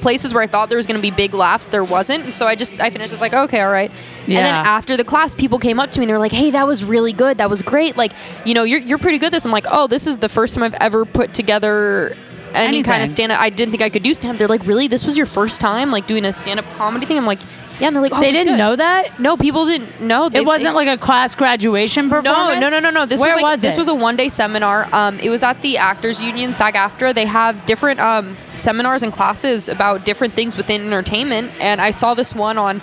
places 0.00 0.34
where 0.34 0.42
I 0.42 0.46
thought 0.46 0.68
there 0.68 0.76
was 0.76 0.86
going 0.86 0.98
to 0.98 1.02
be 1.02 1.10
big 1.10 1.32
laughs, 1.32 1.64
there 1.66 1.82
wasn't. 1.82 2.34
So 2.34 2.46
I 2.46 2.56
just 2.56 2.78
I 2.80 2.90
finished. 2.90 3.12
I 3.12 3.14
was 3.14 3.20
like, 3.22 3.32
okay, 3.32 3.60
all 3.62 3.70
right. 3.70 3.90
And 4.26 4.36
then 4.36 4.54
after 4.54 4.96
the 4.98 5.04
class, 5.04 5.34
people 5.34 5.58
came 5.58 5.80
up 5.80 5.90
to 5.92 5.98
me 6.00 6.04
and 6.04 6.10
they 6.10 6.12
were 6.14 6.18
like, 6.18 6.32
hey, 6.32 6.50
that 6.50 6.66
was 6.66 6.84
really 6.84 7.12
good. 7.12 7.38
That 7.38 7.48
was 7.48 7.62
great. 7.62 7.96
Like, 7.96 8.12
you 8.44 8.54
know, 8.54 8.64
you're 8.64 8.80
you're 8.80 8.98
pretty 8.98 9.18
good 9.18 9.26
at 9.26 9.32
this. 9.32 9.44
I'm 9.46 9.52
like, 9.52 9.66
oh, 9.70 9.86
this 9.86 10.06
is 10.06 10.18
the 10.18 10.28
first 10.28 10.54
time 10.54 10.62
I've 10.64 10.74
ever 10.74 11.04
put 11.04 11.32
together. 11.34 12.14
Any 12.54 12.82
kind 12.82 13.02
of 13.02 13.08
stand 13.08 13.32
up. 13.32 13.40
I 13.40 13.50
didn't 13.50 13.70
think 13.72 13.82
I 13.82 13.90
could 13.90 14.02
do 14.02 14.14
stand 14.14 14.32
up. 14.34 14.38
They're 14.38 14.48
like, 14.48 14.66
really? 14.66 14.88
This 14.88 15.04
was 15.04 15.16
your 15.16 15.26
first 15.26 15.60
time, 15.60 15.90
like 15.90 16.06
doing 16.06 16.24
a 16.24 16.32
stand 16.32 16.58
up 16.60 16.66
comedy 16.76 17.06
thing? 17.06 17.16
I'm 17.16 17.26
like, 17.26 17.40
yeah. 17.80 17.88
And 17.88 17.96
they're 17.96 18.02
like, 18.02 18.12
oh, 18.14 18.20
They 18.20 18.30
didn't 18.30 18.52
good. 18.54 18.58
know 18.58 18.76
that. 18.76 19.18
No, 19.18 19.36
people 19.36 19.66
didn't 19.66 20.00
know. 20.00 20.28
They, 20.28 20.38
It 20.38 20.46
wasn't 20.46 20.76
like 20.76 20.86
a 20.86 20.96
class 20.96 21.34
graduation 21.34 22.08
no, 22.08 22.22
performance. 22.22 22.60
no, 22.60 22.68
no, 22.68 22.78
no, 22.78 22.90
no. 22.90 23.04
This 23.04 23.20
Where 23.20 23.34
was 23.34 23.42
like 23.42 23.60
this 23.60 23.74
it? 23.74 23.78
was 23.78 23.88
a 23.88 23.94
one 23.94 24.14
day 24.16 24.28
seminar. 24.28 24.88
Um, 24.92 25.18
it 25.18 25.28
was 25.30 25.42
at 25.42 25.60
the 25.62 25.78
Actors 25.78 26.22
Union 26.22 26.52
SAG-AFTRA. 26.52 27.12
They 27.14 27.26
have 27.26 27.66
different 27.66 27.98
um, 27.98 28.36
seminars 28.36 29.02
and 29.02 29.12
classes 29.12 29.68
about 29.68 30.04
different 30.04 30.34
things 30.34 30.56
within 30.56 30.82
entertainment. 30.86 31.50
And 31.60 31.80
I 31.80 31.90
saw 31.90 32.14
this 32.14 32.32
one 32.34 32.58
on 32.58 32.80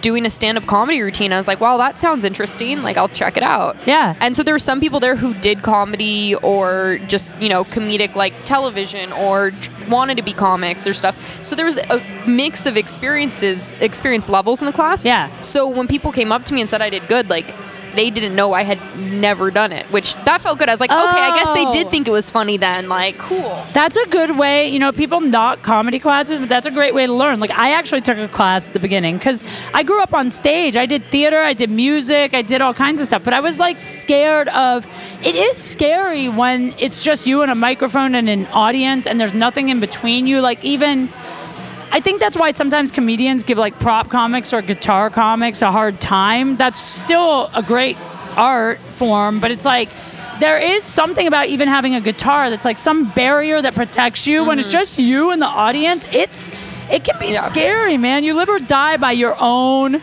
doing 0.00 0.26
a 0.26 0.30
stand 0.30 0.58
up 0.58 0.66
comedy 0.66 1.00
routine. 1.00 1.32
I 1.32 1.38
was 1.38 1.48
like, 1.48 1.60
wow, 1.60 1.76
that 1.78 1.98
sounds 1.98 2.24
interesting. 2.24 2.82
Like 2.82 2.96
I'll 2.96 3.08
check 3.08 3.36
it 3.36 3.42
out. 3.42 3.76
Yeah. 3.86 4.14
And 4.20 4.36
so 4.36 4.42
there 4.42 4.54
were 4.54 4.58
some 4.58 4.80
people 4.80 5.00
there 5.00 5.16
who 5.16 5.34
did 5.34 5.62
comedy 5.62 6.34
or 6.36 6.98
just 7.08 7.30
you 7.40 7.48
know 7.48 7.64
comedic 7.64 8.14
like 8.14 8.34
television 8.44 9.12
or 9.12 9.52
wanted 9.88 10.16
to 10.16 10.22
be 10.22 10.32
comics 10.32 10.86
or 10.86 10.94
stuff. 10.94 11.44
So 11.44 11.56
there 11.56 11.66
was 11.66 11.76
a 11.76 12.02
mix 12.28 12.66
of 12.66 12.76
experiences, 12.76 13.78
experience 13.80 14.28
levels 14.28 14.60
in 14.60 14.66
the 14.66 14.72
class. 14.72 15.04
Yeah. 15.04 15.28
So 15.40 15.68
when 15.68 15.88
people 15.88 16.12
came 16.12 16.32
up 16.32 16.44
to 16.46 16.54
me 16.54 16.60
and 16.60 16.70
said 16.70 16.82
I 16.82 16.90
did 16.90 17.06
good, 17.08 17.28
like 17.28 17.54
they 17.98 18.10
didn't 18.10 18.36
know 18.36 18.52
I 18.52 18.62
had 18.62 18.78
never 19.10 19.50
done 19.50 19.72
it, 19.72 19.84
which 19.86 20.14
that 20.24 20.40
felt 20.40 20.58
good. 20.60 20.68
I 20.68 20.72
was 20.72 20.80
like, 20.80 20.90
okay, 20.92 21.00
I 21.30 21.34
guess 21.36 21.48
they 21.52 21.66
Oh. 21.66 21.72
did 21.72 21.90
think 21.90 22.06
it 22.06 22.12
was 22.12 22.30
funny 22.30 22.56
then. 22.56 22.88
Like, 22.88 23.18
cool. 23.18 23.60
That's 23.72 23.96
a 23.96 24.06
good 24.08 24.38
way. 24.38 24.68
You 24.68 24.78
know, 24.78 24.92
people 24.92 25.20
not 25.20 25.62
comedy 25.62 25.98
classes, 25.98 26.38
but 26.38 26.48
that's 26.48 26.66
a 26.66 26.70
great 26.70 26.94
way 26.94 27.06
to 27.06 27.12
learn. 27.12 27.40
Like, 27.40 27.50
I 27.50 27.72
actually 27.72 28.02
took 28.02 28.16
a 28.16 28.28
class 28.28 28.68
at 28.68 28.72
the 28.72 28.78
beginning 28.78 29.18
because 29.18 29.42
I 29.74 29.82
grew 29.82 30.00
up 30.00 30.14
on 30.14 30.30
stage. 30.30 30.76
I 30.76 30.86
did 30.86 31.02
theater, 31.06 31.40
I 31.40 31.54
did 31.54 31.70
music, 31.70 32.34
I 32.34 32.42
did 32.42 32.60
all 32.62 32.72
kinds 32.72 33.00
of 33.00 33.06
stuff. 33.06 33.24
But 33.24 33.34
I 33.34 33.40
was 33.40 33.58
like 33.58 33.80
scared 33.80 34.48
of. 34.48 34.86
It 35.24 35.34
is 35.34 35.56
scary 35.58 36.28
when 36.28 36.72
it's 36.78 37.02
just 37.02 37.26
you 37.26 37.42
and 37.42 37.50
a 37.50 37.56
microphone 37.56 38.14
and 38.14 38.28
an 38.28 38.46
audience, 38.66 39.08
and 39.08 39.18
there's 39.20 39.34
nothing 39.34 39.70
in 39.70 39.80
between 39.80 40.28
you. 40.28 40.40
Like 40.40 40.64
even. 40.64 41.08
I 41.90 42.00
think 42.00 42.20
that's 42.20 42.36
why 42.36 42.50
sometimes 42.50 42.92
comedians 42.92 43.44
give 43.44 43.58
like 43.58 43.78
prop 43.78 44.08
comics 44.10 44.52
or 44.52 44.62
guitar 44.62 45.10
comics 45.10 45.62
a 45.62 45.72
hard 45.72 46.00
time. 46.00 46.56
That's 46.56 46.78
still 46.78 47.50
a 47.54 47.62
great 47.62 47.96
art 48.36 48.78
form, 48.78 49.40
but 49.40 49.50
it's 49.50 49.64
like 49.64 49.88
there 50.38 50.58
is 50.58 50.84
something 50.84 51.26
about 51.26 51.48
even 51.48 51.66
having 51.66 51.94
a 51.94 52.00
guitar 52.00 52.50
that's 52.50 52.64
like 52.64 52.78
some 52.78 53.08
barrier 53.10 53.60
that 53.60 53.74
protects 53.74 54.26
you 54.26 54.44
when 54.44 54.58
it's 54.58 54.68
mm-hmm. 54.68 54.72
just 54.78 54.98
you 54.98 55.30
and 55.30 55.40
the 55.42 55.46
audience. 55.46 56.06
It's 56.12 56.50
it 56.90 57.04
can 57.04 57.18
be 57.18 57.28
Yeah. 57.28 57.40
scary, 57.40 57.96
man. 57.96 58.22
You 58.24 58.34
live 58.34 58.48
or 58.48 58.58
die 58.58 58.96
by 58.96 59.12
your 59.12 59.36
own 59.38 60.00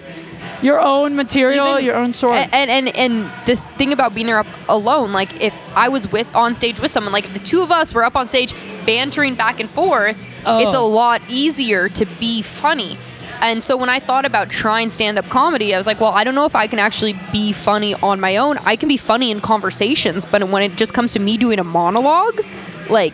your 0.61 0.81
own 0.81 1.15
material, 1.15 1.67
Even- 1.73 1.85
your 1.85 1.95
own 1.95 2.13
a- 2.23 2.55
And, 2.55 2.69
and 2.71 2.97
and 2.97 3.31
this 3.45 3.63
thing 3.77 3.93
about 3.93 4.15
being 4.15 4.25
there 4.27 4.39
up 4.39 4.47
alone, 4.67 5.11
like 5.11 5.41
if 5.41 5.53
I 5.77 5.89
was 5.89 6.11
with 6.11 6.33
on 6.35 6.55
stage 6.55 6.79
with 6.79 6.91
someone, 6.91 7.13
like 7.13 7.25
if 7.25 7.33
the 7.33 7.39
two 7.39 7.61
of 7.61 7.71
us 7.71 7.93
were 7.93 8.03
up 8.03 8.15
on 8.15 8.27
stage 8.27 8.53
bantering 8.85 9.35
back 9.35 9.59
and 9.59 9.69
forth, 9.69 10.17
it's 10.47 10.73
a 10.73 10.77
Oh. 10.77 10.87
lot 10.87 11.21
easier 11.29 11.89
to 11.89 12.05
be 12.19 12.41
funny. 12.41 12.97
And 13.41 13.63
so 13.63 13.75
when 13.75 13.89
I 13.89 13.99
thought 13.99 14.25
about 14.25 14.49
trying 14.49 14.89
stand 14.89 15.19
up 15.19 15.27
comedy, 15.29 15.75
I 15.75 15.77
was 15.77 15.85
like, 15.85 15.99
well, 15.99 16.11
I 16.13 16.23
don't 16.23 16.35
know 16.35 16.45
if 16.45 16.55
I 16.55 16.67
can 16.67 16.79
actually 16.79 17.13
be 17.31 17.51
funny 17.51 17.93
on 18.01 18.19
my 18.19 18.37
own. 18.37 18.57
I 18.65 18.75
can 18.75 18.87
be 18.87 18.97
funny 18.97 19.29
in 19.29 19.41
conversations, 19.41 20.25
but 20.25 20.47
when 20.49 20.63
it 20.63 20.75
just 20.77 20.93
comes 20.93 21.11
to 21.13 21.19
me 21.19 21.37
doing 21.37 21.59
a 21.59 21.63
monologue, 21.63 22.39
like 22.89 23.13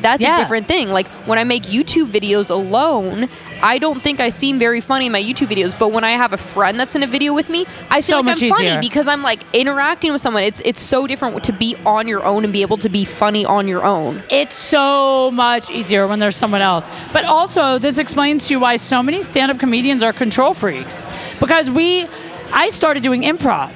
that's 0.00 0.22
Yeah. 0.22 0.36
a 0.36 0.38
different 0.38 0.66
thing. 0.66 0.88
Like 0.90 1.08
when 1.26 1.38
I 1.38 1.44
make 1.44 1.64
YouTube 1.64 2.06
videos 2.12 2.50
alone, 2.50 3.28
I 3.62 3.78
don't 3.78 4.00
think 4.00 4.20
I 4.20 4.28
seem 4.28 4.58
very 4.58 4.80
funny 4.80 5.06
in 5.06 5.12
my 5.12 5.22
YouTube 5.22 5.48
videos, 5.48 5.78
but 5.78 5.92
when 5.92 6.04
I 6.04 6.12
have 6.12 6.32
a 6.32 6.36
friend 6.36 6.78
that's 6.78 6.94
in 6.94 7.02
a 7.02 7.06
video 7.06 7.34
with 7.34 7.48
me, 7.48 7.66
I 7.90 8.02
feel 8.02 8.18
So 8.18 8.26
like 8.26 8.42
I'm 8.42 8.48
funny 8.50 8.78
because 8.80 9.08
I'm 9.08 9.22
like 9.22 9.40
interacting 9.52 10.12
with 10.12 10.20
someone. 10.20 10.42
It's 10.44 10.60
it's 10.64 10.80
so 10.80 11.06
different 11.06 11.42
to 11.44 11.52
be 11.52 11.76
on 11.84 12.06
your 12.06 12.24
own 12.24 12.44
and 12.44 12.52
be 12.52 12.62
able 12.62 12.76
to 12.78 12.88
be 12.88 13.04
funny 13.04 13.44
on 13.44 13.66
your 13.68 13.84
own. 13.84 14.22
It's 14.30 14.56
so 14.56 15.30
much 15.32 15.70
easier 15.70 16.06
when 16.06 16.18
there's 16.18 16.36
someone 16.36 16.60
else. 16.60 16.88
But 17.12 17.24
also, 17.24 17.78
this 17.78 17.98
explains 17.98 18.48
to 18.48 18.54
you 18.54 18.60
why 18.60 18.76
so 18.76 19.02
many 19.02 19.22
stand 19.22 19.50
up 19.50 19.58
comedians 19.58 20.02
are 20.02 20.12
control 20.12 20.54
freaks. 20.54 21.02
Because 21.40 21.70
we, 21.70 22.06
I 22.52 22.68
started 22.70 23.02
doing 23.02 23.22
improv. 23.22 23.72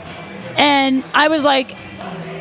And 0.57 1.05
I 1.15 1.29
was 1.29 1.45
like, 1.45 1.75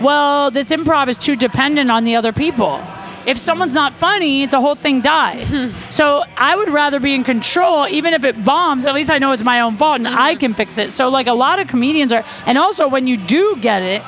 well, 0.01 0.51
this 0.51 0.71
improv 0.71 1.07
is 1.07 1.17
too 1.17 1.35
dependent 1.35 1.89
on 1.89 2.03
the 2.03 2.15
other 2.15 2.33
people. 2.33 2.79
If 3.25 3.37
someone's 3.37 3.75
not 3.75 3.93
funny, 3.93 4.45
the 4.45 4.59
whole 4.59 4.75
thing 4.75 5.01
dies. 5.01 5.55
Hmm. 5.55 5.69
so 5.91 6.23
I 6.37 6.55
would 6.55 6.69
rather 6.69 6.99
be 6.99 7.13
in 7.13 7.23
control, 7.23 7.87
even 7.87 8.13
if 8.13 8.23
it 8.23 8.43
bombs. 8.43 8.85
At 8.85 8.95
least 8.95 9.09
I 9.09 9.17
know 9.17 9.31
it's 9.31 9.43
my 9.43 9.61
own 9.61 9.77
fault 9.77 9.99
and 9.99 10.07
I 10.07 10.33
mm-hmm. 10.33 10.39
can 10.39 10.53
fix 10.53 10.77
it. 10.77 10.91
So, 10.91 11.09
like, 11.09 11.27
a 11.27 11.33
lot 11.33 11.59
of 11.59 11.67
comedians 11.67 12.11
are, 12.11 12.23
and 12.45 12.57
also 12.57 12.87
when 12.87 13.07
you 13.07 13.17
do 13.17 13.57
get 13.61 13.83
it, 13.83 14.01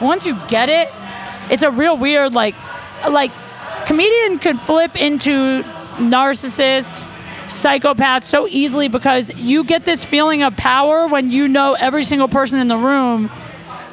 once 0.00 0.26
you 0.26 0.36
get 0.48 0.68
it, 0.68 0.88
it's 1.50 1.62
a 1.62 1.70
real 1.70 1.96
weird 1.96 2.34
like 2.34 2.54
like 3.08 3.30
comedian 3.86 4.38
could 4.38 4.60
flip 4.60 5.00
into 5.00 5.62
narcissist 5.96 7.04
psychopath 7.50 8.24
so 8.24 8.46
easily 8.48 8.88
because 8.88 9.34
you 9.38 9.64
get 9.64 9.84
this 9.84 10.04
feeling 10.04 10.42
of 10.42 10.56
power 10.56 11.06
when 11.06 11.30
you 11.30 11.48
know 11.48 11.74
every 11.74 12.04
single 12.04 12.28
person 12.28 12.60
in 12.60 12.68
the 12.68 12.76
room 12.76 13.30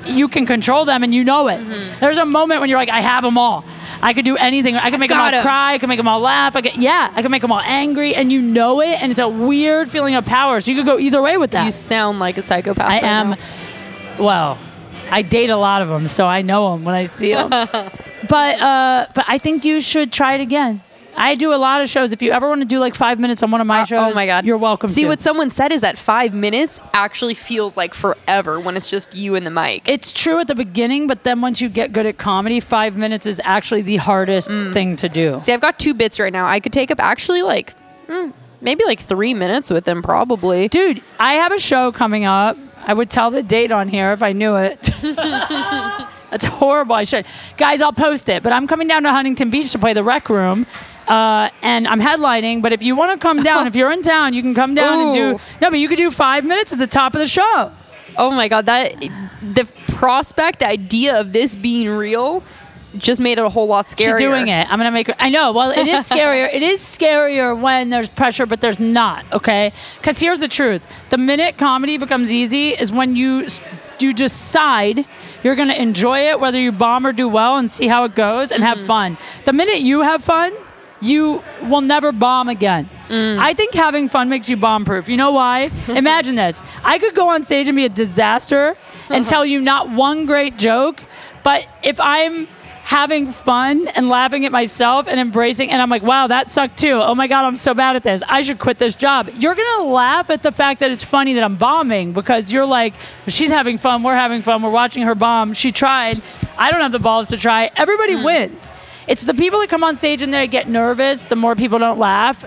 you 0.06 0.28
can 0.28 0.45
control 0.45 0.86
them 0.86 1.03
and 1.03 1.14
you 1.14 1.24
know 1.24 1.47
it 1.47 1.60
there's 1.99 2.18
a 2.18 2.26
moment 2.26 2.62
when 2.62 2.70
you're 2.70 2.80
like 2.80 2.89
i 2.89 3.01
have 3.01 3.24
them 3.24 3.38
all 3.38 3.64
i 4.01 4.14
could 4.14 4.26
do 4.26 4.36
anything 4.38 4.76
i 4.76 4.89
can 4.89 4.99
make 4.99 5.10
them 5.10 5.20
all 5.20 5.34
'em. 5.34 5.41
cry 5.41 5.74
i 5.74 5.78
can 5.78 5.89
make 5.89 5.97
them 5.97 6.08
all 6.08 6.20
laugh 6.20 6.56
I 6.56 6.62
can, 6.62 6.82
yeah 6.82 7.12
i 7.16 7.22
can 7.22 7.32
make 7.32 7.41
them 7.41 7.51
all 7.51 7.62
angry 7.62 8.14
and 8.16 8.32
you 8.32 8.41
know 8.41 8.82
it 8.82 9.01
and 9.01 9.12
it's 9.12 9.20
a 9.20 9.28
weird 9.30 9.89
feeling 9.89 10.16
of 10.16 10.26
power 10.26 10.60
so 10.60 10.72
you 10.72 10.78
could 10.78 10.86
go 10.86 10.99
either 10.99 11.22
way 11.22 11.38
with 11.38 11.51
that 11.51 11.66
You 11.66 11.72
sound 11.72 12.20
like 12.20 12.38
a 12.38 12.41
psychopath. 12.41 12.86
I 12.86 12.95
right 12.95 13.03
am. 13.03 13.30
now. 13.32 13.38
Well, 14.20 14.58
I 15.12 15.22
date 15.22 15.49
a 15.49 15.58
lot 15.58 15.82
of 15.82 15.89
them, 15.89 16.08
so 16.08 16.26
I 16.26 16.41
know 16.41 16.72
them 16.72 16.84
when 16.84 16.95
I 16.95 17.03
see 17.03 17.34
them. 17.34 17.49
but 18.30 18.60
uh, 18.60 19.08
but 19.14 19.26
I 19.28 19.38
think 19.38 19.66
you 19.66 19.82
should 19.82 20.12
try 20.12 20.34
it 20.36 20.41
again. 20.41 20.82
I 21.18 21.36
do 21.36 21.53
a 21.53 21.55
lot 21.55 21.82
of 21.82 21.89
shows. 21.89 22.11
If 22.11 22.22
you 22.22 22.32
ever 22.32 22.47
want 22.49 22.61
to 22.61 22.68
do 22.68 22.80
like 22.80 22.93
five 22.95 23.20
minutes 23.20 23.41
on 23.41 23.49
one 23.51 23.61
of 23.61 23.68
my 23.68 23.82
Uh, 23.82 23.86
shows, 23.86 24.11
oh 24.11 24.13
my 24.16 24.26
god, 24.26 24.45
you're 24.45 24.57
welcome. 24.57 24.89
See 24.89 25.03
to. 25.03 25.07
what 25.07 25.22
someone 25.22 25.49
said 25.49 25.72
is 25.72 25.82
that 25.82 25.97
five 25.97 26.34
minutes 26.34 26.80
actually 26.93 27.34
feels 27.36 27.78
like 27.78 27.93
forever 27.93 28.59
when 28.59 28.76
it's 28.76 28.89
just 28.89 29.16
you 29.16 29.36
and 29.36 29.45
the 29.45 29.49
mic. 29.51 29.88
it's 29.88 30.11
true 30.11 30.39
at 30.39 30.47
the 30.47 30.55
beginning, 30.55 31.07
but 31.07 31.24
then 31.24 31.41
once 31.41 31.61
you 31.61 31.70
get 31.70 31.93
good 31.93 32.05
at 32.05 32.18
comedy, 32.18 32.59
five 32.59 32.97
minutes 32.97 33.26
is 33.26 33.39
actually 33.43 33.82
the 33.82 33.97
hardest 33.97 34.49
Mm. 34.49 34.74
thing 34.74 34.95
to 34.97 35.07
do. 35.09 35.39
See, 35.39 35.53
I've 35.53 35.61
got 35.61 35.80
two 35.80 35.93
bits 35.93 36.20
right 36.20 36.34
now. 36.34 36.45
I 36.45 36.59
could 36.59 36.74
take 36.74 36.91
up 36.91 36.99
actually 36.99 37.41
like 37.43 37.74
hmm, 38.07 38.30
maybe 38.61 38.84
like 38.86 38.99
three 38.99 39.34
minutes 39.34 39.72
with 39.72 39.86
them, 39.86 40.01
probably. 40.03 40.68
Dude, 40.68 41.01
I 41.20 41.36
have 41.36 41.51
a 41.51 41.59
show 41.59 41.91
coming 41.91 42.26
up. 42.26 42.57
I 42.88 42.93
would 42.93 43.09
tell 43.09 43.32
the 43.32 43.41
date 43.41 43.72
on 43.72 43.88
here 43.88 44.11
if 44.11 44.22
I 44.22 44.34
knew 44.34 44.55
it. 44.57 44.80
That's 46.30 46.45
horrible. 46.45 46.95
I 46.95 47.03
should. 47.03 47.26
Guys, 47.57 47.82
I'll 47.82 47.93
post 47.93 48.28
it. 48.30 48.43
But 48.43 48.51
I'm 48.53 48.68
coming 48.68 48.88
down 48.88 49.03
to 49.03 49.11
Huntington 49.11 49.49
Beach 49.49 49.72
to 49.72 49.80
play 49.80 49.93
the 49.93 50.03
Rec 50.03 50.30
Room. 50.30 50.66
Uh, 51.08 51.49
and 51.62 51.88
I'm 51.88 51.99
headlining. 52.01 52.62
But 52.62 52.74
if 52.74 52.82
you 52.82 52.95
want 52.95 53.12
to 53.14 53.18
come 53.22 53.43
down, 53.43 53.68
if 53.68 53.76
you're 53.76 53.91
in 53.91 54.01
town, 54.01 54.34
you 54.34 54.41
can 54.41 54.53
come 54.53 54.74
down 54.74 54.99
and 54.99 55.14
do. 55.14 55.24
Ooh. 55.36 55.39
No, 55.62 55.70
but 55.70 55.80
you 55.80 55.88
could 55.88 55.97
do 55.97 56.10
five 56.12 56.43
minutes 56.45 56.74
at 56.74 56.80
the 56.80 56.88
top 56.88 57.14
of 57.14 57.20
the 57.20 57.28
show. 57.28 57.72
Oh 58.18 58.32
my 58.32 58.47
god, 58.47 58.66
that 58.66 58.93
the 59.41 59.66
prospect, 59.93 60.60
the 60.60 60.68
idea 60.68 61.20
of 61.20 61.34
this 61.34 61.56
being 61.56 61.89
real, 61.89 62.43
just 62.97 63.20
made 63.20 63.38
it 63.38 63.43
a 63.43 63.49
whole 63.49 63.68
lot 63.68 63.88
scarier. 63.88 64.12
She's 64.12 64.16
doing 64.16 64.47
it. 64.47 64.72
I'm 64.72 64.80
gonna 64.80 64.91
make 64.91 65.08
her. 65.08 65.16
I 65.20 65.30
know. 65.30 65.51
Well, 65.51 65.72
it 65.72 65.88
is 65.88 66.10
scarier. 66.10 66.51
it 66.51 66.64
is 66.64 66.80
scarier 66.80 67.60
when 67.60 67.89
there's 67.89 68.10
pressure, 68.10 68.45
but 68.45 68.62
there's 68.62 68.80
not. 68.80 69.26
Okay. 69.34 69.74
Because 69.97 70.20
here's 70.20 70.39
the 70.39 70.47
truth: 70.47 70.88
the 71.10 71.18
minute 71.18 71.58
comedy 71.58 71.97
becomes 71.97 72.34
easy 72.34 72.70
is 72.70 72.91
when 72.91 73.16
you 73.16 73.47
you 73.99 74.14
decide 74.14 75.06
you're 75.43 75.56
gonna 75.56 75.74
enjoy 75.74 76.30
it, 76.30 76.39
whether 76.39 76.60
you 76.60 76.72
bomb 76.72 77.06
or 77.06 77.12
do 77.12 77.28
well, 77.28 77.58
and 77.58 77.70
see 77.70 77.88
how 77.88 78.06
it 78.06 78.16
goes 78.16 78.51
and 78.51 78.64
have 78.64 78.80
fun. 78.80 79.18
The 79.45 79.53
minute 79.53 79.82
you 79.82 80.01
have 80.01 80.24
fun. 80.24 80.53
You 81.06 81.43
will 81.64 81.82
never 81.82 82.12
bomb 82.12 82.49
again. 82.49 82.89
Mm. 83.10 83.38
I 83.38 83.53
think 83.53 83.74
having 83.74 84.10
fun 84.10 84.30
makes 84.30 84.49
you 84.49 84.58
bomb 84.58 84.86
proof. 84.86 85.08
You 85.08 85.18
know 85.18 85.32
why? 85.32 85.70
Imagine 85.88 86.36
this. 86.36 86.64
I 86.84 86.97
could 86.97 87.14
go 87.14 87.30
on 87.30 87.43
stage 87.43 87.68
and 87.68 87.76
be 87.76 87.86
a 87.86 87.89
disaster 87.89 88.76
and 89.10 89.22
uh-huh. 89.22 89.30
tell 89.30 89.45
you 89.45 89.62
not 89.62 89.89
one 89.89 90.26
great 90.26 90.58
joke, 90.58 91.01
but 91.43 91.66
if 91.84 91.99
I'm 91.99 92.47
having 92.86 93.32
fun 93.32 93.88
and 93.89 94.10
laughing 94.10 94.45
at 94.45 94.51
myself 94.51 95.08
and 95.08 95.20
embracing 95.20 95.72
and 95.72 95.82
I'm 95.82 95.89
like, 95.89 96.03
wow, 96.03 96.28
that 96.28 96.47
sucked 96.47 96.78
too. 96.78 96.99
Oh 97.01 97.16
my 97.16 97.28
God, 97.28 97.45
I'm 97.45 97.58
so 97.58 97.74
bad 97.74 97.95
at 97.95 98.03
this. 98.03 98.22
I 98.28 98.41
should 98.41 98.60
quit 98.60 98.78
this 98.78 98.95
job. 98.95 99.28
You're 99.34 99.56
gonna 99.56 99.88
laugh 99.88 100.30
at 100.30 100.43
the 100.43 100.51
fact 100.51 100.82
that 100.82 100.91
it's 100.91 101.03
funny 101.03 101.34
that 101.34 101.43
I'm 101.43 101.56
bombing 101.56 102.14
because 102.14 102.51
you're 102.51 102.66
like, 102.66 102.93
she's 103.28 103.49
having 103.49 103.80
fun, 103.80 104.03
we're 104.03 104.16
having 104.16 104.43
fun, 104.43 104.62
we're 104.62 104.70
watching 104.70 105.01
her 105.03 105.16
bomb. 105.16 105.53
She 105.53 105.72
tried. 105.72 106.22
I 106.60 106.72
don't 106.72 106.82
have 106.82 106.91
the 106.91 106.99
balls 106.99 107.28
to 107.30 107.38
try. 107.38 107.72
Everybody 107.76 108.16
mm. 108.16 108.24
wins. 108.24 108.72
It's 109.08 109.24
the 109.24 109.34
people 109.34 109.60
that 109.60 109.70
come 109.70 109.84
on 109.84 109.95
stage 109.97 110.22
and 110.22 110.34
they 110.34 110.47
get 110.47 110.68
nervous, 110.68 111.26
the 111.26 111.36
more 111.36 111.56
people 111.56 111.78
don't 111.78 111.99
laugh. 111.99 112.43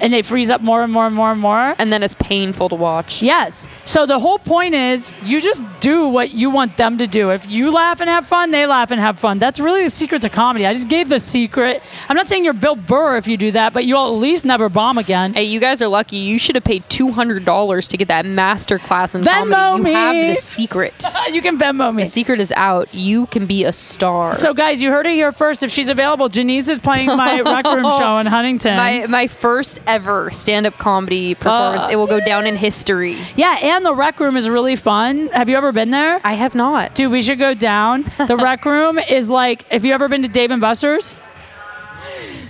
And 0.00 0.12
they 0.12 0.22
freeze 0.22 0.50
up 0.50 0.60
more 0.60 0.82
and 0.82 0.92
more 0.92 1.06
and 1.06 1.14
more 1.14 1.32
and 1.32 1.40
more. 1.40 1.74
And 1.78 1.92
then 1.92 2.02
it's 2.02 2.14
painful 2.16 2.68
to 2.70 2.74
watch. 2.74 3.22
Yes. 3.22 3.66
So 3.84 4.06
the 4.06 4.18
whole 4.18 4.38
point 4.38 4.74
is 4.74 5.12
you 5.24 5.40
just 5.40 5.62
do 5.80 6.08
what 6.08 6.32
you 6.32 6.50
want 6.50 6.76
them 6.76 6.98
to 6.98 7.06
do. 7.06 7.30
If 7.30 7.48
you 7.48 7.70
laugh 7.72 8.00
and 8.00 8.08
have 8.10 8.26
fun, 8.26 8.50
they 8.50 8.66
laugh 8.66 8.90
and 8.90 9.00
have 9.00 9.18
fun. 9.18 9.38
That's 9.38 9.60
really 9.60 9.84
the 9.84 9.90
secret 9.90 10.22
to 10.22 10.28
comedy. 10.28 10.66
I 10.66 10.72
just 10.72 10.88
gave 10.88 11.08
the 11.08 11.20
secret. 11.20 11.82
I'm 12.08 12.16
not 12.16 12.28
saying 12.28 12.44
you're 12.44 12.52
Bill 12.54 12.76
Burr 12.76 13.16
if 13.16 13.26
you 13.26 13.36
do 13.36 13.50
that, 13.52 13.72
but 13.72 13.84
you'll 13.84 14.04
at 14.06 14.18
least 14.20 14.44
never 14.44 14.68
bomb 14.68 14.98
again. 14.98 15.34
Hey, 15.34 15.44
you 15.44 15.60
guys 15.60 15.80
are 15.82 15.88
lucky. 15.88 16.16
You 16.16 16.38
should 16.38 16.54
have 16.56 16.64
paid 16.64 16.82
two 16.88 17.10
hundred 17.12 17.44
dollars 17.44 17.88
to 17.88 17.96
get 17.96 18.08
that 18.08 18.26
master 18.26 18.78
class 18.78 19.14
in 19.14 19.22
Venmo 19.22 19.52
comedy. 19.52 19.76
You 19.78 19.82
me. 19.84 19.92
have 19.92 20.36
the 20.36 20.40
secret. 20.40 21.04
You 21.26 21.42
can 21.42 21.58
Venmo 21.58 21.92
me. 21.94 22.04
The 22.04 22.10
secret 22.10 22.40
is 22.40 22.52
out. 22.52 22.94
You 22.94 23.26
can 23.26 23.46
be 23.46 23.64
a 23.64 23.72
star. 23.72 24.34
So, 24.34 24.54
guys, 24.54 24.80
you 24.80 24.90
heard 24.90 25.06
it 25.06 25.14
here 25.14 25.32
first. 25.32 25.62
If 25.64 25.70
she's 25.72 25.88
available, 25.88 26.28
Jenise 26.30 26.68
is 26.68 26.78
playing 26.80 27.08
my 27.08 27.40
rec 27.44 27.64
room 27.66 27.82
show 27.98 28.18
in 28.18 28.26
Huntington. 28.36 28.76
my 28.76 29.06
my 29.08 29.26
first 29.26 29.80
ever 29.86 30.30
stand 30.30 30.66
up 30.66 30.74
comedy 30.74 31.34
performance. 31.34 31.88
Uh, 31.88 31.92
it 31.92 31.96
will 31.96 32.06
go 32.06 32.20
down 32.20 32.46
in 32.46 32.56
history. 32.56 33.16
yeah, 33.36 33.58
and 33.62 33.84
the 33.84 33.94
rec 33.94 34.18
room 34.20 34.36
is 34.36 34.48
really 34.48 34.76
fun. 34.76 35.28
Have 35.28 35.48
you 35.48 35.56
ever 35.56 35.72
been 35.72 35.90
there? 35.90 36.20
I 36.24 36.34
have 36.34 36.54
not. 36.54 36.94
Dude, 36.94 37.10
we 37.12 37.22
should 37.22 37.38
go 37.38 37.54
down. 37.54 38.04
The 38.26 38.36
rec 38.42 38.64
room 38.64 38.98
is 38.98 39.28
like, 39.28 39.66
have 39.68 39.84
you 39.84 39.92
ever 39.94 40.08
been 40.08 40.22
to 40.22 40.28
Dave 40.28 40.50
and 40.50 40.60
Buster's? 40.60 41.16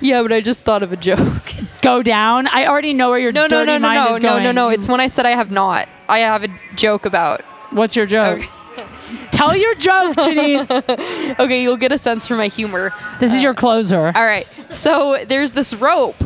Yeah, 0.00 0.22
but 0.22 0.32
I 0.32 0.40
just 0.40 0.64
thought 0.64 0.82
of 0.82 0.92
a 0.92 0.96
joke. 0.96 1.18
Go 1.82 2.02
down. 2.02 2.48
I 2.48 2.66
already 2.66 2.92
know 2.92 3.10
where 3.10 3.18
your 3.18 3.32
No, 3.32 3.42
no, 3.42 3.48
dirty 3.48 3.66
no, 3.66 3.78
no, 3.78 3.88
mind 3.88 4.04
no, 4.10 4.14
is 4.16 4.20
no, 4.20 4.28
going. 4.30 4.44
no, 4.44 4.52
no. 4.52 4.68
It's 4.68 4.86
when 4.88 5.00
I 5.00 5.06
said 5.06 5.24
I 5.24 5.30
have 5.30 5.50
not. 5.50 5.88
I 6.08 6.18
have 6.18 6.42
a 6.42 6.48
joke 6.74 7.06
about. 7.06 7.40
What's 7.70 7.96
your 7.96 8.04
joke? 8.06 8.40
Okay. 8.40 8.84
Tell 9.30 9.56
your 9.56 9.74
joke, 9.76 10.16
Jenise. 10.16 11.38
Okay, 11.38 11.62
you'll 11.62 11.76
get 11.76 11.92
a 11.92 11.98
sense 11.98 12.26
for 12.26 12.34
my 12.36 12.48
humor. 12.48 12.92
This 13.20 13.32
is 13.32 13.42
your 13.42 13.54
closer. 13.54 14.06
All 14.14 14.24
right. 14.24 14.46
So 14.68 15.24
there's 15.26 15.52
this 15.52 15.72
rope 15.74 16.16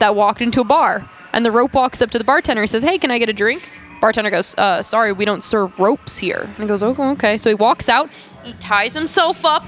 that 0.00 0.16
walked 0.16 0.42
into 0.42 0.60
a 0.60 0.64
bar, 0.64 1.08
and 1.32 1.46
the 1.46 1.50
rope 1.50 1.74
walks 1.74 2.02
up 2.02 2.10
to 2.10 2.18
the 2.18 2.24
bartender 2.24 2.60
and 2.62 2.68
says, 2.68 2.82
"Hey, 2.82 2.98
can 2.98 3.10
I 3.10 3.18
get 3.18 3.28
a 3.28 3.32
drink?" 3.32 3.70
Bartender 4.00 4.30
goes, 4.30 4.54
uh, 4.58 4.82
"Sorry, 4.82 5.12
we 5.12 5.24
don't 5.24 5.44
serve 5.44 5.78
ropes 5.78 6.18
here." 6.18 6.42
And 6.42 6.58
he 6.58 6.66
goes, 6.66 6.82
"Okay, 6.82 7.02
okay." 7.02 7.38
So 7.38 7.50
he 7.50 7.54
walks 7.54 7.88
out. 7.88 8.10
He 8.42 8.54
ties 8.54 8.94
himself 8.94 9.44
up. 9.44 9.64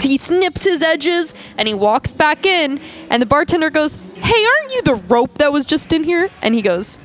He 0.00 0.18
snips 0.18 0.64
his 0.64 0.82
edges, 0.82 1.34
and 1.56 1.68
he 1.68 1.74
walks 1.74 2.12
back 2.12 2.44
in. 2.44 2.80
And 3.10 3.22
the 3.22 3.26
bartender 3.26 3.70
goes, 3.70 3.96
"Hey, 4.16 4.44
aren't 4.44 4.74
you 4.74 4.82
the 4.82 4.94
rope 4.94 5.38
that 5.38 5.52
was 5.52 5.64
just 5.64 5.92
in 5.92 6.04
here?" 6.04 6.28
And 6.42 6.54
he 6.54 6.62
goes, 6.62 6.98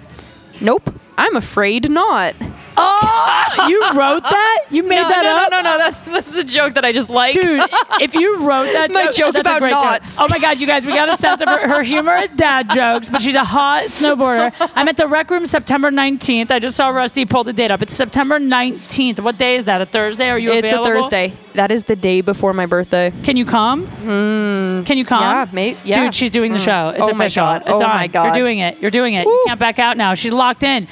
"Nope, 0.60 0.94
I'm 1.18 1.36
afraid 1.36 1.90
not." 1.90 2.36
Oh, 2.78 3.66
you 3.70 3.82
wrote 4.00 4.24
that? 4.24 4.66
You 4.70 4.84
made 4.84 5.02
No, 5.02 5.08
that 5.10 5.24
no, 5.24 5.38
up? 5.38 5.52
no, 5.52 5.62
no, 5.62 5.72
no. 5.72 5.78
That's 5.78 6.00
that's 6.02 6.38
a 6.38 6.44
joke 6.44 6.74
that 6.74 6.84
I 6.84 6.92
just 6.92 7.10
like. 7.10 7.34
Dude, 7.34 7.64
if 8.02 8.14
you 8.14 8.40
wrote 8.40 8.66
that 8.74 8.92
My 8.94 9.12
joke 9.12 9.34
that's 9.34 9.38
a 9.38 9.52
about 9.52 9.60
great 9.60 9.72
knots. 9.72 10.18
Oh 10.20 10.28
my 10.30 10.40
God, 10.40 10.60
you 10.60 10.68
guys, 10.68 10.86
we 10.86 10.94
got 10.94 11.10
a 11.10 11.18
sense 11.18 11.42
of 11.42 11.48
her, 11.48 11.68
her 11.68 11.84
humor 11.84 12.16
is 12.16 12.30
dad 12.32 12.70
jokes, 12.70 13.10
but 13.10 13.22
she's 13.22 13.36
a 13.36 13.44
hot 13.44 13.86
snowboarder. 13.86 14.54
I'm 14.76 14.88
at 14.88 14.98
the 14.98 15.08
rec 15.08 15.30
room 15.32 15.46
September 15.46 15.90
19th. 15.90 16.52
I 16.52 16.60
just 16.60 16.76
saw 16.76 16.90
Rusty 16.90 17.26
pull 17.26 17.44
the 17.44 17.54
date 17.54 17.72
up. 17.72 17.82
It's 17.82 17.94
September 17.94 18.40
19th. 18.40 19.22
What 19.22 19.38
day 19.38 19.56
is 19.56 19.66
that? 19.66 19.82
A 19.82 19.86
Thursday? 19.86 20.30
Are 20.30 20.40
you 20.40 20.52
it's 20.52 20.68
available? 20.68 20.98
It's 20.98 21.08
a 21.08 21.10
Thursday. 21.10 21.34
That 21.54 21.72
is 21.72 21.86
the 21.86 21.96
day 21.96 22.22
before 22.22 22.54
my 22.54 22.66
birthday. 22.66 23.14
Can 23.24 23.38
you 23.38 23.46
come? 23.46 23.86
Hmm. 23.88 24.84
Can 24.84 24.98
you 24.98 25.06
come? 25.06 25.22
Yeah, 25.22 25.48
mate. 25.54 25.78
Yeah. 25.86 26.04
Dude, 26.04 26.16
she's 26.16 26.32
doing 26.32 26.52
the 26.52 26.60
hmm. 26.60 26.66
show. 26.66 26.90
It's 26.90 27.00
Oh 27.02 27.14
my. 27.14 27.30
God. 27.30 27.62
It's 27.66 27.82
Oh 27.82 27.86
on. 27.86 27.96
my 27.96 28.08
God. 28.08 28.26
You're 28.26 28.44
doing 28.44 28.60
it. 28.60 28.82
You're 28.82 28.92
doing 28.92 29.14
it. 29.14 29.26
You 29.26 29.44
can't 29.48 29.60
back 29.60 29.80
out 29.80 29.96
now. 29.96 30.14
She's 30.14 30.34
locked 30.34 30.64
in. 30.64 30.88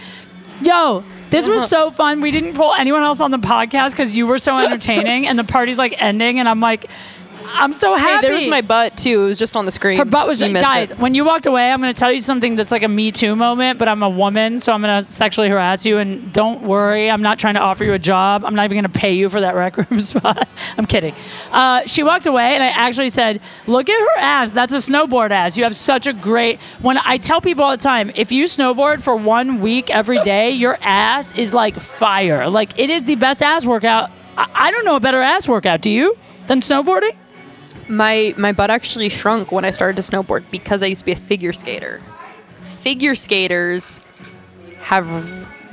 Yo, 0.63 1.03
this 1.29 1.47
was 1.47 1.57
uh-huh. 1.57 1.67
so 1.67 1.91
fun. 1.91 2.21
We 2.21 2.31
didn't 2.31 2.53
pull 2.53 2.73
anyone 2.73 3.03
else 3.03 3.19
on 3.19 3.31
the 3.31 3.37
podcast 3.37 3.91
because 3.91 4.15
you 4.15 4.27
were 4.27 4.37
so 4.37 4.57
entertaining, 4.57 5.27
and 5.27 5.37
the 5.37 5.43
party's 5.43 5.77
like 5.77 6.01
ending, 6.01 6.39
and 6.39 6.47
I'm 6.47 6.59
like, 6.59 6.89
I'm 7.55 7.71
so 7.73 7.95
Hey, 7.95 8.01
happy. 8.01 8.27
there 8.27 8.35
was 8.35 8.47
my 8.47 8.61
butt 8.61 8.97
too. 8.97 9.21
It 9.21 9.25
was 9.25 9.39
just 9.39 9.55
on 9.55 9.65
the 9.65 9.71
screen. 9.71 9.97
Her 9.97 10.05
butt 10.05 10.27
was 10.27 10.41
You 10.41 10.49
missed 10.49 10.65
guys. 10.65 10.91
it. 10.91 10.99
When 10.99 11.13
you 11.15 11.23
walked 11.23 11.45
away, 11.45 11.71
I'm 11.71 11.79
going 11.81 11.93
to 11.93 11.97
tell 11.99 12.11
you 12.11 12.19
something 12.19 12.55
that's 12.55 12.71
like 12.71 12.83
a 12.83 12.87
Me 12.87 13.11
Too 13.11 13.35
moment, 13.35 13.79
but 13.79 13.87
I'm 13.87 14.01
a 14.03 14.09
woman, 14.09 14.59
so 14.59 14.73
I'm 14.73 14.81
going 14.81 15.01
to 15.03 15.07
sexually 15.09 15.49
harass 15.49 15.85
you. 15.85 15.97
And 15.99 16.33
don't 16.33 16.63
worry, 16.63 17.09
I'm 17.11 17.21
not 17.21 17.39
trying 17.39 17.53
to 17.53 17.59
offer 17.59 17.83
you 17.83 17.93
a 17.93 17.99
job. 17.99 18.43
I'm 18.43 18.55
not 18.55 18.65
even 18.65 18.75
going 18.81 18.91
to 18.91 18.99
pay 18.99 19.13
you 19.13 19.29
for 19.29 19.39
that 19.41 19.55
rec 19.55 19.77
room 19.89 20.01
spot. 20.01 20.47
I'm 20.77 20.85
kidding. 20.85 21.13
Uh, 21.51 21.81
she 21.85 22.03
walked 22.03 22.25
away, 22.25 22.55
and 22.55 22.63
I 22.63 22.67
actually 22.67 23.09
said, 23.09 23.39
"Look 23.67 23.87
at 23.89 23.99
her 23.99 24.19
ass. 24.19 24.51
That's 24.51 24.73
a 24.73 24.77
snowboard 24.77 25.31
ass. 25.31 25.55
You 25.55 25.63
have 25.63 25.75
such 25.75 26.07
a 26.07 26.13
great." 26.13 26.59
When 26.81 26.97
I 26.97 27.17
tell 27.17 27.39
people 27.41 27.63
all 27.63 27.71
the 27.71 27.77
time, 27.77 28.11
if 28.15 28.31
you 28.31 28.45
snowboard 28.45 29.03
for 29.03 29.15
one 29.15 29.61
week 29.61 29.89
every 29.89 30.19
day, 30.23 30.51
your 30.51 30.77
ass 30.81 31.37
is 31.37 31.53
like 31.53 31.75
fire. 31.75 32.49
Like 32.49 32.77
it 32.79 32.89
is 32.89 33.03
the 33.03 33.15
best 33.15 33.41
ass 33.43 33.65
workout. 33.65 34.09
I, 34.37 34.47
I 34.53 34.71
don't 34.71 34.85
know 34.85 34.95
a 34.95 34.99
better 34.99 35.21
ass 35.21 35.47
workout. 35.47 35.81
Do 35.81 35.91
you? 35.91 36.17
Than 36.47 36.59
snowboarding? 36.59 37.11
My 37.87 38.33
my 38.37 38.51
butt 38.51 38.69
actually 38.69 39.09
shrunk 39.09 39.51
when 39.51 39.65
I 39.65 39.69
started 39.71 39.95
to 39.95 40.01
snowboard 40.01 40.43
because 40.51 40.81
I 40.83 40.87
used 40.87 40.99
to 41.01 41.05
be 41.05 41.11
a 41.11 41.15
figure 41.15 41.53
skater. 41.53 42.01
Figure 42.81 43.15
skaters 43.15 43.99
have 44.81 45.07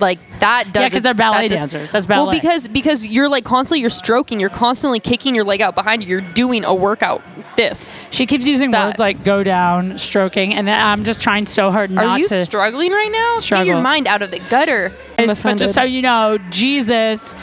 like 0.01 0.19
that 0.39 0.73
does 0.73 0.81
Yeah, 0.83 0.89
'cause 0.89 0.95
it- 0.99 1.03
they're 1.03 1.13
ballet 1.15 1.43
that 1.43 1.49
does- 1.51 1.59
dancers. 1.61 1.91
That's 1.91 2.07
ballet 2.07 2.25
Well, 2.25 2.33
because 2.33 2.69
because 2.69 3.07
you're 3.07 3.29
like 3.29 3.45
constantly 3.45 3.81
you're 3.81 3.91
stroking, 3.91 4.41
you're 4.41 4.49
constantly 4.49 4.99
kicking 5.01 5.35
your 5.35 5.45
leg 5.45 5.61
out 5.61 5.75
behind 5.75 6.03
you. 6.03 6.09
You're 6.09 6.21
doing 6.33 6.65
a 6.65 6.75
workout. 6.75 7.23
This. 7.57 7.95
She 8.11 8.25
keeps 8.25 8.47
using 8.47 8.71
That- 8.71 8.87
words 8.87 8.99
like 8.99 9.23
go 9.25 9.43
down, 9.43 9.99
stroking, 9.99 10.55
and 10.55 10.71
I'm 10.71 11.05
just 11.05 11.21
trying 11.21 11.45
so 11.47 11.71
hard 11.71 11.91
not 11.91 12.05
Are 12.07 12.19
you 12.19 12.27
to. 12.27 12.35
struggling 12.35 12.93
right 12.93 13.11
now? 13.13 13.35
Get 13.37 13.45
Struggle. 13.45 13.67
your 13.67 13.81
mind 13.83 14.07
out 14.07 14.23
of 14.23 14.31
the 14.31 14.39
gutter. 14.49 14.93
But 15.19 15.57
just 15.59 15.75
so 15.75 15.83
you 15.83 16.01
know, 16.01 16.39
Jesus 16.51 17.35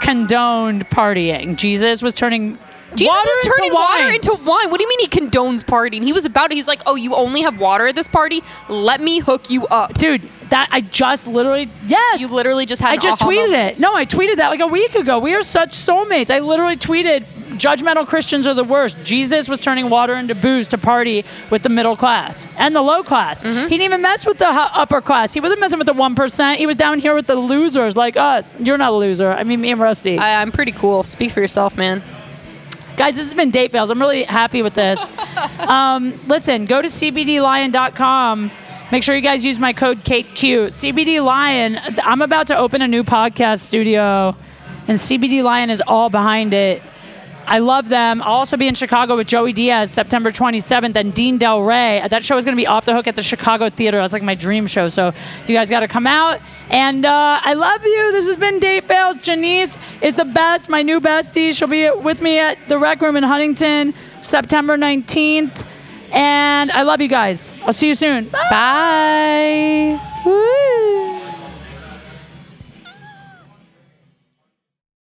condoned 0.00 0.88
partying. 0.90 1.56
Jesus 1.56 2.02
was 2.02 2.14
turning 2.14 2.58
Jesus 2.96 3.10
water 3.10 3.28
was 3.28 3.46
turning 3.46 3.64
into 3.66 3.74
water 3.74 4.04
wine. 4.04 4.14
into 4.14 4.34
wine. 4.44 4.70
What 4.70 4.78
do 4.78 4.82
you 4.82 4.88
mean 4.88 5.00
he 5.00 5.08
condones 5.08 5.64
partying? 5.64 6.02
He 6.02 6.12
was 6.12 6.24
about 6.24 6.50
it. 6.50 6.56
He's 6.56 6.68
like, 6.68 6.82
oh, 6.86 6.94
you 6.94 7.14
only 7.14 7.42
have 7.42 7.58
water 7.58 7.86
at 7.88 7.94
this 7.94 8.08
party? 8.08 8.42
Let 8.68 9.00
me 9.00 9.20
hook 9.20 9.50
you 9.50 9.66
up. 9.66 9.94
Dude, 9.94 10.22
that 10.50 10.68
I 10.70 10.80
just 10.80 11.26
literally 11.26 11.68
yes. 11.86 12.20
You 12.20 12.28
literally 12.32 12.66
just 12.66 12.82
had 12.82 12.92
I 12.92 12.96
just 12.96 13.20
tweeted 13.20 13.50
moment. 13.50 13.78
it. 13.78 13.80
No, 13.80 13.94
I 13.94 14.04
tweeted 14.04 14.36
that 14.36 14.48
like 14.48 14.60
a 14.60 14.66
week 14.66 14.94
ago. 14.94 15.18
We 15.18 15.34
are 15.34 15.42
such 15.42 15.70
soulmates. 15.70 16.30
I 16.30 16.38
literally 16.40 16.76
tweeted 16.76 17.24
judgmental 17.54 18.06
Christians 18.06 18.46
are 18.46 18.54
the 18.54 18.64
worst. 18.64 19.02
Jesus 19.04 19.48
was 19.48 19.58
turning 19.58 19.88
water 19.88 20.14
into 20.14 20.34
booze 20.34 20.68
to 20.68 20.78
party 20.78 21.24
with 21.50 21.62
the 21.62 21.68
middle 21.68 21.96
class 21.96 22.48
and 22.58 22.74
the 22.74 22.82
low 22.82 23.02
class. 23.02 23.42
Mm-hmm. 23.42 23.64
He 23.64 23.68
didn't 23.68 23.82
even 23.82 24.02
mess 24.02 24.26
with 24.26 24.38
the 24.38 24.48
upper 24.48 25.00
class. 25.00 25.32
He 25.32 25.40
wasn't 25.40 25.60
messing 25.60 25.78
with 25.78 25.86
the 25.86 25.94
1%. 25.94 26.56
He 26.56 26.66
was 26.66 26.76
down 26.76 26.98
here 26.98 27.14
with 27.14 27.26
the 27.26 27.36
losers 27.36 27.96
like 27.96 28.16
us. 28.16 28.54
You're 28.58 28.78
not 28.78 28.92
a 28.92 28.96
loser. 28.96 29.30
I 29.30 29.44
mean, 29.44 29.60
me 29.60 29.70
and 29.70 29.80
Rusty. 29.80 30.18
I, 30.18 30.42
I'm 30.42 30.52
pretty 30.52 30.72
cool. 30.72 31.04
Speak 31.04 31.32
for 31.32 31.40
yourself, 31.40 31.76
man. 31.76 32.02
Guys, 32.96 33.16
this 33.16 33.26
has 33.26 33.34
been 33.34 33.50
Date 33.50 33.72
Fails. 33.72 33.90
I'm 33.90 34.00
really 34.00 34.22
happy 34.22 34.62
with 34.62 34.74
this. 34.74 35.10
um, 35.58 36.14
listen, 36.28 36.64
go 36.66 36.80
to 36.80 36.86
cbdlion.com. 36.86 38.50
Make 38.92 39.02
sure 39.02 39.16
you 39.16 39.20
guys 39.20 39.44
use 39.44 39.58
my 39.58 39.72
code 39.72 39.98
KateQ. 40.04 40.68
CBD 40.68 41.24
Lion, 41.24 41.80
I'm 42.04 42.22
about 42.22 42.46
to 42.48 42.56
open 42.56 42.82
a 42.82 42.86
new 42.86 43.02
podcast 43.02 43.60
studio, 43.60 44.36
and 44.86 44.98
CBD 44.98 45.42
Lion 45.42 45.70
is 45.70 45.82
all 45.84 46.08
behind 46.08 46.54
it. 46.54 46.82
I 47.46 47.58
love 47.58 47.88
them. 47.88 48.22
I'll 48.22 48.34
also 48.34 48.56
be 48.56 48.68
in 48.68 48.74
Chicago 48.74 49.16
with 49.16 49.26
Joey 49.26 49.52
Diaz 49.52 49.90
September 49.90 50.30
27th 50.30 50.96
and 50.96 51.12
Dean 51.14 51.38
Delray. 51.38 52.08
That 52.08 52.24
show 52.24 52.36
is 52.36 52.44
going 52.44 52.56
to 52.56 52.60
be 52.60 52.66
off 52.66 52.84
the 52.84 52.94
hook 52.94 53.06
at 53.06 53.16
the 53.16 53.22
Chicago 53.22 53.68
Theater. 53.68 53.98
That's 53.98 54.12
like 54.12 54.22
my 54.22 54.34
dream 54.34 54.66
show. 54.66 54.88
So 54.88 55.12
you 55.46 55.54
guys 55.54 55.70
got 55.70 55.80
to 55.80 55.88
come 55.88 56.06
out. 56.06 56.40
And 56.70 57.04
uh, 57.04 57.40
I 57.42 57.54
love 57.54 57.84
you. 57.84 58.12
This 58.12 58.26
has 58.26 58.36
been 58.36 58.58
Date 58.60 58.84
Fails. 58.84 59.18
Jenise 59.18 59.78
is 60.02 60.14
the 60.14 60.24
best, 60.24 60.68
my 60.68 60.82
new 60.82 61.00
bestie. 61.00 61.54
She'll 61.56 61.68
be 61.68 61.90
with 61.90 62.22
me 62.22 62.38
at 62.38 62.58
the 62.68 62.78
Rec 62.78 63.00
Room 63.02 63.16
in 63.16 63.24
Huntington 63.24 63.94
September 64.22 64.76
19th. 64.76 65.66
And 66.12 66.70
I 66.70 66.82
love 66.82 67.00
you 67.00 67.08
guys. 67.08 67.52
I'll 67.66 67.72
see 67.72 67.88
you 67.88 67.94
soon. 67.94 68.26
Bye. 68.26 69.98
Bye. 70.24 71.10